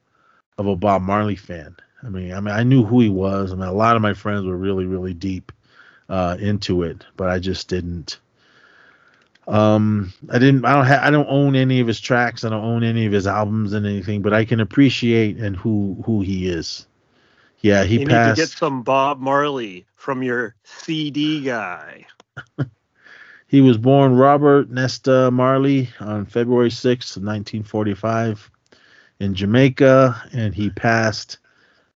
of 0.59 0.67
a 0.67 0.77
Bob 0.77 1.03
Marley 1.03 1.37
fan. 1.37 1.77
I 2.03 2.09
mean, 2.09 2.33
I 2.33 2.41
mean, 2.41 2.55
I 2.55 2.63
knew 2.63 2.85
who 2.85 3.01
he 3.01 3.11
was. 3.11 3.53
I 3.53 3.57
mean, 3.57 3.69
a 3.69 3.73
lot 3.73 3.97
of 3.97 4.03
my 4.03 4.15
friends 4.15 4.47
were 4.47 4.57
really, 4.57 4.87
really 4.87 5.13
deep 5.13 5.53
uh, 6.09 6.37
into 6.39 6.83
it, 6.83 7.05
but 7.17 7.29
I 7.29 7.39
just 7.39 7.69
didn't. 7.69 8.19
Um, 9.47 10.13
I 10.31 10.39
didn't. 10.39 10.65
I 10.65 10.75
don't. 10.75 10.87
Ha- 10.87 11.01
I 11.03 11.11
don't 11.11 11.29
own 11.29 11.55
any 11.55 11.81
of 11.81 11.87
his 11.87 12.01
tracks. 12.01 12.45
I 12.45 12.49
don't 12.49 12.65
own 12.65 12.83
any 12.83 13.07
of 13.07 13.13
his 13.13 13.27
albums 13.27 13.73
and 13.73 13.87
anything. 13.87 14.23
But 14.23 14.35
I 14.35 14.45
can 14.45 14.61
appreciate 14.61 15.37
and 15.37 15.57
who 15.57 16.03
who 16.05 16.21
he 16.21 16.49
is. 16.49 16.87
Yeah, 17.61 17.85
he 17.85 18.01
you 18.01 18.07
passed. 18.07 18.39
need 18.39 18.43
to 18.43 18.49
get 18.49 18.59
some 18.59 18.83
Bob 18.83 19.21
Marley 19.21 19.87
from 19.95 20.23
your 20.23 20.57
CD 20.65 21.43
guy. 21.43 22.07
He 23.49 23.61
was 23.61 23.79
born 23.79 24.17
Robert 24.17 24.71
Nesta 24.71 25.31
Marley 25.31 25.89
on 26.01 26.27
February 26.27 26.71
6th, 26.71 27.17
1945, 27.17 28.51
in 29.21 29.35
Jamaica, 29.35 30.21
and 30.33 30.53
he 30.53 30.71
passed 30.71 31.39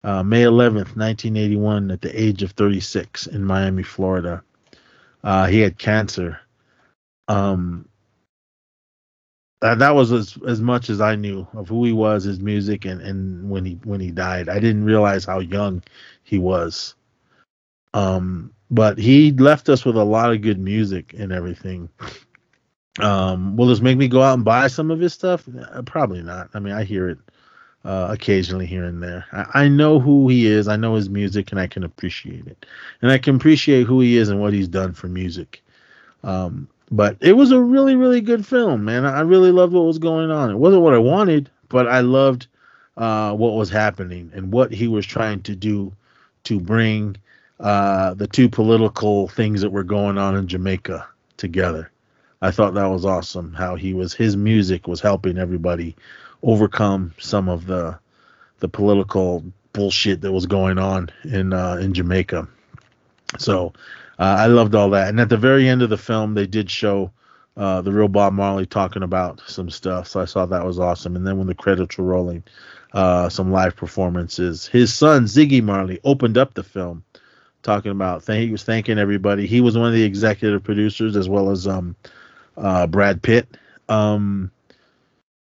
uh, 0.04 0.22
May 0.22 0.44
11th, 0.44 0.96
1981, 0.96 1.90
at 1.90 2.02
the 2.02 2.22
age 2.22 2.44
of 2.44 2.52
36 2.52 3.26
in 3.28 3.44
Miami, 3.44 3.82
Florida. 3.82 4.44
Uh, 5.24 5.48
he 5.48 5.60
had 5.60 5.80
cancer. 5.80 6.40
Um, 7.30 7.88
that, 9.62 9.80
that 9.80 9.96
was 9.96 10.12
as, 10.12 10.38
as 10.48 10.62
much 10.62 10.90
as 10.90 11.00
I 11.02 11.16
knew 11.16 11.48
of 11.54 11.70
who 11.70 11.84
he 11.86 11.94
was, 11.94 12.24
his 12.24 12.40
music, 12.40 12.86
and, 12.86 13.02
and 13.02 13.50
when 13.50 13.66
he 13.66 13.80
when 13.84 14.00
he 14.00 14.12
died. 14.12 14.50
I 14.50 14.60
didn't 14.60 14.86
realize 14.86 15.26
how 15.26 15.40
young 15.40 15.84
he 16.24 16.40
was. 16.40 16.96
Um, 17.94 18.54
but 18.72 18.98
he 18.98 19.32
left 19.32 19.70
us 19.70 19.84
with 19.84 19.96
a 19.96 20.04
lot 20.04 20.32
of 20.32 20.42
good 20.42 20.60
music 20.60 21.14
and 21.18 21.32
everything. 21.32 21.90
Um, 23.00 23.56
will 23.58 23.68
this 23.68 23.82
make 23.82 23.98
me 23.98 24.08
go 24.08 24.22
out 24.22 24.36
and 24.36 24.46
buy 24.46 24.68
some 24.68 24.92
of 24.92 25.00
his 25.00 25.14
stuff? 25.14 25.48
Uh, 25.48 25.82
Probably 25.84 26.22
not. 26.22 26.50
I 26.54 26.60
mean, 26.60 26.74
I 26.74 26.84
hear 26.84 27.10
it 27.10 27.18
uh, 27.84 28.08
occasionally 28.12 28.66
here 28.66 28.84
and 28.84 29.02
there. 29.02 29.26
I, 29.32 29.64
I 29.64 29.68
know 29.68 30.00
who 30.00 30.28
he 30.30 30.48
is. 30.48 30.68
I 30.68 30.76
know 30.76 30.96
his 30.96 31.10
music, 31.10 31.52
and 31.52 31.60
I 31.60 31.68
can 31.68 31.84
appreciate 31.84 32.48
it. 32.48 32.66
And 33.02 33.12
I 33.12 33.18
can 33.18 33.36
appreciate 33.36 33.88
who 33.88 34.02
he 34.02 34.18
is 34.18 34.30
and 34.30 34.40
what 34.40 34.54
he's 34.54 34.68
done 34.68 34.94
for 34.94 35.08
music. 35.08 35.64
Um, 36.24 36.68
but 36.92 37.18
it 37.22 37.34
was 37.34 37.52
a 37.52 37.60
really, 37.60 37.96
really 37.96 38.22
good 38.22 38.46
film, 38.46 38.86
man. 38.86 39.06
I 39.06 39.22
really 39.22 39.52
loved 39.52 39.74
what 39.74 39.86
was 39.86 40.00
going 40.00 40.32
on. 40.32 40.50
It 40.50 40.58
wasn't 40.58 40.82
what 40.84 40.94
I 40.94 41.00
wanted, 41.00 41.50
but 41.70 41.88
I 41.88 42.00
loved 42.02 42.48
uh, 42.98 43.34
what 43.34 43.54
was 43.54 43.70
happening 43.70 44.32
and 44.34 44.52
what 44.52 44.72
he 44.72 44.88
was 44.88 45.06
trying 45.06 45.42
to 45.44 45.56
do 45.56 45.94
to 46.46 46.60
bring 46.60 47.16
uh, 47.60 48.14
the 48.16 48.28
two 48.28 48.50
political 48.50 49.28
things 49.28 49.62
that 49.62 49.70
were 49.70 49.84
going 49.84 50.18
on 50.18 50.36
in 50.36 50.48
Jamaica 50.48 51.08
together. 51.38 51.92
I 52.42 52.52
thought 52.52 52.74
that 52.74 52.88
was 52.90 53.06
awesome. 53.06 53.54
How 53.54 53.76
he 53.76 53.94
was 53.94 54.14
his 54.14 54.38
music 54.38 54.88
was 54.88 55.02
helping 55.02 55.38
everybody 55.38 55.96
overcome 56.42 57.14
some 57.20 57.50
of 57.50 57.66
the 57.66 58.00
the 58.60 58.70
political 58.70 59.44
bullshit 59.74 60.22
that 60.22 60.32
was 60.32 60.46
going 60.46 60.78
on 60.78 61.10
in 61.26 61.54
uh, 61.54 61.76
in 61.76 61.94
Jamaica. 61.94 62.48
So 63.38 63.74
uh, 64.20 64.36
I 64.40 64.48
loved 64.48 64.76
all 64.76 64.90
that. 64.92 65.08
And 65.10 65.20
at 65.20 65.30
the 65.30 65.38
very 65.38 65.68
end 65.68 65.82
of 65.82 65.90
the 65.90 65.98
film, 65.98 66.34
they 66.34 66.46
did 66.46 66.70
show 66.70 67.12
uh, 67.58 67.82
the 67.82 67.92
real 67.92 68.08
Bob 68.08 68.34
Marley 68.34 68.66
talking 68.66 69.04
about 69.04 69.42
some 69.48 69.70
stuff. 69.70 70.08
So 70.08 70.20
I 70.20 70.26
saw 70.26 70.46
that 70.46 70.66
was 70.66 70.80
awesome. 70.80 71.16
And 71.16 71.26
then 71.26 71.38
when 71.38 71.48
the 71.48 71.56
credits 71.56 71.98
were 71.98 72.06
rolling, 72.06 72.44
uh, 72.94 73.30
some 73.30 73.52
live 73.52 73.76
performances. 73.76 74.68
His 74.68 74.94
son 74.94 75.26
Ziggy 75.26 75.64
Marley 75.64 76.00
opened 76.04 76.38
up 76.38 76.54
the 76.54 76.64
film, 76.64 77.04
talking 77.64 77.92
about. 77.92 78.26
He 78.26 78.52
was 78.52 78.64
thanking 78.64 78.98
everybody. 78.98 79.48
He 79.48 79.62
was 79.62 79.78
one 79.78 79.88
of 79.88 79.94
the 79.94 80.04
executive 80.04 80.64
producers 80.64 81.16
as 81.16 81.30
well 81.30 81.52
as 81.52 81.68
um, 81.68 81.96
uh, 82.58 82.88
Brad 82.88 83.22
Pitt. 83.22 83.48
Um, 83.88 84.52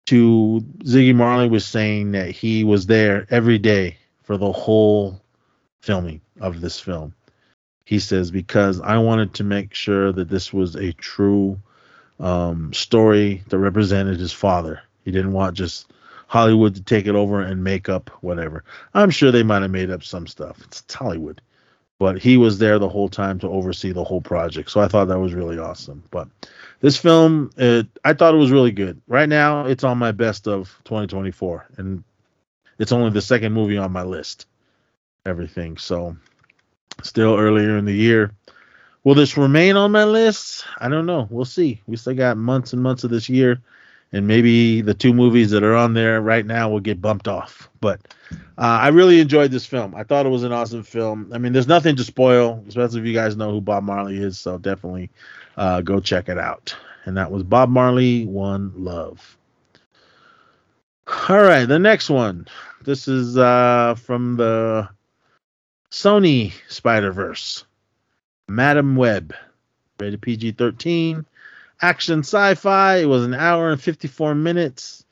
to 0.07 0.65
Ziggy 0.83 1.15
Marley 1.15 1.47
was 1.49 1.65
saying 1.65 2.11
that 2.11 2.31
he 2.31 2.63
was 2.63 2.85
there 2.85 3.27
every 3.29 3.57
day 3.57 3.97
for 4.23 4.37
the 4.37 4.51
whole 4.51 5.21
filming 5.81 6.21
of 6.39 6.59
this 6.59 6.79
film. 6.79 7.13
He 7.85 7.99
says 7.99 8.31
because 8.31 8.79
I 8.79 8.97
wanted 8.97 9.33
to 9.35 9.43
make 9.43 9.73
sure 9.73 10.11
that 10.11 10.29
this 10.29 10.53
was 10.53 10.75
a 10.75 10.93
true 10.93 11.59
um, 12.19 12.71
story 12.73 13.43
that 13.49 13.57
represented 13.57 14.19
his 14.19 14.31
father. 14.31 14.81
He 15.03 15.11
didn't 15.11 15.33
want 15.33 15.57
just 15.57 15.91
Hollywood 16.27 16.75
to 16.75 16.83
take 16.83 17.07
it 17.07 17.15
over 17.15 17.41
and 17.41 17.63
make 17.63 17.89
up 17.89 18.09
whatever. 18.21 18.63
I'm 18.93 19.09
sure 19.09 19.31
they 19.31 19.43
might 19.43 19.63
have 19.63 19.71
made 19.71 19.89
up 19.89 20.03
some 20.03 20.27
stuff. 20.27 20.61
It's 20.63 20.93
Hollywood. 20.93 21.41
But 21.99 22.19
he 22.19 22.37
was 22.37 22.57
there 22.57 22.79
the 22.79 22.89
whole 22.89 23.09
time 23.09 23.37
to 23.39 23.49
oversee 23.49 23.91
the 23.91 24.03
whole 24.03 24.21
project. 24.21 24.71
So 24.71 24.81
I 24.81 24.87
thought 24.87 25.09
that 25.09 25.19
was 25.19 25.33
really 25.33 25.59
awesome. 25.59 26.03
But 26.09 26.29
this 26.79 26.97
film, 26.97 27.51
it, 27.57 27.85
I 28.03 28.13
thought 28.13 28.33
it 28.33 28.37
was 28.37 28.49
really 28.49 28.71
good. 28.71 29.01
Right 29.07 29.29
now, 29.29 29.65
it's 29.65 29.83
on 29.83 29.97
my 29.99 30.11
best 30.11 30.47
of 30.47 30.75
2024. 30.85 31.67
And 31.77 32.03
it's 32.79 32.91
only 32.91 33.11
the 33.11 33.21
second 33.21 33.53
movie 33.53 33.77
on 33.77 33.91
my 33.91 34.03
list. 34.03 34.47
Everything. 35.25 35.77
So 35.77 36.15
still 37.03 37.37
earlier 37.37 37.77
in 37.77 37.85
the 37.85 37.93
year. 37.93 38.31
Will 39.03 39.15
this 39.15 39.37
remain 39.37 39.77
on 39.77 39.91
my 39.91 40.03
list? 40.03 40.65
I 40.77 40.87
don't 40.87 41.05
know. 41.05 41.27
We'll 41.29 41.45
see. 41.45 41.81
We 41.87 41.97
still 41.97 42.13
got 42.13 42.37
months 42.37 42.73
and 42.73 42.83
months 42.83 43.03
of 43.03 43.09
this 43.09 43.29
year, 43.29 43.59
and 44.11 44.27
maybe 44.27 44.81
the 44.81 44.93
two 44.93 45.13
movies 45.13 45.49
that 45.51 45.63
are 45.63 45.75
on 45.75 45.95
there 45.95 46.21
right 46.21 46.45
now 46.45 46.69
will 46.69 46.79
get 46.79 47.01
bumped 47.01 47.27
off. 47.27 47.69
But 47.79 47.99
uh, 48.31 48.79
I 48.79 48.89
really 48.89 49.19
enjoyed 49.19 49.49
this 49.49 49.65
film. 49.65 49.95
I 49.95 50.03
thought 50.03 50.27
it 50.27 50.29
was 50.29 50.43
an 50.43 50.51
awesome 50.51 50.83
film. 50.83 51.31
I 51.33 51.39
mean, 51.39 51.51
there's 51.51 51.67
nothing 51.67 51.95
to 51.95 52.03
spoil, 52.03 52.63
especially 52.67 52.99
if 52.99 53.07
you 53.07 53.13
guys 53.13 53.35
know 53.35 53.51
who 53.51 53.61
Bob 53.61 53.83
Marley 53.83 54.17
is. 54.17 54.37
So 54.37 54.59
definitely 54.59 55.09
uh, 55.57 55.81
go 55.81 55.99
check 55.99 56.29
it 56.29 56.37
out. 56.37 56.75
And 57.05 57.17
that 57.17 57.31
was 57.31 57.41
Bob 57.41 57.69
Marley, 57.69 58.25
One 58.25 58.71
Love. 58.75 59.37
All 61.27 61.41
right, 61.41 61.65
the 61.65 61.79
next 61.79 62.09
one. 62.09 62.47
This 62.83 63.07
is 63.07 63.37
uh, 63.37 63.95
from 63.97 64.37
the 64.37 64.87
Sony 65.91 66.53
Spider 66.69 67.11
Verse. 67.11 67.65
Madame 68.47 68.95
Web, 68.95 69.33
rated 69.99 70.21
PG 70.21 70.53
13. 70.53 71.25
Action 71.81 72.19
sci 72.19 72.55
fi. 72.55 72.97
It 72.97 73.05
was 73.05 73.25
an 73.25 73.33
hour 73.33 73.71
and 73.71 73.81
54 73.81 74.33
minutes. 74.35 75.05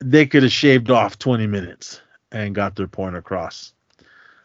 They 0.00 0.26
could 0.26 0.44
have 0.44 0.52
shaved 0.52 0.90
off 0.90 1.18
20 1.18 1.46
minutes 1.46 2.00
and 2.32 2.54
got 2.54 2.76
their 2.76 2.86
point 2.86 3.16
across. 3.16 3.72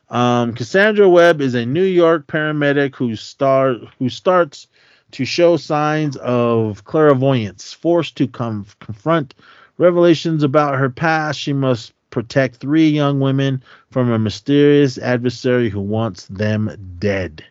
Um, 0.10 0.53
Cassandra 0.53 1.07
Webb 1.10 1.41
is 1.41 1.56
a 1.56 1.65
New 1.65 1.84
York 1.84 2.27
paramedic 2.27 2.95
who, 2.95 3.15
star- 3.15 3.80
who 3.99 4.10
starts 4.10 4.68
to 5.11 5.26
show 5.26 5.57
signs 5.57 6.18
of 6.18 6.84
clairvoyance. 6.84 7.72
Forced 7.72 8.18
to 8.18 8.27
com- 8.27 8.65
confront 8.80 9.34
revelations 9.77 10.44
about 10.44 10.77
her 10.77 10.90
past, 10.90 11.40
she 11.40 11.53
must 11.53 11.94
protect 12.14 12.57
three 12.57 12.90
young 12.90 13.19
women 13.19 13.64
from 13.90 14.11
a 14.11 14.19
mysterious 14.19 14.99
adversary 14.99 15.68
who 15.68 15.81
wants 15.81 16.27
them 16.27 16.95
dead. 16.99 17.44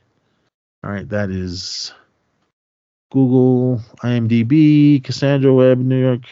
All 0.84 0.90
right, 0.90 1.09
that 1.09 1.30
is 1.30 1.93
Google, 3.10 3.80
IMDb, 4.05 5.02
Cassandra 5.02 5.52
Webb, 5.52 5.78
New 5.78 6.01
York 6.01 6.22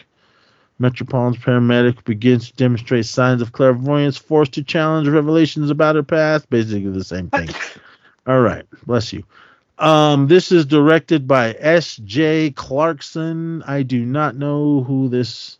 Metropolitan 0.79 1.39
paramedic 1.41 2.03
begins 2.05 2.49
to 2.49 2.55
demonstrate 2.55 3.05
signs 3.05 3.41
of 3.41 3.51
clairvoyance, 3.51 4.17
forced 4.17 4.53
to 4.53 4.63
challenge 4.63 5.09
revelations 5.09 5.69
about 5.69 5.95
her 5.95 6.01
past. 6.01 6.49
Basically, 6.49 6.89
the 6.89 7.03
same 7.03 7.29
thing. 7.29 7.49
All 8.27 8.39
right, 8.39 8.65
bless 8.85 9.11
you. 9.11 9.23
Um, 9.77 10.27
this 10.27 10.51
is 10.51 10.65
directed 10.65 11.27
by 11.27 11.53
S.J. 11.59 12.51
Clarkson. 12.51 13.61
I 13.63 13.83
do 13.83 14.05
not 14.05 14.37
know 14.37 14.83
who 14.83 15.09
this 15.09 15.57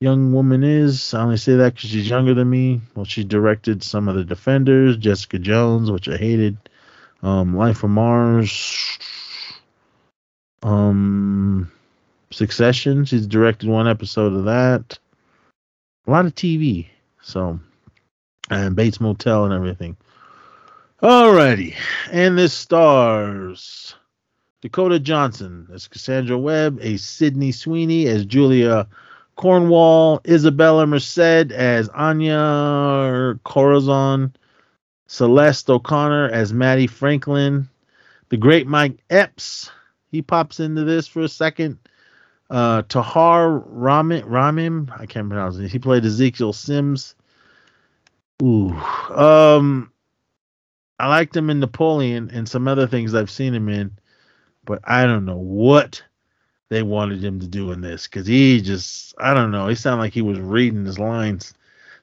young 0.00 0.32
woman 0.32 0.62
is. 0.62 1.14
I 1.14 1.22
only 1.22 1.36
say 1.36 1.56
that 1.56 1.74
because 1.74 1.90
she's 1.90 2.08
younger 2.08 2.34
than 2.34 2.50
me. 2.50 2.80
Well, 2.94 3.04
she 3.04 3.24
directed 3.24 3.82
some 3.82 4.08
of 4.08 4.16
the 4.16 4.24
Defenders, 4.24 4.96
Jessica 4.96 5.38
Jones, 5.38 5.90
which 5.90 6.08
I 6.08 6.16
hated, 6.16 6.56
um, 7.22 7.56
Life 7.56 7.84
of 7.84 7.90
Mars, 7.90 8.98
um, 10.62 11.70
Succession. 12.30 13.04
She's 13.04 13.26
directed 13.26 13.68
one 13.68 13.88
episode 13.88 14.34
of 14.34 14.44
that. 14.44 14.98
A 16.06 16.10
lot 16.10 16.26
of 16.26 16.34
TV. 16.34 16.88
So, 17.22 17.58
and 18.50 18.76
Bates 18.76 19.00
Motel 19.00 19.44
and 19.44 19.54
everything. 19.54 19.96
Alrighty, 21.02 21.74
and 22.10 22.38
this 22.38 22.54
stars 22.54 23.94
Dakota 24.62 24.98
Johnson 24.98 25.68
as 25.74 25.88
Cassandra 25.88 26.38
Webb, 26.38 26.78
a 26.80 26.96
Sydney 26.96 27.52
Sweeney 27.52 28.06
as 28.06 28.24
Julia 28.24 28.86
Cornwall, 29.36 30.20
Isabela 30.20 30.88
Merced 30.88 31.52
as 31.52 31.88
Anya 31.90 33.38
Corazon, 33.44 34.34
Celeste 35.06 35.70
O'Connor 35.70 36.30
as 36.30 36.52
Mattie 36.52 36.86
Franklin, 36.86 37.68
the 38.28 38.36
great 38.36 38.66
Mike 38.66 39.02
Epps. 39.10 39.70
He 40.10 40.22
pops 40.22 40.60
into 40.60 40.84
this 40.84 41.06
for 41.06 41.22
a 41.22 41.28
second. 41.28 41.78
Uh, 42.50 42.82
Tahar 42.88 43.58
Rahim, 43.58 44.92
I 44.96 45.06
can't 45.06 45.28
pronounce 45.28 45.56
it. 45.56 45.70
He 45.70 45.78
played 45.78 46.04
Ezekiel 46.04 46.52
Sims. 46.52 47.14
Ooh, 48.42 48.70
um, 49.10 49.90
I 50.98 51.08
liked 51.08 51.36
him 51.36 51.50
in 51.50 51.60
Napoleon 51.60 52.30
and 52.32 52.48
some 52.48 52.68
other 52.68 52.86
things 52.86 53.14
I've 53.14 53.30
seen 53.30 53.54
him 53.54 53.68
in, 53.68 53.92
but 54.64 54.80
I 54.84 55.04
don't 55.04 55.24
know 55.24 55.36
what 55.38 56.02
they 56.70 56.82
wanted 56.82 57.24
him 57.24 57.40
to 57.40 57.48
do 57.48 57.72
in 57.72 57.80
this 57.80 58.06
because 58.08 58.26
he 58.26 58.60
just 58.62 59.14
I 59.18 59.34
don't 59.34 59.50
know. 59.52 59.68
He 59.68 59.74
sounded 59.74 60.02
like 60.02 60.14
he 60.14 60.22
was 60.22 60.40
reading 60.40 60.84
his 60.86 60.98
lines. 60.98 61.52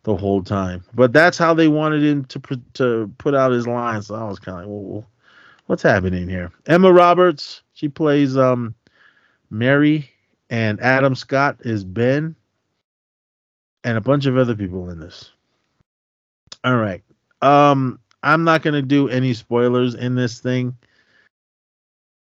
the 0.03 0.17
whole 0.17 0.43
time. 0.43 0.83
But 0.95 1.13
that's 1.13 1.37
how 1.39 1.53
they 1.55 1.69
wanted 1.69 2.03
him 2.03 2.25
to 2.25 2.41
to 2.75 3.13
put 3.19 3.35
out 3.35 3.53
his 3.53 3.67
lines. 3.67 4.07
So 4.07 4.15
I 4.15 4.25
was 4.25 4.39
kind 4.39 4.65
of 4.65 4.69
like, 4.69 5.05
what's 5.67 5.83
happening 5.83 6.29
here? 6.29 6.51
Emma 6.67 6.91
Roberts, 6.91 7.63
she 7.73 7.89
plays 7.89 8.37
um 8.37 8.75
Mary, 9.51 10.09
and 10.49 10.79
Adam 10.81 11.15
Scott 11.15 11.57
is 11.61 11.83
Ben, 11.83 12.35
and 13.83 13.97
a 13.97 14.01
bunch 14.01 14.25
of 14.25 14.37
other 14.37 14.55
people 14.55 14.89
in 14.89 14.99
this. 14.99 15.31
All 16.63 16.77
right. 16.77 17.03
Um, 17.41 17.99
I'm 18.23 18.43
not 18.43 18.63
gonna 18.63 18.81
do 18.83 19.09
any 19.09 19.33
spoilers 19.33 19.95
in 19.95 20.15
this 20.15 20.39
thing. 20.41 20.77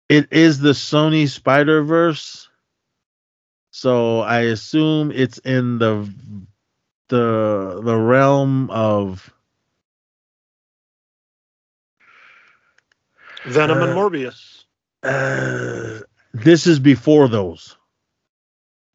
It 0.09 0.33
is 0.33 0.59
the 0.59 0.71
Sony 0.71 1.29
Spider 1.29 1.83
Verse, 1.83 2.49
so 3.71 4.21
I 4.21 4.41
assume 4.41 5.11
it's 5.11 5.39
in 5.39 5.79
the 5.79 6.11
the 7.09 7.81
the 7.83 7.97
realm 7.97 8.69
of 8.71 9.33
Venom 13.45 13.81
and 13.83 13.93
Uh, 13.93 13.95
Morbius. 13.95 14.65
uh, 15.03 16.01
this 16.33 16.67
is 16.67 16.79
before 16.79 17.27
those. 17.29 17.77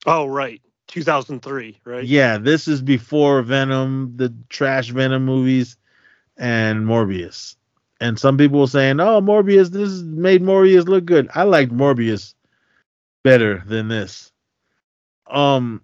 Oh, 0.07 0.27
right. 0.27 0.63
2003, 0.89 1.79
right? 1.87 2.11
Yeah, 2.11 2.39
this 2.39 2.69
is 2.69 2.83
before 2.83 3.43
Venom, 3.43 4.15
the 4.17 4.35
trash 4.51 4.91
Venom 4.91 5.25
movies, 5.25 5.77
and 6.37 6.87
Morbius. 6.87 7.57
And 8.01 8.19
some 8.19 8.39
people 8.39 8.61
were 8.61 8.67
saying, 8.67 8.99
"Oh, 9.01 9.21
Morbius, 9.21 9.69
this 9.71 10.01
made 10.01 10.43
Morbius 10.43 10.89
look 10.89 11.05
good." 11.05 11.29
I 11.35 11.43
liked 11.43 11.73
Morbius 11.73 12.35
better 13.23 13.63
than 13.67 13.89
this. 13.89 14.33
Um, 15.27 15.83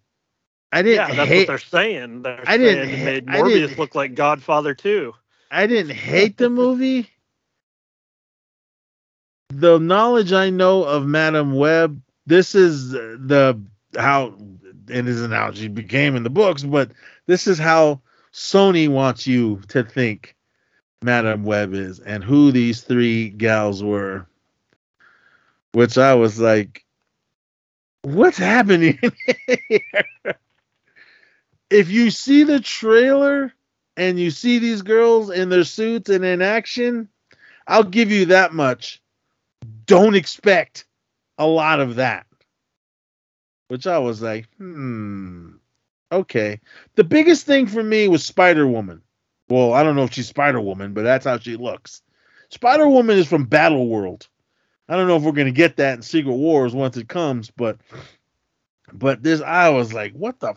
I 0.73 0.83
didn't 0.83 1.09
Yeah, 1.11 1.15
that's 1.15 1.29
hate. 1.29 1.39
what 1.41 1.47
they're 1.49 1.59
saying. 1.59 2.23
They're 2.23 2.43
I 2.47 2.57
didn't 2.57 2.89
it 2.91 2.99
ha- 2.99 3.05
made 3.05 3.27
Morbius 3.27 3.53
didn't- 3.69 3.79
look 3.79 3.95
like 3.95 4.15
Godfather 4.15 4.75
too. 4.75 5.15
I 5.51 5.67
didn't 5.67 5.95
hate 5.95 6.37
the 6.39 6.51
movie. 6.51 7.11
The 9.51 9.79
knowledge 9.79 10.33
I 10.33 10.51
know 10.51 10.83
of 10.85 11.07
Madame 11.07 11.55
Web, 11.55 12.01
this 12.27 12.55
is 12.55 12.91
the 12.91 13.61
how 13.97 14.35
it 14.89 15.09
isn't 15.09 15.31
how 15.33 15.53
she 15.53 15.69
became 15.69 16.17
in 16.17 16.23
the 16.23 16.31
books, 16.31 16.63
but 16.63 16.93
this 17.27 17.47
is 17.47 17.59
how 17.59 18.01
Sony 18.33 18.89
wants 18.89 19.27
you 19.27 19.61
to 19.69 19.83
think 19.83 20.36
Madame 21.03 21.45
Web 21.45 21.75
is 21.75 22.01
and 22.01 22.25
who 22.25 22.53
these 22.53 22.83
three 22.83 23.29
gals 23.29 23.83
were. 23.83 24.27
Which 25.73 25.99
I 25.99 26.15
was 26.15 26.41
like, 26.41 26.85
what's 28.03 28.39
happening? 28.39 28.99
If 31.71 31.91
you 31.91 32.11
see 32.11 32.45
the 32.45 32.61
trailer 32.61 33.53
and 33.97 34.19
you 34.19 34.31
see 34.31 34.59
these 34.59 34.83
girls 34.83 35.31
in 35.31 35.49
their 35.49 35.65
suits 35.65 36.09
and 36.09 36.25
in 36.25 36.41
action, 36.41 37.09
I'll 37.67 37.83
give 37.83 38.11
you 38.11 38.27
that 38.27 38.53
much. 38.53 39.03
Don't 39.87 40.15
expect 40.15 40.87
a 41.39 41.47
lot 41.47 41.81
of 41.81 41.97
that. 41.97 42.27
Which 43.69 43.89
I 43.89 43.99
was 43.99 44.23
like, 44.23 44.47
hmm, 44.59 45.55
okay. 46.13 46.61
The 46.95 47.03
biggest 47.03 47.47
thing 47.47 47.67
for 47.67 47.83
me 47.83 48.07
was 48.07 48.25
Spider 48.25 48.67
Woman. 48.67 49.03
Well, 49.49 49.73
I 49.73 49.83
don't 49.83 49.97
know 49.97 50.05
if 50.05 50.13
she's 50.13 50.29
Spider 50.29 50.61
Woman, 50.61 50.93
but 50.93 51.03
that's 51.03 51.25
how 51.25 51.39
she 51.39 51.57
looks. 51.57 52.03
Spider 52.51 52.89
Woman 52.89 53.19
is 53.19 53.29
from 53.29 53.45
Battle 53.45 53.89
World. 53.89 54.29
I 54.89 54.97
don't 54.97 55.09
know 55.09 55.17
if 55.17 55.23
we're 55.23 55.33
gonna 55.33 55.51
get 55.51 55.77
that 55.77 55.97
in 55.97 56.03
Secret 56.03 56.35
Wars 56.35 56.75
once 56.75 56.97
it 56.97 57.09
comes, 57.09 57.51
but 57.51 57.79
but 58.93 59.23
this 59.23 59.41
I 59.41 59.69
was 59.71 59.93
like, 59.93 60.13
what 60.13 60.39
the 60.39 60.55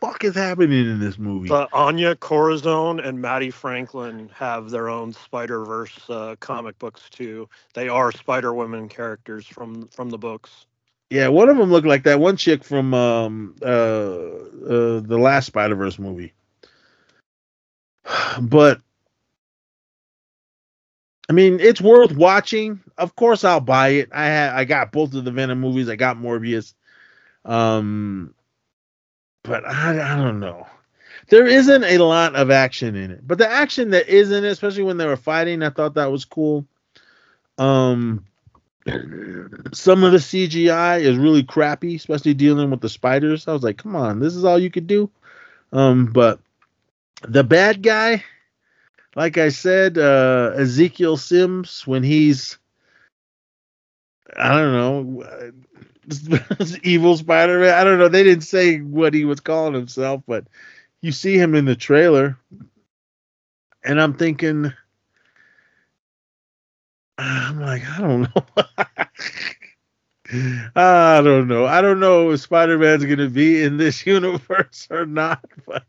fuck 0.00 0.24
is 0.24 0.34
happening 0.34 0.86
in 0.86 1.00
this 1.00 1.18
movie? 1.18 1.48
But 1.48 1.68
Anya 1.72 2.16
Corazon 2.16 3.00
and 3.00 3.20
Mattie 3.20 3.50
Franklin 3.50 4.30
have 4.34 4.70
their 4.70 4.88
own 4.88 5.12
Spider 5.12 5.64
Verse 5.64 5.98
uh, 6.08 6.36
comic 6.40 6.78
books 6.78 7.08
too. 7.10 7.48
They 7.74 7.88
are 7.88 8.10
Spider 8.12 8.52
Woman 8.52 8.88
characters 8.88 9.46
from 9.46 9.88
from 9.88 10.10
the 10.10 10.18
books. 10.18 10.66
Yeah, 11.10 11.28
one 11.28 11.48
of 11.48 11.56
them 11.56 11.70
looked 11.70 11.86
like 11.86 12.02
that 12.04 12.20
one 12.20 12.36
chick 12.36 12.64
from 12.64 12.92
um 12.94 13.54
uh, 13.62 13.66
uh 13.66 15.00
the 15.00 15.18
last 15.20 15.46
Spider 15.46 15.76
Verse 15.76 15.98
movie. 15.98 16.32
But 18.40 18.80
I 21.28 21.32
mean, 21.32 21.60
it's 21.60 21.80
worth 21.80 22.12
watching. 22.12 22.80
Of 22.96 23.14
course, 23.14 23.44
I'll 23.44 23.60
buy 23.60 23.88
it. 23.88 24.08
I 24.12 24.28
ha- 24.28 24.52
I 24.54 24.64
got 24.64 24.92
both 24.92 25.14
of 25.14 25.24
the 25.24 25.30
Venom 25.30 25.60
movies. 25.60 25.88
I 25.88 25.96
got 25.96 26.16
Morbius. 26.16 26.74
Um, 27.44 28.34
but 29.42 29.66
I 29.66 30.14
I 30.14 30.16
don't 30.16 30.40
know. 30.40 30.66
There 31.28 31.46
isn't 31.46 31.84
a 31.84 31.98
lot 31.98 32.34
of 32.36 32.50
action 32.50 32.96
in 32.96 33.10
it, 33.10 33.26
but 33.26 33.36
the 33.38 33.48
action 33.48 33.90
that 33.90 34.08
is 34.08 34.30
in 34.30 34.44
it, 34.44 34.48
especially 34.48 34.84
when 34.84 34.96
they 34.96 35.06
were 35.06 35.16
fighting, 35.16 35.62
I 35.62 35.70
thought 35.70 35.94
that 35.94 36.10
was 36.10 36.24
cool. 36.24 36.64
Um, 37.58 38.24
some 39.72 40.04
of 40.04 40.12
the 40.12 40.18
CGI 40.18 41.02
is 41.02 41.18
really 41.18 41.42
crappy, 41.42 41.96
especially 41.96 42.32
dealing 42.32 42.70
with 42.70 42.80
the 42.80 42.88
spiders. 42.88 43.46
I 43.46 43.52
was 43.52 43.62
like, 43.62 43.76
come 43.76 43.94
on, 43.94 44.20
this 44.20 44.34
is 44.34 44.44
all 44.44 44.58
you 44.58 44.70
could 44.70 44.86
do. 44.86 45.10
Um, 45.72 46.06
but 46.06 46.40
the 47.22 47.44
bad 47.44 47.82
guy, 47.82 48.24
like 49.16 49.38
I 49.38 49.48
said, 49.48 49.98
uh, 49.98 50.52
Ezekiel 50.56 51.16
Sims, 51.16 51.86
when 51.86 52.02
he's, 52.02 52.58
I 54.36 54.50
don't 54.50 54.72
know, 54.72 55.52
evil 56.82 57.16
Spider 57.16 57.60
Man. 57.60 57.74
I 57.74 57.84
don't 57.84 57.98
know. 57.98 58.08
They 58.08 58.22
didn't 58.22 58.44
say 58.44 58.78
what 58.78 59.14
he 59.14 59.24
was 59.24 59.40
calling 59.40 59.74
himself, 59.74 60.22
but 60.26 60.46
you 61.00 61.12
see 61.12 61.36
him 61.38 61.54
in 61.54 61.64
the 61.64 61.76
trailer, 61.76 62.38
and 63.84 64.00
I'm 64.00 64.14
thinking, 64.14 64.72
I'm 67.18 67.60
like, 67.60 67.82
I 67.88 67.98
don't 68.00 68.22
know. 68.22 68.44
I 70.76 71.20
don't 71.22 71.48
know. 71.48 71.66
I 71.66 71.80
don't 71.80 72.00
know 72.00 72.30
if 72.30 72.40
Spider 72.40 72.78
Man's 72.78 73.04
gonna 73.04 73.30
be 73.30 73.62
in 73.62 73.76
this 73.76 74.06
universe 74.06 74.86
or 74.90 75.06
not, 75.06 75.44
but 75.66 75.84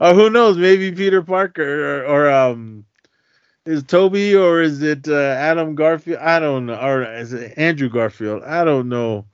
or 0.00 0.14
who 0.14 0.30
knows? 0.30 0.56
Maybe 0.56 0.92
Peter 0.92 1.22
Parker 1.22 2.04
or, 2.04 2.06
or 2.06 2.30
um, 2.30 2.84
is 3.64 3.82
Tobey 3.82 4.34
or 4.34 4.62
is 4.62 4.82
it 4.82 5.08
uh, 5.08 5.14
Adam 5.14 5.74
Garfield? 5.74 6.18
I 6.20 6.38
don't 6.38 6.66
know. 6.66 6.76
Or 6.76 7.02
is 7.02 7.32
it 7.32 7.54
Andrew 7.56 7.88
Garfield? 7.88 8.42
I 8.44 8.64
don't 8.64 8.88
know 8.88 9.26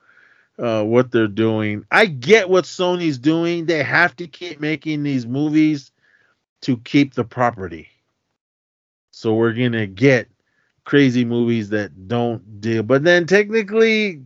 uh, 0.58 0.82
what 0.84 1.10
they're 1.10 1.28
doing. 1.28 1.84
I 1.90 2.06
get 2.06 2.48
what 2.48 2.64
Sony's 2.64 3.18
doing. 3.18 3.66
They 3.66 3.82
have 3.82 4.16
to 4.16 4.26
keep 4.26 4.60
making 4.60 5.02
these 5.02 5.26
movies 5.26 5.90
to 6.62 6.76
keep 6.78 7.14
the 7.14 7.24
property. 7.24 7.88
So 9.10 9.34
we're 9.34 9.52
gonna 9.52 9.86
get 9.86 10.28
crazy 10.84 11.24
movies 11.24 11.70
that 11.70 12.08
don't 12.08 12.60
deal. 12.60 12.82
But 12.82 13.04
then 13.04 13.26
technically, 13.26 14.22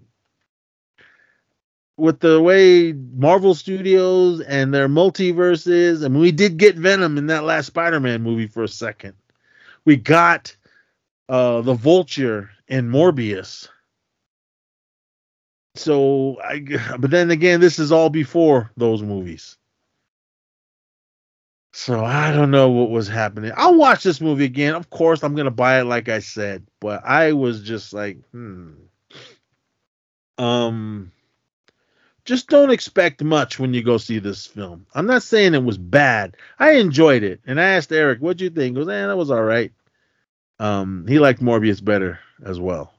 with 1.96 2.20
the 2.20 2.40
way 2.40 2.92
Marvel 2.92 3.54
Studios 3.54 4.40
and 4.40 4.72
their 4.72 4.88
multiverses, 4.88 6.04
I 6.04 6.08
mean, 6.08 6.20
we 6.20 6.32
did 6.32 6.58
get 6.58 6.76
Venom 6.76 7.16
in 7.18 7.26
that 7.28 7.44
last 7.44 7.66
Spider-Man 7.66 8.22
movie 8.22 8.46
for 8.46 8.62
a 8.62 8.68
second. 8.68 9.14
We 9.84 9.96
got 9.96 10.54
uh 11.28 11.62
the 11.62 11.74
Vulture 11.74 12.50
in 12.68 12.90
Morbius. 12.90 13.68
So 15.74 16.40
I 16.42 16.64
but 16.98 17.10
then 17.10 17.30
again 17.30 17.60
this 17.60 17.78
is 17.78 17.92
all 17.92 18.10
before 18.10 18.70
those 18.76 19.02
movies. 19.02 19.56
So 21.72 22.02
I 22.02 22.32
don't 22.32 22.50
know 22.50 22.70
what 22.70 22.90
was 22.90 23.06
happening. 23.06 23.52
I'll 23.54 23.76
watch 23.76 24.02
this 24.02 24.20
movie 24.20 24.46
again. 24.46 24.74
Of 24.74 24.88
course 24.88 25.22
I'm 25.22 25.36
to 25.36 25.50
buy 25.50 25.80
it 25.80 25.84
like 25.84 26.08
I 26.08 26.20
said, 26.20 26.66
but 26.80 27.04
I 27.04 27.32
was 27.32 27.62
just 27.62 27.92
like, 27.92 28.18
hmm. 28.32 28.72
Um 30.38 31.12
just 32.26 32.48
don't 32.48 32.70
expect 32.70 33.22
much 33.22 33.58
when 33.58 33.72
you 33.72 33.82
go 33.82 33.96
see 33.98 34.18
this 34.18 34.46
film. 34.46 34.86
I'm 34.94 35.06
not 35.06 35.22
saying 35.22 35.54
it 35.54 35.64
was 35.64 35.78
bad. 35.78 36.36
I 36.58 36.72
enjoyed 36.72 37.22
it. 37.22 37.40
And 37.46 37.60
I 37.60 37.70
asked 37.70 37.92
Eric, 37.92 38.18
what'd 38.18 38.40
you 38.40 38.50
think? 38.50 38.76
He 38.76 38.82
goes, 38.82 38.88
eh, 38.92 39.06
that 39.06 39.16
was 39.16 39.30
all 39.30 39.42
right. 39.42 39.72
Um, 40.58 41.06
he 41.08 41.18
liked 41.18 41.40
Morbius 41.40 41.82
better 41.82 42.18
as 42.44 42.58
well. 42.60 42.92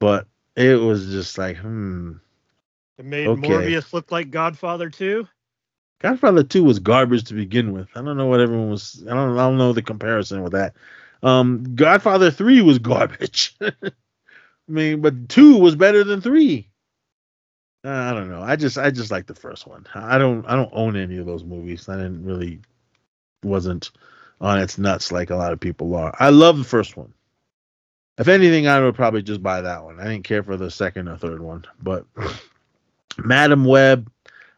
But 0.00 0.26
it 0.56 0.80
was 0.80 1.06
just 1.10 1.38
like, 1.38 1.58
hmm. 1.58 2.12
It 2.98 3.04
made 3.04 3.28
Okay. 3.28 3.48
Morbius 3.48 3.92
look 3.92 4.10
like 4.10 4.30
Godfather 4.30 4.90
too. 4.90 5.28
Godfather 6.00 6.44
2 6.44 6.64
was 6.64 6.78
garbage 6.78 7.24
to 7.24 7.34
begin 7.34 7.72
with. 7.72 7.88
I 7.94 8.02
don't 8.02 8.16
know 8.16 8.26
what 8.26 8.40
everyone 8.40 8.70
was 8.70 9.04
I 9.08 9.14
don't 9.14 9.36
I 9.38 9.42
don't 9.42 9.58
know 9.58 9.72
the 9.72 9.82
comparison 9.82 10.42
with 10.42 10.52
that. 10.52 10.74
Um 11.22 11.74
Godfather 11.74 12.30
3 12.30 12.62
was 12.62 12.78
garbage. 12.80 13.56
I 13.60 13.72
mean, 14.68 15.00
but 15.00 15.28
2 15.28 15.58
was 15.58 15.74
better 15.76 16.04
than 16.04 16.20
3. 16.20 16.67
Uh, 17.84 17.90
I 17.90 18.12
don't 18.12 18.28
know. 18.28 18.42
I 18.42 18.56
just 18.56 18.76
I 18.76 18.90
just 18.90 19.10
like 19.10 19.26
the 19.26 19.34
first 19.34 19.66
one. 19.66 19.86
I 19.94 20.18
don't 20.18 20.44
I 20.46 20.56
don't 20.56 20.72
own 20.72 20.96
any 20.96 21.18
of 21.18 21.26
those 21.26 21.44
movies. 21.44 21.88
I 21.88 21.96
didn't 21.96 22.24
really 22.24 22.60
wasn't 23.44 23.90
on 24.40 24.58
its 24.58 24.78
nuts 24.78 25.12
like 25.12 25.30
a 25.30 25.36
lot 25.36 25.52
of 25.52 25.60
people 25.60 25.94
are. 25.94 26.14
I 26.18 26.30
love 26.30 26.58
the 26.58 26.64
first 26.64 26.96
one. 26.96 27.12
If 28.18 28.26
anything, 28.26 28.66
I 28.66 28.80
would 28.80 28.96
probably 28.96 29.22
just 29.22 29.42
buy 29.42 29.60
that 29.60 29.84
one. 29.84 30.00
I 30.00 30.04
didn't 30.04 30.24
care 30.24 30.42
for 30.42 30.56
the 30.56 30.70
second 30.70 31.08
or 31.08 31.16
third 31.16 31.40
one. 31.40 31.64
But 31.80 32.04
Madame 33.18 33.64
Web, 33.64 34.10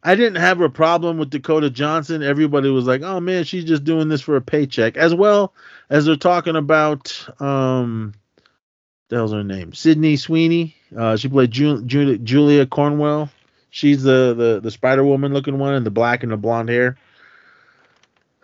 I 0.03 0.15
didn't 0.15 0.41
have 0.41 0.63
a 0.63 0.71
problem 0.71 1.19
with 1.19 1.29
Dakota 1.29 1.69
Johnson. 1.69 2.23
Everybody 2.23 2.71
was 2.71 2.87
like, 2.87 3.03
"Oh 3.03 3.21
man, 3.21 3.45
she's 3.45 3.67
just 3.67 3.85
doing 3.85 4.09
this 4.09 4.23
for 4.23 4.37
a 4.37 4.41
paycheck," 4.41 4.97
as 4.97 5.15
well 5.15 5.53
as 5.91 6.07
they're 6.07 6.17
talking 6.17 6.57
about 6.57 7.29
um, 7.41 8.15
the 9.09 9.17
hell's 9.17 9.33
her 9.33 9.45
name, 9.45 9.75
Sydney 9.75 10.17
Sweeney. 10.17 10.75
Uh, 10.97 11.17
she 11.17 11.29
played 11.29 11.51
Ju- 11.51 11.83
Ju- 11.85 12.19
Julia 12.19 12.67
Cornwell. 12.67 13.31
She's 13.71 14.03
the 14.03 14.35
the 14.37 14.61
the 14.61 14.71
Spider 14.71 15.05
Woman 15.05 15.33
looking 15.33 15.59
one 15.59 15.75
in 15.75 15.85
the 15.85 15.91
black 15.91 16.23
and 16.23 16.33
the 16.33 16.37
blonde 16.37 16.69
hair. 16.69 16.97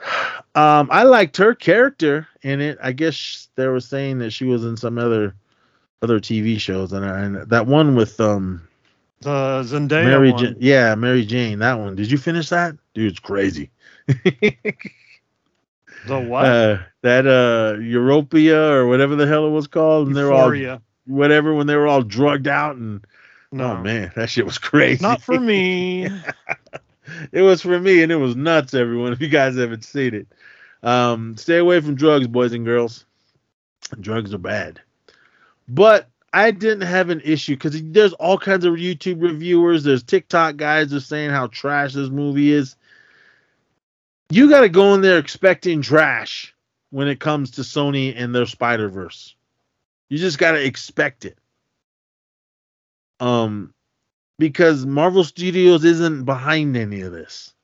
Um, 0.54 0.88
I 0.90 1.02
liked 1.02 1.36
her 1.36 1.54
character 1.54 2.26
in 2.40 2.62
it. 2.62 2.78
I 2.82 2.92
guess 2.92 3.48
they 3.56 3.66
were 3.66 3.78
saying 3.78 4.20
that 4.20 4.30
she 4.30 4.46
was 4.46 4.64
in 4.64 4.74
some 4.78 4.96
other 4.96 5.34
other 6.00 6.18
TV 6.18 6.58
shows, 6.58 6.94
and, 6.94 7.04
and 7.04 7.50
that 7.50 7.66
one 7.66 7.94
with 7.94 8.18
um 8.20 8.66
The 9.20 9.62
Zendaya 9.64 10.04
Mary 10.06 10.32
one. 10.32 10.42
Jane. 10.42 10.56
Yeah, 10.58 10.94
Mary 10.94 11.26
Jane. 11.26 11.58
That 11.58 11.78
one. 11.78 11.94
Did 11.94 12.10
you 12.10 12.16
finish 12.16 12.48
that? 12.48 12.74
Dude, 12.94 13.10
it's 13.10 13.18
crazy. 13.18 13.70
The 16.06 16.20
what? 16.20 16.44
Uh, 16.46 16.78
that 17.02 17.26
uh 17.26 17.76
Europia 17.80 18.70
or 18.70 18.86
whatever 18.86 19.16
the 19.16 19.26
hell 19.26 19.46
it 19.46 19.50
was 19.50 19.66
called, 19.66 20.06
and 20.06 20.16
they 20.16 20.22
were 20.22 20.32
all. 20.32 20.50
Whatever 21.06 21.54
when 21.54 21.66
they 21.66 21.76
were 21.76 21.86
all 21.86 22.02
drugged 22.02 22.48
out 22.48 22.76
and 22.76 23.04
No, 23.52 23.72
oh 23.72 23.76
man, 23.82 24.12
that 24.16 24.30
shit 24.30 24.44
was 24.44 24.58
crazy. 24.58 25.02
not 25.02 25.22
for 25.22 25.38
me. 25.38 26.06
it 27.32 27.42
was 27.42 27.62
for 27.62 27.78
me 27.78 28.02
and 28.02 28.12
it 28.12 28.16
was 28.16 28.36
nuts, 28.36 28.74
everyone. 28.74 29.12
If 29.12 29.20
you 29.20 29.28
guys 29.28 29.56
haven't 29.56 29.84
seen 29.84 30.14
it. 30.14 30.26
Um, 30.82 31.36
stay 31.36 31.58
away 31.58 31.80
from 31.80 31.94
drugs, 31.94 32.26
boys 32.26 32.52
and 32.52 32.64
girls. 32.64 33.04
Drugs 34.00 34.34
are 34.34 34.38
bad. 34.38 34.80
But 35.68 36.08
I 36.32 36.50
didn't 36.50 36.86
have 36.86 37.10
an 37.10 37.22
issue 37.24 37.54
because 37.54 37.80
there's 37.82 38.12
all 38.14 38.38
kinds 38.38 38.64
of 38.64 38.74
YouTube 38.74 39.22
reviewers, 39.22 39.84
there's 39.84 40.02
TikTok 40.02 40.56
guys 40.56 40.90
that 40.90 40.98
are 40.98 41.00
saying 41.00 41.30
how 41.30 41.46
trash 41.46 41.94
this 41.94 42.10
movie 42.10 42.52
is. 42.52 42.76
You 44.28 44.50
got 44.50 44.62
to 44.62 44.68
go 44.68 44.94
in 44.94 45.02
there 45.02 45.18
expecting 45.18 45.82
trash 45.82 46.54
when 46.90 47.06
it 47.08 47.20
comes 47.20 47.52
to 47.52 47.62
Sony 47.62 48.12
and 48.16 48.34
their 48.34 48.46
Spider 48.46 48.88
Verse. 48.88 49.35
You 50.08 50.18
just 50.18 50.38
got 50.38 50.52
to 50.52 50.64
expect 50.64 51.24
it. 51.24 51.38
Um, 53.18 53.74
because 54.38 54.84
Marvel 54.84 55.24
Studios 55.24 55.84
isn't 55.84 56.24
behind 56.24 56.76
any 56.76 57.00
of 57.00 57.12
this. 57.12 57.54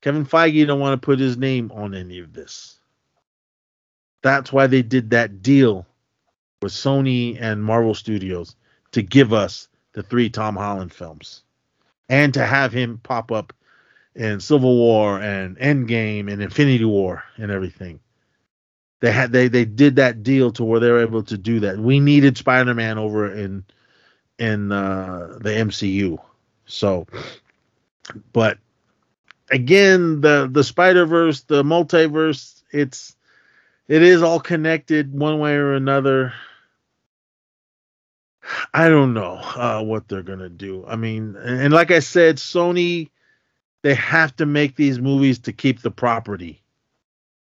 Kevin 0.00 0.24
Feige 0.24 0.66
don't 0.66 0.80
want 0.80 1.00
to 1.00 1.04
put 1.04 1.18
his 1.18 1.36
name 1.36 1.70
on 1.74 1.94
any 1.94 2.20
of 2.20 2.32
this. 2.32 2.78
That's 4.22 4.52
why 4.52 4.66
they 4.66 4.82
did 4.82 5.10
that 5.10 5.42
deal 5.42 5.86
with 6.62 6.72
Sony 6.72 7.40
and 7.40 7.62
Marvel 7.62 7.94
Studios 7.94 8.56
to 8.92 9.02
give 9.02 9.32
us 9.32 9.68
the 9.92 10.02
three 10.02 10.30
Tom 10.30 10.56
Holland 10.56 10.92
films 10.92 11.42
and 12.08 12.32
to 12.34 12.44
have 12.44 12.72
him 12.72 13.00
pop 13.02 13.30
up 13.30 13.52
in 14.14 14.40
Civil 14.40 14.76
War 14.76 15.20
and 15.20 15.56
Endgame 15.58 16.32
and 16.32 16.42
Infinity 16.42 16.84
War 16.84 17.22
and 17.36 17.50
everything. 17.50 18.00
They 19.00 19.12
had 19.12 19.30
they 19.30 19.48
they 19.48 19.64
did 19.64 19.96
that 19.96 20.22
deal 20.22 20.50
to 20.52 20.64
where 20.64 20.80
they 20.80 20.90
were 20.90 21.02
able 21.02 21.22
to 21.24 21.38
do 21.38 21.60
that. 21.60 21.78
We 21.78 22.00
needed 22.00 22.36
Spider-Man 22.36 22.98
over 22.98 23.32
in 23.32 23.64
in 24.38 24.72
uh, 24.72 25.38
the 25.40 25.50
MCU. 25.50 26.18
So, 26.66 27.06
but 28.32 28.58
again, 29.50 30.20
the 30.20 30.48
the 30.50 30.64
Spider 30.64 31.06
Verse, 31.06 31.42
the 31.42 31.62
multiverse, 31.62 32.62
it's 32.72 33.14
it 33.86 34.02
is 34.02 34.22
all 34.22 34.40
connected 34.40 35.12
one 35.12 35.38
way 35.38 35.54
or 35.54 35.74
another. 35.74 36.32
I 38.72 38.88
don't 38.88 39.14
know 39.14 39.34
uh, 39.34 39.82
what 39.82 40.08
they're 40.08 40.22
gonna 40.22 40.48
do. 40.48 40.84
I 40.88 40.96
mean, 40.96 41.36
and, 41.36 41.60
and 41.60 41.74
like 41.74 41.92
I 41.92 42.00
said, 42.00 42.36
Sony, 42.36 43.10
they 43.82 43.94
have 43.94 44.34
to 44.36 44.46
make 44.46 44.74
these 44.74 44.98
movies 44.98 45.38
to 45.40 45.52
keep 45.52 45.82
the 45.82 45.90
property 45.90 46.62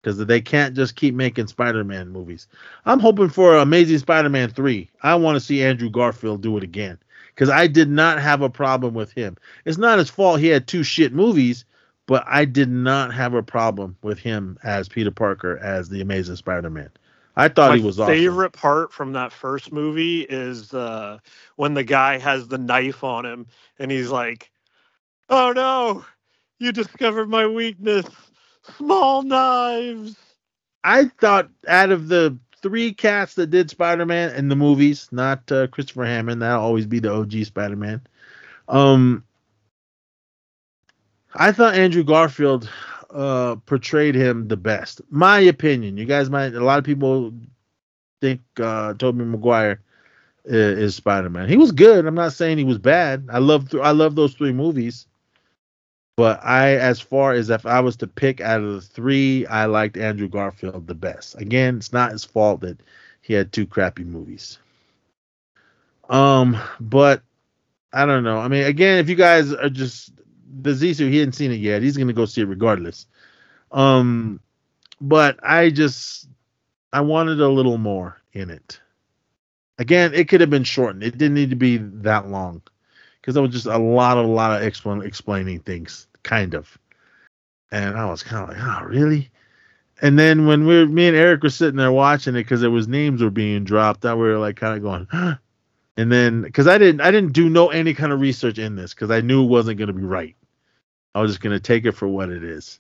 because 0.06 0.24
they 0.24 0.40
can't 0.40 0.76
just 0.76 0.96
keep 0.96 1.16
making 1.16 1.48
Spider-Man 1.48 2.10
movies. 2.10 2.48
I'm 2.86 3.00
hoping 3.00 3.30
for 3.30 3.58
Amazing 3.58 3.98
Spider-Man 3.98 4.52
3. 4.52 4.88
I 5.02 5.16
want 5.16 5.36
to 5.36 5.40
see 5.40 5.64
Andrew 5.64 5.90
Garfield 5.90 6.44
do 6.44 6.56
it 6.58 6.64
again 6.64 7.00
because 7.30 7.50
I 7.50 7.66
did 7.66 7.90
not 7.90 8.22
have 8.22 8.44
a 8.44 8.50
problem 8.50 8.94
with 8.94 9.12
him. 9.12 9.36
It's 9.66 9.80
not 9.80 9.98
his 9.98 10.12
fault 10.12 10.40
he 10.40 10.48
had 10.48 10.68
two 10.68 10.84
shit 10.84 11.12
movies, 11.12 11.66
but 12.06 12.24
I 12.28 12.46
did 12.46 12.70
not 12.70 13.16
have 13.16 13.34
a 13.34 13.42
problem 13.42 13.98
with 14.04 14.20
him 14.20 14.60
as 14.64 14.88
Peter 14.88 15.10
Parker 15.10 15.58
as 15.58 15.90
the 15.90 16.02
Amazing 16.02 16.36
Spider-Man. 16.36 16.92
I 17.36 17.48
thought 17.48 17.72
My 17.72 17.78
he 17.78 17.84
was 17.84 18.00
awesome. 18.00 18.14
My 18.14 18.18
favorite 18.20 18.54
part 18.54 18.94
from 18.94 19.14
that 19.14 19.34
first 19.34 19.72
movie 19.72 20.22
is 20.22 20.72
uh, 20.72 21.18
when 21.56 21.74
the 21.74 21.84
guy 21.84 22.20
has 22.20 22.48
the 22.48 22.60
knife 22.60 23.04
on 23.04 23.26
him 23.26 23.48
and 23.80 23.90
he's 23.90 24.12
like, 24.12 24.52
"Oh 25.30 25.52
no, 25.52 26.06
you 26.60 26.72
discovered 26.72 27.28
my 27.28 27.46
weakness, 27.46 28.06
small 28.78 29.24
knives." 29.24 30.16
I 30.84 31.06
thought 31.06 31.50
out 31.68 31.92
of 31.92 32.08
the 32.08 32.38
three 32.62 32.94
cats 32.94 33.36
that 33.36 33.48
did 33.52 33.70
Spider-Man 33.70 34.36
in 34.36 34.50
the 34.50 34.56
movies, 34.56 35.08
not 35.12 35.52
uh, 35.52 35.68
Christopher 35.68 36.06
Hammond, 36.06 36.42
that'll 36.42 36.64
always 36.64 36.86
be 36.86 37.00
the 37.00 37.14
OG 37.14 37.46
Spider-Man. 37.46 38.02
Um, 38.68 39.24
I 41.34 41.52
thought 41.52 41.76
Andrew 41.76 42.04
Garfield 42.04 42.70
uh, 43.12 43.56
portrayed 43.66 44.16
him 44.16 44.48
the 44.48 44.58
best. 44.58 45.02
My 45.10 45.40
opinion. 45.40 45.98
You 45.98 46.06
guys 46.06 46.30
might. 46.30 46.54
A 46.54 46.64
lot 46.64 46.80
of 46.80 46.86
people 46.86 47.34
think 48.22 48.42
uh, 48.60 48.94
Tobey 48.96 49.24
Maguire 49.24 49.82
is, 50.46 50.80
is 50.80 50.96
Spider-Man. 50.96 51.50
He 51.50 51.58
was 51.58 51.72
good. 51.72 52.06
I'm 52.06 52.16
not 52.16 52.34
saying 52.34 52.58
he 52.58 52.64
was 52.64 52.78
bad. 52.78 53.28
I 53.32 53.40
love. 53.40 53.74
I 53.82 53.92
love 53.92 54.16
those 54.16 54.34
three 54.34 54.54
movies. 54.54 55.08
But 56.18 56.44
I, 56.46 56.76
as 56.76 57.02
far 57.02 57.34
as 57.34 57.50
if 57.50 57.66
I 57.66 57.82
was 57.82 57.98
to 57.98 58.08
pick 58.08 58.40
out 58.40 58.62
of 58.62 58.74
the 58.74 58.82
three, 58.82 59.46
I 59.48 59.66
liked 59.66 59.98
Andrew 59.98 60.30
Garfield 60.30 60.88
the 60.88 60.96
best. 60.96 61.40
Again, 61.40 61.78
it's 61.78 61.92
not 61.92 62.12
his 62.12 62.24
fault 62.24 62.62
that 62.62 62.80
he 63.22 63.34
had 63.34 63.52
two 63.52 63.66
crappy 63.66 64.06
movies. 64.06 64.60
Um, 66.10 66.58
but 66.80 67.22
I 67.92 68.06
don't 68.06 68.24
know. 68.24 68.38
I 68.38 68.48
mean, 68.48 68.66
again, 68.66 69.00
if 69.00 69.10
you 69.10 69.16
guys 69.16 69.52
are 69.52 69.70
just 69.70 70.12
the 70.62 70.72
Zissou, 70.72 71.10
he 71.10 71.18
hadn't 71.18 71.34
seen 71.34 71.52
it 71.52 71.56
yet. 71.60 71.82
He's 71.82 71.98
gonna 71.98 72.14
go 72.14 72.26
see 72.26 72.42
it 72.42 72.48
regardless. 72.48 73.08
Um, 73.72 74.40
but 75.02 75.38
I 75.44 75.70
just 75.70 76.30
I 76.94 77.02
wanted 77.02 77.42
a 77.42 77.50
little 77.50 77.78
more 77.78 78.22
in 78.32 78.50
it. 78.50 78.80
Again, 79.78 80.14
it 80.14 80.30
could 80.30 80.40
have 80.40 80.50
been 80.50 80.64
shortened. 80.64 81.04
It 81.04 81.18
didn't 81.18 81.34
need 81.34 81.50
to 81.50 81.58
be 81.58 81.78
that 81.78 82.30
long 82.30 82.62
because 83.26 83.34
there 83.34 83.42
was 83.42 83.54
just 83.54 83.66
a 83.66 83.80
lot, 83.80 84.20
of 84.20 84.26
a 84.26 84.28
lot 84.28 84.56
of 84.56 84.62
explain, 84.62 85.02
explaining 85.02 85.60
things, 85.62 86.06
kind 86.22 86.54
of. 86.54 86.78
And 87.72 87.98
I 87.98 88.06
was 88.06 88.22
kind 88.22 88.44
of 88.44 88.56
like, 88.56 88.64
oh, 88.64 88.86
really? 88.86 89.32
And 90.00 90.20
then 90.20 90.46
when 90.46 90.68
we 90.68 90.78
were, 90.78 90.86
me 90.86 91.08
and 91.08 91.18
Eric 91.18 91.42
were 91.42 91.50
sitting 91.50 91.78
there 91.78 91.92
watching 91.92 92.36
it 92.36 92.44
because 92.44 92.62
there 92.62 92.70
was 92.70 92.88
names 92.88 93.24
were 93.24 93.32
being 93.32 93.64
dropped, 93.64 94.02
that 94.02 94.16
we 94.16 94.26
were 94.26 94.38
like 94.38 94.58
kind 94.58 94.78
of 94.78 94.84
going, 94.84 95.08
huh? 95.10 95.38
and 95.98 96.12
then 96.12 96.44
because 96.44 96.68
I 96.68 96.78
didn't, 96.78 97.02
I 97.02 97.10
didn't 97.10 97.34
do 97.34 97.50
no 97.50 97.70
any 97.70 97.96
kind 97.96 98.14
of 98.14 98.20
research 98.20 98.60
in 98.60 98.76
this 98.76 98.94
because 98.94 99.10
I 99.10 99.22
knew 99.22 99.44
it 99.44 99.48
wasn't 99.48 99.80
going 99.80 99.88
to 99.88 99.94
be 99.94 100.04
right. 100.04 100.36
I 101.16 101.22
was 101.22 101.32
just 101.32 101.42
going 101.42 101.56
to 101.56 101.60
take 101.60 101.86
it 101.86 101.94
for 101.94 102.08
what 102.08 102.30
it 102.30 102.44
is. 102.44 102.80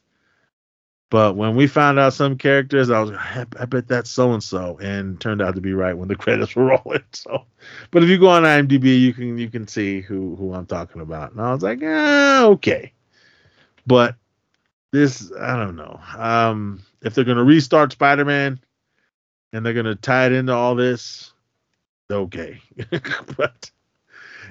But 1.11 1.35
when 1.35 1.55
we 1.55 1.67
found 1.67 1.99
out 1.99 2.13
some 2.13 2.37
characters, 2.37 2.89
I 2.89 2.99
was 2.99 3.11
like, 3.11 3.59
I, 3.59 3.65
bet 3.65 3.87
that's 3.87 4.09
so 4.09 4.33
and 4.33 4.43
so, 4.43 4.79
and 4.79 5.19
turned 5.21 5.41
out 5.41 5.55
to 5.55 5.61
be 5.61 5.73
right 5.73 5.95
when 5.95 6.07
the 6.07 6.15
credits 6.15 6.55
were 6.55 6.65
rolling. 6.65 7.03
So, 7.13 7.45
but 7.91 8.03
if 8.03 8.09
you 8.09 8.17
go 8.17 8.29
on 8.29 8.43
IMDb, 8.43 8.99
you 8.99 9.13
can 9.13 9.37
you 9.37 9.49
can 9.49 9.67
see 9.67 10.01
who 10.01 10.35
who 10.35 10.53
I'm 10.53 10.65
talking 10.65 11.01
about. 11.01 11.31
And 11.31 11.41
I 11.41 11.53
was 11.53 11.61
like, 11.61 11.79
ah, 11.83 12.45
okay. 12.45 12.93
But 13.85 14.15
this, 14.91 15.31
I 15.39 15.55
don't 15.57 15.75
know. 15.75 15.99
Um, 16.17 16.81
if 17.01 17.13
they're 17.13 17.23
gonna 17.23 17.43
restart 17.43 17.91
Spider-Man 17.91 18.59
and 19.53 19.65
they're 19.65 19.73
gonna 19.73 19.95
tie 19.95 20.25
it 20.25 20.31
into 20.31 20.53
all 20.53 20.73
this, 20.73 21.33
okay. 22.09 22.61
but 23.37 23.69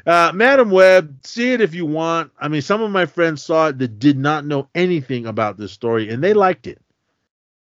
uh, 0.06 0.32
Madame 0.34 0.70
Web, 0.70 1.18
see 1.24 1.52
it 1.52 1.60
if 1.60 1.74
you 1.74 1.86
want. 1.86 2.30
I 2.38 2.48
mean, 2.48 2.62
some 2.62 2.82
of 2.82 2.90
my 2.90 3.06
friends 3.06 3.42
saw 3.42 3.68
it 3.68 3.78
that 3.78 3.98
did 3.98 4.18
not 4.18 4.44
know 4.44 4.68
anything 4.74 5.26
about 5.26 5.56
this 5.56 5.72
story, 5.72 6.10
and 6.10 6.22
they 6.22 6.34
liked 6.34 6.66
it. 6.66 6.80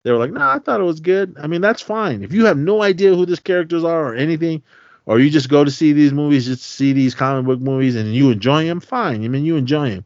They 0.04 0.12
were 0.12 0.20
like, 0.20 0.32
"No, 0.32 0.40
nah, 0.40 0.54
I 0.54 0.60
thought 0.60 0.80
it 0.80 0.86
was 0.86 1.00
good." 1.00 1.36
I 1.40 1.48
mean, 1.48 1.62
that's 1.62 1.82
fine. 1.82 2.24
If 2.24 2.34
you 2.34 2.46
have 2.46 2.58
no 2.58 2.84
idea 2.84 3.16
who 3.16 3.26
these 3.26 3.40
characters 3.40 3.84
are 3.84 4.14
or 4.14 4.16
anything, 4.16 4.62
or 5.06 5.20
you 5.20 5.30
just 5.30 5.50
go 5.50 5.64
to 5.64 5.72
see 5.72 5.94
these 5.94 6.14
movies, 6.14 6.46
just 6.46 6.64
see 6.64 6.94
these 6.94 7.16
comic 7.16 7.46
book 7.46 7.60
movies, 7.60 7.96
and 7.96 8.14
you 8.14 8.30
enjoy 8.30 8.66
them, 8.66 8.80
fine. 8.82 9.24
I 9.24 9.28
mean, 9.28 9.44
you 9.44 9.56
enjoy 9.56 9.90
them. 9.90 10.06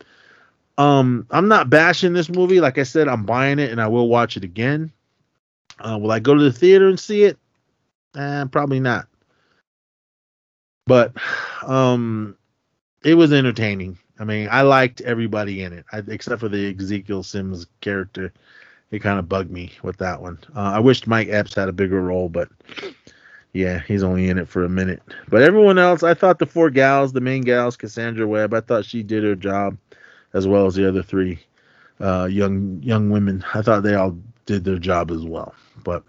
Um, 0.77 1.27
I'm 1.31 1.49
not 1.49 1.69
bashing 1.69 2.13
this 2.13 2.29
movie. 2.29 2.61
Like 2.61 2.77
I 2.77 2.83
said, 2.83 3.09
I'm 3.09 3.25
buying 3.25 3.59
it, 3.59 3.71
and 3.71 3.81
I 3.81 3.87
will 3.87 4.07
watch 4.07 4.37
it 4.37 4.45
again. 4.45 4.91
Uh, 5.79 5.97
will 5.99 6.11
I 6.11 6.19
go 6.19 6.33
to 6.33 6.43
the 6.43 6.51
theater 6.51 6.87
and 6.87 6.99
see 6.99 7.23
it? 7.23 7.37
Eh, 8.15 8.45
probably 8.45 8.79
not 8.79 9.07
but 10.87 11.13
um 11.67 12.35
it 13.03 13.15
was 13.15 13.33
entertaining. 13.33 13.97
I 14.19 14.23
mean 14.23 14.47
i 14.51 14.61
liked 14.61 15.01
everybody 15.01 15.63
in 15.63 15.73
it. 15.73 15.85
I, 15.91 16.03
except 16.07 16.39
for 16.41 16.49
the 16.49 16.75
ezekiel 16.79 17.23
sims 17.23 17.67
character. 17.81 18.33
It 18.91 18.99
kind 18.99 19.19
of 19.19 19.29
bugged 19.29 19.51
me 19.51 19.71
with 19.83 19.97
that 19.97 20.21
one. 20.21 20.37
Uh, 20.55 20.73
i 20.75 20.79
wished 20.79 21.07
mike 21.07 21.29
epps 21.29 21.55
had 21.55 21.69
a 21.69 21.73
bigger 21.73 22.01
role 22.01 22.29
but 22.29 22.49
yeah 23.53 23.79
he's 23.87 24.03
only 24.03 24.29
in 24.29 24.37
it 24.37 24.47
for 24.47 24.63
a 24.63 24.69
minute. 24.69 25.01
But 25.29 25.43
everyone 25.43 25.77
else 25.77 26.03
i 26.03 26.13
thought 26.13 26.39
the 26.39 26.45
four 26.45 26.69
gals 26.69 27.13
the 27.13 27.21
main 27.21 27.41
gals 27.41 27.77
cassandra 27.77 28.27
webb 28.27 28.53
i 28.53 28.61
thought 28.61 28.85
she 28.85 29.03
did 29.03 29.23
her 29.23 29.35
job 29.35 29.77
as 30.33 30.47
well 30.47 30.65
as 30.65 30.75
the 30.75 30.87
other 30.87 31.03
three 31.03 31.39
uh, 31.99 32.25
young 32.25 32.79
young 32.83 33.09
women. 33.09 33.43
I 33.53 33.61
thought 33.61 33.83
they 33.83 33.95
all 33.95 34.17
did 34.45 34.63
their 34.63 34.79
job 34.79 35.11
as 35.11 35.23
well. 35.23 35.53
But 35.83 36.03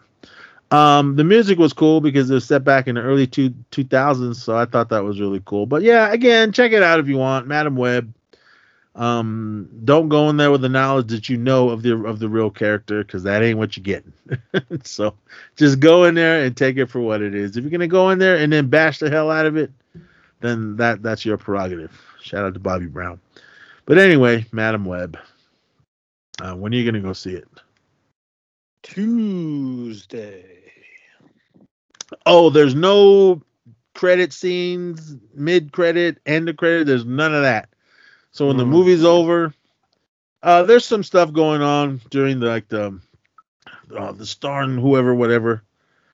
um, 0.73 1.17
the 1.17 1.25
music 1.25 1.59
was 1.59 1.75
cool 1.75 2.01
because 2.01 2.31
it 2.31 2.35
was 2.35 2.47
set 2.47 2.65
back 2.65 2.89
in 2.89 2.95
the 2.95 3.03
early 3.03 3.27
two 3.27 3.51
2000s, 3.71 4.37
so 4.37 4.57
I 4.57 4.65
thought 4.65 4.89
that 4.89 5.05
was 5.05 5.21
really 5.21 5.43
cool. 5.45 5.67
But 5.67 5.83
yeah, 5.83 6.11
again, 6.11 6.51
check 6.51 6.73
it 6.73 6.83
out 6.83 6.99
if 6.99 7.07
you 7.09 7.19
want. 7.19 7.47
Madame 7.47 7.77
Web. 7.77 8.13
Um, 8.95 9.71
don't 9.85 10.09
go 10.09 10.29
in 10.29 10.37
there 10.37 10.51
with 10.51 10.61
the 10.61 10.69
knowledge 10.69 11.09
that 11.09 11.29
you 11.29 11.37
know 11.37 11.71
of 11.71 11.83
the 11.83 11.97
of 12.05 12.19
the 12.19 12.29
real 12.29 12.51
character 12.51 13.05
because 13.05 13.23
that 13.23 13.43
ain't 13.43 13.59
what 13.59 13.77
you're 13.77 13.85
getting. 13.85 14.13
so 14.83 15.15
just 15.57 15.79
go 15.79 16.05
in 16.05 16.15
there 16.15 16.45
and 16.45 16.57
take 16.57 16.79
it 16.79 16.87
for 16.87 17.01
what 17.01 17.23
it 17.23 17.35
is. 17.35 17.57
If 17.57 17.65
you're 17.65 17.71
gonna 17.71 17.87
go 17.87 18.11
in 18.11 18.19
there 18.19 18.37
and 18.37 18.53
then 18.53 18.69
bash 18.69 18.99
the 18.99 19.11
hell 19.11 19.31
out 19.31 19.47
of 19.47 19.57
it, 19.57 19.71
then 20.41 20.77
that 20.77 21.03
that's 21.03 21.25
your 21.25 21.37
prerogative. 21.37 21.99
Shout 22.23 22.45
out 22.45 22.55
to 22.55 22.61
Bobby 22.61 22.87
Brown. 22.87 23.21
But 23.85 23.99
anyway, 23.99 24.47
Madame 24.53 24.85
Web. 24.85 25.19
Uh, 26.41 26.55
when 26.55 26.73
are 26.73 26.77
you 26.77 26.85
gonna 26.85 27.01
go 27.03 27.13
see 27.13 27.35
it? 27.35 27.49
Tuesday. 28.83 30.52
Oh, 32.27 32.51
there's 32.51 32.75
no 32.75 33.43
credit 33.95 34.33
scenes, 34.33 35.17
mid 35.35 35.73
credit, 35.73 36.19
end 36.27 36.49
of 36.49 36.57
credit. 36.57 36.87
There's 36.87 37.05
none 37.05 37.35
of 37.35 37.43
that. 37.43 37.69
So 38.33 38.49
when 38.49 38.57
the 38.57 38.65
Mm. 38.65 38.71
movie's 38.71 39.05
over, 39.05 39.55
uh, 40.43 40.63
there's 40.65 40.85
some 40.85 41.03
stuff 41.03 41.33
going 41.33 41.63
on 41.63 42.01
during 42.11 42.41
the 42.41 42.47
like 42.47 42.69
the 42.69 42.99
uh, 43.97 44.13
the 44.13 44.27
star 44.27 44.63
and 44.63 44.79
whoever, 44.79 45.15
whatever, 45.15 45.63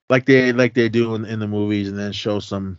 like 0.09 0.27
they 0.27 0.53
like 0.53 0.75
they 0.75 0.89
do 0.89 1.15
in, 1.15 1.25
in 1.25 1.39
the 1.39 1.49
movies, 1.49 1.89
and 1.89 1.99
then 1.99 2.13
show 2.13 2.39
some 2.41 2.79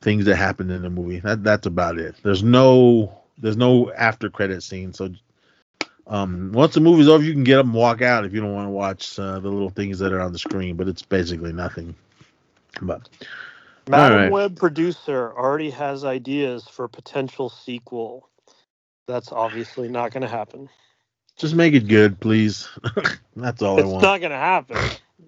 things 0.00 0.24
that 0.26 0.36
happened 0.36 0.70
in 0.70 0.82
the 0.82 0.90
movie. 0.90 1.20
That 1.20 1.42
that's 1.42 1.66
about 1.66 1.98
it. 1.98 2.16
There's 2.22 2.42
no 2.42 3.20
there's 3.38 3.56
no 3.56 3.92
after 3.92 4.30
credit 4.30 4.62
scene. 4.62 4.92
So 4.92 5.10
um, 6.06 6.52
once 6.52 6.74
the 6.74 6.80
movie's 6.80 7.08
over, 7.08 7.22
you 7.24 7.32
can 7.32 7.44
get 7.44 7.58
up 7.58 7.66
and 7.66 7.74
walk 7.74 8.02
out 8.02 8.24
if 8.24 8.32
you 8.32 8.40
don't 8.40 8.54
want 8.54 8.66
to 8.66 8.72
watch 8.72 9.18
uh, 9.18 9.40
the 9.40 9.48
little 9.48 9.70
things 9.70 9.98
that 10.00 10.12
are 10.12 10.20
on 10.20 10.32
the 10.32 10.38
screen. 10.38 10.76
But 10.76 10.88
it's 10.88 11.02
basically 11.02 11.52
nothing. 11.52 11.94
But 12.82 13.08
Madam 13.88 14.18
right. 14.18 14.30
Web 14.30 14.56
producer 14.56 15.32
already 15.36 15.70
has 15.70 16.04
ideas 16.04 16.66
for 16.68 16.88
potential 16.88 17.48
sequel. 17.48 18.28
That's 19.06 19.32
obviously 19.32 19.88
not 19.88 20.12
going 20.12 20.22
to 20.22 20.28
happen. 20.28 20.68
just 21.36 21.54
make 21.54 21.74
it 21.74 21.88
good, 21.88 22.18
please. 22.20 22.68
that's 23.36 23.62
all 23.62 23.78
I 23.78 23.82
want. 23.82 23.94
It's 23.94 24.02
not 24.02 24.20
going 24.20 24.32
to 24.32 24.36
happen. 24.36 24.76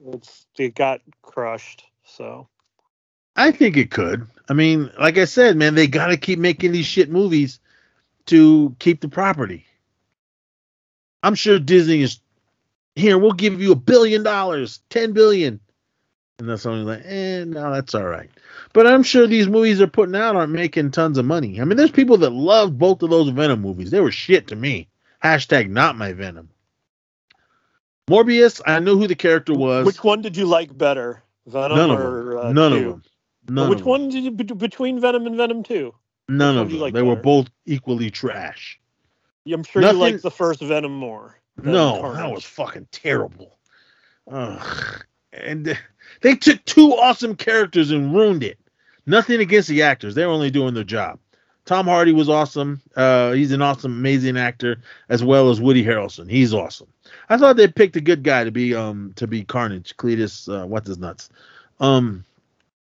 It's 0.08 0.46
it 0.58 0.74
got 0.74 1.00
crushed. 1.22 1.84
So 2.04 2.48
I 3.36 3.52
think 3.52 3.76
it 3.76 3.90
could. 3.90 4.26
I 4.48 4.54
mean, 4.54 4.90
like 5.00 5.18
I 5.18 5.26
said, 5.26 5.56
man, 5.56 5.74
they 5.74 5.86
got 5.86 6.08
to 6.08 6.16
keep 6.16 6.38
making 6.38 6.72
these 6.72 6.86
shit 6.86 7.10
movies 7.10 7.60
to 8.26 8.74
keep 8.78 9.00
the 9.00 9.08
property. 9.08 9.66
I'm 11.22 11.34
sure 11.34 11.58
Disney 11.58 12.02
is 12.02 12.20
here. 12.96 13.18
We'll 13.18 13.32
give 13.32 13.60
you 13.60 13.72
a 13.72 13.76
billion 13.76 14.22
dollars, 14.22 14.80
ten 14.90 15.12
billion, 15.12 15.60
and 16.38 16.48
that's 16.48 16.66
only 16.66 16.84
like, 16.84 17.04
eh, 17.04 17.44
no, 17.44 17.72
that's 17.72 17.94
all 17.94 18.06
right. 18.06 18.30
But 18.72 18.86
I'm 18.86 19.02
sure 19.02 19.26
these 19.26 19.48
movies 19.48 19.78
they're 19.78 19.86
putting 19.86 20.14
out 20.14 20.36
aren't 20.36 20.52
making 20.52 20.92
tons 20.92 21.18
of 21.18 21.24
money. 21.24 21.60
I 21.60 21.64
mean, 21.64 21.76
there's 21.76 21.90
people 21.90 22.18
that 22.18 22.30
love 22.30 22.78
both 22.78 23.02
of 23.02 23.10
those 23.10 23.30
Venom 23.30 23.60
movies. 23.60 23.90
They 23.90 24.00
were 24.00 24.12
shit 24.12 24.48
to 24.48 24.56
me. 24.56 24.88
Hashtag 25.22 25.68
not 25.68 25.96
my 25.98 26.12
Venom. 26.12 26.50
Morbius, 28.08 28.60
I 28.66 28.78
knew 28.78 28.96
who 28.98 29.06
the 29.06 29.14
character 29.14 29.52
was. 29.52 29.84
which 29.84 30.02
one 30.02 30.22
did 30.22 30.36
you 30.36 30.46
like 30.46 30.76
better, 30.76 31.22
Venom 31.46 31.76
None 31.76 31.90
of 31.90 32.00
or 32.00 32.24
them. 32.34 32.38
uh, 32.38 32.52
None 32.52 32.70
two? 32.72 32.76
of 32.78 32.84
them. 32.84 33.02
None 33.50 33.68
which 33.70 33.78
of 33.80 33.84
them. 33.84 33.90
one 33.90 34.08
did 34.08 34.24
you 34.24 34.30
between 34.30 35.00
Venom 35.00 35.26
and 35.26 35.36
Venom 35.36 35.62
Two? 35.62 35.94
None 36.28 36.56
one 36.56 36.64
of 36.64 36.70
them. 36.70 36.78
like 36.80 36.94
they 36.94 37.02
were 37.02 37.16
both 37.16 37.48
equally 37.66 38.10
trash. 38.10 38.78
I'm 39.50 39.64
sure 39.64 39.80
Nothing- 39.82 39.96
you 39.98 40.02
liked 40.04 40.22
the 40.22 40.30
first 40.30 40.60
Venom 40.60 40.92
more. 40.94 41.38
No, 41.62 42.00
Carnage. 42.00 42.18
that 42.18 42.30
was 42.30 42.44
fucking 42.44 42.88
terrible. 42.92 43.58
Ugh. 44.30 45.02
And 45.32 45.76
they 46.20 46.34
took 46.34 46.64
two 46.64 46.94
awesome 46.94 47.34
characters 47.36 47.90
and 47.90 48.14
ruined 48.14 48.42
it. 48.42 48.58
Nothing 49.06 49.40
against 49.40 49.68
the 49.68 49.82
actors; 49.82 50.14
they're 50.14 50.28
only 50.28 50.50
doing 50.50 50.74
their 50.74 50.84
job. 50.84 51.18
Tom 51.64 51.86
Hardy 51.86 52.12
was 52.12 52.30
awesome. 52.30 52.80
Uh, 52.96 53.32
he's 53.32 53.52
an 53.52 53.60
awesome, 53.60 53.92
amazing 53.92 54.38
actor, 54.38 54.80
as 55.10 55.22
well 55.22 55.50
as 55.50 55.60
Woody 55.60 55.84
Harrelson. 55.84 56.30
He's 56.30 56.54
awesome. 56.54 56.88
I 57.28 57.36
thought 57.36 57.58
they 57.58 57.68
picked 57.68 57.96
a 57.96 58.00
good 58.00 58.22
guy 58.22 58.44
to 58.44 58.50
be 58.50 58.74
um 58.74 59.12
to 59.16 59.26
be 59.26 59.44
Carnage, 59.44 59.96
Cletus. 59.96 60.48
Uh, 60.48 60.66
what's 60.66 60.88
his 60.88 60.98
nuts? 60.98 61.28
Um, 61.80 62.24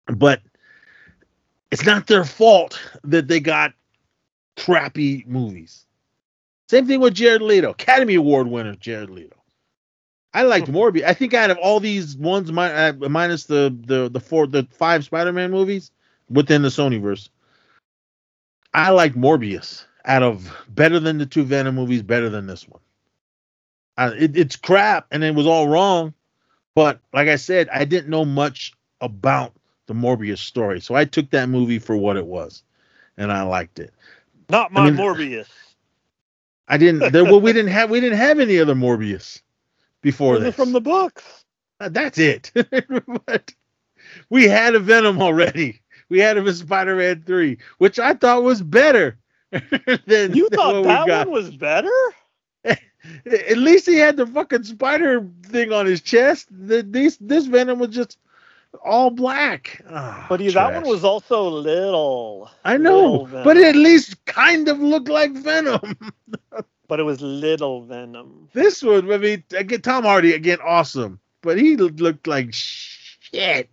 but 0.07 0.41
it's 1.71 1.85
not 1.85 2.07
their 2.07 2.25
fault 2.25 2.81
that 3.05 3.29
they 3.29 3.41
got 3.41 3.75
crappy 4.57 5.25
movies. 5.27 5.85
Same 6.69 6.87
thing 6.87 7.01
with 7.01 7.15
Jared 7.15 7.43
Leto, 7.43 7.71
Academy 7.71 8.15
Award 8.15 8.47
winner 8.47 8.77
Jared 8.77 9.11
Leto. 9.11 9.37
I 10.33 10.43
liked 10.43 10.69
Morbius. 10.69 11.05
I 11.05 11.15
think 11.15 11.35
out 11.35 11.51
of 11.51 11.59
all 11.59 11.81
these 11.81 12.17
ones, 12.17 12.53
mi- 12.53 12.63
uh, 12.63 12.93
minus 13.09 13.45
the 13.45 13.75
the 13.87 14.09
the 14.09 14.21
four 14.21 14.47
the 14.47 14.67
five 14.71 15.05
Spider-Man 15.05 15.51
movies 15.51 15.91
within 16.29 16.63
the 16.63 16.69
Sonyverse, 16.69 17.29
I 18.73 18.91
liked 18.91 19.17
Morbius. 19.17 19.85
Out 20.05 20.23
of 20.23 20.51
better 20.69 20.99
than 20.99 21.19
the 21.19 21.27
two 21.27 21.43
Venom 21.45 21.75
movies, 21.75 22.03
better 22.03 22.31
than 22.31 22.47
this 22.47 22.67
one. 22.67 22.81
Uh, 23.99 24.13
it, 24.17 24.35
it's 24.37 24.57
crap, 24.57 25.07
and 25.11 25.23
it 25.23 25.35
was 25.35 25.47
all 25.47 25.69
wrong. 25.69 26.15
But 26.75 27.01
like 27.13 27.29
I 27.29 27.37
said, 27.37 27.69
I 27.69 27.85
didn't 27.85 28.09
know 28.09 28.25
much 28.25 28.73
about 29.03 29.53
the 29.87 29.95
Morbius 29.95 30.39
story, 30.39 30.81
so 30.81 30.95
I 30.95 31.05
took 31.05 31.31
that 31.31 31.49
movie 31.51 31.79
for 31.81 31.97
what 31.97 32.17
it 32.17 32.25
was, 32.25 32.63
and 33.19 33.31
I 33.31 33.43
liked 33.43 33.79
it. 33.79 33.93
Not 34.49 34.73
my 34.73 34.87
I 34.87 34.91
mean- 34.91 34.97
Morbius. 34.97 35.49
I 36.69 36.77
didn't. 36.79 37.13
There, 37.13 37.25
well, 37.25 37.41
we 37.41 37.53
didn't 37.53 37.73
have 37.73 37.91
we 37.91 38.01
didn't 38.01 38.19
have 38.19 38.39
any 38.39 38.61
other 38.61 38.77
Morbius 38.77 39.43
before 40.03 40.35
Those 40.35 40.45
this. 40.45 40.55
from 40.57 40.73
the 40.73 40.81
books. 40.81 41.45
Uh, 41.81 41.89
That's 41.89 42.19
it. 42.19 42.53
but 43.27 43.55
we 44.29 44.49
had 44.49 44.75
a 44.75 44.81
Venom 44.81 45.21
already. 45.23 45.81
We 46.09 46.19
had 46.19 46.37
him 46.37 46.47
in 46.47 46.55
Spider-Man 46.55 47.23
three, 47.27 47.59
which 47.79 47.99
I 47.99 48.15
thought 48.15 48.43
was 48.43 48.63
better 48.63 49.19
than 49.51 50.35
You 50.35 50.49
than 50.49 50.59
thought 50.59 50.85
that 50.85 51.27
one 51.27 51.31
was 51.31 51.51
better? 51.51 51.91
At 52.65 53.57
least 53.57 53.87
he 53.87 53.97
had 53.97 54.17
the 54.17 54.27
fucking 54.27 54.65
spider 54.65 55.27
thing 55.45 55.73
on 55.73 55.87
his 55.87 56.01
chest. 56.03 56.49
The, 56.51 56.83
this 56.83 57.17
this 57.19 57.47
Venom 57.47 57.79
was 57.79 57.91
just 57.91 58.19
all 58.85 59.11
black. 59.11 59.83
Ah, 59.89 60.27
But 60.29 60.41
he, 60.41 60.51
that 60.51 60.75
one 60.75 60.87
was 60.87 61.03
also 61.03 61.49
little. 61.49 62.51
I 62.65 62.77
know, 62.77 63.23
little 63.23 63.43
but 63.45 63.57
it 63.57 63.65
at 63.69 63.77
least 63.77 64.23
kind 64.27 64.69
of 64.69 64.81
looked 64.81 65.09
like 65.09 65.33
Venom. 65.33 65.97
But 66.91 66.99
it 66.99 67.05
was 67.05 67.23
little 67.23 67.83
Venom. 67.83 68.49
This 68.53 68.83
one, 68.83 69.13
I 69.13 69.17
mean, 69.17 69.45
again, 69.57 69.81
Tom 69.81 70.03
Hardy 70.03 70.33
again, 70.33 70.59
awesome, 70.61 71.21
but 71.41 71.57
he 71.57 71.77
looked 71.77 72.27
like 72.27 72.49
shit. 72.53 73.71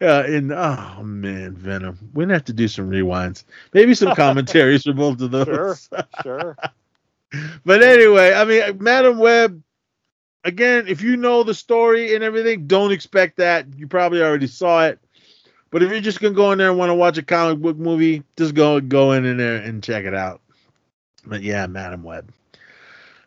Uh, 0.00 0.22
and 0.28 0.52
oh 0.52 1.02
man, 1.02 1.56
Venom. 1.56 1.98
We're 2.14 2.22
gonna 2.22 2.34
have 2.34 2.44
to 2.44 2.52
do 2.52 2.68
some 2.68 2.88
rewinds, 2.88 3.42
maybe 3.74 3.96
some 3.96 4.14
commentaries 4.14 4.84
for 4.84 4.92
both 4.92 5.20
of 5.20 5.32
those. 5.32 5.88
Sure, 5.88 6.04
sure. 6.22 6.56
but 7.64 7.82
anyway, 7.82 8.32
I 8.32 8.44
mean, 8.44 8.80
Madame 8.80 9.18
Web. 9.18 9.60
Again, 10.44 10.86
if 10.86 11.02
you 11.02 11.16
know 11.16 11.42
the 11.42 11.54
story 11.54 12.14
and 12.14 12.22
everything, 12.22 12.68
don't 12.68 12.92
expect 12.92 13.38
that. 13.38 13.66
You 13.76 13.88
probably 13.88 14.22
already 14.22 14.46
saw 14.46 14.86
it. 14.86 15.00
But 15.72 15.82
if 15.82 15.90
you're 15.90 16.00
just 16.00 16.20
gonna 16.20 16.34
go 16.34 16.52
in 16.52 16.58
there 16.58 16.70
and 16.70 16.78
want 16.78 16.90
to 16.90 16.94
watch 16.94 17.18
a 17.18 17.22
comic 17.22 17.58
book 17.58 17.76
movie, 17.76 18.22
just 18.36 18.54
go 18.54 18.80
go 18.80 19.10
in 19.10 19.36
there 19.36 19.56
and 19.56 19.82
check 19.82 20.04
it 20.04 20.14
out. 20.14 20.40
But 21.26 21.42
yeah, 21.42 21.66
Madame 21.66 22.04
Web. 22.04 22.32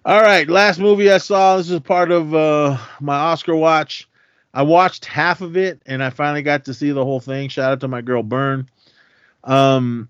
All 0.07 0.22
right, 0.22 0.48
last 0.48 0.77
movie 0.77 1.10
I 1.10 1.18
saw. 1.18 1.57
This 1.57 1.72
is 1.72 1.80
part 1.80 2.11
of 2.11 2.36
uh, 2.36 2.77
my 2.99 3.15
Oscar 3.15 3.56
watch. 3.56 4.07
I 4.53 4.61
watched 4.61 5.06
half 5.06 5.41
of 5.41 5.57
it, 5.57 5.82
and 5.88 6.03
I 6.03 6.11
finally 6.11 6.44
got 6.44 6.65
to 6.65 6.76
see 6.76 6.91
the 6.91 7.03
whole 7.03 7.19
thing. 7.19 7.49
Shout 7.49 7.72
out 7.72 7.80
to 7.80 7.88
my 7.88 8.02
girl 8.02 8.22
Byrne. 8.22 8.69
Um, 9.44 10.07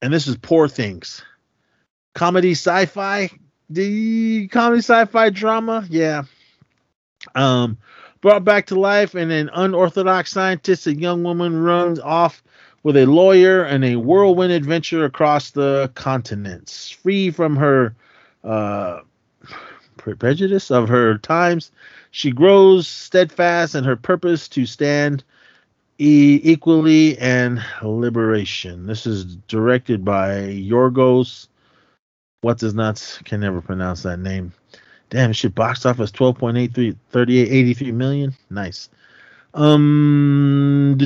and 0.00 0.12
this 0.12 0.28
is 0.28 0.36
Poor 0.36 0.68
Things, 0.68 1.20
comedy 2.14 2.52
sci-fi, 2.52 3.28
the 3.68 4.46
comedy 4.46 4.82
sci-fi 4.82 5.30
drama. 5.30 5.84
Yeah. 5.90 6.22
Um, 7.34 7.76
brought 8.20 8.44
back 8.44 8.66
to 8.66 8.78
life, 8.78 9.16
and 9.16 9.32
an 9.32 9.50
unorthodox 9.52 10.30
scientist, 10.30 10.86
a 10.86 10.94
young 10.94 11.24
woman, 11.24 11.60
runs 11.60 11.98
off 11.98 12.40
with 12.84 12.96
a 12.96 13.06
lawyer 13.06 13.64
and 13.64 13.84
a 13.84 13.96
whirlwind 13.96 14.52
adventure 14.52 15.04
across 15.04 15.50
the 15.50 15.90
continents, 15.96 16.88
free 16.88 17.32
from 17.32 17.56
her 17.56 17.96
uh, 18.44 19.00
prejudice 20.16 20.70
of 20.70 20.88
her 20.88 21.18
times. 21.18 21.70
She 22.10 22.30
grows 22.30 22.86
steadfast 22.88 23.74
in 23.74 23.84
her 23.84 23.96
purpose 23.96 24.48
to 24.50 24.66
stand 24.66 25.24
e- 25.98 26.40
equally 26.42 27.18
and 27.18 27.62
liberation. 27.82 28.86
This 28.86 29.06
is 29.06 29.24
directed 29.48 30.04
by 30.04 30.30
Yorgos. 30.48 31.48
What's 32.40 32.62
his 32.62 32.74
nuts? 32.74 33.18
Can 33.24 33.40
never 33.40 33.60
pronounce 33.60 34.02
that 34.04 34.18
name. 34.18 34.52
Damn, 35.10 35.30
it 35.30 35.34
should 35.34 35.54
box 35.54 35.86
office 35.86 36.10
12.83 36.10 36.96
38 37.10 37.48
83 37.50 37.92
million. 37.92 38.34
Nice. 38.50 38.90
Um 39.54 40.96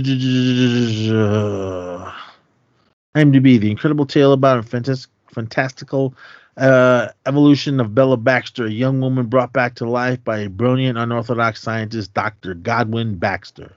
IMDb, 3.15 3.61
the 3.61 3.71
incredible 3.71 4.07
tale 4.07 4.33
about 4.33 4.59
a 4.59 4.63
fantas- 4.63 5.07
fantastical 5.33 6.15
uh, 6.57 7.09
evolution 7.27 7.81
of 7.81 7.95
Bella 7.95 8.17
Baxter, 8.17 8.67
a 8.67 8.71
young 8.71 9.01
woman 9.01 9.27
brought 9.27 9.53
back 9.53 9.77
to 9.77 9.89
life 9.89 10.23
by 10.23 10.41
a 10.41 10.49
brilliant 10.49 10.99
unorthodox 10.99 11.63
scientist, 11.63 12.13
Dr. 12.15 12.55
Godwin 12.55 13.17
Baxter. 13.17 13.73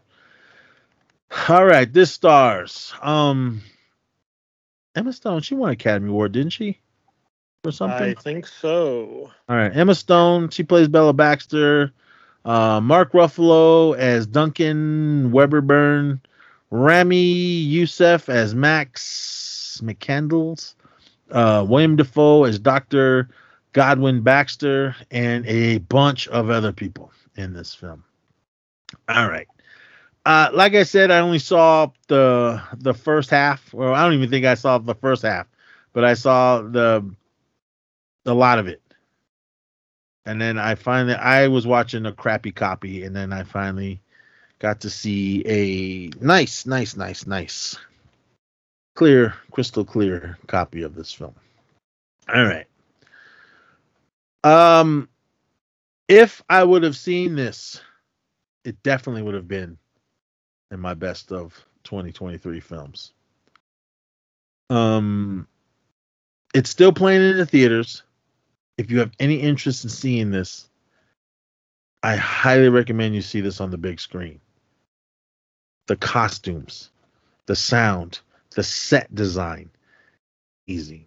All 1.50 1.66
right, 1.66 1.92
this 1.92 2.12
stars. 2.12 2.94
Um, 3.02 3.62
Emma 4.96 5.14
Stone, 5.14 5.42
she 5.42 5.56
won 5.56 5.72
Academy 5.72 6.10
Award, 6.10 6.32
didn't 6.32 6.54
she? 6.54 6.80
Or 7.66 7.72
something? 7.72 8.16
I 8.18 8.22
think 8.22 8.48
so. 8.48 9.32
All 9.50 9.56
right, 9.56 9.76
Emma 9.76 9.96
Stone, 9.96 10.50
she 10.50 10.64
plays 10.64 10.88
Bella 10.88 11.14
Baxter. 11.14 11.92
Uh, 12.44 12.80
Mark 12.80 13.12
Ruffalo 13.14 13.98
as 13.98 14.28
Duncan 14.28 15.32
Wedderburn. 15.32 16.22
Ramy 16.70 17.24
Youssef 17.24 18.30
as 18.30 18.54
Max 18.54 19.82
McCandless. 19.84 20.76
Uh, 21.32 21.66
William 21.68 21.96
Dafoe 21.96 22.44
as 22.44 22.60
Dr. 22.60 23.30
Godwin 23.74 24.22
Baxter, 24.22 24.96
and 25.12 25.46
a 25.48 25.80
bunch 25.80 26.28
of 26.30 26.50
other 26.50 26.72
people 26.72 27.12
in 27.36 27.54
this 27.54 27.74
film. 27.74 28.04
All 29.10 29.28
right. 29.28 29.48
Uh, 30.26 30.50
like 30.54 30.74
I 30.74 30.84
said, 30.84 31.12
I 31.12 31.20
only 31.20 31.40
saw 31.40 31.92
the 32.08 32.62
the 32.78 32.94
first 32.94 33.30
half. 33.30 33.74
Well, 33.74 33.94
I 33.94 34.04
don't 34.04 34.14
even 34.14 34.30
think 34.30 34.46
I 34.46 34.56
saw 34.56 34.78
the 34.78 34.96
first 34.96 35.22
half, 35.22 35.46
but 35.94 36.04
I 36.04 36.16
saw 36.16 36.62
the 36.62 37.08
a 38.26 38.34
lot 38.34 38.58
of 38.58 38.68
it. 38.68 38.82
And 40.26 40.42
then 40.42 40.58
I 40.58 40.76
finally 40.76 41.14
I 41.14 41.48
was 41.50 41.68
watching 41.68 42.08
a 42.08 42.12
crappy 42.12 42.52
copy, 42.52 43.04
and 43.04 43.16
then 43.16 43.32
I 43.32 43.44
finally 43.44 44.02
got 44.58 44.82
to 44.82 44.90
see 44.90 45.44
a 45.46 46.24
nice, 46.24 46.66
nice, 46.66 46.96
nice, 46.96 47.28
nice, 47.28 47.78
clear, 48.96 49.36
crystal 49.52 49.86
clear 49.86 50.38
copy 50.48 50.82
of 50.82 50.96
this 50.96 51.14
film. 51.14 51.36
All 52.34 52.44
right. 52.44 52.66
Um, 54.44 55.10
if 56.08 56.42
I 56.50 56.64
would 56.64 56.84
have 56.84 56.96
seen 56.96 57.36
this, 57.36 57.82
it 58.64 58.82
definitely 58.84 59.22
would 59.22 59.36
have 59.36 59.48
been 59.48 59.78
in 60.72 60.80
my 60.80 60.94
best 60.94 61.32
of 61.32 61.54
2023 61.84 62.60
films. 62.60 63.14
Um, 64.70 65.48
it's 66.54 66.70
still 66.70 66.92
playing 66.92 67.22
in 67.22 67.38
the 67.38 67.46
theaters. 67.46 68.04
If 68.78 68.90
you 68.90 69.00
have 69.00 69.12
any 69.20 69.36
interest 69.36 69.84
in 69.84 69.90
seeing 69.90 70.32
this, 70.32 70.68
I 72.04 72.16
highly 72.16 72.70
recommend 72.70 73.16
you 73.16 73.22
see 73.22 73.42
this 73.42 73.62
on 73.62 73.72
the 73.72 73.78
big 73.78 74.00
screen. 74.00 74.40
The 75.88 75.96
costumes, 75.96 76.90
the 77.46 77.56
sound, 77.56 78.20
the 78.56 78.64
set 78.64 79.14
design, 79.14 79.70
easy. 80.68 81.06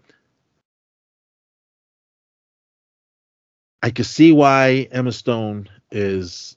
I 3.83 3.91
could 3.91 4.07
see 4.07 4.33
why 4.33 4.89
Emma 4.91 5.13
Stone 5.13 5.69
is 5.91 6.57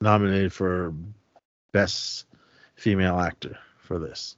nominated 0.00 0.52
for 0.52 0.92
best 1.72 2.26
female 2.76 3.18
actor 3.20 3.58
for 3.78 3.98
this. 3.98 4.36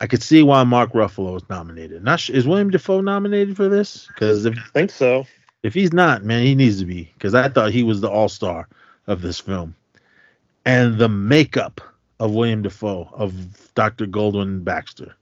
I 0.00 0.06
could 0.06 0.22
see 0.22 0.42
why 0.42 0.62
Mark 0.64 0.92
Ruffalo 0.92 1.36
is 1.36 1.48
nominated. 1.48 2.04
Not 2.04 2.20
sh- 2.20 2.30
is 2.30 2.46
William 2.46 2.70
Dafoe 2.70 3.00
nominated 3.00 3.56
for 3.56 3.68
this? 3.68 4.06
Because 4.08 4.44
if 4.44 4.56
I 4.56 4.62
think 4.72 4.90
so. 4.90 5.26
if 5.62 5.74
he's 5.74 5.92
not, 5.92 6.24
man, 6.24 6.44
he 6.44 6.54
needs 6.54 6.78
to 6.80 6.86
be. 6.86 7.10
Because 7.14 7.34
I 7.34 7.48
thought 7.48 7.72
he 7.72 7.82
was 7.82 8.00
the 8.00 8.10
all 8.10 8.28
star 8.28 8.68
of 9.06 9.22
this 9.22 9.40
film, 9.40 9.74
and 10.64 10.98
the 10.98 11.08
makeup 11.08 11.80
of 12.20 12.32
William 12.32 12.62
Dafoe 12.62 13.08
of 13.12 13.74
Dr. 13.74 14.06
Godwin 14.06 14.62
Baxter 14.62 15.14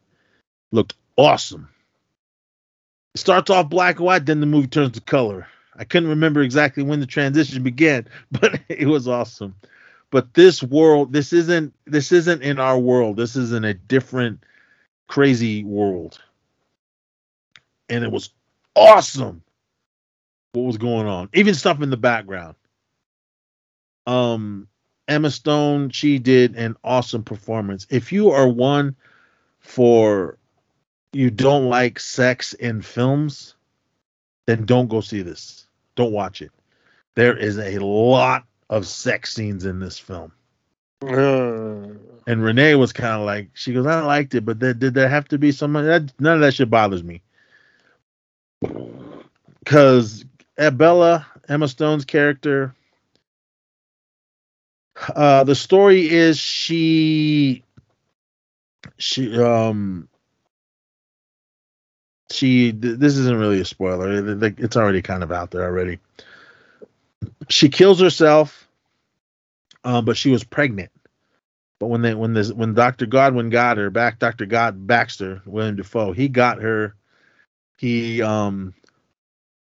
looked 0.77 0.95
awesome. 1.17 1.69
It 3.15 3.19
starts 3.19 3.51
off 3.51 3.69
black 3.69 3.97
and 3.97 4.05
white, 4.05 4.27
then 4.27 4.41
the 4.41 4.47
movie 4.47 4.69
turns 4.69 4.93
to 4.93 5.01
color. 5.01 5.49
I 5.75 5.85
couldn't 5.85 6.11
remember 6.11 6.43
exactly 6.43 6.85
when 6.85 7.01
the 7.01 7.07
transition 7.07 7.65
began, 7.65 8.07
but 8.31 8.61
it 8.69 8.87
was 8.87 9.09
awesome. 9.09 9.57
But 10.11 10.35
this 10.35 10.63
world, 10.63 11.13
this 11.13 11.33
isn't 11.33 11.75
this 11.87 12.13
isn't 12.13 12.43
in 12.43 12.61
our 12.61 12.79
world. 12.79 13.17
This 13.17 13.35
is 13.35 13.53
in 13.53 13.65
a 13.65 13.75
different 13.75 14.45
crazy 15.09 15.65
world. 15.65 16.21
And 17.89 18.05
it 18.05 18.13
was 18.13 18.31
awesome 18.77 19.43
what 20.53 20.63
was 20.63 20.79
going 20.79 21.07
on. 21.07 21.29
Even 21.33 21.55
stuff 21.55 21.83
in 21.83 21.91
the 21.91 21.97
background. 21.97 22.55
Um 24.07 24.69
Emma 25.09 25.31
Stone, 25.31 25.91
she 25.91 26.19
did 26.19 26.57
an 26.57 26.77
awesome 26.85 27.23
performance. 27.23 27.87
If 27.91 28.13
you 28.13 28.31
are 28.31 28.49
one 28.49 28.97
for 29.61 30.39
you 31.17 31.31
don't 31.31 31.69
like 31.69 31.99
sex 31.99 32.53
in 32.53 32.83
films, 32.83 33.55
then 34.47 34.67
don't 34.67 34.89
go 34.89 35.01
see 35.01 35.23
this. 35.23 35.67
Don't 35.95 36.13
watch 36.13 36.43
it. 36.43 36.53
There 37.15 37.37
is 37.37 37.59
a 37.59 37.79
lot 37.79 38.45
of 38.69 38.87
sex 38.87 39.35
scenes 39.35 39.65
in 39.65 39.81
this 39.81 39.99
film. 39.99 40.33
Uh, 41.03 41.95
And 42.29 42.43
Renee 42.43 42.75
was 42.75 42.93
kind 42.93 43.15
of 43.15 43.25
like, 43.25 43.51
she 43.55 43.73
goes, 43.73 43.87
I 43.87 44.01
liked 44.01 44.35
it, 44.35 44.45
but 44.45 44.59
there, 44.59 44.75
did 44.75 44.95
there 44.95 45.09
have 45.09 45.29
to 45.29 45.39
be 45.39 45.53
someone? 45.53 45.87
That, 45.87 46.13
none 46.19 46.35
of 46.35 46.41
that 46.41 46.55
shit 46.55 46.69
bothers 46.69 47.05
me. 47.05 47.23
Because 49.61 50.25
Abella, 50.59 51.25
Emma 51.49 51.69
Stone's 51.69 52.05
character, 52.05 52.75
uh, 55.15 55.45
the 55.45 55.55
story 55.55 56.11
is 56.11 56.37
she, 56.37 57.63
she, 58.99 59.39
um, 59.41 60.09
she, 62.31 62.73
th- 62.73 62.99
this 62.99 63.17
isn't 63.17 63.39
really 63.39 63.61
a 63.61 63.65
spoiler. 63.65 64.13
It- 64.13 64.43
it- 64.43 64.61
It's 64.61 64.77
already 64.77 65.03
kind 65.03 65.23
of 65.23 65.33
out 65.33 65.51
there 65.53 65.65
already. 65.65 65.99
She 67.49 67.69
kills 67.69 68.01
herself, 68.01 68.69
uh, 69.85 70.03
but 70.03 70.17
she 70.17 70.31
was 70.31 70.45
pregnant. 70.45 70.91
But 71.79 71.89
when 71.89 72.03
they 72.03 72.15
when 72.15 72.33
this 72.33 72.53
when 72.53 72.75
Dr. 72.75 73.07
Godwin 73.07 73.51
got 73.51 73.77
her 73.77 73.91
back, 73.91 74.19
Dr. 74.19 74.47
God 74.47 74.87
Baxter, 74.87 75.43
William 75.47 75.77
Dafoe, 75.77 76.13
he 76.13 76.29
got 76.29 76.63
her. 76.63 76.95
He 77.79 78.23
um 78.23 78.75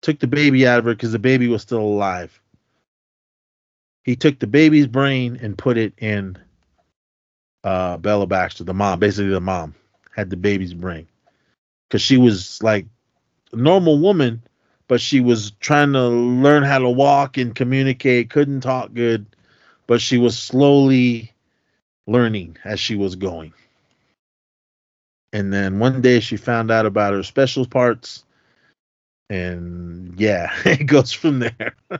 took 0.01 0.19
the 0.19 0.27
baby 0.27 0.67
out 0.67 0.79
of 0.79 0.85
her 0.85 0.93
because 0.93 1.11
the 1.13 1.19
baby 1.19 1.47
was 1.47 1.63
still 1.63 1.81
alive. 1.81 2.39
He 4.03 4.15
took 4.15 4.39
the 4.39 4.47
baby's 4.47 4.87
brain 4.87 5.39
and 5.41 5.57
put 5.57 5.77
it 5.77 5.93
in 5.97 6.37
uh 7.63 7.97
Bella 7.97 8.27
Baxter, 8.27 8.63
the 8.63 8.73
mom, 8.75 8.99
basically 8.99 9.31
the 9.31 9.41
mom, 9.41 9.75
had 10.15 10.29
the 10.29 10.37
baby's 10.37 10.73
brain. 10.75 11.07
Because 11.87 12.01
she 12.01 12.17
was 12.17 12.61
like 12.63 12.85
a 13.51 13.55
normal 13.55 13.99
woman, 13.99 14.41
but 14.87 15.01
she 15.01 15.21
was 15.21 15.51
trying 15.59 15.93
to 15.93 16.07
learn 16.07 16.63
how 16.63 16.79
to 16.79 16.89
walk 16.89 17.37
and 17.37 17.55
communicate, 17.55 18.29
couldn't 18.29 18.61
talk 18.61 18.93
good, 18.93 19.25
but 19.87 20.01
she 20.01 20.17
was 20.17 20.37
slowly 20.37 21.33
learning 22.07 22.57
as 22.63 22.79
she 22.79 22.95
was 22.95 23.15
going. 23.15 23.53
And 25.33 25.51
then 25.51 25.79
one 25.79 26.01
day 26.01 26.19
she 26.21 26.37
found 26.37 26.71
out 26.71 26.85
about 26.85 27.13
her 27.13 27.23
special 27.23 27.65
parts. 27.65 28.23
And 29.29 30.13
yeah, 30.17 30.51
it 30.65 30.85
goes 30.85 31.11
from 31.11 31.39
there. 31.39 31.75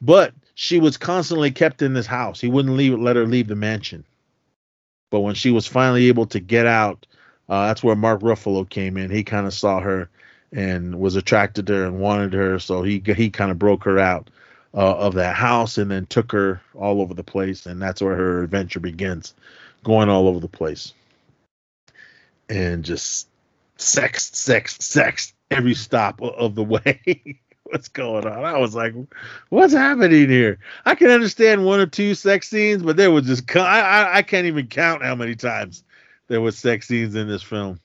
but 0.00 0.34
she 0.54 0.78
was 0.78 0.96
constantly 0.96 1.50
kept 1.50 1.82
in 1.82 1.94
this 1.94 2.06
house. 2.06 2.40
He 2.40 2.48
wouldn't 2.48 2.76
leave 2.76 2.98
let 2.98 3.16
her 3.16 3.26
leave 3.26 3.48
the 3.48 3.56
mansion. 3.56 4.04
But 5.10 5.20
when 5.20 5.34
she 5.34 5.50
was 5.50 5.66
finally 5.66 6.06
able 6.06 6.26
to 6.26 6.40
get 6.40 6.66
out, 6.66 7.06
uh, 7.48 7.66
that's 7.66 7.82
where 7.82 7.96
Mark 7.96 8.20
Ruffalo 8.20 8.68
came 8.68 8.96
in. 8.96 9.10
He 9.10 9.24
kind 9.24 9.46
of 9.46 9.54
saw 9.54 9.80
her 9.80 10.08
and 10.52 10.98
was 11.00 11.16
attracted 11.16 11.66
to 11.66 11.74
her 11.74 11.84
and 11.84 11.98
wanted 12.00 12.32
her, 12.32 12.58
so 12.58 12.82
he 12.82 13.02
he 13.04 13.30
kind 13.30 13.50
of 13.50 13.58
broke 13.58 13.84
her 13.84 13.98
out 13.98 14.30
uh, 14.74 14.96
of 14.96 15.14
that 15.14 15.36
house 15.36 15.78
and 15.78 15.90
then 15.90 16.06
took 16.06 16.32
her 16.32 16.60
all 16.74 17.00
over 17.00 17.14
the 17.14 17.24
place, 17.24 17.66
and 17.66 17.80
that's 17.80 18.00
where 18.02 18.16
her 18.16 18.42
adventure 18.42 18.80
begins, 18.80 19.34
going 19.84 20.08
all 20.08 20.28
over 20.28 20.40
the 20.40 20.48
place, 20.48 20.92
and 22.48 22.84
just 22.84 23.28
sex, 23.76 24.30
sex, 24.36 24.76
sex 24.84 25.32
every 25.50 25.74
stop 25.74 26.20
of 26.22 26.54
the 26.54 26.64
way. 26.64 27.40
What's 27.64 27.88
going 27.88 28.26
on? 28.26 28.44
I 28.44 28.58
was 28.58 28.74
like, 28.74 28.94
"What's 29.48 29.72
happening 29.72 30.28
here?" 30.28 30.58
I 30.84 30.94
can 30.94 31.10
understand 31.10 31.64
one 31.64 31.80
or 31.80 31.86
two 31.86 32.14
sex 32.14 32.50
scenes, 32.50 32.82
but 32.82 32.96
there 32.96 33.10
was 33.10 33.26
just 33.26 33.56
I, 33.56 33.80
I 33.80 34.16
I 34.18 34.22
can't 34.22 34.46
even 34.46 34.66
count 34.66 35.02
how 35.02 35.14
many 35.14 35.34
times 35.34 35.82
there 36.28 36.40
was 36.40 36.58
sex 36.58 36.88
scenes 36.88 37.14
in 37.14 37.28
this 37.28 37.42
film. 37.42 37.80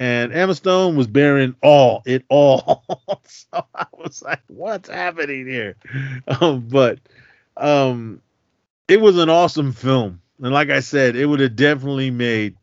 And 0.00 0.32
Emma 0.32 0.54
Stone 0.54 0.96
was 0.96 1.08
bearing 1.08 1.56
all 1.62 2.02
it 2.06 2.24
all. 2.28 2.84
so 3.24 3.64
I 3.74 3.86
was 3.92 4.22
like, 4.22 4.42
what's 4.46 4.88
happening 4.88 5.46
here? 5.46 5.76
Um, 6.28 6.68
but 6.68 7.00
um 7.56 8.22
it 8.86 9.00
was 9.00 9.18
an 9.18 9.28
awesome 9.28 9.72
film. 9.72 10.22
And 10.42 10.52
like 10.52 10.70
I 10.70 10.80
said, 10.80 11.16
it 11.16 11.26
would 11.26 11.40
have 11.40 11.56
definitely 11.56 12.10
made 12.10 12.56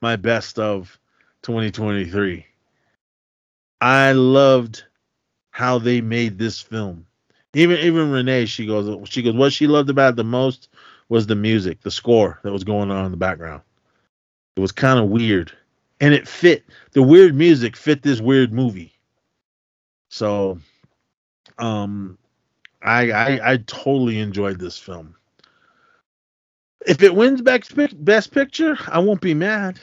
my 0.00 0.16
best 0.16 0.58
of 0.58 0.98
2023. 1.42 2.46
I 3.80 4.12
loved 4.12 4.84
how 5.50 5.78
they 5.78 6.00
made 6.00 6.38
this 6.38 6.60
film. 6.60 7.06
Even 7.54 7.78
even 7.78 8.10
Renee, 8.10 8.46
she 8.46 8.66
goes, 8.66 9.08
she 9.08 9.22
goes, 9.22 9.34
what 9.34 9.52
she 9.52 9.66
loved 9.66 9.90
about 9.90 10.14
it 10.14 10.16
the 10.16 10.24
most 10.24 10.68
was 11.08 11.26
the 11.26 11.34
music, 11.34 11.80
the 11.82 11.90
score 11.90 12.38
that 12.42 12.52
was 12.52 12.64
going 12.64 12.90
on 12.90 13.04
in 13.04 13.10
the 13.10 13.16
background. 13.16 13.62
It 14.60 14.68
was 14.68 14.72
kind 14.72 15.00
of 15.00 15.08
weird. 15.08 15.50
And 16.02 16.12
it 16.12 16.28
fit 16.28 16.64
the 16.92 17.02
weird 17.02 17.34
music 17.34 17.74
fit 17.74 18.02
this 18.02 18.20
weird 18.20 18.52
movie. 18.52 18.92
So, 20.10 20.58
um, 21.56 22.18
I 22.82 23.10
I, 23.10 23.52
I 23.52 23.56
totally 23.66 24.18
enjoyed 24.18 24.58
this 24.58 24.76
film. 24.76 25.14
If 26.86 27.02
it 27.02 27.14
wins 27.14 27.40
best 27.40 27.72
best 28.04 28.32
picture, 28.32 28.76
I 28.86 28.98
won't 28.98 29.22
be 29.22 29.32
mad. 29.32 29.80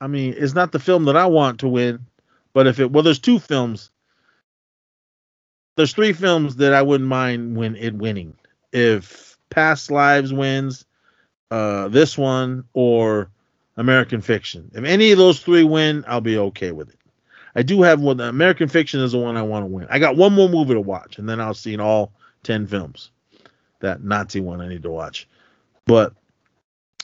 I 0.00 0.06
mean, 0.06 0.34
it's 0.38 0.54
not 0.54 0.72
the 0.72 0.78
film 0.78 1.04
that 1.04 1.16
I 1.16 1.26
want 1.26 1.60
to 1.60 1.68
win, 1.68 2.06
but 2.54 2.66
if 2.66 2.80
it 2.80 2.90
well, 2.90 3.02
there's 3.02 3.18
two 3.18 3.38
films. 3.38 3.90
There's 5.76 5.92
three 5.92 6.14
films 6.14 6.56
that 6.56 6.72
I 6.72 6.80
wouldn't 6.80 7.10
mind 7.10 7.58
when 7.58 7.76
it 7.76 7.94
winning. 7.94 8.38
If 8.72 9.36
Past 9.50 9.90
Lives 9.90 10.32
wins, 10.32 10.86
uh, 11.50 11.88
this 11.88 12.16
one 12.16 12.64
or 12.72 13.30
American 13.78 14.20
Fiction. 14.20 14.70
If 14.74 14.84
any 14.84 15.12
of 15.12 15.18
those 15.18 15.40
three 15.40 15.64
win, 15.64 16.04
I'll 16.06 16.20
be 16.20 16.36
okay 16.36 16.72
with 16.72 16.90
it. 16.90 16.98
I 17.54 17.62
do 17.62 17.80
have 17.82 18.00
one. 18.00 18.20
American 18.20 18.68
Fiction 18.68 19.00
is 19.00 19.12
the 19.12 19.18
one 19.18 19.36
I 19.36 19.42
want 19.42 19.62
to 19.62 19.66
win. 19.66 19.86
I 19.88 19.98
got 19.98 20.16
one 20.16 20.34
more 20.34 20.48
movie 20.48 20.74
to 20.74 20.80
watch, 20.80 21.18
and 21.18 21.28
then 21.28 21.40
I'll 21.40 21.54
see 21.54 21.78
all 21.78 22.12
ten 22.42 22.66
films. 22.66 23.10
That 23.80 24.02
Nazi 24.02 24.40
one 24.40 24.60
I 24.60 24.68
need 24.68 24.82
to 24.82 24.90
watch, 24.90 25.28
but 25.86 26.12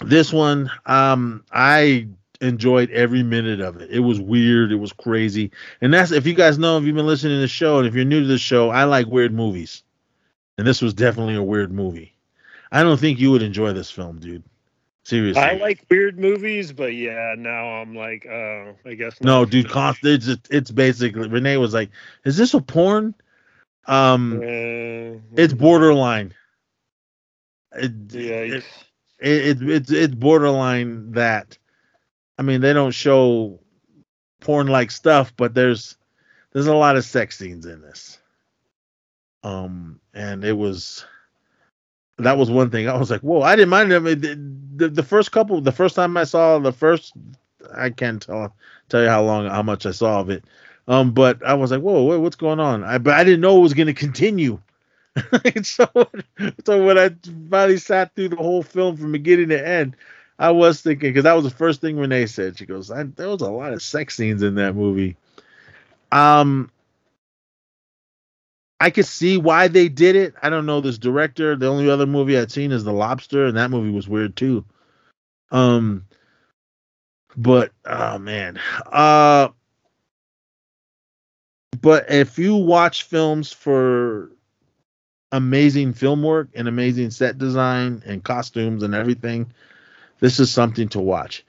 this 0.05 0.33
one, 0.33 0.69
um, 0.87 1.45
I 1.53 2.09
enjoyed 2.41 2.91
every 2.91 3.23
minute 3.23 3.61
of 3.61 3.81
it. 3.81 3.91
It 3.93 4.01
was 4.01 4.21
weird. 4.21 4.73
It 4.73 4.77
was 4.77 4.93
crazy, 4.93 5.53
and 5.81 5.95
that's 5.95 6.11
if 6.11 6.27
you 6.27 6.35
guys 6.35 6.59
know 6.59 6.77
if 6.77 6.85
you've 6.85 6.97
been 6.97 7.07
listening 7.07 7.37
to 7.37 7.41
the 7.41 7.49
show, 7.49 7.79
and 7.79 7.87
if 7.87 7.95
you're 7.95 8.05
new 8.05 8.23
to 8.23 8.27
the 8.27 8.39
show, 8.39 8.71
I 8.71 8.85
like 8.85 9.07
weird 9.07 9.33
movies, 9.33 9.85
and 10.59 10.67
this 10.67 10.83
was 10.83 10.93
definitely 10.93 11.37
a 11.37 11.43
weird 11.43 11.73
movie. 11.73 12.17
I 12.73 12.83
don't 12.83 12.99
think 12.99 13.21
you 13.21 13.31
would 13.31 13.43
enjoy 13.43 13.73
this 13.73 13.93
film, 13.93 14.19
dude. 14.19 14.43
Seriously. 15.05 15.43
I 15.43 15.55
like 15.55 15.85
weird 15.91 16.19
movies, 16.19 16.73
but 16.73 16.95
yeah, 16.95 17.35
now 17.37 17.67
I'm 17.67 17.95
like, 17.95 18.27
uh, 18.27 18.73
I 18.87 18.95
guess 18.95 19.21
No, 19.21 19.45
dude, 19.45 19.69
const- 19.69 20.05
it's 20.05 20.29
it's 20.51 20.71
basically 20.71 21.29
Renee 21.29 21.59
was 21.59 21.75
like, 21.75 21.91
"Is 22.25 22.39
this 22.39 22.55
a 22.55 22.61
porn?" 22.61 23.15
Um, 23.87 24.39
Uh, 24.39 25.19
it's 25.37 25.53
borderline. 25.53 26.33
It, 27.73 27.93
yeah, 28.13 28.31
it, 28.31 28.65
it, 29.21 29.63
it 29.63 29.71
it's 29.71 29.91
it's 29.91 30.15
borderline 30.15 31.13
that. 31.13 31.59
I 32.39 32.43
mean, 32.43 32.63
they 32.63 32.73
don't 32.73 32.93
show 32.93 33.61
porn 34.41 34.69
like 34.69 34.91
stuff, 34.91 35.35
but 35.37 35.53
there's 35.53 35.99
there's 36.53 36.67
a 36.67 36.75
lot 36.75 36.97
of 36.97 37.05
sex 37.05 37.37
scenes 37.39 37.67
in 37.67 37.83
this. 37.83 38.19
Um, 39.43 40.01
and 40.15 40.45
it 40.45 40.57
was 40.57 41.05
that 42.19 42.39
was 42.39 42.51
one 42.51 42.71
thing. 42.71 42.89
I 42.89 42.97
was 42.97 43.11
like, 43.11 43.21
whoa, 43.21 43.43
I 43.43 43.57
didn't 43.57 43.71
mind 43.71 43.93
them. 43.93 44.05
The, 44.05 44.64
the, 44.77 44.89
the 44.89 45.03
first 45.03 45.33
couple, 45.33 45.61
the 45.61 45.73
first 45.73 45.97
time 45.97 46.17
I 46.17 46.25
saw 46.25 46.59
the 46.59 46.73
first, 46.73 47.13
I 47.75 47.91
can't 47.91 48.23
tell 48.23 48.55
tell 48.89 49.03
you 49.03 49.09
how 49.09 49.23
long, 49.25 49.49
how 49.49 49.63
much 49.63 49.87
I 49.87 49.93
saw 49.93 50.21
of 50.21 50.31
it. 50.31 50.45
Um, 50.87 51.13
but 51.13 51.45
I 51.45 51.55
was 51.55 51.71
like, 51.71 51.81
whoa, 51.81 52.05
wait, 52.05 52.19
what's 52.19 52.37
going 52.37 52.61
on? 52.61 52.85
I 52.85 52.99
but 52.99 53.15
I 53.15 53.25
didn't 53.25 53.41
know 53.41 53.59
it 53.59 53.63
was 53.63 53.75
going 53.75 53.87
to 53.87 53.95
continue. 53.95 54.61
so, 55.63 55.89
so 56.65 56.85
when 56.85 56.99
I 56.99 57.11
finally 57.51 57.79
sat 57.79 58.15
through 58.15 58.31
the 58.31 58.37
whole 58.37 58.63
film 58.63 58.97
from 58.97 59.13
beginning 59.13 59.51
to 59.51 59.67
end, 59.69 59.97
I 60.39 60.51
was 60.51 60.81
thinking 60.83 61.11
because 61.11 61.25
that 61.25 61.35
was 61.35 61.45
the 61.45 61.51
first 61.51 61.81
thing 61.81 61.97
Renee 61.97 62.27
said. 62.27 62.59
She 62.59 62.67
goes, 62.67 62.89
"There 62.89 63.29
was 63.29 63.41
a 63.41 63.51
lot 63.51 63.73
of 63.73 63.83
sex 63.83 64.17
scenes 64.17 64.43
in 64.43 64.57
that 64.57 64.75
movie." 64.75 65.17
Um, 66.11 66.71
I 68.85 68.91
could 68.91 69.07
see 69.07 69.39
why 69.39 69.69
they 69.69 69.89
did 69.89 70.15
it. 70.15 70.35
I 70.43 70.51
don't 70.51 70.67
know 70.67 70.83
this 70.83 70.99
director. 70.99 71.57
The 71.57 71.69
only 71.69 71.89
other 71.89 72.05
movie 72.05 72.37
I'd 72.37 72.53
seen 72.53 72.71
is 72.71 72.85
The 72.85 72.93
Lobster, 72.93 73.47
and 73.47 73.57
that 73.57 73.71
movie 73.71 73.91
was 73.91 74.07
weird 74.07 74.37
too. 74.37 74.67
Um, 75.51 76.05
but 77.35 77.73
oh 77.87 78.19
man, 78.19 78.61
uh, 78.93 79.49
but 81.81 82.11
if 82.11 82.39
you 82.39 82.57
watch 82.57 83.05
films 83.05 83.51
for 83.51 84.31
amazing 85.33 85.95
film 85.95 86.23
work 86.23 86.51
and 86.55 86.69
amazing 86.69 87.09
set 87.09 87.39
design 87.39 88.03
and 88.05 88.23
costumes 88.23 88.83
and 88.83 88.95
everything, 88.95 89.51
this 90.21 90.39
is 90.39 90.51
something 90.51 90.89
to 90.91 91.01
watch. 91.01 91.43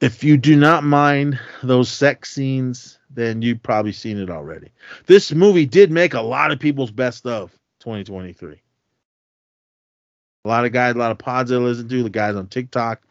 If 0.00 0.22
you 0.22 0.36
do 0.36 0.56
not 0.56 0.84
mind 0.84 1.40
those 1.62 1.88
sex 1.88 2.30
scenes, 2.32 2.98
then 3.10 3.40
you've 3.40 3.62
probably 3.62 3.92
seen 3.92 4.18
it 4.18 4.28
already. 4.28 4.70
This 5.06 5.32
movie 5.32 5.64
did 5.64 5.90
make 5.90 6.12
a 6.12 6.20
lot 6.20 6.50
of 6.50 6.60
people's 6.60 6.90
best 6.90 7.26
of 7.26 7.50
2023. 7.80 8.60
A 10.44 10.48
lot 10.48 10.66
of 10.66 10.72
guys, 10.72 10.94
a 10.94 10.98
lot 10.98 11.12
of 11.12 11.18
pods 11.18 11.50
I 11.50 11.56
listen 11.56 11.88
to, 11.88 12.02
the 12.02 12.10
guys 12.10 12.36
on 12.36 12.46
TikTok. 12.46 13.02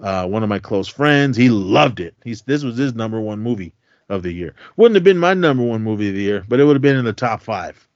Uh, 0.00 0.26
one 0.26 0.42
of 0.42 0.48
my 0.48 0.58
close 0.58 0.88
friends, 0.88 1.36
he 1.36 1.50
loved 1.50 2.00
it. 2.00 2.14
He's 2.24 2.40
this 2.42 2.64
was 2.64 2.78
his 2.78 2.94
number 2.94 3.20
one 3.20 3.38
movie 3.38 3.74
of 4.08 4.22
the 4.22 4.32
year. 4.32 4.54
Wouldn't 4.76 4.94
have 4.96 5.04
been 5.04 5.18
my 5.18 5.34
number 5.34 5.62
one 5.62 5.82
movie 5.82 6.08
of 6.08 6.14
the 6.14 6.22
year, 6.22 6.44
but 6.48 6.58
it 6.58 6.64
would 6.64 6.74
have 6.74 6.82
been 6.82 6.96
in 6.96 7.04
the 7.04 7.12
top 7.12 7.42
five. 7.42 7.86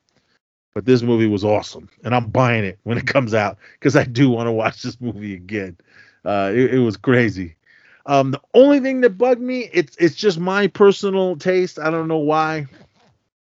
But 0.74 0.84
this 0.84 1.02
movie 1.02 1.26
was 1.26 1.44
awesome, 1.44 1.88
and 2.04 2.14
I'm 2.14 2.28
buying 2.28 2.64
it 2.64 2.78
when 2.82 2.98
it 2.98 3.06
comes 3.06 3.32
out 3.32 3.56
because 3.72 3.96
I 3.96 4.04
do 4.04 4.28
want 4.28 4.48
to 4.48 4.52
watch 4.52 4.82
this 4.82 5.00
movie 5.00 5.34
again. 5.34 5.78
Uh, 6.24 6.50
it, 6.52 6.74
it 6.74 6.78
was 6.78 6.98
crazy. 6.98 7.56
Um, 8.06 8.32
the 8.32 8.40
only 8.52 8.80
thing 8.80 9.00
that 9.00 9.16
bugged 9.18 9.40
me, 9.40 9.70
it's 9.72 9.96
it's 9.96 10.14
just 10.14 10.38
my 10.38 10.66
personal 10.66 11.36
taste. 11.36 11.78
I 11.78 11.90
don't 11.90 12.08
know 12.08 12.18
why. 12.18 12.66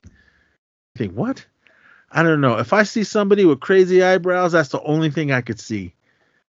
I 0.05 0.98
think 0.98 1.14
what? 1.14 1.44
I 2.10 2.23
don't 2.23 2.40
know. 2.40 2.59
If 2.59 2.73
I 2.73 2.85
see 2.85 3.05
somebody 3.05 3.44
with 3.44 3.60
crazy 3.60 4.02
eyebrows, 4.02 4.52
that's 4.52 4.70
the 4.70 4.82
only 4.82 5.10
thing 5.10 5.32
I 5.32 5.40
could 5.40 5.60
see. 5.60 5.93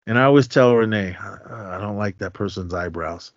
And 0.05 0.17
I 0.17 0.23
always 0.23 0.47
tell 0.47 0.75
Renee, 0.75 1.15
I, 1.19 1.75
I 1.75 1.79
don't 1.79 1.97
like 1.97 2.19
that 2.19 2.33
person's 2.33 2.73
eyebrows. 2.73 3.31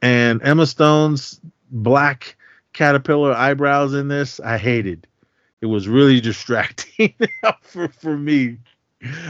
And 0.00 0.42
Emma 0.42 0.66
Stone's 0.66 1.40
black 1.70 2.36
caterpillar 2.72 3.32
eyebrows 3.32 3.94
in 3.94 4.08
this, 4.08 4.40
I 4.40 4.58
hated. 4.58 5.06
It 5.60 5.66
was 5.66 5.88
really 5.88 6.20
distracting 6.22 7.14
for 7.62 7.88
for 7.88 8.16
me. 8.16 8.58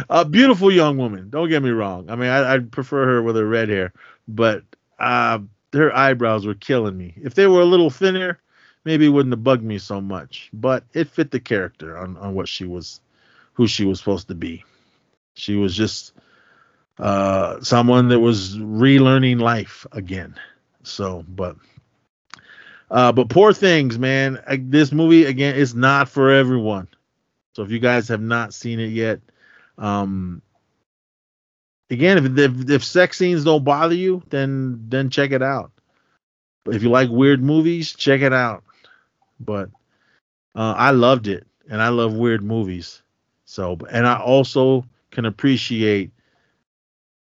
A 0.08 0.24
beautiful 0.24 0.70
young 0.70 0.98
woman. 0.98 1.30
Don't 1.30 1.48
get 1.48 1.62
me 1.62 1.70
wrong. 1.70 2.08
I 2.08 2.14
mean, 2.14 2.28
I, 2.28 2.54
I'd 2.54 2.70
prefer 2.70 3.06
her 3.06 3.22
with 3.22 3.34
her 3.34 3.46
red 3.46 3.68
hair, 3.68 3.92
but 4.28 4.64
uh, 4.98 5.38
her 5.72 5.94
eyebrows 5.94 6.46
were 6.46 6.55
killing 6.55 6.96
me. 6.96 7.14
If 7.22 7.34
they 7.34 7.46
were 7.46 7.60
a 7.60 7.66
little 7.66 7.90
thinner, 7.90 8.38
maybe 8.84 9.06
it 9.06 9.10
wouldn't 9.10 9.32
have 9.32 9.44
bugged 9.44 9.64
me 9.64 9.78
so 9.78 10.01
much. 10.01 10.51
But 10.52 10.84
it 10.94 11.09
fit 11.09 11.30
the 11.30 11.40
character 11.40 11.96
on 11.98 12.16
on 12.16 12.34
what 12.34 12.48
she 12.48 12.64
was, 12.64 13.01
who 13.55 13.66
she 13.66 13.84
was 13.84 13.98
supposed 13.98 14.28
to 14.28 14.34
be. 14.34 14.64
She 15.34 15.56
was 15.56 15.74
just 15.74 16.12
uh, 16.98 17.60
someone 17.62 18.09
that 18.09 18.20
was 18.20 18.56
relearning 18.59 19.40
life 19.40 19.86
again. 19.92 20.34
So, 20.82 21.24
but 21.28 21.56
uh, 22.90 23.12
but 23.12 23.28
poor 23.28 23.52
things, 23.52 23.98
man. 23.98 24.42
I, 24.46 24.56
this 24.56 24.92
movie 24.92 25.24
again 25.24 25.56
is 25.56 25.74
not 25.74 26.09
for 26.09 26.30
everyone. 26.30 26.88
So 27.55 27.62
if 27.62 27.70
you 27.70 27.78
guys 27.78 28.09
have 28.09 28.20
not 28.20 28.55
seen 28.55 28.80
it 28.80 28.88
yet, 28.88 29.20
um, 29.78 30.42
again, 31.90 32.19
if, 32.19 32.39
if 32.39 32.70
if 32.70 32.85
sex 32.85 33.19
scenes 33.19 33.44
don't 33.44 33.65
bother 33.65 33.94
you, 33.94 34.23
then 34.31 34.85
then 34.89 35.11
check 35.11 35.32
it 35.32 35.43
out. 35.43 35.70
If 36.66 36.82
you 36.82 36.90
like 36.90 37.11
weird 37.11 37.43
movies, 37.43 37.94
check 37.94 38.23
it 38.23 38.32
out. 38.32 38.65
But 39.39 39.70
uh, 40.55 40.74
I 40.77 40.90
loved 40.93 41.28
it, 41.28 41.47
and 41.69 41.82
I 41.82 41.89
love 41.89 42.15
weird 42.15 42.43
movies. 42.43 43.02
So, 43.44 43.78
and 43.90 44.06
I 44.06 44.19
also 44.19 44.86
can 45.11 45.27
appreciate 45.27 46.11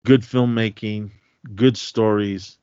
good 0.06 0.22
filmmaking, 0.22 1.10
good 1.54 1.76
stories, 1.76 2.58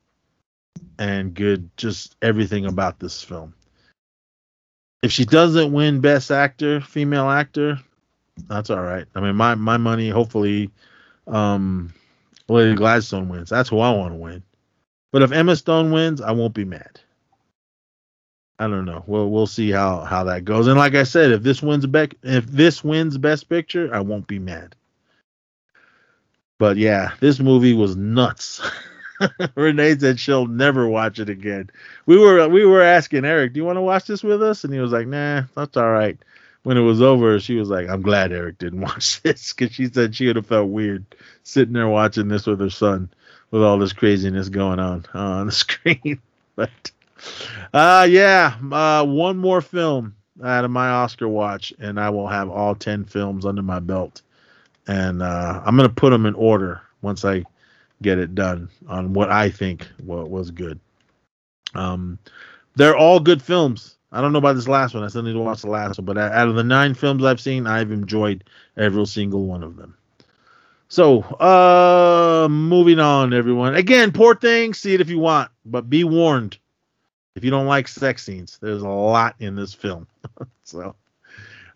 and 0.98 1.34
good 1.34 1.70
just 1.78 2.16
everything 2.22 2.66
about 2.66 3.00
this 3.00 3.22
film. 3.22 3.54
If 5.02 5.12
she 5.12 5.26
doesn't 5.26 5.72
win 5.72 6.02
Best 6.02 6.32
Actor, 6.32 6.82
female 6.82 7.30
actor, 7.30 7.80
that's 8.48 8.70
all 8.70 8.82
right. 8.82 9.06
I 9.16 9.22
mean, 9.22 9.36
my 9.36 9.56
my 9.56 9.78
money. 9.78 10.10
Hopefully, 10.10 10.72
um, 11.30 11.94
Lily 12.48 12.76
Gladstone 12.76 13.30
wins. 13.30 13.50
That's 13.50 13.70
who 13.70 13.80
I 13.80 13.92
want 13.92 14.14
to 14.14 14.18
win. 14.18 14.44
But 15.12 15.24
if 15.24 15.32
Emma 15.32 15.56
Stone 15.56 15.92
wins, 15.92 16.22
I 16.22 16.32
won't 16.32 16.54
be 16.54 16.66
mad. 16.66 17.00
I 18.60 18.68
don't 18.68 18.86
know. 18.86 19.04
We'll 19.08 19.30
we'll 19.30 19.48
see 19.48 19.72
how 19.72 20.02
how 20.02 20.26
that 20.26 20.44
goes. 20.44 20.68
And 20.68 20.78
like 20.78 20.94
I 20.94 21.04
said, 21.04 21.32
if 21.32 21.44
this 21.44 21.62
wins 21.62 21.86
back, 21.86 22.16
if 22.24 22.46
this 22.46 22.84
wins 22.84 23.18
Best 23.18 23.48
Picture, 23.48 23.94
I 23.94 24.02
won't 24.02 24.28
be 24.28 24.38
mad. 24.38 24.76
But 26.58 26.76
yeah, 26.76 27.14
this 27.22 27.40
movie 27.40 27.74
was 27.74 27.96
nuts. 27.96 28.62
Renee 29.56 29.98
said 29.98 30.20
she'll 30.20 30.46
never 30.48 30.88
watch 30.90 31.20
it 31.20 31.30
again. 31.30 31.70
We 32.06 32.18
were 32.18 32.50
we 32.50 32.66
were 32.66 32.82
asking 32.82 33.24
Eric, 33.24 33.54
"Do 33.54 33.60
you 33.62 33.66
want 33.66 33.78
to 33.78 33.82
watch 33.82 34.06
this 34.06 34.24
with 34.24 34.44
us?" 34.44 34.66
And 34.66 34.74
he 34.74 34.80
was 34.80 34.92
like, 34.92 35.08
"Nah, 35.08 35.44
that's 35.56 35.78
all 35.78 35.92
right." 35.92 36.18
When 36.64 36.78
it 36.78 36.82
was 36.82 37.02
over, 37.02 37.40
she 37.40 37.56
was 37.56 37.70
like, 37.70 37.88
"I'm 37.88 38.02
glad 38.02 38.32
Eric 38.32 38.58
didn't 38.58 38.82
watch 38.90 39.22
this," 39.22 39.54
because 39.54 39.74
she 39.74 39.88
said 39.88 40.16
she 40.16 40.28
would 40.28 40.36
have 40.36 40.48
felt 40.48 40.70
weird 40.70 41.06
sitting 41.44 41.74
there 41.74 41.88
watching 41.88 42.28
this 42.28 42.46
with 42.46 42.60
her 42.60 42.70
son, 42.70 43.10
with 43.52 43.64
all 43.64 43.78
this 43.78 43.94
craziness 43.94 44.50
going 44.50 44.80
on 44.80 45.06
uh, 45.14 45.20
on 45.20 45.46
the 45.48 45.52
screen. 45.52 46.22
but 46.56 46.92
uh 47.74 48.08
yeah, 48.10 48.56
uh, 48.72 49.06
one 49.06 49.38
more 49.38 49.62
film 49.62 50.16
out 50.44 50.66
of 50.66 50.72
my 50.72 50.90
Oscar 50.90 51.28
watch, 51.28 51.74
and 51.80 52.00
I 52.00 52.10
will 52.10 52.28
have 52.28 52.50
all 52.50 52.76
ten 52.76 53.06
films 53.06 53.46
under 53.46 53.62
my 53.62 53.80
belt, 53.80 54.22
and 54.88 55.22
uh, 55.22 55.62
I'm 55.66 55.76
gonna 55.76 55.90
put 55.90 56.12
them 56.12 56.26
in 56.26 56.36
order 56.36 56.82
once 57.02 57.26
I 57.26 57.44
get 58.02 58.18
it 58.18 58.36
done 58.36 58.70
on 58.88 59.14
what 59.14 59.30
I 59.30 59.50
think 59.50 59.88
was 60.06 60.52
good. 60.52 60.80
Um, 61.74 62.18
they're 62.76 62.98
all 62.98 63.20
good 63.20 63.42
films. 63.42 63.96
I 64.12 64.22
don't 64.22 64.34
know 64.34 64.40
about 64.40 64.56
this 64.56 64.68
last 64.68 64.94
one. 64.94 65.04
I 65.04 65.08
still 65.08 65.24
need 65.24 65.34
to 65.34 65.40
watch 65.40 65.62
the 65.62 65.70
last 65.70 66.00
one. 66.00 66.06
But 66.06 66.18
out 66.18 66.48
of 66.48 66.56
the 66.56 66.64
nine 66.64 66.96
films 66.96 67.24
I've 67.24 67.40
seen, 67.40 67.68
I've 67.68 67.92
enjoyed 67.92 68.44
every 68.76 69.06
single 69.06 69.46
one 69.46 69.64
of 69.64 69.76
them. 69.76 69.96
So, 70.88 71.22
uh, 71.22 72.48
moving 72.50 73.00
on, 73.00 73.32
everyone. 73.32 73.76
Again, 73.76 74.12
poor 74.12 74.34
thing. 74.34 74.74
See 74.74 74.96
it 74.96 75.02
if 75.02 75.10
you 75.10 75.20
want, 75.20 75.52
but 75.64 75.88
be 75.88 76.04
warned. 76.04 76.58
If 77.36 77.44
you 77.44 77.52
don't 77.52 77.68
like 77.68 77.88
sex 77.88 78.24
scenes, 78.24 78.58
there's 78.60 78.82
a 78.82 78.88
lot 78.88 79.36
in 79.40 79.56
this 79.56 79.74
film. 79.74 80.08
so, 80.64 80.96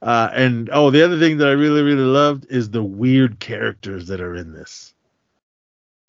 uh, 0.01 0.30
and 0.34 0.69
oh, 0.73 0.89
the 0.89 1.03
other 1.03 1.19
thing 1.19 1.38
that 1.38 1.47
I 1.47 1.51
really, 1.51 1.84
really 1.84 2.01
loved 2.01 2.47
is 2.49 2.72
the 2.72 2.84
weird 2.84 3.39
characters 3.39 4.07
that 4.07 4.19
are 4.19 4.35
in 4.35 4.51
this. 4.51 4.95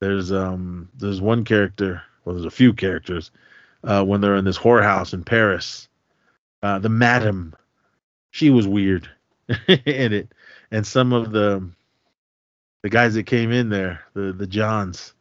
There's 0.00 0.32
um, 0.32 0.88
there's 0.96 1.20
one 1.20 1.44
character. 1.44 2.02
Well, 2.24 2.34
there's 2.34 2.46
a 2.46 2.50
few 2.50 2.72
characters. 2.72 3.30
Uh, 3.84 4.02
when 4.02 4.22
they're 4.22 4.36
in 4.36 4.46
this 4.46 4.58
whorehouse 4.58 5.12
in 5.12 5.24
Paris, 5.24 5.88
uh, 6.64 6.78
the 6.78 6.88
madam, 6.88 7.54
she 8.30 8.48
was 8.48 8.66
weird 8.66 9.06
in 9.68 10.12
it, 10.14 10.32
and 10.70 10.86
some 10.86 11.12
of 11.12 11.30
the 11.30 11.62
the 12.82 12.88
guys 12.88 13.12
that 13.14 13.24
came 13.24 13.52
in 13.52 13.68
there, 13.68 14.00
the 14.14 14.32
the 14.32 14.46
Johns. 14.46 15.12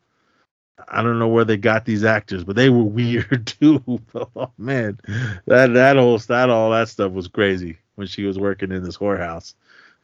I 0.88 1.04
don't 1.04 1.20
know 1.20 1.28
where 1.28 1.44
they 1.44 1.58
got 1.58 1.84
these 1.84 2.06
actors, 2.06 2.46
but 2.46 2.56
they 2.56 2.70
were 2.70 2.84
weird 2.86 3.46
too. 3.60 3.84
oh 4.16 4.52
man, 4.58 4.98
that 5.46 5.74
that 5.74 5.98
whole 5.98 6.18
that 6.18 6.50
all 6.50 6.72
that 6.72 6.88
stuff 6.88 7.12
was 7.12 7.28
crazy 7.28 7.78
when 7.96 8.08
she 8.08 8.24
was 8.24 8.40
working 8.40 8.72
in 8.72 8.82
this 8.82 8.98
whorehouse. 8.98 9.54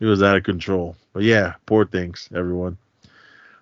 It 0.02 0.08
was 0.08 0.22
out 0.22 0.36
of 0.36 0.44
control. 0.44 0.98
But 1.14 1.24
yeah, 1.24 1.54
poor 1.66 1.86
things, 1.86 2.28
everyone. 2.36 2.78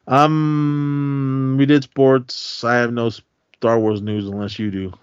Um, 0.08 1.58
we 1.60 1.68
did 1.68 1.84
sports. 1.84 2.64
I 2.64 2.76
have 2.78 2.92
no 2.92 3.10
Star 3.10 3.80
Wars 3.80 4.02
news 4.02 4.28
unless 4.28 4.58
you 4.58 4.72
do. 4.72 4.94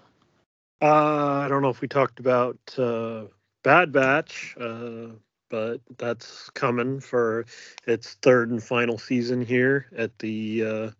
Uh, 0.81 1.41
I 1.45 1.47
don't 1.47 1.61
know 1.61 1.69
if 1.69 1.81
we 1.81 1.87
talked 1.87 2.19
about 2.19 2.57
uh, 2.77 3.25
Bad 3.63 3.91
Batch, 3.91 4.55
uh, 4.59 5.07
but 5.49 5.79
that's 5.97 6.49
coming 6.51 6.99
for 6.99 7.45
its 7.87 8.15
third 8.21 8.51
and 8.51 8.61
final 8.61 8.97
season 8.97 9.41
here 9.41 9.87
at 9.97 10.17
the 10.19 10.65
uh, 10.65 10.91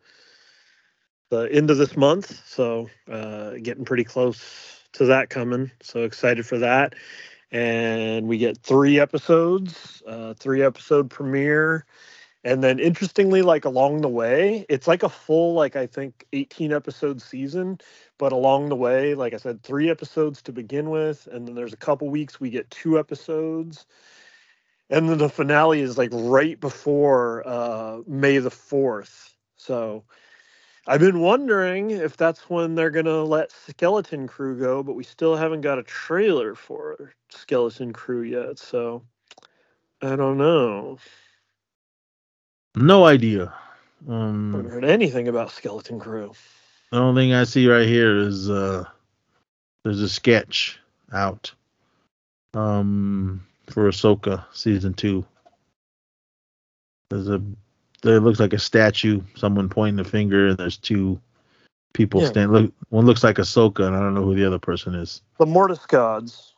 the 1.30 1.50
end 1.52 1.70
of 1.72 1.78
this 1.78 1.98
month. 1.98 2.48
So 2.48 2.90
uh, 3.12 3.52
getting 3.62 3.86
pretty 3.86 4.06
close 4.06 4.84
to 4.94 5.06
that 5.06 5.30
coming. 5.30 5.72
So 5.82 6.04
excited 6.04 6.46
for 6.46 6.58
that. 6.60 6.96
And 7.52 8.28
we 8.28 8.38
get 8.38 8.58
three 8.58 9.00
episodes, 9.00 10.02
three 10.38 10.62
episode 10.62 11.10
premiere. 11.10 11.86
And 12.44 12.64
then 12.64 12.80
interestingly, 12.80 13.42
like 13.42 13.66
along 13.66 14.02
the 14.02 14.10
way, 14.10 14.66
it's 14.70 14.88
like 14.88 15.02
a 15.02 15.10
full, 15.10 15.54
like 15.56 15.76
I 15.76 15.88
think 15.88 16.26
18 16.32 16.72
episode 16.72 17.20
season. 17.22 17.80
But 18.18 18.32
along 18.34 18.70
the 18.70 18.76
way, 18.76 19.16
like 19.16 19.34
I 19.34 19.38
said, 19.38 19.64
three 19.64 19.90
episodes 19.90 20.42
to 20.44 20.54
begin 20.54 20.90
with. 20.90 21.28
And 21.32 21.48
then 21.48 21.56
there's 21.56 21.74
a 21.74 21.78
couple 21.78 22.10
weeks 22.10 22.40
we 22.40 22.50
get 22.50 22.70
two 22.72 23.00
episodes. 23.00 23.86
And 24.90 25.10
then 25.10 25.18
the 25.18 25.30
finale 25.30 25.82
is 25.82 25.98
like 25.98 26.12
right 26.14 26.60
before 26.60 27.44
uh, 27.48 28.00
May 28.08 28.38
the 28.40 28.52
4th. 28.52 29.32
So 29.58 30.04
I've 30.88 31.00
been 31.00 31.22
wondering 31.22 31.92
if 31.92 32.18
that's 32.18 32.50
when 32.50 32.76
they're 32.76 32.92
gonna 32.92 33.24
let 33.24 33.52
Skeleton 33.52 34.28
Crew 34.28 34.60
go, 34.60 34.84
but 34.84 34.96
we 34.96 35.04
still 35.04 35.36
haven't 35.36 35.62
got 35.62 35.80
a 35.80 35.84
trailer 35.84 36.56
for 36.56 37.14
Skeleton 37.30 37.94
Crew 37.94 38.22
yet. 38.24 38.60
So 38.60 39.04
I 40.02 40.16
don't 40.16 40.38
know. 40.38 41.00
No 42.76 43.06
idea. 43.06 43.54
I 44.54 44.58
haven't 44.58 44.72
Um, 44.72 44.72
heard 44.72 44.86
anything 44.86 45.28
about 45.28 45.52
Skeleton 45.52 46.00
Crew. 46.00 46.34
The 46.96 47.02
only 47.02 47.24
thing 47.24 47.34
I 47.34 47.44
see 47.44 47.68
right 47.68 47.88
here 47.88 48.18
is 48.18 48.50
uh, 48.50 48.86
there's 49.84 50.00
a 50.02 50.08
sketch 50.08 50.80
out 51.12 51.52
um, 52.54 53.46
for 53.68 53.90
Ahsoka 53.90 54.46
season 54.54 54.94
two. 54.94 55.26
There's 57.10 57.28
a 57.30 57.42
there 58.02 58.22
looks 58.22 58.40
like 58.40 58.54
a 58.54 58.60
statue, 58.60 59.22
someone 59.36 59.68
pointing 59.68 60.00
a 60.00 60.08
finger, 60.08 60.48
and 60.48 60.58
there's 60.58 60.78
two 60.78 61.20
people 61.94 62.22
Yeah. 62.22 62.28
stand. 62.28 62.54
Look, 62.54 62.72
one 62.90 63.06
looks 63.06 63.24
like 63.26 63.38
Ahsoka, 63.38 63.86
and 63.86 63.96
I 63.96 64.00
don't 64.00 64.14
know 64.14 64.24
who 64.24 64.36
the 64.36 64.46
other 64.46 64.60
person 64.60 64.96
is. 64.96 65.22
The 65.38 65.46
Mortis 65.46 65.86
Gods. 65.86 66.54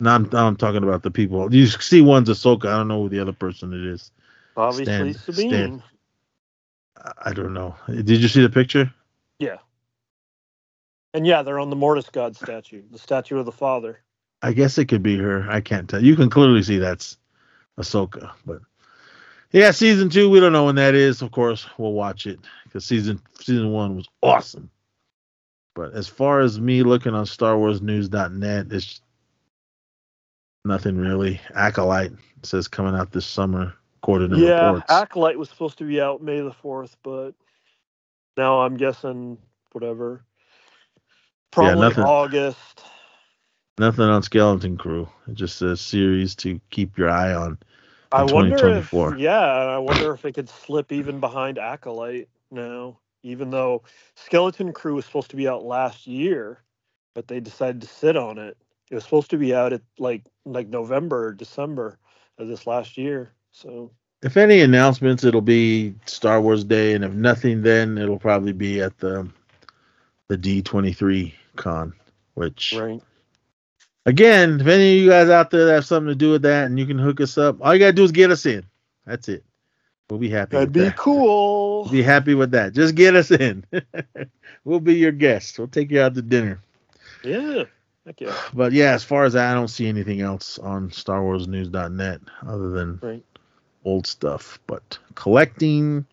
Now 0.00 0.14
I'm, 0.14 0.34
I'm 0.34 0.56
talking 0.56 0.84
about 0.84 1.02
the 1.02 1.10
people. 1.10 1.54
You 1.54 1.66
see 1.66 2.00
one's 2.00 2.30
Ahsoka. 2.30 2.66
I 2.66 2.78
don't 2.78 2.88
know 2.88 3.02
who 3.02 3.08
the 3.10 3.20
other 3.20 3.34
person 3.34 3.74
it 3.74 3.84
is. 3.84 4.10
Obviously 4.56 5.12
Stan- 5.12 5.34
Sabine. 5.34 5.50
Stan. 5.50 5.82
I- 7.04 7.30
I 7.30 7.32
don't 7.34 7.52
know. 7.52 7.74
Did 7.88 8.08
you 8.22 8.28
see 8.28 8.40
the 8.42 8.48
picture? 8.48 8.90
Yeah. 9.40 9.56
And 11.12 11.26
yeah, 11.26 11.42
they're 11.42 11.58
on 11.58 11.70
the 11.70 11.76
Mortis 11.76 12.08
God 12.10 12.36
statue, 12.36 12.82
the 12.92 12.98
statue 12.98 13.38
of 13.38 13.46
the 13.46 13.52
father. 13.52 13.98
I 14.42 14.52
guess 14.52 14.78
it 14.78 14.86
could 14.86 15.02
be 15.02 15.16
her. 15.18 15.44
I 15.50 15.60
can't 15.60 15.88
tell. 15.88 16.02
You 16.02 16.14
can 16.14 16.30
clearly 16.30 16.62
see 16.62 16.78
that's 16.78 17.18
Ahsoka, 17.78 18.30
but 18.46 18.60
yeah, 19.50 19.72
season 19.72 20.08
two. 20.08 20.30
We 20.30 20.38
don't 20.38 20.52
know 20.52 20.66
when 20.66 20.76
that 20.76 20.94
is. 20.94 21.20
Of 21.20 21.32
course, 21.32 21.66
we'll 21.78 21.92
watch 21.92 22.26
it 22.26 22.38
because 22.64 22.84
season 22.84 23.20
season 23.40 23.72
one 23.72 23.96
was 23.96 24.08
awesome. 24.22 24.70
But 25.74 25.94
as 25.94 26.06
far 26.06 26.40
as 26.40 26.60
me 26.60 26.82
looking 26.82 27.14
on 27.14 27.24
StarWarsNews.net, 27.24 28.66
it's 28.70 29.00
nothing 30.64 30.96
really. 30.96 31.40
Acolyte 31.54 32.12
says 32.42 32.68
coming 32.68 32.94
out 32.94 33.12
this 33.12 33.26
summer, 33.26 33.74
according 34.02 34.30
to 34.30 34.38
yeah, 34.38 34.66
reports. 34.66 34.90
Acolyte 34.90 35.38
was 35.38 35.48
supposed 35.48 35.78
to 35.78 35.84
be 35.84 36.00
out 36.00 36.22
May 36.22 36.40
the 36.40 36.52
fourth, 36.52 36.96
but 37.02 37.32
now 38.36 38.60
I'm 38.60 38.76
guessing 38.76 39.38
whatever. 39.72 40.24
Probably 41.50 41.80
nothing. 41.80 42.04
August. 42.04 42.84
Nothing 43.78 44.04
on 44.04 44.22
Skeleton 44.22 44.76
Crew. 44.76 45.08
It 45.26 45.34
just 45.34 45.56
says 45.56 45.80
series 45.80 46.34
to 46.36 46.60
keep 46.70 46.98
your 46.98 47.08
eye 47.08 47.32
on. 47.32 47.58
I 48.12 48.24
wonder 48.24 48.56
if 48.56 48.90
2024. 48.90 49.16
yeah, 49.18 49.40
I 49.40 49.78
wonder 49.78 50.12
if 50.12 50.24
it 50.24 50.32
could 50.32 50.48
slip 50.48 50.92
even 50.92 51.20
behind 51.20 51.58
Acolyte 51.58 52.28
now, 52.50 52.98
even 53.22 53.50
though 53.50 53.84
Skeleton 54.16 54.72
Crew 54.72 54.96
was 54.96 55.04
supposed 55.04 55.30
to 55.30 55.36
be 55.36 55.48
out 55.48 55.64
last 55.64 56.06
year, 56.06 56.62
but 57.14 57.28
they 57.28 57.40
decided 57.40 57.80
to 57.82 57.86
sit 57.86 58.16
on 58.16 58.38
it. 58.38 58.56
It 58.90 58.96
was 58.96 59.04
supposed 59.04 59.30
to 59.30 59.38
be 59.38 59.54
out 59.54 59.72
at 59.72 59.82
like 59.98 60.22
like 60.44 60.68
November 60.68 61.28
or 61.28 61.32
December 61.32 61.98
of 62.38 62.48
this 62.48 62.66
last 62.66 62.98
year. 62.98 63.32
So 63.52 63.92
If 64.22 64.36
any 64.36 64.60
announcements, 64.60 65.24
it'll 65.24 65.40
be 65.40 65.94
Star 66.06 66.40
Wars 66.40 66.64
Day, 66.64 66.94
and 66.94 67.04
if 67.04 67.12
nothing, 67.12 67.62
then 67.62 67.96
it'll 67.96 68.18
probably 68.18 68.52
be 68.52 68.82
at 68.82 68.98
the 68.98 69.28
the 70.28 70.36
D23 70.36 71.32
con. 71.56 71.94
Which 72.34 72.74
right. 72.78 73.02
again, 74.06 74.60
if 74.60 74.66
any 74.66 74.98
of 74.98 75.04
you 75.04 75.10
guys 75.10 75.28
out 75.28 75.50
there 75.50 75.66
that 75.66 75.74
have 75.74 75.86
something 75.86 76.08
to 76.08 76.14
do 76.14 76.32
with 76.32 76.42
that, 76.42 76.66
and 76.66 76.78
you 76.78 76.86
can 76.86 76.98
hook 76.98 77.20
us 77.20 77.38
up, 77.38 77.58
all 77.60 77.72
you 77.72 77.80
gotta 77.80 77.92
do 77.92 78.04
is 78.04 78.12
get 78.12 78.30
us 78.30 78.46
in. 78.46 78.64
That's 79.06 79.28
it. 79.28 79.44
We'll 80.10 80.18
be 80.20 80.28
happy. 80.28 80.56
That'd 80.56 80.72
be 80.72 80.80
that. 80.80 80.96
cool. 80.96 81.88
Be 81.88 82.02
happy 82.02 82.34
with 82.34 82.50
that. 82.50 82.72
Just 82.72 82.94
get 82.96 83.14
us 83.14 83.30
in. 83.30 83.64
we'll 84.64 84.80
be 84.80 84.94
your 84.94 85.12
guests. 85.12 85.58
We'll 85.58 85.68
take 85.68 85.90
you 85.90 86.00
out 86.00 86.14
to 86.14 86.22
dinner. 86.22 86.60
Yeah. 87.22 87.64
Heck 88.04 88.20
yeah. 88.20 88.36
But 88.52 88.72
yeah, 88.72 88.92
as 88.92 89.04
far 89.04 89.24
as 89.24 89.34
that, 89.34 89.50
I 89.50 89.54
don't 89.54 89.68
see 89.68 89.86
anything 89.86 90.20
else 90.20 90.58
on 90.58 90.90
StarWarsNews.net 90.90 92.20
other 92.46 92.70
than 92.70 92.98
Right. 93.00 93.24
Old 93.84 94.06
stuff. 94.06 94.58
But 94.66 94.98
collecting, 95.14 96.06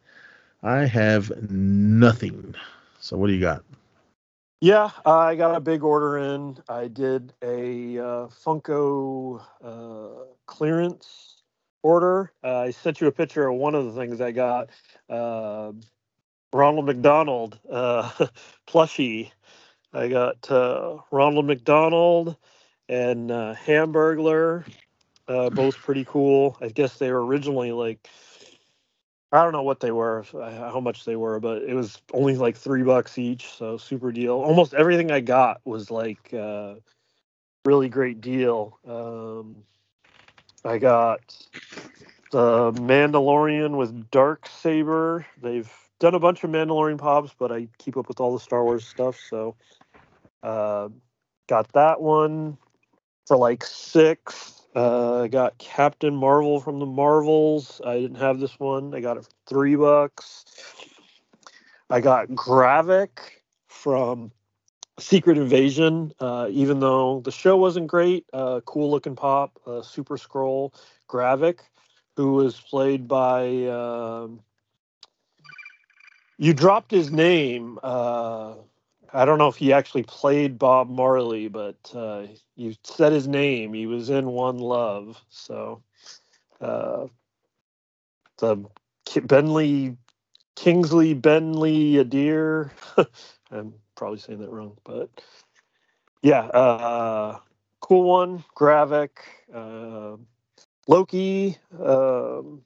I 0.63 0.85
have 0.85 1.31
nothing. 1.51 2.55
So 2.99 3.17
what 3.17 3.27
do 3.27 3.33
you 3.33 3.41
got? 3.41 3.63
Yeah, 4.59 4.89
I 5.05 5.35
got 5.35 5.55
a 5.55 5.59
big 5.59 5.83
order 5.83 6.17
in. 6.17 6.57
I 6.67 6.87
did 6.87 7.31
a 7.43 7.99
uh, 7.99 8.27
Funko 8.27 9.39
uh, 9.63 10.25
clearance 10.47 11.43
order. 11.83 12.31
Uh, 12.43 12.61
I 12.61 12.71
sent 12.71 12.99
you 12.99 13.07
a 13.07 13.11
picture 13.11 13.47
of 13.47 13.55
one 13.55 13.75
of 13.75 13.85
the 13.85 13.91
things 13.91 14.19
I 14.19 14.31
got. 14.31 14.69
Uh, 15.07 15.73
Ronald 16.51 16.87
McDonald 16.87 17.59
uh, 17.69 18.09
plushie. 18.67 19.31
I 19.93 20.07
got 20.07 20.49
uh, 20.49 20.97
Ronald 21.11 21.45
McDonald 21.45 22.35
and 22.89 23.29
Hamburglar. 23.29 24.65
Uh, 25.27 25.49
both 25.49 25.77
pretty 25.77 26.05
cool. 26.05 26.57
I 26.61 26.69
guess 26.69 26.97
they 26.97 27.11
were 27.11 27.25
originally 27.25 27.71
like 27.71 28.07
I 29.31 29.43
don't 29.43 29.51
know 29.51 29.63
what 29.63 29.81
they 29.81 29.91
were, 29.91 30.25
uh, 30.33 30.71
how 30.71 30.79
much 30.79 31.03
they 31.03 31.17
were, 31.17 31.39
but 31.39 31.63
it 31.63 31.73
was 31.73 32.01
only 32.13 32.37
like 32.37 32.55
three 32.55 32.83
bucks 32.83 33.17
each, 33.17 33.49
so 33.49 33.77
super 33.77 34.11
deal. 34.11 34.35
Almost 34.35 34.73
everything 34.73 35.11
I 35.11 35.19
got 35.19 35.59
was 35.65 35.91
like 35.91 36.33
uh, 36.33 36.75
really 37.65 37.89
great 37.89 38.21
deal. 38.21 38.79
Um, 38.87 39.63
I 40.63 40.77
got 40.77 41.19
the 42.31 42.71
Mandalorian 42.73 43.75
with 43.75 44.09
Dark 44.11 44.47
Saber. 44.47 45.25
They've 45.41 45.71
done 45.99 46.15
a 46.15 46.19
bunch 46.19 46.45
of 46.45 46.49
Mandalorian 46.49 46.97
pops, 46.97 47.33
but 47.37 47.51
I 47.51 47.67
keep 47.79 47.97
up 47.97 48.07
with 48.07 48.21
all 48.21 48.33
the 48.33 48.39
Star 48.39 48.63
Wars 48.63 48.87
stuff, 48.87 49.19
so 49.29 49.55
uh, 50.41 50.87
got 51.47 51.71
that 51.73 52.01
one 52.01 52.57
for 53.25 53.35
like 53.35 53.65
six. 53.65 54.56
Uh, 54.77 55.23
I 55.23 55.27
got 55.27 55.57
Captain 55.57 56.15
Marvel 56.15 56.59
from 56.59 56.77
the 56.77 56.85
Marvels. 56.85 57.81
I 57.83 57.99
didn't 57.99 58.17
have 58.17 58.39
this 58.39 58.59
one. 58.59 58.93
I 58.93 58.99
got 58.99 59.17
it 59.17 59.23
for 59.23 59.31
three 59.47 59.75
bucks. 59.75 60.45
I 61.89 61.99
got 61.99 62.27
Gravik 62.27 63.17
from 63.67 64.31
Secret 64.99 65.39
Invasion, 65.39 66.13
uh, 66.19 66.49
even 66.51 66.79
though 66.79 67.21
the 67.21 67.31
show 67.31 67.57
wasn't 67.57 67.87
great, 67.87 68.27
uh, 68.33 68.61
cool 68.65 68.91
looking 68.91 69.15
pop, 69.15 69.59
uh, 69.65 69.81
Super 69.81 70.15
Skrull 70.15 70.71
Gravik, 71.09 71.61
who 72.15 72.33
was 72.33 72.61
played 72.61 73.07
by. 73.07 73.65
um 73.65 74.41
you 76.37 76.53
dropped 76.53 76.91
his 76.91 77.11
name. 77.11 77.79
I 79.13 79.25
don't 79.25 79.37
know 79.37 79.47
if 79.47 79.55
he 79.55 79.73
actually 79.73 80.03
played 80.03 80.59
Bob 80.59 80.89
Marley, 80.89 81.47
but 81.47 81.77
uh, 81.95 82.23
you 82.55 82.75
said 82.83 83.13
his 83.13 83.27
name. 83.27 83.73
He 83.73 83.87
was 83.87 84.09
in 84.09 84.27
One 84.27 84.57
Love. 84.57 85.21
So 85.29 85.81
uh, 86.61 87.07
the 88.37 88.65
Benley, 89.23 89.97
Kingsley 90.55 91.13
Benley 91.15 91.97
Adair. 91.97 92.71
I'm 93.51 93.73
probably 93.95 94.19
saying 94.19 94.39
that 94.39 94.51
wrong, 94.51 94.77
but 94.83 95.09
yeah, 96.21 96.45
uh, 96.47 97.39
cool 97.79 98.03
one. 98.03 98.43
Gravik, 98.55 99.11
uh, 99.53 100.17
Loki. 100.87 101.57
Um, 101.79 102.61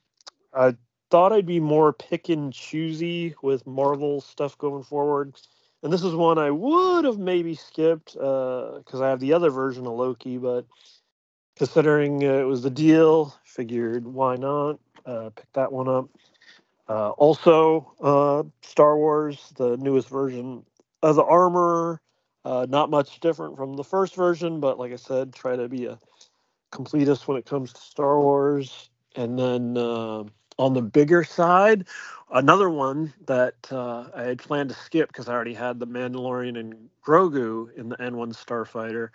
I 0.54 0.76
thought 1.12 1.34
I'd 1.34 1.46
be 1.46 1.60
more 1.60 1.94
pick 1.94 2.30
and 2.30 2.52
choosy 2.52 3.36
with 3.44 3.68
Marvel 3.68 4.22
stuff 4.22 4.58
going 4.58 4.84
forward. 4.84 5.36
And 5.84 5.92
this 5.92 6.04
is 6.04 6.14
one 6.14 6.38
I 6.38 6.52
would 6.52 7.06
have 7.06 7.18
maybe 7.18 7.56
skipped 7.56 8.14
because 8.14 9.02
I 9.02 9.10
have 9.10 9.20
the 9.20 9.34
other 9.34 9.50
version 9.50 9.88
of 9.88 9.94
Loki, 9.94 10.38
but 10.38 10.66
considering 11.56 12.24
uh, 12.24 12.34
it 12.34 12.44
was 12.48 12.62
the 12.62 12.70
deal, 12.70 13.36
figured 13.44 14.06
why 14.06 14.36
not 14.36 14.80
uh, 15.06 15.30
pick 15.36 15.52
that 15.54 15.72
one 15.72 15.88
up. 15.88 16.10
Uh, 16.88 17.12
also, 17.12 17.94
uh, 18.02 18.44
Star 18.62 18.98
Wars, 18.98 19.54
the 19.56 19.78
newest 19.78 20.10
version 20.10 20.66
of 21.02 21.16
the 21.16 21.24
armor, 21.24 22.02
uh, 22.46 22.66
not 22.70 22.90
much 22.90 23.20
different 23.20 23.56
from 23.56 23.76
the 23.76 23.84
first 23.84 24.16
version, 24.16 24.60
but 24.60 24.78
like 24.78 24.92
I 24.92 24.98
said, 24.98 25.34
try 25.34 25.56
to 25.56 25.70
be 25.70 25.86
a 25.86 26.00
completist 26.72 27.28
when 27.28 27.38
it 27.38 27.46
comes 27.46 27.74
to 27.74 27.82
Star 27.82 28.20
Wars. 28.20 28.90
And 29.16 29.38
then 29.38 29.78
uh, 29.78 30.24
on 30.62 30.76
the 30.76 30.82
bigger 30.82 31.24
side, 31.24 31.88
another 32.32 32.70
one 32.70 33.12
that 33.26 33.56
uh, 33.72 34.06
I 34.16 34.22
had 34.22 34.40
planned 34.40 34.70
to 34.70 34.76
skip 34.76 35.08
because 35.08 35.28
I 35.28 35.34
already 35.34 35.56
had 35.56 35.80
the 35.80 35.88
Mandalorian 35.88 36.58
and 36.60 36.90
Grogu 37.04 37.74
in 37.76 37.90
the 37.90 37.98
N1 37.98 38.36
Starfighter. 38.36 39.10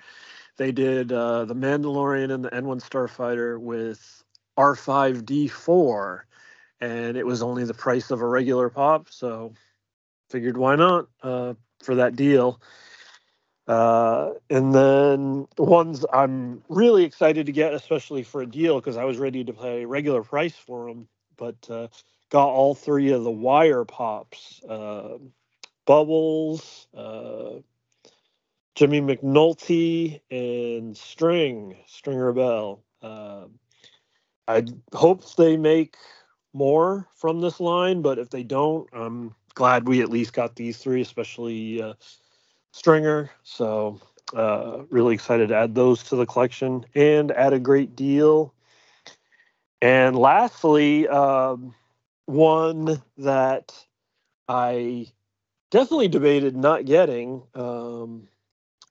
They 0.57 0.73
did 0.73 1.13
uh, 1.13 1.45
the 1.45 1.55
Mandalorian 1.55 2.33
and 2.35 2.45
the 2.45 2.51
N1 2.51 2.83
Starfighter 2.83 3.61
with 3.61 4.25
R5D4, 4.59 6.21
and 6.81 7.17
it 7.17 7.25
was 7.25 7.43
only 7.43 7.63
the 7.63 7.75
price 7.75 8.11
of 8.11 8.23
a 8.23 8.27
regular 8.27 8.69
pop, 8.69 9.09
so 9.09 9.53
figured 10.31 10.57
why 10.57 10.75
not 10.75 11.07
uh, 11.23 11.55
for 11.81 11.95
that 11.95 12.17
deal. 12.17 12.61
Uh, 13.69 14.33
and 14.51 14.75
then 14.75 15.47
the 15.57 15.63
ones 15.63 16.05
I'm 16.13 16.63
really 16.69 17.05
excited 17.05 17.47
to 17.47 17.53
get, 17.53 17.73
especially 17.73 18.25
for 18.25 18.43
a 18.43 18.47
deal, 18.47 18.81
because 18.81 18.97
I 18.97 19.05
was 19.05 19.19
ready 19.19 19.45
to 19.45 19.53
pay 19.53 19.85
regular 19.85 20.23
price 20.25 20.57
for 20.57 20.89
them, 20.89 21.09
but 21.37 21.57
uh, 21.71 21.89
got 22.31 22.49
all 22.49 22.75
three 22.75 23.13
of 23.13 23.25
the 23.25 23.31
wire 23.31 23.85
pops, 23.85 24.63
uh, 24.65 25.19
Bubbles, 25.87 26.89
uh, 26.97 27.61
Jimmy 28.75 29.01
McNulty, 29.01 30.21
and 30.31 30.97
String, 30.97 31.77
Stringer 31.87 32.33
Bell. 32.33 32.83
Uh, 33.01 33.47
I 34.49 34.65
hope 34.93 35.35
they 35.37 35.57
make 35.57 35.97
more 36.53 37.07
from 37.17 37.41
this 37.41 37.61
line, 37.61 38.03
but 38.03 38.19
if 38.19 38.31
they 38.31 38.43
don't, 38.43 38.89
I'm 38.93 39.35
glad 39.55 39.89
we 39.89 40.03
at 40.03 40.11
least 40.11 40.33
got 40.33 40.57
these 40.57 40.79
three, 40.79 41.01
especially 41.03 41.83
uh, 41.83 41.95
Stringer. 42.73 43.31
So 43.43 44.01
uh, 44.35 44.83
really 44.91 45.15
excited 45.15 45.49
to 45.49 45.57
add 45.57 45.75
those 45.75 46.03
to 46.05 46.17
the 46.17 46.27
collection 46.27 46.85
and 46.95 47.31
add 47.33 47.53
a 47.53 47.59
great 47.59 47.97
deal. 47.97 48.55
And 49.83 50.17
lastly, 50.17 51.07
um, 51.09 51.75
one 52.27 53.03
that 53.19 53.73
I 54.49 55.09
definitely 55.71 56.09
debated 56.09 56.57
not 56.57 56.85
getting 56.87 57.43
um, 57.55 58.29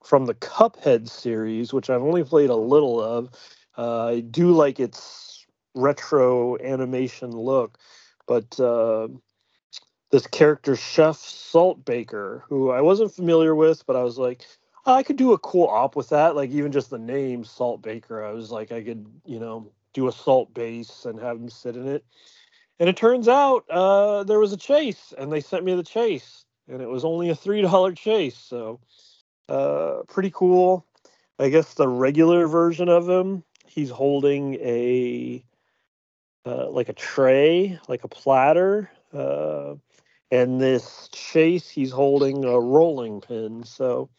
from 0.03 0.25
the 0.25 0.35
Cuphead 0.35 1.09
series, 1.09 1.73
which 1.73 1.89
I've 1.89 2.03
only 2.03 2.23
played 2.23 2.49
a 2.49 2.55
little 2.55 3.01
of. 3.01 3.29
Uh, 3.77 4.05
I 4.07 4.19
do 4.21 4.51
like 4.51 4.79
its 4.79 5.45
retro 5.75 6.57
animation 6.59 7.31
look, 7.31 7.77
but 8.27 8.59
uh, 8.59 9.07
this 10.11 10.27
character, 10.27 10.75
Chef 10.75 11.17
Saltbaker, 11.17 12.43
who 12.47 12.71
I 12.71 12.81
wasn't 12.81 13.13
familiar 13.13 13.55
with, 13.55 13.85
but 13.85 13.95
I 13.95 14.03
was 14.03 14.17
like, 14.17 14.45
"Oh, 14.85 14.93
I 14.93 15.03
could 15.03 15.17
do 15.17 15.33
a 15.33 15.39
cool 15.39 15.67
op 15.67 15.95
with 15.95 16.09
that. 16.09 16.35
Like 16.35 16.51
even 16.51 16.71
just 16.71 16.89
the 16.89 16.99
name 16.99 17.43
Saltbaker, 17.43 18.25
I 18.25 18.31
was 18.31 18.51
like, 18.51 18.71
I 18.71 18.83
could, 18.83 19.05
you 19.25 19.39
know, 19.39 19.71
do 19.95 20.07
a 20.07 20.11
salt 20.11 20.53
base 20.53 21.05
and 21.05 21.19
have 21.19 21.37
him 21.37 21.49
sit 21.49 21.75
in 21.75 21.87
it. 21.87 22.05
And 22.79 22.89
it 22.89 22.97
turns 22.97 23.27
out 23.27 23.63
uh, 23.69 24.23
there 24.25 24.39
was 24.39 24.51
a 24.51 24.57
chase, 24.57 25.13
and 25.17 25.31
they 25.31 25.39
sent 25.39 25.63
me 25.63 25.73
the 25.75 25.83
chase, 25.83 26.43
and 26.67 26.81
it 26.81 26.89
was 26.89 27.05
only 27.05 27.29
a 27.29 27.35
three 27.35 27.61
dollar 27.61 27.93
chase. 27.93 28.37
So 28.37 28.79
uh, 29.49 30.01
pretty 30.07 30.29
cool. 30.31 30.85
I 31.39 31.49
guess 31.49 31.73
the 31.73 31.87
regular 31.87 32.47
version 32.47 32.89
of 32.89 33.09
him, 33.09 33.43
he's 33.65 33.89
holding 33.89 34.55
a 34.55 35.43
uh, 36.45 36.69
like 36.69 36.89
a 36.89 36.93
tray, 36.93 37.79
like 37.87 38.03
a 38.03 38.07
platter, 38.07 38.91
uh, 39.13 39.75
and 40.29 40.61
this 40.61 41.09
chase 41.11 41.69
he's 41.69 41.91
holding 41.91 42.43
a 42.43 42.59
rolling 42.59 43.21
pin. 43.21 43.63
So 43.63 44.09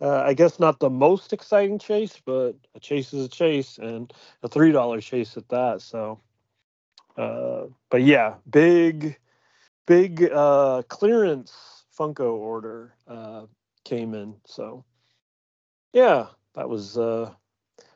uh, 0.00 0.22
I 0.24 0.34
guess 0.34 0.58
not 0.60 0.80
the 0.80 0.90
most 0.90 1.32
exciting 1.32 1.78
chase, 1.78 2.20
but 2.24 2.52
a 2.74 2.80
chase 2.80 3.12
is 3.12 3.26
a 3.26 3.28
chase, 3.28 3.78
and 3.78 4.12
a 4.42 4.48
three 4.48 4.72
dollar 4.72 5.00
chase 5.00 5.36
at 5.36 5.48
that. 5.48 5.80
So, 5.82 6.20
uh, 7.16 7.66
but 7.90 8.02
yeah, 8.02 8.34
big, 8.48 9.18
big 9.86 10.24
uh, 10.24 10.82
clearance 10.88 11.84
Funko 11.98 12.34
order 12.34 12.94
uh, 13.08 13.46
came 13.84 14.14
in. 14.14 14.36
So, 14.44 14.84
yeah, 15.92 16.26
that 16.54 16.68
was 16.68 16.96
a 16.96 17.34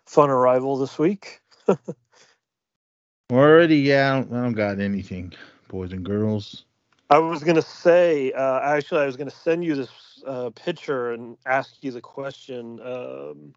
fun 0.07 0.31
arrival 0.31 0.79
this 0.79 0.99
week. 0.99 1.41
Already, 3.31 3.77
yeah, 3.77 4.11
I 4.11 4.21
don't, 4.21 4.33
I 4.33 4.43
don't 4.43 4.53
got 4.55 4.81
anything, 4.81 5.33
boys 5.69 5.93
and 5.93 6.05
girls. 6.05 6.65
I 7.11 7.19
was 7.19 7.45
gonna 7.45 7.63
say, 7.63 8.33
uh, 8.33 8.61
actually, 8.61 9.03
I 9.03 9.07
was 9.07 9.17
gonna 9.17 9.31
send 9.31 9.65
you 9.65 9.75
this 9.75 9.91
uh, 10.27 10.51
pitcher 10.55 11.13
and 11.13 11.37
ask 11.47 11.77
you 11.83 11.91
the 11.91 12.01
question. 12.01 12.81
Um, 12.81 13.55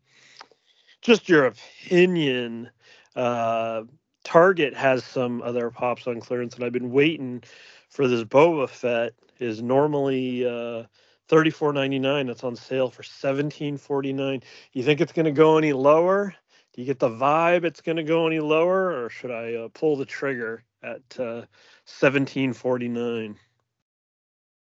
just 1.02 1.30
your 1.30 1.46
opinion. 1.46 2.70
Uh, 3.16 3.84
Target 4.24 4.74
has 4.74 5.04
some 5.04 5.42
other 5.42 5.70
pops 5.70 6.08
on 6.08 6.22
clearance, 6.22 6.56
and 6.56 6.64
I've 6.64 6.72
been 6.72 6.92
waiting 6.92 7.44
for 7.90 8.08
this 8.08 8.24
Boba 8.24 8.70
Fett. 8.70 9.14
Is 9.40 9.62
normally 9.62 10.46
uh, 10.48 10.84
thirty 11.28 11.50
four 11.50 11.74
ninety 11.74 12.00
nine. 12.00 12.30
It's 12.30 12.44
on 12.44 12.56
sale 12.56 12.90
for 12.90 13.04
seventeen 13.04 13.78
forty 13.78 14.14
nine. 14.14 14.44
You 14.72 14.84
think 14.84 15.02
it's 15.02 15.12
gonna 15.12 15.32
go 15.32 15.58
any 15.58 15.74
lower? 15.74 16.34
Do 16.74 16.82
you 16.82 16.86
get 16.86 17.00
the 17.00 17.10
vibe 17.10 17.66
it's 17.66 17.82
gonna 17.82 18.04
go 18.04 18.26
any 18.28 18.40
lower, 18.40 19.04
or 19.04 19.10
should 19.10 19.32
I 19.32 19.56
uh, 19.56 19.68
pull 19.74 19.98
the 19.98 20.06
trigger 20.06 20.64
at 20.84 21.20
uh, 21.20 21.42
seventeen 21.86 22.54
forty 22.54 22.88
nine? 22.88 23.38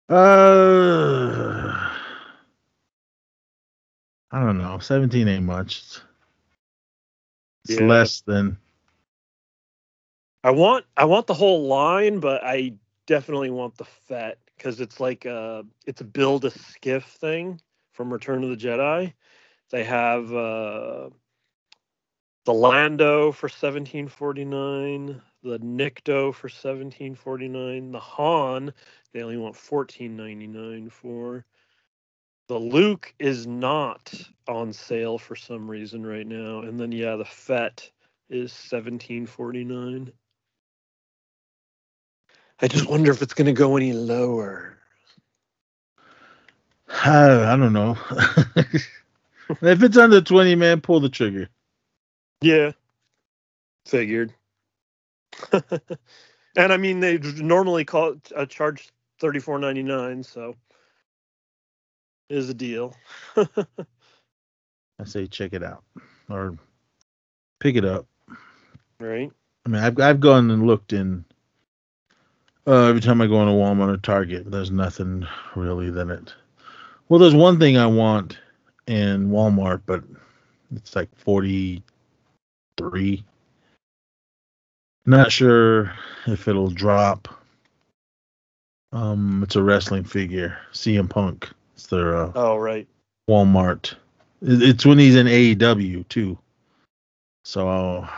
Uh, 0.08 1.90
I 4.30 4.40
don't 4.40 4.58
know. 4.58 4.78
17 4.78 5.28
ain't 5.28 5.44
much. 5.44 5.78
It's, 5.78 6.02
it's 7.66 7.80
Yeah. 7.80 7.80
less 7.80 8.22
than. 8.22 8.58
I 10.42 10.50
want 10.52 10.86
I 10.96 11.04
want 11.04 11.26
the 11.26 11.34
whole 11.34 11.66
line, 11.66 12.20
but 12.20 12.42
I 12.44 12.74
definitely 13.06 13.50
want 13.50 13.76
the 13.76 13.84
Fett 13.84 14.38
because 14.56 14.80
it's 14.80 15.00
like 15.00 15.24
a 15.26 15.64
it's 15.86 16.00
a 16.00 16.04
build 16.04 16.44
a 16.44 16.50
skiff 16.50 17.04
thing 17.04 17.60
from 17.92 18.12
Return 18.12 18.42
of 18.44 18.50
the 18.50 18.56
Jedi. 18.56 19.12
They 19.70 19.84
have 19.84 20.32
uh, 20.32 21.10
the 22.46 22.54
Lando 22.54 23.32
for 23.32 23.48
seventeen 23.48 24.08
forty 24.08 24.44
nine, 24.44 25.20
the 25.42 25.58
Nikto 25.58 26.34
for 26.34 26.48
seventeen 26.48 27.14
forty 27.14 27.48
nine, 27.48 27.92
the 27.92 28.00
Han 28.00 28.72
they 29.12 29.22
only 29.22 29.36
want 29.36 29.56
fourteen 29.56 30.16
ninety 30.16 30.46
nine 30.46 30.90
for. 30.90 31.44
The 32.48 32.58
Luke 32.58 33.12
is 33.18 33.46
not 33.46 34.12
on 34.48 34.72
sale 34.72 35.18
for 35.18 35.36
some 35.36 35.70
reason 35.70 36.04
right 36.04 36.26
now, 36.26 36.60
and 36.60 36.80
then 36.80 36.92
yeah, 36.92 37.16
the 37.16 37.24
Fett 37.24 37.90
is 38.30 38.52
seventeen 38.52 39.26
forty 39.26 39.64
nine. 39.64 40.12
I 42.60 42.66
just 42.66 42.88
wonder 42.88 43.12
if 43.12 43.22
it's 43.22 43.34
going 43.34 43.46
to 43.46 43.52
go 43.52 43.76
any 43.76 43.92
lower. 43.92 44.78
I, 46.88 47.52
I 47.52 47.56
don't 47.56 47.72
know. 47.72 47.96
if 49.62 49.82
it's 49.82 49.96
under 49.96 50.20
20, 50.20 50.54
man, 50.56 50.80
pull 50.80 50.98
the 50.98 51.08
trigger. 51.08 51.48
Yeah, 52.40 52.72
figured. 53.86 54.34
and 55.52 56.72
I 56.72 56.76
mean, 56.76 57.00
they 57.00 57.18
normally 57.18 57.84
call 57.84 58.16
uh, 58.36 58.46
charge 58.46 58.90
thirty 59.20 59.40
four 59.40 59.58
ninety 59.58 59.82
nine. 59.82 60.22
So 60.22 60.54
is 62.28 62.48
a 62.48 62.54
deal. 62.54 62.94
I 63.36 65.04
say 65.04 65.26
check 65.26 65.52
it 65.52 65.62
out 65.62 65.84
or 66.28 66.56
pick 67.60 67.76
it 67.76 67.84
up. 67.84 68.06
right? 69.00 69.30
I 69.64 69.68
mean, 69.68 69.82
I've 69.82 70.00
I've 70.00 70.20
gone 70.20 70.50
and 70.50 70.66
looked 70.66 70.92
in. 70.92 71.24
Uh, 72.66 72.84
every 72.88 73.00
time 73.00 73.20
I 73.22 73.26
go 73.26 73.40
into 73.40 73.52
Walmart 73.54 73.94
or 73.94 73.96
Target, 73.96 74.50
there's 74.50 74.70
nothing 74.70 75.26
really 75.56 75.90
that 75.90 76.10
it. 76.10 76.34
Well, 77.08 77.18
there's 77.18 77.34
one 77.34 77.58
thing 77.58 77.78
I 77.78 77.86
want 77.86 78.38
in 78.86 79.30
Walmart, 79.30 79.82
but 79.86 80.04
it's 80.74 80.94
like 80.94 81.08
forty 81.16 81.82
three. 82.76 83.24
Not 85.08 85.32
sure 85.32 85.90
if 86.26 86.48
it'll 86.48 86.68
drop. 86.68 87.28
Um, 88.92 89.42
it's 89.42 89.56
a 89.56 89.62
wrestling 89.62 90.04
figure, 90.04 90.58
CM 90.74 91.08
Punk. 91.08 91.48
It's 91.74 91.86
their 91.86 92.14
uh, 92.14 92.32
Oh, 92.34 92.58
right. 92.58 92.86
Walmart. 93.26 93.94
It's 94.42 94.84
when 94.84 94.98
he's 94.98 95.16
in 95.16 95.26
AEW 95.26 96.06
too. 96.08 96.36
So 97.46 97.70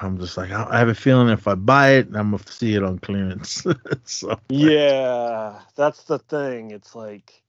I'm 0.03 0.19
just 0.19 0.37
like, 0.37 0.51
I 0.51 0.67
I 0.69 0.79
have 0.81 0.89
a 0.89 0.95
feeling 0.97 1.29
if 1.29 1.47
I 1.47 1.55
buy 1.55 1.91
it, 1.91 2.09
I'm 2.09 2.33
gonna 2.33 2.39
see 2.51 2.75
it 2.75 2.83
on 2.83 2.99
clearance. 2.99 3.65
so 4.05 4.41
Yeah, 4.49 5.61
that's 5.77 6.03
the 6.03 6.19
thing. 6.19 6.73
It's 6.73 6.97
like 6.97 7.41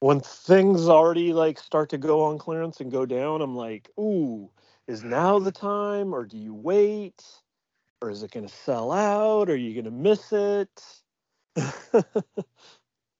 when 0.00 0.20
things 0.20 0.88
already 0.88 1.34
like 1.34 1.58
start 1.58 1.90
to 1.90 1.98
go 1.98 2.22
on 2.22 2.38
clearance 2.38 2.80
and 2.80 2.90
go 2.90 3.04
down, 3.04 3.42
I'm 3.42 3.54
like, 3.54 3.90
ooh, 4.00 4.48
is 4.86 5.04
now 5.04 5.38
the 5.40 5.52
time 5.52 6.14
or 6.14 6.24
do 6.24 6.38
you 6.38 6.54
wait? 6.54 7.22
Or 8.02 8.10
is 8.10 8.22
it 8.22 8.30
gonna 8.30 8.48
sell 8.48 8.92
out? 8.92 9.50
Are 9.50 9.56
you 9.56 9.74
gonna 9.80 9.94
miss 9.94 10.32
it? 10.32 10.68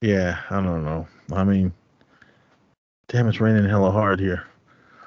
yeah, 0.03 0.43
I 0.51 0.61
don't 0.61 0.85
know. 0.85 1.07
I 1.33 1.45
mean, 1.45 1.73
damn, 3.09 3.29
it's 3.29 3.41
raining 3.41 3.69
hella 3.69 3.91
hard 3.91 4.21
here. 4.21 4.47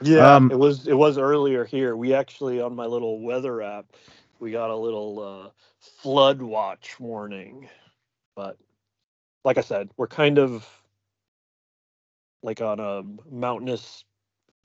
yeah, 0.01 0.35
Um, 0.35 0.49
it 0.49 0.57
was 0.57 0.87
it 0.87 0.97
was 0.97 1.17
earlier 1.17 1.65
here. 1.65 1.95
We 1.95 2.13
actually 2.13 2.61
on 2.61 2.75
my 2.75 2.85
little 2.85 3.21
weather 3.21 3.61
app, 3.61 3.85
we 4.39 4.51
got 4.51 4.69
a 4.69 4.75
little 4.75 5.19
uh 5.19 5.49
flood 6.01 6.41
watch 6.41 6.99
warning. 6.99 7.69
But 8.35 8.57
like 9.45 9.57
I 9.57 9.61
said, 9.61 9.89
we're 9.97 10.07
kind 10.07 10.39
of 10.39 10.67
like 12.43 12.61
on 12.61 12.79
a 12.79 13.03
mountainous 13.31 14.05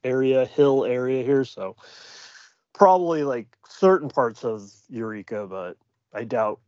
area, 0.05 0.47
hill 0.47 0.85
area 0.85 1.24
here, 1.24 1.44
so 1.44 1.76
probably 2.74 3.24
like 3.24 3.46
certain 3.68 4.09
parts 4.09 4.44
of 4.44 4.70
Eureka, 4.90 5.46
but 5.48 5.76
I 6.12 6.24
doubt 6.24 6.60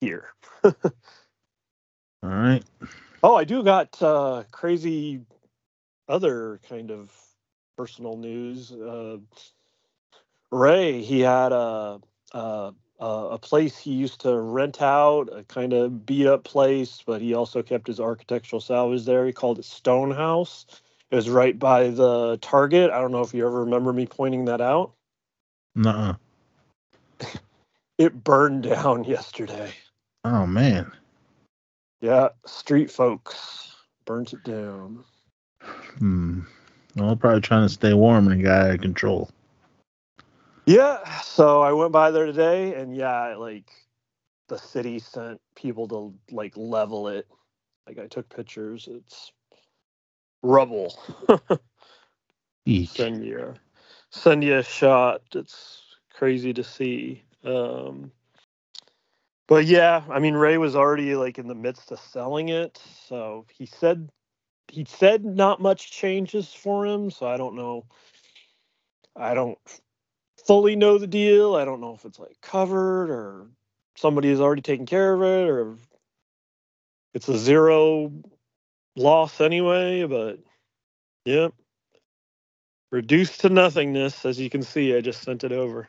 here. 0.00 0.28
All 0.64 2.30
right. 2.30 2.64
Oh, 3.22 3.34
I 3.34 3.44
do 3.44 3.62
got 3.62 4.00
uh, 4.02 4.44
crazy 4.52 5.20
other 6.08 6.60
kind 6.68 6.90
of 6.90 7.10
personal 7.76 8.16
news. 8.16 8.72
Uh, 8.72 9.18
Ray, 10.50 11.02
he 11.02 11.20
had 11.20 11.52
a, 11.52 12.00
a 12.32 12.72
a 12.98 13.04
a 13.04 13.38
place 13.38 13.76
he 13.76 13.92
used 13.92 14.22
to 14.22 14.38
rent 14.40 14.80
out, 14.80 15.28
a 15.32 15.44
kind 15.44 15.72
of 15.72 16.06
beat 16.06 16.26
up 16.26 16.44
place, 16.44 17.02
but 17.06 17.20
he 17.20 17.34
also 17.34 17.62
kept 17.62 17.86
his 17.86 18.00
architectural 18.00 18.60
salvage 18.60 19.04
there. 19.04 19.26
He 19.26 19.32
called 19.32 19.58
it 19.58 19.64
Stone 19.64 20.12
House. 20.12 20.66
It 21.10 21.16
was 21.16 21.28
right 21.28 21.58
by 21.58 21.90
the 21.90 22.38
Target. 22.38 22.90
I 22.90 23.00
don't 23.00 23.12
know 23.12 23.20
if 23.20 23.34
you 23.34 23.46
ever 23.46 23.64
remember 23.64 23.92
me 23.92 24.06
pointing 24.06 24.46
that 24.46 24.60
out. 24.60 24.92
Nuh-uh. 25.76 26.14
It 27.98 28.24
burned 28.24 28.64
down 28.64 29.04
yesterday. 29.04 29.72
Oh 30.24 30.46
man. 30.46 30.92
Yeah, 32.02 32.28
street 32.44 32.90
folks 32.90 33.74
burnt 34.04 34.34
it 34.34 34.44
down. 34.44 35.02
Hmm. 35.98 36.40
Well, 36.94 37.16
probably 37.16 37.40
trying 37.40 37.66
to 37.66 37.72
stay 37.72 37.94
warm 37.94 38.28
and 38.28 38.42
got 38.42 38.66
out 38.66 38.74
of 38.74 38.80
control. 38.82 39.30
Yeah, 40.66 41.20
so 41.20 41.62
I 41.62 41.72
went 41.72 41.92
by 41.92 42.10
there 42.10 42.26
today, 42.26 42.74
and 42.74 42.94
yeah, 42.94 43.34
like 43.36 43.70
the 44.48 44.58
city 44.58 44.98
sent 44.98 45.40
people 45.54 45.88
to 45.88 46.14
like 46.34 46.56
level 46.56 47.08
it. 47.08 47.26
Like 47.86 47.98
I 47.98 48.08
took 48.08 48.28
pictures. 48.28 48.88
It's 48.90 49.32
rubble. 50.42 50.98
Eek. 52.66 52.98
you 52.98 53.38
a, 53.38 53.54
send 54.10 54.44
you 54.44 54.58
a 54.58 54.62
shot. 54.62 55.22
It's 55.34 55.82
crazy 56.14 56.52
to 56.54 56.64
see. 56.64 57.22
Um, 57.44 58.12
but 59.48 59.66
yeah, 59.66 60.02
I 60.10 60.18
mean 60.18 60.34
Ray 60.34 60.58
was 60.58 60.76
already 60.76 61.14
like 61.14 61.38
in 61.38 61.48
the 61.48 61.54
midst 61.54 61.92
of 61.92 62.00
selling 62.00 62.48
it, 62.48 62.80
so 63.08 63.46
he 63.52 63.66
said 63.66 64.10
he 64.68 64.84
said 64.84 65.24
not 65.24 65.60
much 65.60 65.90
changes 65.92 66.52
for 66.52 66.86
him. 66.86 67.10
So 67.10 67.26
I 67.26 67.36
don't 67.36 67.56
know. 67.56 67.84
I 69.14 69.34
don't 69.34 69.58
fully 70.46 70.76
know 70.76 70.98
the 70.98 71.06
deal. 71.06 71.54
I 71.54 71.64
don't 71.64 71.80
know 71.80 71.94
if 71.94 72.04
it's 72.04 72.18
like 72.18 72.36
covered 72.42 73.10
or 73.10 73.48
somebody 73.96 74.30
has 74.30 74.40
already 74.40 74.62
taken 74.62 74.86
care 74.86 75.14
of 75.14 75.22
it 75.22 75.48
or 75.48 75.76
it's 77.14 77.28
a 77.28 77.38
zero 77.38 78.12
loss 78.96 79.40
anyway. 79.40 80.04
But 80.04 80.40
yeah, 81.24 81.48
reduced 82.90 83.40
to 83.42 83.48
nothingness. 83.48 84.24
As 84.24 84.38
you 84.40 84.50
can 84.50 84.62
see, 84.62 84.96
I 84.96 85.00
just 85.00 85.22
sent 85.22 85.44
it 85.44 85.52
over. 85.52 85.88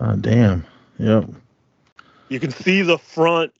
Oh 0.00 0.16
damn. 0.20 0.66
Yep. 0.98 1.30
you 2.28 2.40
can 2.40 2.50
see 2.50 2.82
the 2.82 2.98
front, 2.98 3.52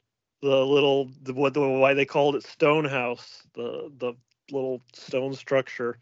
the 0.43 0.65
little 0.67 1.11
the, 1.23 1.35
what 1.35 1.55
the 1.55 1.61
why 1.61 1.95
they 1.95 2.05
called 2.05 2.37
it 2.37 2.45
stone 2.45 2.85
house, 2.85 3.43
the 3.55 3.91
the 3.99 4.15
little 4.51 4.83
stone 4.93 5.35
structure 5.35 5.99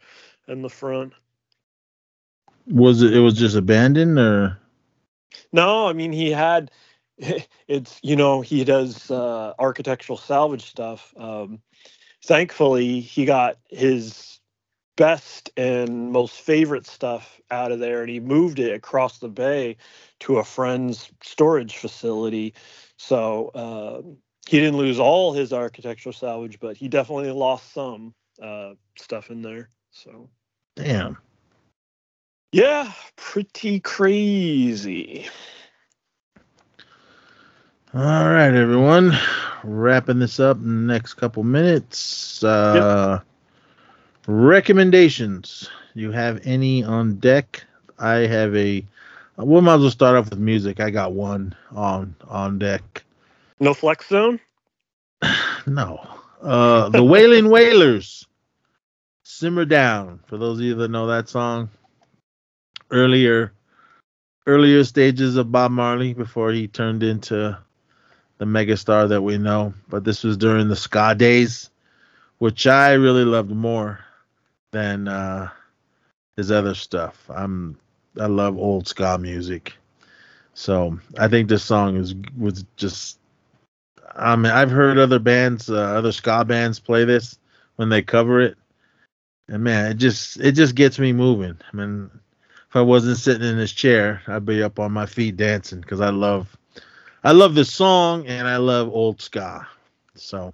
in 0.49 0.63
the 0.63 0.71
front. 0.71 1.13
Was 2.69 3.03
it? 3.03 3.15
It 3.15 3.21
was 3.21 3.35
just 3.35 3.57
abandoned, 3.57 4.19
or 4.19 4.59
No, 5.53 5.87
I 5.89 5.93
mean 5.93 6.13
he 6.13 6.31
had 6.31 6.71
it's 7.69 7.99
you 8.03 8.17
know 8.17 8.41
he 8.41 8.65
does 8.65 9.11
uh, 9.11 9.55
architectural 9.59 10.19
salvage 10.19 10.65
stuff. 10.71 11.13
Um, 11.17 11.61
thankfully, 12.25 13.01
he 13.01 13.25
got 13.25 13.59
his 13.69 14.34
best 14.97 15.51
and 15.57 16.13
most 16.13 16.41
favorite 16.41 16.87
stuff 16.87 17.41
out 17.51 17.73
of 17.73 17.81
there, 17.81 18.01
and 18.03 18.11
he 18.11 18.21
moved 18.21 18.59
it 18.59 18.75
across 18.75 19.19
the 19.19 19.29
bay 19.29 19.77
to 20.21 20.39
a 20.39 20.45
friend's 20.45 21.11
storage 21.23 21.77
facility. 21.77 22.55
So 22.97 23.49
uh, 23.49 24.03
he 24.49 24.61
didn't 24.61 24.79
lose 24.79 24.99
all 24.99 25.33
his 25.33 25.53
architectural 25.53 26.13
salvage, 26.13 26.61
but 26.61 26.77
he 26.77 26.89
definitely 26.89 27.31
lost 27.31 27.73
some 27.73 28.15
uh, 28.41 28.75
stuff 28.97 29.31
in 29.31 29.43
there. 29.43 29.71
So 29.91 30.29
damn. 30.77 31.19
yeah, 32.53 32.93
pretty 33.17 33.81
crazy. 33.81 35.29
All 37.95 38.29
right, 38.29 38.53
everyone. 38.53 39.17
Wrapping 39.63 40.19
this 40.19 40.41
up 40.41 40.57
in 40.57 40.87
the 40.87 40.93
next 40.93 41.15
couple 41.15 41.45
minutes. 41.45 42.43
Uh, 42.43 43.21
Recommendations. 44.27 45.69
You 45.93 46.11
have 46.13 46.41
any 46.45 46.83
on 46.83 47.17
deck? 47.17 47.65
I 47.99 48.27
have 48.27 48.57
a. 48.57 48.85
We 49.37 49.61
might 49.61 49.75
as 49.75 49.81
well 49.83 49.91
start 49.91 50.17
off 50.17 50.31
with 50.31 50.39
music. 50.39 50.81
I 50.81 50.91
got 50.91 51.13
one 51.13 51.55
on 51.75 52.17
on 52.29 52.59
deck. 52.59 53.05
No 53.61 53.75
flex 53.75 54.09
zone. 54.09 54.41
No. 55.67 56.07
Uh, 56.43 56.91
the 56.91 57.03
Wailing 57.03 57.49
Wailers. 57.49 58.27
Simmer 59.23 59.65
Down. 59.65 60.21
For 60.27 60.37
those 60.37 60.59
of 60.59 60.65
you 60.67 60.75
that 60.75 60.91
know 60.91 61.07
that 61.07 61.31
song, 61.31 61.71
earlier, 62.91 63.51
earlier 64.47 64.85
stages 64.85 65.37
of 65.39 65.51
Bob 65.51 65.71
Marley 65.71 66.13
before 66.13 66.53
he 66.53 66.69
turned 66.69 67.03
into 67.03 67.57
the 68.37 68.45
megastar 68.45 69.09
that 69.09 69.23
we 69.23 69.39
know. 69.39 69.73
But 69.89 70.05
this 70.05 70.23
was 70.23 70.37
during 70.37 70.69
the 70.69 70.77
ska 70.77 71.15
days, 71.15 71.71
which 72.37 72.67
I 72.67 72.93
really 72.93 73.25
loved 73.25 73.51
more 73.51 74.05
than 74.75 75.09
uh, 75.09 75.49
his 76.37 76.51
other 76.51 76.75
stuff. 76.75 77.31
I'm 77.31 77.79
I 78.21 78.27
love 78.27 78.59
old 78.59 78.87
ska 78.87 79.17
music, 79.19 79.73
so 80.53 80.99
I 81.19 81.29
think 81.29 81.49
this 81.49 81.65
song 81.65 81.97
is 81.97 82.15
was 82.37 82.65
just. 82.77 83.19
I 84.17 84.37
mean, 84.37 84.53
I've 84.53 84.71
heard 84.71 84.99
other 84.99 85.19
bands, 85.19 85.69
uh, 85.69 85.75
other 85.75 86.13
ska 86.13 86.45
bands 86.45 86.79
play 86.79 87.05
this 87.05 87.39
when 87.77 87.89
they 87.89 88.01
cover 88.03 88.41
it, 88.41 88.57
and 89.49 89.65
man, 89.65 89.91
it 89.91 89.95
just 89.95 90.39
it 90.41 90.53
just 90.53 90.75
gets 90.75 90.99
me 90.99 91.13
moving. 91.13 91.57
I 91.73 91.77
mean, 91.77 92.11
if 92.69 92.77
I 92.77 92.83
wasn't 92.83 93.19
sitting 93.19 93.49
in 93.49 93.57
this 93.57 93.73
chair, 93.73 94.23
I'd 94.27 94.45
be 94.45 94.63
up 94.63 94.79
on 94.79 94.93
my 94.93 95.07
feet 95.07 95.37
dancing 95.37 95.81
because 95.81 96.01
I 96.01 96.11
love 96.11 96.57
I 97.25 97.33
love 97.33 97.55
this 97.55 97.73
song 97.73 98.27
and 98.27 98.47
I 98.47 98.59
love 98.59 98.89
old 98.93 99.21
ska. 99.21 99.67
So 100.15 100.53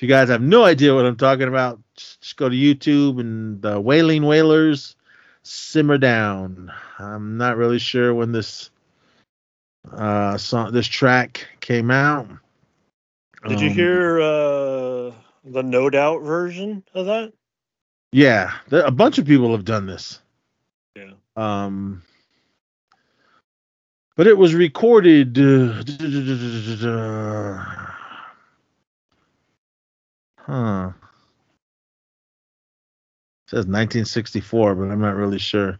if 0.00 0.04
you 0.04 0.08
guys 0.08 0.30
have 0.30 0.40
no 0.40 0.64
idea 0.64 0.94
what 0.94 1.04
I'm 1.04 1.18
talking 1.18 1.46
about, 1.46 1.78
just, 1.94 2.34
go 2.38 2.48
to 2.48 2.56
YouTube 2.56 3.20
and 3.20 3.60
the 3.60 3.78
Wailing 3.78 4.24
Wailers 4.24 4.96
Simmer 5.42 5.98
Down. 5.98 6.72
I'm 6.98 7.36
not 7.36 7.58
really 7.58 7.78
sure 7.78 8.14
when 8.14 8.32
this 8.32 8.70
uh 9.92 10.38
song 10.38 10.72
this 10.72 10.86
track 10.86 11.46
came 11.60 11.90
out. 11.90 12.26
Did 13.46 13.60
you 13.60 13.68
Um, 13.68 13.74
hear 13.74 14.20
uh 14.22 15.12
the 15.44 15.62
No 15.62 15.90
Doubt 15.90 16.22
version 16.22 16.82
of 16.94 17.04
that. 17.04 17.34
Yeah, 18.10 18.54
there, 18.70 18.86
a 18.86 18.90
bunch 18.90 19.18
of 19.18 19.26
people 19.26 19.52
have 19.52 19.66
done 19.66 19.84
this. 19.84 20.18
Yeah. 20.96 21.10
Um, 21.36 22.02
but 24.16 24.26
it 24.26 24.38
was 24.38 24.54
recorded. 24.54 25.38
Uh, 25.38 25.84
huh. 30.50 30.92
It 33.46 33.50
says 33.50 33.66
1964, 33.66 34.74
but 34.74 34.90
I'm 34.90 35.00
not 35.00 35.16
really 35.16 35.38
sure. 35.38 35.78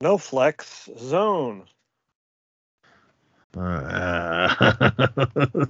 No 0.00 0.16
flex 0.16 0.88
zone. 0.98 1.64
Uh, 3.56 4.54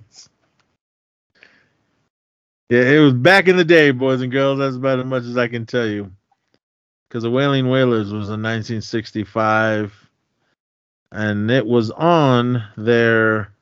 yeah, 2.68 2.82
it 2.82 3.00
was 3.00 3.14
back 3.14 3.48
in 3.48 3.56
the 3.56 3.64
day, 3.64 3.90
boys 3.90 4.20
and 4.20 4.30
girls. 4.30 4.58
That's 4.58 4.76
about 4.76 5.00
as 5.00 5.06
much 5.06 5.24
as 5.24 5.36
I 5.36 5.48
can 5.48 5.66
tell 5.66 5.86
you. 5.86 6.12
Because 7.08 7.24
the 7.24 7.30
Wailing 7.30 7.68
Wailers 7.68 8.12
was 8.12 8.28
in 8.28 8.42
1965, 8.42 10.09
and 11.12 11.50
it 11.50 11.66
was 11.66 11.90
on 11.90 12.62
their 12.76 13.52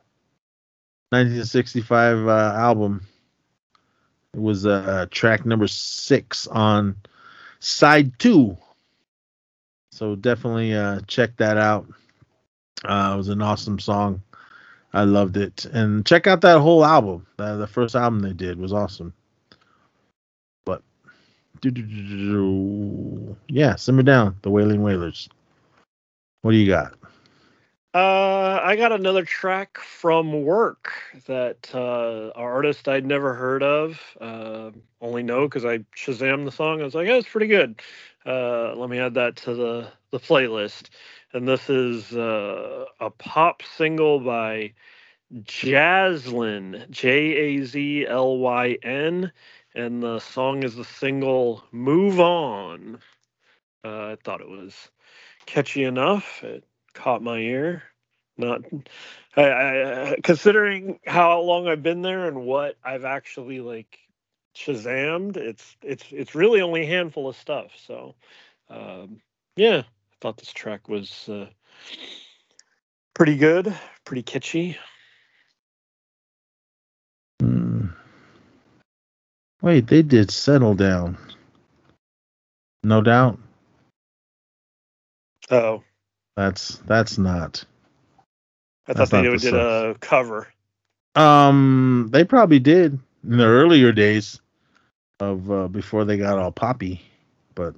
1965 1.11 2.29
uh, 2.29 2.31
album. 2.57 3.07
It 4.35 4.41
was 4.41 4.66
uh, 4.66 5.07
track 5.11 5.47
number 5.47 5.66
six 5.66 6.47
on 6.47 6.97
side 7.61 8.19
two. 8.19 8.57
So 9.93 10.15
definitely 10.15 10.75
uh, 10.75 11.01
check 11.07 11.37
that 11.39 11.57
out. 11.57 11.87
Uh, 12.85 13.12
it 13.15 13.16
was 13.16 13.29
an 13.29 13.43
awesome 13.43 13.79
song. 13.79 14.23
I 14.93 15.05
loved 15.05 15.37
it. 15.37 15.65
And 15.65 16.05
check 16.07 16.27
out 16.27 16.43
that 16.43 16.61
whole 16.61 16.85
album. 16.85 17.27
Uh, 17.39 17.57
the 17.57 17.66
first 17.66 17.95
album 17.95 18.20
they 18.20 18.33
did 18.33 18.59
was 18.59 18.73
awesome. 18.73 19.15
But 20.65 20.83
yeah, 23.49 23.77
simmer 23.77 24.03
down. 24.03 24.37
The 24.43 24.51
Wailing 24.51 24.83
Wailers. 24.83 25.29
What 26.43 26.53
do 26.53 26.57
you 26.59 26.70
got? 26.70 26.98
Uh, 27.94 28.60
I 28.62 28.77
got 28.77 28.93
another 28.93 29.24
track 29.24 29.78
from 29.78 30.44
work 30.44 30.93
that 31.27 31.70
uh, 31.74 32.31
artist 32.39 32.86
I'd 32.86 33.06
never 33.06 33.35
heard 33.35 33.62
of. 33.62 34.01
Uh, 34.20 34.70
only 35.01 35.23
know 35.23 35.48
because 35.48 35.65
I 35.65 35.78
Shazam 35.97 36.44
the 36.44 36.52
song. 36.52 36.81
I 36.81 36.85
was 36.85 36.94
like, 36.94 37.09
yeah, 37.09 37.15
it's 37.16 37.28
pretty 37.28 37.47
good. 37.47 37.81
Uh, 38.27 38.74
let 38.77 38.90
me 38.90 38.98
add 38.98 39.15
that 39.15 39.36
to 39.36 39.55
the 39.55 39.89
the 40.10 40.20
playlist. 40.20 40.90
And 41.32 41.48
this 41.48 41.70
is 41.70 42.12
uh, 42.15 42.85
a 43.01 43.10
pop 43.10 43.62
single 43.62 44.20
by 44.20 44.74
Jazlyn, 45.43 46.90
J 46.90 47.10
A 47.59 47.65
Z 47.65 48.06
L 48.09 48.39
Y 48.39 48.78
N, 48.82 49.32
and 49.74 50.02
the 50.02 50.20
song 50.20 50.62
is 50.62 50.77
the 50.77 50.85
single 50.85 51.65
"Move 51.73 52.20
On." 52.20 52.98
Uh, 53.85 54.12
I 54.12 54.16
thought 54.24 54.40
it 54.43 54.48
was 54.48 54.90
catchy 55.47 55.85
enough. 55.85 56.44
It 56.44 56.65
caught 56.99 57.23
my 57.23 57.39
ear. 57.39 57.83
Not, 58.37 58.62
I, 59.37 59.43
I, 59.43 60.16
considering 60.23 61.01
how 61.07 61.41
long 61.41 61.66
I've 61.66 61.83
been 61.83 62.03
there 62.03 62.27
and 62.27 62.45
what 62.45 62.77
I've 62.85 63.05
actually 63.05 63.61
like 63.61 63.99
Shazammed, 64.55 65.37
it's 65.37 65.77
it's 65.83 66.05
it's 66.11 66.35
really 66.35 66.61
only 66.61 66.83
a 66.83 66.87
handful 66.87 67.29
of 67.29 67.37
stuff. 67.37 67.73
So, 67.87 68.15
um, 68.69 69.20
yeah, 69.57 69.79
I 69.79 70.15
thought 70.20 70.37
this 70.37 70.53
track 70.53 70.89
was 70.89 71.29
uh, 71.29 71.47
pretty 73.15 73.37
good, 73.37 73.77
pretty 74.05 74.23
kitschy. 74.23 74.77
Hmm. 77.41 77.87
Wait, 79.62 79.87
they 79.87 80.03
did 80.03 80.31
settle 80.31 80.75
down. 80.75 81.19
No 82.83 83.01
doubt. 83.01 83.39
Oh, 85.51 85.83
That's 86.39 86.77
that's 86.86 87.19
not. 87.19 87.65
I 88.86 88.93
thought 88.93 89.10
they 89.10 89.23
the 89.23 89.39
did 89.39 89.55
a 89.55 89.97
cover. 89.98 90.47
Um, 91.16 92.10
they 92.12 92.23
probably 92.23 92.60
did 92.60 92.97
in 93.24 93.39
the 93.39 93.44
earlier 93.44 93.90
days 93.90 94.40
of 95.19 95.51
uh, 95.51 95.66
before 95.66 96.05
they 96.05 96.16
got 96.16 96.39
all 96.39 96.52
poppy, 96.52 97.02
but 97.56 97.74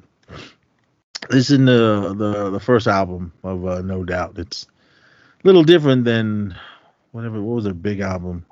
this 1.30 1.48
is 1.48 1.56
the 1.56 2.14
the 2.14 2.50
the 2.50 2.60
first 2.60 2.86
album 2.86 3.32
of 3.42 3.64
uh, 3.66 3.80
No 3.80 4.04
Doubt. 4.04 4.36
It's 4.36 4.66
a 5.42 5.46
little 5.46 5.64
different 5.64 6.04
than 6.04 6.54
whatever. 7.12 7.40
What 7.40 7.54
was 7.54 7.64
their 7.64 7.72
big 7.72 8.00
album? 8.00 8.44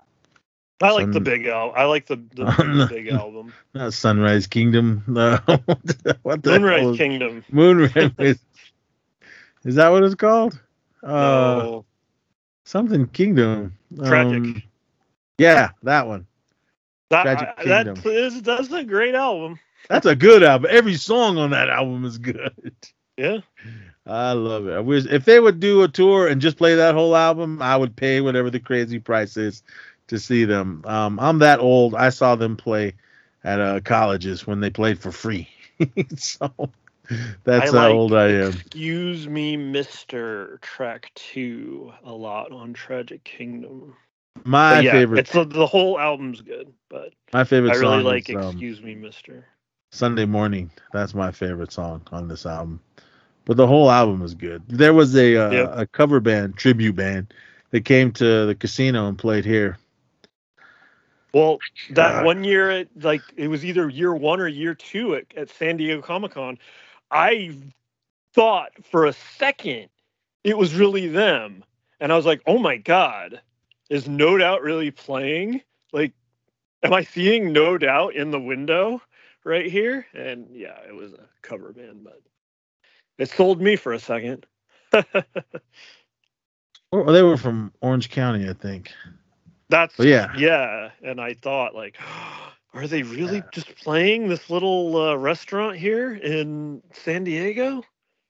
I 0.81 0.93
like 0.93 1.13
the 1.13 1.21
big 1.21 1.47
album. 1.47 1.75
I 1.77 1.85
like 1.85 2.07
the, 2.07 2.17
the, 2.35 2.87
big 2.89 3.09
album. 3.09 3.53
Not 3.75 3.93
Sunrise 3.93 4.47
Kingdom. 4.47 5.03
No, 5.09 5.39
what 6.23 6.43
the 6.43 6.59
Moonrise 6.59 6.97
Kingdom. 6.97 7.45
Moonrise. 7.51 8.39
is 9.65 9.75
that 9.77 9.89
what 9.89 10.03
it's 10.05 10.15
called? 10.15 10.61
Uh, 11.03 11.09
No, 11.09 11.85
something 12.65 13.07
Kingdom. 13.09 13.75
Tragic. 14.05 14.37
Um, 14.43 14.63
yeah, 15.39 15.71
that 15.83 16.07
one. 16.07 16.27
that 17.11 17.23
Tragic 17.23 17.49
I- 17.59 17.63
Kingdom. 17.85 18.03
is 18.05 18.43
that's 18.43 18.73
a 18.73 18.85
great 18.85 19.15
album. 19.15 19.59
That's 19.89 20.07
a 20.07 20.17
good 20.17 20.43
album. 20.43 20.71
Every 20.71 20.95
song 20.95 21.39
on 21.39 21.51
that 21.51 21.69
album 21.71 22.05
is 22.05 22.19
good. 22.19 22.75
Yeah. 23.17 23.39
I 24.07 24.33
love 24.33 24.67
it. 24.69 24.75
I 24.75 24.81
wish 24.81 25.07
if 25.07 25.25
they 25.25 25.41
would 25.41 25.61
do 25.61 25.83
a 25.83 25.89
tour 25.89 26.29
and 26.29 26.41
just 26.41 26.57
play 26.57 26.75
that 26.77 26.95
whole 26.95 27.17
album, 27.17 27.61
I 27.61 27.77
would 27.77 27.95
pay 27.97 28.21
whatever 28.21 28.49
the 28.51 28.61
crazy 28.61 28.99
price 28.99 29.37
is 29.37 29.63
to 30.09 30.19
see 30.19 30.45
them. 30.45 30.83
Um, 30.87 31.19
I'm 31.21 31.39
that 31.41 31.61
old. 31.61 31.95
I 31.95 32.11
saw 32.11 32.35
them 32.37 32.57
play 32.57 32.95
at 33.45 33.61
uh, 33.61 33.81
colleges 33.81 34.47
when 34.47 34.61
they 34.61 34.71
played 34.71 34.99
for 34.99 35.13
free. 35.13 35.49
so 36.17 36.53
that's 37.45 37.71
I 37.71 37.77
how 37.77 37.89
like 37.89 37.95
old 37.95 38.15
I 38.15 38.29
am. 38.29 38.53
Excuse 38.53 39.29
me, 39.29 39.57
Mister. 39.57 40.59
Track 40.63 41.11
two 41.15 41.93
a 42.05 42.13
lot 42.13 42.53
on 42.53 42.73
Tragic 42.75 43.25
Kingdom. 43.25 43.95
My 44.45 44.81
yeah, 44.81 44.93
favorite, 44.93 45.21
It's 45.21 45.33
the, 45.33 45.45
the 45.45 45.67
whole 45.67 45.99
album's 45.99 46.41
good, 46.41 46.73
but 46.89 47.13
my 47.33 47.45
favorite 47.45 47.73
I 47.73 47.77
really 47.77 47.97
song 47.97 48.05
like 48.05 48.31
is 48.31 48.37
um, 48.37 48.43
Excuse 48.43 48.83
Me, 48.83 48.95
Mister. 48.95 49.47
Sunday 49.91 50.27
Morning. 50.27 50.71
That's 50.93 51.15
my 51.15 51.33
favorite 51.33 51.73
song 51.73 52.03
on 52.13 52.29
this 52.29 52.47
album. 52.47 52.81
But 53.45 53.57
the 53.57 53.67
whole 53.67 53.91
album 53.91 54.23
is 54.23 54.35
good. 54.35 54.63
There 54.69 54.93
was 54.95 55.17
a 55.17 55.37
uh, 55.37 55.51
Yep. 55.51 55.71
a 55.73 55.87
cover 55.87 56.21
band, 56.21 56.57
tribute 56.57 56.97
band, 56.97 57.33
that 57.71 57.85
came 57.85 58.13
to 58.13 58.47
the 58.47 58.55
casino 58.55 59.09
and 59.09 59.19
played 59.19 59.45
here. 59.45 59.79
Well, 61.33 61.59
that 61.91 62.13
God. 62.13 62.25
one 62.25 62.45
year, 62.45 62.71
at, 62.71 62.89
like 63.01 63.23
it 63.37 63.49
was 63.49 63.65
either 63.65 63.89
year 63.89 64.15
one 64.15 64.41
or 64.41 64.49
year 64.49 64.75
two 64.75 65.15
at, 65.15 65.27
at 65.37 65.51
San 65.51 65.77
Diego 65.77 66.03
Comic 66.03 66.33
Con, 66.33 66.59
I 67.11 67.57
thought 68.35 68.73
for 68.85 69.07
a 69.07 69.13
second 69.13 69.89
it 70.45 70.57
was 70.57 70.75
really 70.75 71.09
them, 71.09 71.65
and 72.01 72.13
I 72.13 72.17
was 72.17 72.27
like, 72.27 72.43
"Oh 72.47 72.59
my 72.59 72.77
god, 72.77 73.41
is 73.91 74.09
No 74.09 74.39
Doubt 74.39 74.63
really 74.63 74.91
playing? 74.91 75.63
Like, 75.93 76.13
am 76.83 76.93
I 76.93 77.03
seeing 77.03 77.53
No 77.53 77.79
Doubt 77.79 78.15
in 78.15 78.31
the 78.31 78.41
window 78.41 79.03
right 79.45 79.71
here?" 79.71 80.07
And 80.15 80.49
yeah, 80.53 80.79
it 80.89 80.95
was 80.95 81.13
a 81.13 81.29
cover 81.43 81.73
band, 81.73 82.05
but 82.05 82.21
it 83.19 83.31
sold 83.31 83.61
me 83.61 83.77
for 83.77 83.93
a 83.93 83.99
second. 83.99 84.47
Or 86.91 87.13
they 87.13 87.23
were 87.23 87.37
from 87.37 87.73
Orange 87.81 88.11
County, 88.11 88.49
I 88.49 88.55
think. 88.55 88.93
That's 89.69 89.97
But 89.97 90.07
yeah. 90.07 90.33
yeah. 90.37 90.91
And 91.03 91.21
I 91.21 91.35
thought 91.35 91.75
like, 91.75 91.99
are 92.75 92.87
they 92.87 93.03
really 93.03 93.37
Yeah. 93.37 93.43
just 93.53 93.75
playing 93.77 94.29
this 94.29 94.51
little 94.51 94.97
uh, 94.97 95.15
restaurant 95.17 95.77
here 95.77 96.15
in 96.15 96.83
San 96.93 97.25
Diego? 97.25 97.83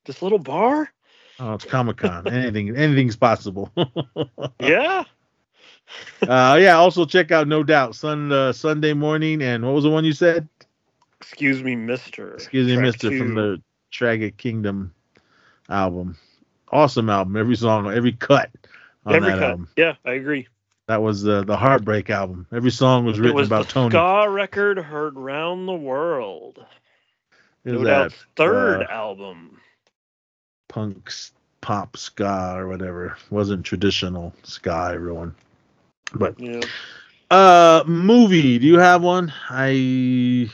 This 0.04 0.22
little 0.22 0.38
bar? 0.38 0.90
Oh, 1.40 1.54
it's 1.54 1.64
Comic 1.64 1.98
Con. 1.98 2.26
Anything, 2.26 2.76
anything's 2.76 3.16
possible. 3.16 3.70
Yeah. 4.60 5.04
uh, 6.22 6.58
yeah. 6.60 6.76
Also 6.76 7.04
check 7.06 7.30
out 7.30 7.48
No 7.48 7.62
Doubt 7.62 7.94
Sun 7.94 8.30
uh, 8.32 8.52
Sunday 8.52 8.92
morning 8.92 9.40
and 9.42 9.64
what 9.64 9.74
was 9.74 9.84
the 9.84 9.90
one 9.90 10.04
you 10.04 10.12
said? 10.12 10.48
Excuse 11.20 11.62
me, 11.62 11.74
Mister. 11.76 12.34
Excuse 12.34 12.66
me, 12.66 12.74
Track 12.74 12.84
Mister, 12.84 13.08
from 13.18 13.34
the 13.34 13.62
Tragic 13.90 14.36
Kingdom 14.36 14.92
album. 15.68 16.16
Awesome 16.70 17.08
album. 17.08 17.36
Every 17.36 17.56
song, 17.56 17.90
every 17.90 18.12
cut 18.12 18.50
on 19.06 19.14
every 19.14 19.30
that 19.30 19.38
cut. 19.38 19.50
album. 19.50 19.68
Yeah, 19.76 19.94
I 20.04 20.12
agree. 20.12 20.48
That 20.88 21.02
was 21.02 21.28
uh, 21.28 21.42
the 21.42 21.56
Heartbreak 21.56 22.08
album. 22.10 22.46
Every 22.50 22.70
song 22.70 23.04
was 23.04 23.18
It 23.18 23.22
written 23.22 23.36
was 23.36 23.46
about 23.46 23.66
the 23.66 23.72
Tony. 23.74 23.90
ska 23.90 24.26
record 24.30 24.78
heard 24.78 25.16
round 25.16 25.68
the 25.68 25.74
world. 25.74 26.64
It 27.64 27.72
No 27.72 27.78
was 27.80 27.86
that, 27.88 28.12
third 28.36 28.82
uh, 28.82 28.86
album. 28.90 29.60
punk 30.68 31.04
s- 31.08 31.32
pop 31.60 31.96
ska 31.98 32.54
or 32.56 32.68
whatever. 32.68 33.16
Wasn't 33.30 33.66
traditional 33.66 34.32
ska, 34.44 34.90
everyone. 34.94 35.34
But 36.14 36.40
Yeah. 36.40 36.60
uh 37.30 37.84
movie, 37.86 38.58
do 38.58 38.66
you 38.66 38.78
have 38.78 39.02
one? 39.02 39.30
I 39.50 40.48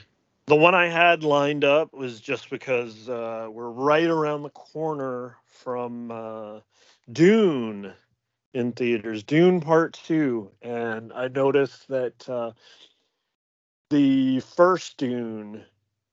The 0.47 0.57
one 0.57 0.75
I 0.75 0.89
had 0.89 1.23
lined 1.23 1.65
up 1.65 1.95
was 1.95 2.21
just 2.21 2.51
because 2.51 3.09
uh, 3.09 3.47
we're 3.53 3.71
right 3.71 4.09
around 4.09 4.43
the 4.43 4.51
corner 4.51 5.37
from 5.47 6.11
uh, 6.11 6.61
Dune 7.13 7.93
in 8.55 8.73
theaters, 8.73 9.23
Dune 9.23 9.61
Part 9.61 10.01
Two, 10.05 10.51
and 10.63 11.13
I 11.13 11.29
noticed 11.29 11.89
that 11.89 12.29
uh, 12.29 12.53
the 13.91 14.41
first 14.41 14.97
Dune, 14.97 15.65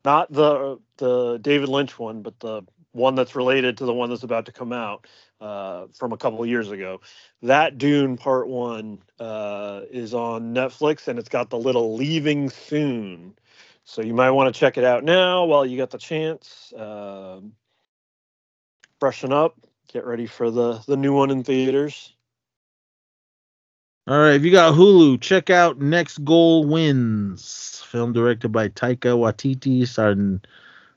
not 0.04 0.32
the 0.32 0.80
the 0.98 1.38
David 1.38 1.70
Lynch 1.70 1.98
one, 1.98 2.22
but 2.22 2.40
the 2.40 2.64
one 2.94 3.16
that's 3.16 3.36
related 3.36 3.78
to 3.78 3.86
the 3.86 3.94
one 3.94 4.10
that's 4.10 4.24
about 4.24 4.46
to 4.48 4.52
come 4.52 4.74
out 4.74 5.08
uh, 5.40 5.86
from 5.98 6.12
a 6.12 6.18
couple 6.18 6.46
years 6.46 6.72
ago. 6.72 7.00
That 7.44 7.78
Dune 7.78 8.18
Part 8.18 8.48
One 8.48 9.00
uh, 9.20 9.82
is 9.90 10.14
on 10.14 10.54
Netflix, 10.54 11.08
and 11.08 11.18
it's 11.20 11.30
got 11.30 11.50
the 11.50 11.60
little 11.60 11.96
"Leaving 11.96 12.50
Soon," 12.50 13.36
so 13.84 14.02
you 14.02 14.14
might 14.14 14.32
want 14.32 14.54
to 14.54 14.60
check 14.60 14.78
it 14.78 14.84
out 14.84 15.04
now 15.04 15.46
while 15.46 15.66
you 15.66 15.78
got 15.78 15.92
the 15.92 15.98
chance. 15.98 16.74
Um 16.76 17.54
freshen 19.00 19.34
up, 19.34 19.56
get 19.92 20.06
ready 20.06 20.28
for 20.28 20.52
the 20.52 20.80
the 20.88 20.98
new 20.98 21.14
one 21.14 21.32
in 21.32 21.44
theaters. 21.44 22.16
All 24.08 24.18
right, 24.18 24.34
if 24.34 24.44
you 24.44 24.52
got 24.52 24.74
Hulu, 24.74 25.22
check 25.22 25.52
out 25.52 25.80
Next 25.80 26.26
Goal 26.26 26.66
Wins, 26.66 27.84
film 27.86 28.14
directed 28.14 28.50
by 28.50 28.70
Taika 28.70 29.16
Waititi, 29.16 29.88
starring 29.88 30.42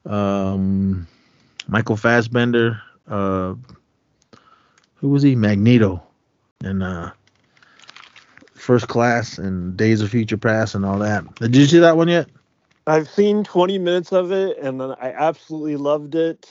um, 0.06 1.06
Michael 1.68 1.98
Fassbender. 1.98 2.81
Uh, 3.06 3.56
who 4.94 5.10
was 5.10 5.22
he? 5.22 5.36
Magneto, 5.36 6.02
and 6.62 6.82
uh, 6.82 7.10
First 8.55 8.89
Class, 8.89 9.36
and 9.36 9.76
Days 9.76 10.01
of 10.01 10.09
Future 10.09 10.39
Past, 10.39 10.74
and 10.74 10.86
all 10.86 10.98
that. 11.01 11.35
Did 11.35 11.55
you 11.55 11.66
see 11.66 11.81
that 11.81 11.98
one 11.98 12.09
yet? 12.09 12.31
I've 12.86 13.10
seen 13.10 13.44
20 13.44 13.78
minutes 13.78 14.12
of 14.12 14.32
it, 14.32 14.56
and 14.56 14.81
then 14.81 14.93
I 14.93 15.12
absolutely 15.12 15.76
loved 15.76 16.14
it, 16.14 16.48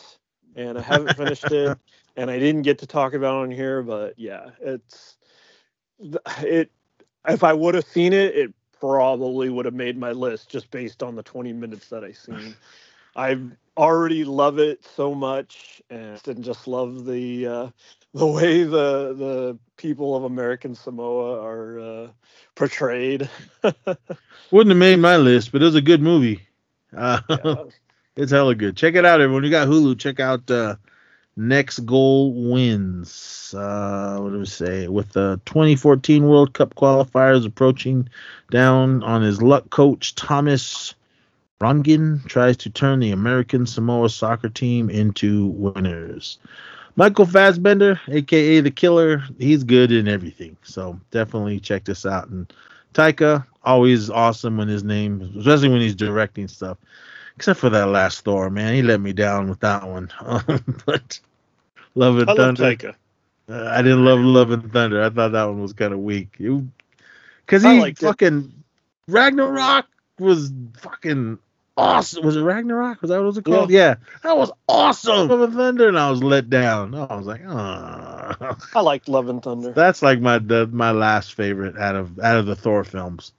and 0.55 0.77
I 0.77 0.81
haven't 0.81 1.17
finished 1.17 1.51
it, 1.51 1.75
and 2.15 2.29
I 2.29 2.37
didn't 2.37 2.61
get 2.61 2.77
to 2.79 2.87
talk 2.87 3.15
about 3.15 3.39
it 3.39 3.43
on 3.45 3.51
here, 3.51 3.81
but 3.81 4.13
yeah, 4.19 4.51
it's 4.61 5.17
it. 6.41 6.71
If 7.27 7.43
I 7.43 7.53
would 7.53 7.75
have 7.75 7.85
seen 7.85 8.13
it, 8.13 8.35
it 8.35 8.53
probably 8.79 9.49
would 9.49 9.65
have 9.65 9.73
made 9.73 9.97
my 9.97 10.11
list 10.11 10.49
just 10.49 10.71
based 10.71 11.03
on 11.03 11.15
the 11.15 11.23
20 11.23 11.53
minutes 11.53 11.89
that 11.89 12.03
I 12.03 12.11
seen. 12.13 12.57
I 13.15 13.37
already 13.77 14.23
love 14.25 14.59
it 14.59 14.83
so 14.85 15.13
much, 15.15 15.81
and 15.89 16.19
just 16.41 16.67
love 16.67 17.05
the 17.05 17.47
uh, 17.47 17.69
the 18.13 18.27
way 18.27 18.63
the 18.63 19.13
the 19.13 19.59
people 19.77 20.15
of 20.15 20.23
American 20.23 20.75
Samoa 20.75 21.41
are 21.41 21.79
uh, 21.79 22.07
portrayed. 22.55 23.29
Wouldn't 24.51 24.71
have 24.71 24.77
made 24.77 24.99
my 24.99 25.17
list, 25.17 25.51
but 25.51 25.61
it 25.61 25.65
was 25.65 25.75
a 25.75 25.81
good 25.81 26.01
movie. 26.01 26.41
Uh, 26.95 27.19
Yeah. 27.43 27.65
it's 28.15 28.31
hella 28.31 28.55
good. 28.55 28.75
Check 28.77 28.95
it 28.95 29.05
out, 29.05 29.21
everyone. 29.21 29.43
You 29.43 29.49
got 29.49 29.67
Hulu. 29.67 29.97
Check 29.99 30.19
out 30.19 30.49
uh, 30.49 30.75
Next 31.35 31.79
Goal 31.79 32.51
Wins. 32.51 33.53
Uh, 33.57 34.19
what 34.19 34.31
do 34.31 34.39
we 34.39 34.45
say? 34.45 34.87
With 34.87 35.13
the 35.13 35.41
2014 35.45 36.27
World 36.27 36.53
Cup 36.53 36.75
qualifiers 36.75 37.45
approaching 37.45 38.07
down 38.51 39.01
on 39.03 39.21
his 39.23 39.41
luck 39.41 39.69
coach, 39.71 40.13
Thomas 40.15 40.93
Rongen 41.59 42.25
tries 42.27 42.57
to 42.57 42.69
turn 42.69 42.99
the 42.99 43.11
American 43.11 43.65
Samoa 43.65 44.09
soccer 44.09 44.49
team 44.49 44.89
into 44.89 45.47
winners. 45.47 46.37
Michael 46.95 47.25
Fassbender, 47.25 47.99
aka 48.09 48.59
the 48.59 48.69
Killer, 48.69 49.23
he's 49.39 49.63
good 49.63 49.91
in 49.91 50.07
everything. 50.07 50.55
So 50.61 50.99
definitely 51.09 51.59
check 51.59 51.85
this 51.85 52.05
out. 52.05 52.27
And 52.29 52.51
Taika, 52.93 53.45
always 53.63 54.11
awesome 54.11 54.57
when 54.57 54.67
his 54.67 54.83
name, 54.83 55.21
especially 55.39 55.69
when 55.69 55.81
he's 55.81 55.95
directing 55.95 56.47
stuff. 56.47 56.77
Except 57.35 57.59
for 57.59 57.69
that 57.69 57.87
last 57.87 58.21
Thor, 58.25 58.49
man, 58.49 58.73
he 58.75 58.81
let 58.81 59.01
me 59.01 59.13
down 59.13 59.49
with 59.49 59.59
that 59.61 59.87
one. 59.87 60.11
But 60.85 61.19
Love 61.95 62.19
and 62.19 62.29
I 62.29 62.35
Thunder. 62.35 62.63
Taika. 62.63 62.95
Uh, 63.49 63.67
I 63.69 63.81
didn't 63.81 64.05
love 64.05 64.19
Love 64.19 64.51
and 64.51 64.71
Thunder. 64.71 65.03
I 65.03 65.09
thought 65.09 65.31
that 65.33 65.43
one 65.45 65.61
was 65.61 65.73
kind 65.73 65.93
of 65.93 65.99
weak. 65.99 66.37
Because 66.37 67.63
he 67.63 67.79
liked 67.79 68.01
it. 68.01 68.05
fucking 68.05 68.53
Ragnarok 69.07 69.85
was 70.19 70.51
fucking 70.77 71.39
awesome. 71.75 72.25
Was 72.25 72.35
it 72.35 72.41
Ragnarok? 72.41 73.01
Was 73.01 73.09
that 73.09 73.17
what 73.17 73.23
it 73.23 73.25
was 73.25 73.39
called? 73.39 73.71
Yeah, 73.71 73.95
that 74.23 74.37
was 74.37 74.51
awesome. 74.67 75.27
Love 75.27 75.41
and 75.41 75.53
Thunder, 75.53 75.87
and 75.89 75.99
I 75.99 76.09
was 76.09 76.23
let 76.23 76.49
down. 76.49 76.95
I 76.95 77.15
was 77.15 77.25
like, 77.25 77.41
ah. 77.47 78.57
I 78.73 78.79
liked 78.81 79.09
Love 79.09 79.27
and 79.27 79.41
Thunder. 79.43 79.71
That's 79.71 80.01
like 80.01 80.19
my 80.19 80.39
the, 80.39 80.67
my 80.67 80.91
last 80.91 81.33
favorite 81.33 81.77
out 81.77 81.95
of 81.95 82.19
out 82.19 82.37
of 82.37 82.45
the 82.45 82.55
Thor 82.55 82.83
films. 82.83 83.33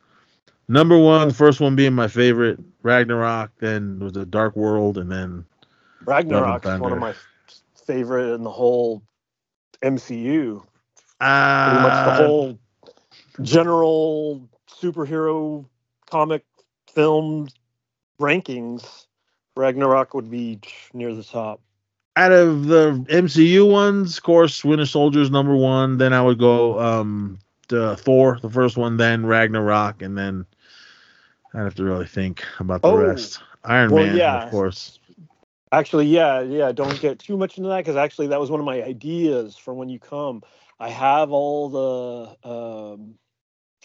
Number 0.68 0.98
one, 0.98 1.30
first 1.30 1.60
one 1.60 1.76
being 1.76 1.92
my 1.92 2.08
favorite, 2.08 2.58
Ragnarok. 2.82 3.50
Then 3.58 3.98
was 3.98 4.12
the 4.12 4.24
Dark 4.24 4.56
World, 4.56 4.96
and 4.98 5.10
then 5.10 5.44
Ragnarok 6.04 6.64
and 6.64 6.80
one 6.80 6.92
of 6.92 6.98
my 6.98 7.14
favorite 7.86 8.34
in 8.34 8.42
the 8.42 8.50
whole 8.50 9.02
MCU. 9.82 10.62
Pretty 11.20 11.20
uh, 11.20 11.82
much 11.82 12.18
the 12.18 12.26
whole 12.26 12.58
general 13.42 14.48
superhero 14.68 15.64
comic 16.10 16.44
film 16.92 17.48
rankings. 18.18 19.06
Ragnarok 19.56 20.14
would 20.14 20.30
be 20.30 20.58
near 20.92 21.14
the 21.14 21.22
top. 21.22 21.60
out 22.16 22.32
of 22.32 22.66
the 22.66 23.04
MCU 23.08 23.70
ones, 23.70 24.16
of 24.16 24.22
course, 24.24 24.64
Winter 24.64 24.86
Soldier's 24.86 25.30
number 25.30 25.54
one. 25.54 25.98
Then 25.98 26.12
I 26.12 26.22
would 26.22 26.38
go 26.38 26.80
um 26.80 27.38
the 27.68 27.96
Thor, 27.96 28.38
the 28.40 28.50
first 28.50 28.76
one, 28.76 28.96
then 28.96 29.26
Ragnarok, 29.26 30.02
and 30.02 30.16
then 30.16 30.46
I'd 31.54 31.62
have 31.64 31.74
to 31.76 31.84
really 31.84 32.06
think 32.06 32.44
about 32.58 32.82
the 32.82 32.88
Oh, 32.90 32.96
rest. 32.96 33.40
Iron 33.64 33.92
well, 33.92 34.06
Man, 34.06 34.16
yeah. 34.16 34.44
of 34.44 34.50
course. 34.50 34.98
Actually, 35.72 36.06
yeah, 36.06 36.40
yeah. 36.40 36.72
Don't 36.72 37.00
get 37.00 37.18
too 37.18 37.36
much 37.36 37.58
into 37.58 37.68
that 37.70 37.78
because 37.78 37.96
actually, 37.96 38.28
that 38.28 38.40
was 38.40 38.50
one 38.50 38.60
of 38.60 38.66
my 38.66 38.82
ideas 38.82 39.56
for 39.56 39.74
when 39.74 39.88
you 39.88 39.98
come. 39.98 40.42
I 40.80 40.90
have 40.90 41.30
all 41.32 41.68
the. 41.68 42.48
Um, 42.48 43.14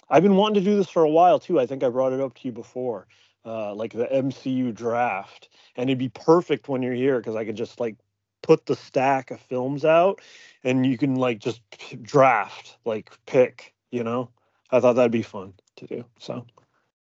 I've 0.10 0.24
been 0.24 0.36
wanting 0.36 0.64
to 0.64 0.70
do 0.70 0.76
this 0.78 0.90
for 0.90 1.04
a 1.04 1.10
while 1.10 1.40
too. 1.40 1.60
I 1.60 1.66
think 1.66 1.84
I 1.84 1.90
brought 1.90 2.14
it 2.14 2.22
up 2.22 2.34
to 2.36 2.42
you 2.48 2.52
before, 2.52 3.08
uh, 3.46 3.74
like 3.76 3.94
the 3.94 4.08
MCU 4.08 4.74
draft, 4.74 5.50
and 5.76 5.90
it'd 5.90 6.00
be 6.00 6.10
perfect 6.10 6.70
when 6.70 6.82
you're 6.84 6.94
here 6.94 7.20
because 7.20 7.36
I 7.36 7.46
could 7.46 7.58
just 7.58 7.80
like 7.80 7.96
put 8.44 8.66
the 8.66 8.76
stack 8.76 9.32
of 9.32 9.40
films 9.42 9.86
out, 9.86 10.22
and 10.64 10.86
you 10.86 10.98
can 10.98 11.16
like 11.16 11.40
just 11.40 11.62
p- 11.72 11.98
draft, 11.98 12.78
like 12.86 13.12
pick. 13.26 13.74
You 13.92 14.04
know, 14.04 14.30
I 14.72 14.80
thought 14.80 14.94
that'd 14.94 15.12
be 15.12 15.24
fun 15.24 15.54
to 15.78 15.88
do. 15.88 16.06
So, 16.20 16.46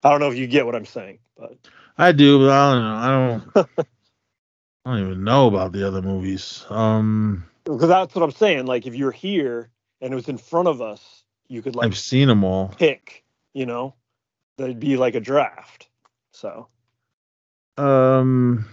I 0.04 0.10
don't 0.10 0.20
know 0.20 0.30
if 0.30 0.38
you 0.38 0.48
get 0.48 0.66
what 0.66 0.76
I'm 0.76 0.86
saying, 0.86 1.20
but 1.38 1.58
I 1.98 2.12
do, 2.12 2.40
but 2.40 2.50
I 2.52 2.74
don't 2.74 2.84
know. 2.84 2.96
I 2.96 3.08
don't. 3.56 3.70
I 4.86 4.92
don't 4.92 5.08
even 5.08 5.24
know 5.26 5.48
about 5.48 5.74
the 5.74 5.86
other 5.86 6.02
movies. 6.02 6.66
Um, 6.70 7.44
because 7.66 7.90
that's 7.90 8.16
what 8.16 8.24
I'm 8.24 8.32
saying. 8.32 8.66
Like 8.68 8.88
if 8.88 8.96
you're 8.96 9.12
here 9.12 9.70
and 10.00 10.14
it 10.14 10.16
was 10.16 10.30
in 10.30 10.38
front 10.38 10.68
of 10.70 10.82
us, 10.82 11.24
you 11.50 11.62
could 11.62 11.76
like 11.76 11.88
I've 11.88 11.98
seen 11.98 12.28
them 12.28 12.44
all. 12.44 12.70
pick, 12.70 13.26
you 13.54 13.66
know, 13.66 13.96
that'd 14.58 14.80
be 14.80 14.96
like 14.96 15.16
a 15.16 15.20
draft. 15.20 15.90
So 16.32 16.68
Um, 17.78 18.66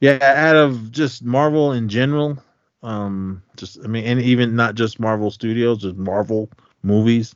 yeah, 0.00 0.18
out 0.22 0.56
of 0.56 0.90
just 0.90 1.22
Marvel 1.22 1.72
in 1.72 1.88
general, 1.88 2.38
um, 2.82 3.42
just 3.56 3.78
I 3.84 3.88
mean, 3.88 4.04
and 4.04 4.20
even 4.20 4.56
not 4.56 4.74
just 4.74 5.00
Marvel 5.00 5.30
Studios, 5.30 5.82
just 5.82 5.96
Marvel 5.96 6.48
movies. 6.82 7.34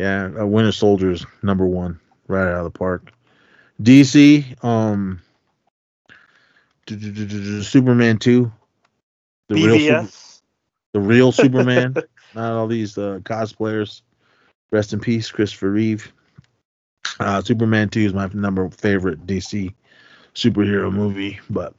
Yeah, 0.00 0.30
uh, 0.40 0.46
Winter 0.46 0.72
Soldier's 0.72 1.26
number 1.42 1.66
one, 1.66 2.00
right 2.26 2.48
out 2.50 2.64
of 2.64 2.72
the 2.72 2.78
park. 2.78 3.12
DC, 3.82 4.64
um, 4.64 5.20
Superman 6.88 8.16
two, 8.16 8.50
the 9.48 9.56
real, 9.56 10.06
Super- 10.06 10.42
the 10.94 11.00
real 11.00 11.32
Superman, 11.32 11.94
not 12.34 12.52
all 12.52 12.66
these 12.66 12.96
uh, 12.96 13.18
cosplayers. 13.24 14.00
Rest 14.70 14.94
in 14.94 15.00
peace, 15.00 15.30
Christopher 15.30 15.70
Reeve. 15.70 16.10
Uh, 17.18 17.42
Superman 17.42 17.90
2 17.90 18.00
is 18.00 18.14
my 18.14 18.30
number 18.32 18.70
favorite 18.70 19.26
DC 19.26 19.74
superhero 20.34 20.90
movie. 20.90 21.40
But 21.50 21.74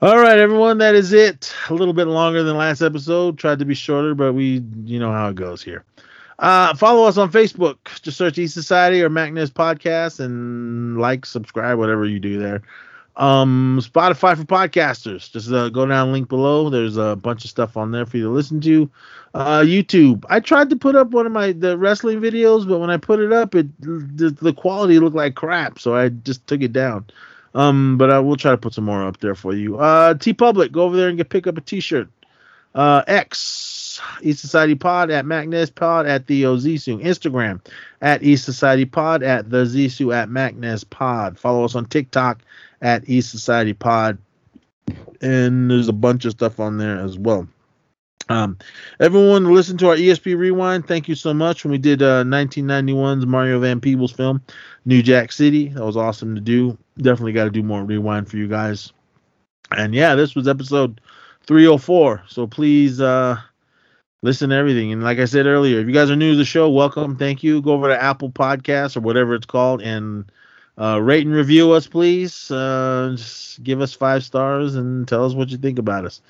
all 0.00 0.18
right, 0.18 0.38
everyone, 0.38 0.78
that 0.78 0.94
is 0.94 1.12
it. 1.12 1.52
A 1.68 1.74
little 1.74 1.92
bit 1.92 2.06
longer 2.06 2.42
than 2.42 2.56
last 2.56 2.80
episode. 2.80 3.36
Tried 3.36 3.58
to 3.58 3.66
be 3.66 3.74
shorter, 3.74 4.14
but 4.14 4.32
we, 4.32 4.64
you 4.86 4.98
know 4.98 5.12
how 5.12 5.28
it 5.28 5.34
goes 5.34 5.62
here. 5.62 5.84
Uh, 6.40 6.74
follow 6.74 7.06
us 7.06 7.18
on 7.18 7.30
Facebook. 7.30 7.76
Just 8.00 8.16
search 8.16 8.38
E 8.38 8.46
Society 8.46 9.02
or 9.02 9.10
Mac-Nez 9.10 9.50
Podcast 9.50 10.20
and 10.20 10.98
like, 10.98 11.26
subscribe, 11.26 11.78
whatever 11.78 12.06
you 12.06 12.18
do 12.18 12.38
there. 12.38 12.62
Um, 13.16 13.78
Spotify 13.82 14.36
for 14.36 14.44
podcasters. 14.44 15.30
Just 15.30 15.52
uh, 15.52 15.68
go 15.68 15.84
down 15.84 16.12
link 16.12 16.30
below. 16.30 16.70
There's 16.70 16.96
a 16.96 17.14
bunch 17.14 17.44
of 17.44 17.50
stuff 17.50 17.76
on 17.76 17.90
there 17.90 18.06
for 18.06 18.16
you 18.16 18.24
to 18.24 18.30
listen 18.30 18.60
to. 18.62 18.90
Uh, 19.34 19.60
YouTube. 19.60 20.24
I 20.30 20.40
tried 20.40 20.70
to 20.70 20.76
put 20.76 20.96
up 20.96 21.10
one 21.10 21.26
of 21.26 21.32
my 21.32 21.52
the 21.52 21.76
wrestling 21.76 22.20
videos, 22.20 22.66
but 22.66 22.78
when 22.78 22.88
I 22.88 22.96
put 22.96 23.20
it 23.20 23.32
up, 23.32 23.54
it 23.54 23.66
the, 23.80 24.30
the 24.30 24.54
quality 24.54 24.98
looked 24.98 25.16
like 25.16 25.34
crap, 25.34 25.78
so 25.78 25.94
I 25.94 26.08
just 26.08 26.46
took 26.46 26.62
it 26.62 26.72
down. 26.72 27.04
Um, 27.54 27.98
but 27.98 28.10
I 28.10 28.18
will 28.20 28.36
try 28.36 28.52
to 28.52 28.56
put 28.56 28.74
some 28.74 28.84
more 28.84 29.04
up 29.06 29.20
there 29.20 29.34
for 29.34 29.54
you. 29.54 29.78
Uh, 29.78 30.14
Tee 30.14 30.32
Public, 30.32 30.72
go 30.72 30.84
over 30.84 30.96
there 30.96 31.08
and 31.08 31.18
get 31.18 31.28
pick 31.28 31.46
up 31.46 31.58
a 31.58 31.60
T-shirt. 31.60 32.08
Uh, 32.74 33.02
X 33.06 34.00
East 34.22 34.40
Society 34.40 34.74
Pod 34.74 35.10
at 35.10 35.26
Mac-Nez 35.26 35.70
Pod 35.70 36.06
at 36.06 36.26
Theo 36.26 36.56
Zissou. 36.56 37.02
Instagram 37.02 37.60
at 38.00 38.22
East 38.22 38.44
Society 38.44 38.84
Pod 38.84 39.22
at 39.22 39.50
the 39.50 39.64
Zissou 39.64 40.14
at 40.14 40.28
Mac-Nez 40.28 40.84
Pod. 40.84 41.38
Follow 41.38 41.64
us 41.64 41.74
on 41.74 41.86
TikTok 41.86 42.40
at 42.80 43.08
East 43.08 43.30
Society 43.30 43.72
Pod. 43.72 44.18
and 45.20 45.70
there's 45.70 45.88
a 45.88 45.92
bunch 45.92 46.24
of 46.24 46.32
stuff 46.32 46.60
on 46.60 46.78
there 46.78 46.98
as 46.98 47.18
well. 47.18 47.46
Um, 48.28 48.58
everyone 49.00 49.52
listen 49.52 49.76
to 49.78 49.88
our 49.88 49.96
ESP 49.96 50.38
Rewind. 50.38 50.86
Thank 50.86 51.08
you 51.08 51.16
so 51.16 51.34
much. 51.34 51.64
When 51.64 51.72
we 51.72 51.78
did 51.78 52.00
uh, 52.00 52.22
1991's 52.22 53.26
Mario 53.26 53.58
Van 53.58 53.80
Peebles 53.80 54.12
film, 54.12 54.40
New 54.84 55.02
Jack 55.02 55.32
City, 55.32 55.68
that 55.70 55.84
was 55.84 55.96
awesome 55.96 56.36
to 56.36 56.40
do. 56.40 56.78
Definitely 56.98 57.32
got 57.32 57.44
to 57.44 57.50
do 57.50 57.64
more 57.64 57.82
rewind 57.82 58.30
for 58.30 58.36
you 58.36 58.46
guys. 58.46 58.92
And 59.76 59.94
yeah, 59.94 60.14
this 60.14 60.36
was 60.36 60.46
episode 60.46 61.00
304. 61.50 62.22
So 62.28 62.46
please 62.46 63.00
uh, 63.00 63.36
listen 64.22 64.50
to 64.50 64.56
everything. 64.56 64.92
And 64.92 65.02
like 65.02 65.18
I 65.18 65.24
said 65.24 65.46
earlier, 65.46 65.80
if 65.80 65.88
you 65.88 65.92
guys 65.92 66.08
are 66.08 66.14
new 66.14 66.30
to 66.30 66.38
the 66.38 66.44
show, 66.44 66.70
welcome. 66.70 67.16
Thank 67.16 67.42
you. 67.42 67.60
Go 67.60 67.72
over 67.72 67.88
to 67.88 68.00
Apple 68.00 68.30
Podcasts 68.30 68.96
or 68.96 69.00
whatever 69.00 69.34
it's 69.34 69.46
called 69.46 69.82
and 69.82 70.30
uh, 70.78 71.02
rate 71.02 71.26
and 71.26 71.34
review 71.34 71.72
us, 71.72 71.88
please. 71.88 72.52
Uh, 72.52 73.14
just 73.16 73.64
give 73.64 73.80
us 73.80 73.92
five 73.92 74.22
stars 74.22 74.76
and 74.76 75.08
tell 75.08 75.24
us 75.24 75.34
what 75.34 75.48
you 75.48 75.58
think 75.58 75.80
about 75.80 76.04
us. 76.04 76.20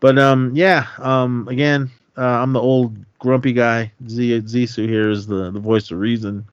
But 0.00 0.18
um, 0.18 0.50
yeah, 0.54 0.88
um, 0.98 1.48
again, 1.48 1.90
uh, 2.18 2.20
I'm 2.20 2.52
the 2.52 2.60
old 2.60 2.94
grumpy 3.18 3.54
guy. 3.54 3.90
Z 4.06 4.42
Zissou 4.42 4.86
here 4.86 5.08
is 5.08 5.26
the, 5.26 5.50
the 5.52 5.58
voice 5.58 5.90
of 5.90 5.98
reason. 5.98 6.44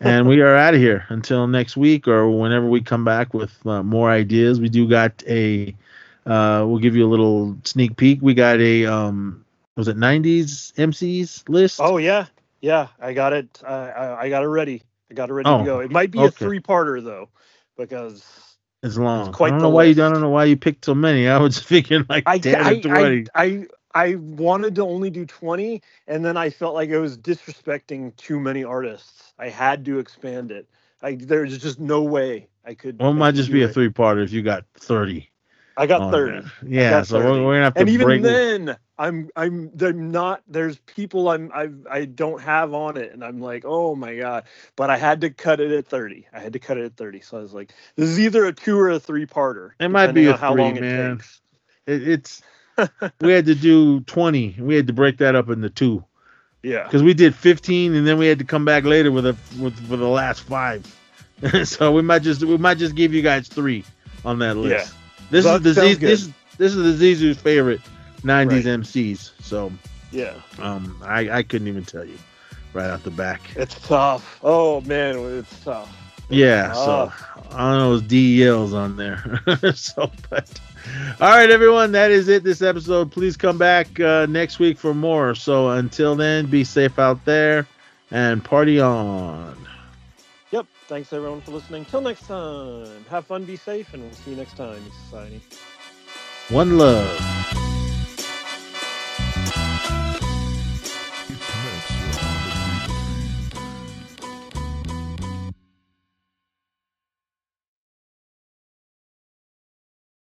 And 0.00 0.26
we 0.26 0.40
are 0.40 0.56
out 0.56 0.72
of 0.72 0.80
here 0.80 1.04
until 1.10 1.46
next 1.46 1.76
week 1.76 2.08
or 2.08 2.30
whenever 2.30 2.66
we 2.66 2.80
come 2.80 3.04
back 3.04 3.34
with 3.34 3.54
uh, 3.66 3.82
more 3.82 4.10
ideas. 4.10 4.58
We 4.58 4.70
do 4.70 4.88
got 4.88 5.22
a, 5.28 5.74
uh, 6.30 6.64
we'll 6.66 6.78
give 6.78 6.96
you 6.96 7.06
a 7.06 7.10
little 7.10 7.56
sneak 7.64 7.96
peek. 7.96 8.20
We 8.22 8.34
got 8.34 8.60
a, 8.60 8.86
um, 8.86 9.44
was 9.76 9.88
it 9.88 9.96
90s 9.96 10.72
MCs 10.74 11.48
list? 11.48 11.80
Oh 11.80 11.96
yeah, 11.98 12.26
yeah. 12.60 12.88
I 13.00 13.12
got 13.12 13.32
it. 13.32 13.62
I 13.66 13.90
I, 13.90 14.20
I 14.22 14.28
got 14.28 14.42
it 14.44 14.48
ready. 14.48 14.82
I 15.10 15.14
got 15.14 15.28
it 15.30 15.32
ready 15.32 15.50
Oh, 15.50 15.58
to 15.58 15.64
go. 15.64 15.80
It 15.80 15.90
might 15.90 16.10
be 16.10 16.24
a 16.24 16.30
three-parter 16.30 17.02
though, 17.02 17.28
because 17.76 18.24
It's 18.82 18.96
long. 18.96 19.32
quite 19.32 19.48
I 19.48 19.50
don't 19.54 19.62
know 19.62 19.68
why 19.70 19.84
you. 19.84 19.92
I 20.04 20.08
don't 20.08 20.20
know 20.20 20.30
why 20.30 20.44
you 20.44 20.56
picked 20.56 20.84
so 20.84 20.94
many. 20.94 21.28
I 21.28 21.38
was 21.38 21.58
thinking 21.62 22.04
like 22.08 22.26
I, 22.26 22.38
10 22.38 22.64
I, 22.64 22.80
20. 22.80 23.26
I, 23.34 23.44
I, 23.44 23.66
I 23.92 24.14
wanted 24.14 24.76
to 24.76 24.82
only 24.82 25.10
do 25.10 25.26
20, 25.26 25.82
and 26.06 26.24
then 26.24 26.36
I 26.36 26.50
felt 26.50 26.74
like 26.74 26.90
it 26.90 26.98
was 26.98 27.18
disrespecting 27.18 28.14
too 28.16 28.38
many 28.38 28.62
artists. 28.62 29.32
I 29.38 29.48
had 29.48 29.84
to 29.86 29.98
expand 29.98 30.52
it. 30.52 30.68
I, 31.02 31.14
there's 31.14 31.58
just 31.58 31.80
no 31.80 32.02
way 32.02 32.48
I 32.64 32.74
could. 32.74 32.98
well, 33.00 33.10
it 33.10 33.14
might 33.14 33.34
just 33.34 33.50
be 33.50 33.62
a 33.62 33.68
three 33.68 33.88
parter 33.88 34.22
if 34.22 34.32
you 34.32 34.42
got 34.42 34.64
30. 34.76 35.29
I 35.80 35.86
got 35.86 36.12
30. 36.12 36.32
there. 36.32 36.52
Yeah, 36.62 36.90
got 36.90 37.06
so 37.06 37.18
we're, 37.18 37.24
30. 37.30 37.44
we're 37.44 37.54
gonna 37.54 37.64
have 37.64 37.74
to 37.74 37.80
and 37.80 37.88
even 37.88 38.06
break. 38.06 38.22
then 38.22 38.76
i'm 38.98 39.30
i'm 39.34 39.70
i'm 39.80 40.10
not 40.10 40.42
there's 40.46 40.76
people 40.80 41.30
i'm 41.30 41.50
i 41.54 41.68
i 41.90 42.04
don't 42.04 42.42
have 42.42 42.74
on 42.74 42.98
it 42.98 43.12
and 43.14 43.24
i'm 43.24 43.40
like 43.40 43.64
oh 43.66 43.94
my 43.94 44.14
god 44.14 44.44
but 44.76 44.90
i 44.90 44.98
had 44.98 45.22
to 45.22 45.30
cut 45.30 45.58
it 45.58 45.70
at 45.72 45.86
30 45.86 46.26
i 46.34 46.38
had 46.38 46.52
to 46.52 46.58
cut 46.58 46.76
it 46.76 46.84
at 46.84 46.96
30 46.98 47.22
so 47.22 47.38
i 47.38 47.40
was 47.40 47.54
like 47.54 47.72
this 47.96 48.10
is 48.10 48.20
either 48.20 48.44
a 48.44 48.52
two 48.52 48.78
or 48.78 48.90
a 48.90 49.00
three 49.00 49.24
parter 49.24 49.70
It 49.80 49.88
might 49.88 50.12
be 50.12 50.26
a 50.26 50.36
how 50.36 50.52
three, 50.52 50.62
long 50.62 50.78
man. 50.78 51.12
it 51.12 51.14
takes 51.16 51.40
It, 51.86 52.08
it's 52.08 52.42
we 53.20 53.32
had 53.32 53.46
to 53.46 53.54
do 53.54 54.00
20. 54.00 54.56
We 54.60 54.74
had 54.74 54.86
to 54.86 54.92
break 54.92 55.18
that 55.18 55.34
up 55.34 55.48
into 55.48 55.70
two 55.70 56.04
yeah 56.62 56.84
because 56.84 57.02
we 57.02 57.14
did 57.14 57.34
15, 57.34 57.94
and 57.94 58.06
then 58.06 58.18
we 58.18 58.26
had 58.26 58.38
to 58.38 58.44
come 58.44 58.64
back 58.66 58.84
later 58.84 59.10
with 59.10 59.26
a 59.26 59.36
with 59.58 59.74
for 59.88 59.96
the 59.96 60.08
last 60.08 60.40
five. 60.40 60.84
so 61.64 61.90
we 61.92 62.02
might 62.02 62.22
just 62.22 62.42
we 62.42 62.56
might 62.58 62.76
just 62.78 62.94
give 62.94 63.14
you 63.14 63.22
guys 63.22 63.48
three 63.48 63.84
on 64.24 64.38
that 64.40 64.56
list. 64.56 64.92
Yeah. 64.92 64.99
This 65.30 65.46
is 65.46 65.60
the 65.62 65.74
sounds 65.74 65.88
Z, 65.94 65.94
good. 66.00 66.08
this 66.08 66.30
this 66.58 66.74
is 66.74 66.98
the 66.98 67.14
Zissou's 67.14 67.38
favorite 67.38 67.80
90s 68.22 68.50
Right. 68.50 68.64
MCs. 68.64 69.30
So 69.42 69.72
yeah 70.12 70.34
um 70.58 71.00
I 71.04 71.30
I 71.30 71.42
couldn't 71.42 71.68
even 71.68 71.84
tell 71.84 72.04
you 72.04 72.18
right 72.72 72.90
off 72.90 73.02
the 73.04 73.10
back. 73.10 73.40
it's 73.56 73.80
tough 73.86 74.38
oh 74.42 74.80
man 74.82 75.16
it's 75.38 75.60
tough 75.64 75.88
Yeah, 76.28 76.72
so 76.72 77.10
Ah. 77.12 77.26
I 77.52 77.70
don't 77.70 77.78
know, 77.78 77.94
it's 77.94 78.06
DELs 78.06 78.72
on 78.72 78.96
there. 78.96 79.40
so, 79.74 80.08
but 80.30 80.60
all 81.20 81.28
right, 81.30 81.50
everyone, 81.50 81.90
that 81.92 82.12
is 82.12 82.28
it. 82.28 82.44
This 82.44 82.62
episode. 82.62 83.10
Please 83.10 83.36
come 83.36 83.58
back 83.58 83.98
uh, 83.98 84.26
next 84.26 84.60
week 84.60 84.78
for 84.78 84.94
more. 84.94 85.34
So 85.34 85.70
until 85.70 86.14
then, 86.14 86.46
be 86.46 86.62
safe 86.62 87.00
out 87.00 87.24
there 87.24 87.66
and 88.12 88.44
party 88.44 88.78
on. 88.80 89.56
Thanks 90.90 91.12
everyone 91.12 91.40
for 91.40 91.52
listening 91.52 91.84
till 91.84 92.00
next 92.00 92.26
time 92.26 93.04
have 93.08 93.24
fun 93.24 93.44
be 93.44 93.54
safe 93.54 93.94
and 93.94 94.02
we'll 94.02 94.12
see 94.12 94.32
you 94.32 94.36
next 94.36 94.56
time 94.56 94.82
society 95.04 95.40
One 96.48 96.78
love. 96.78 97.59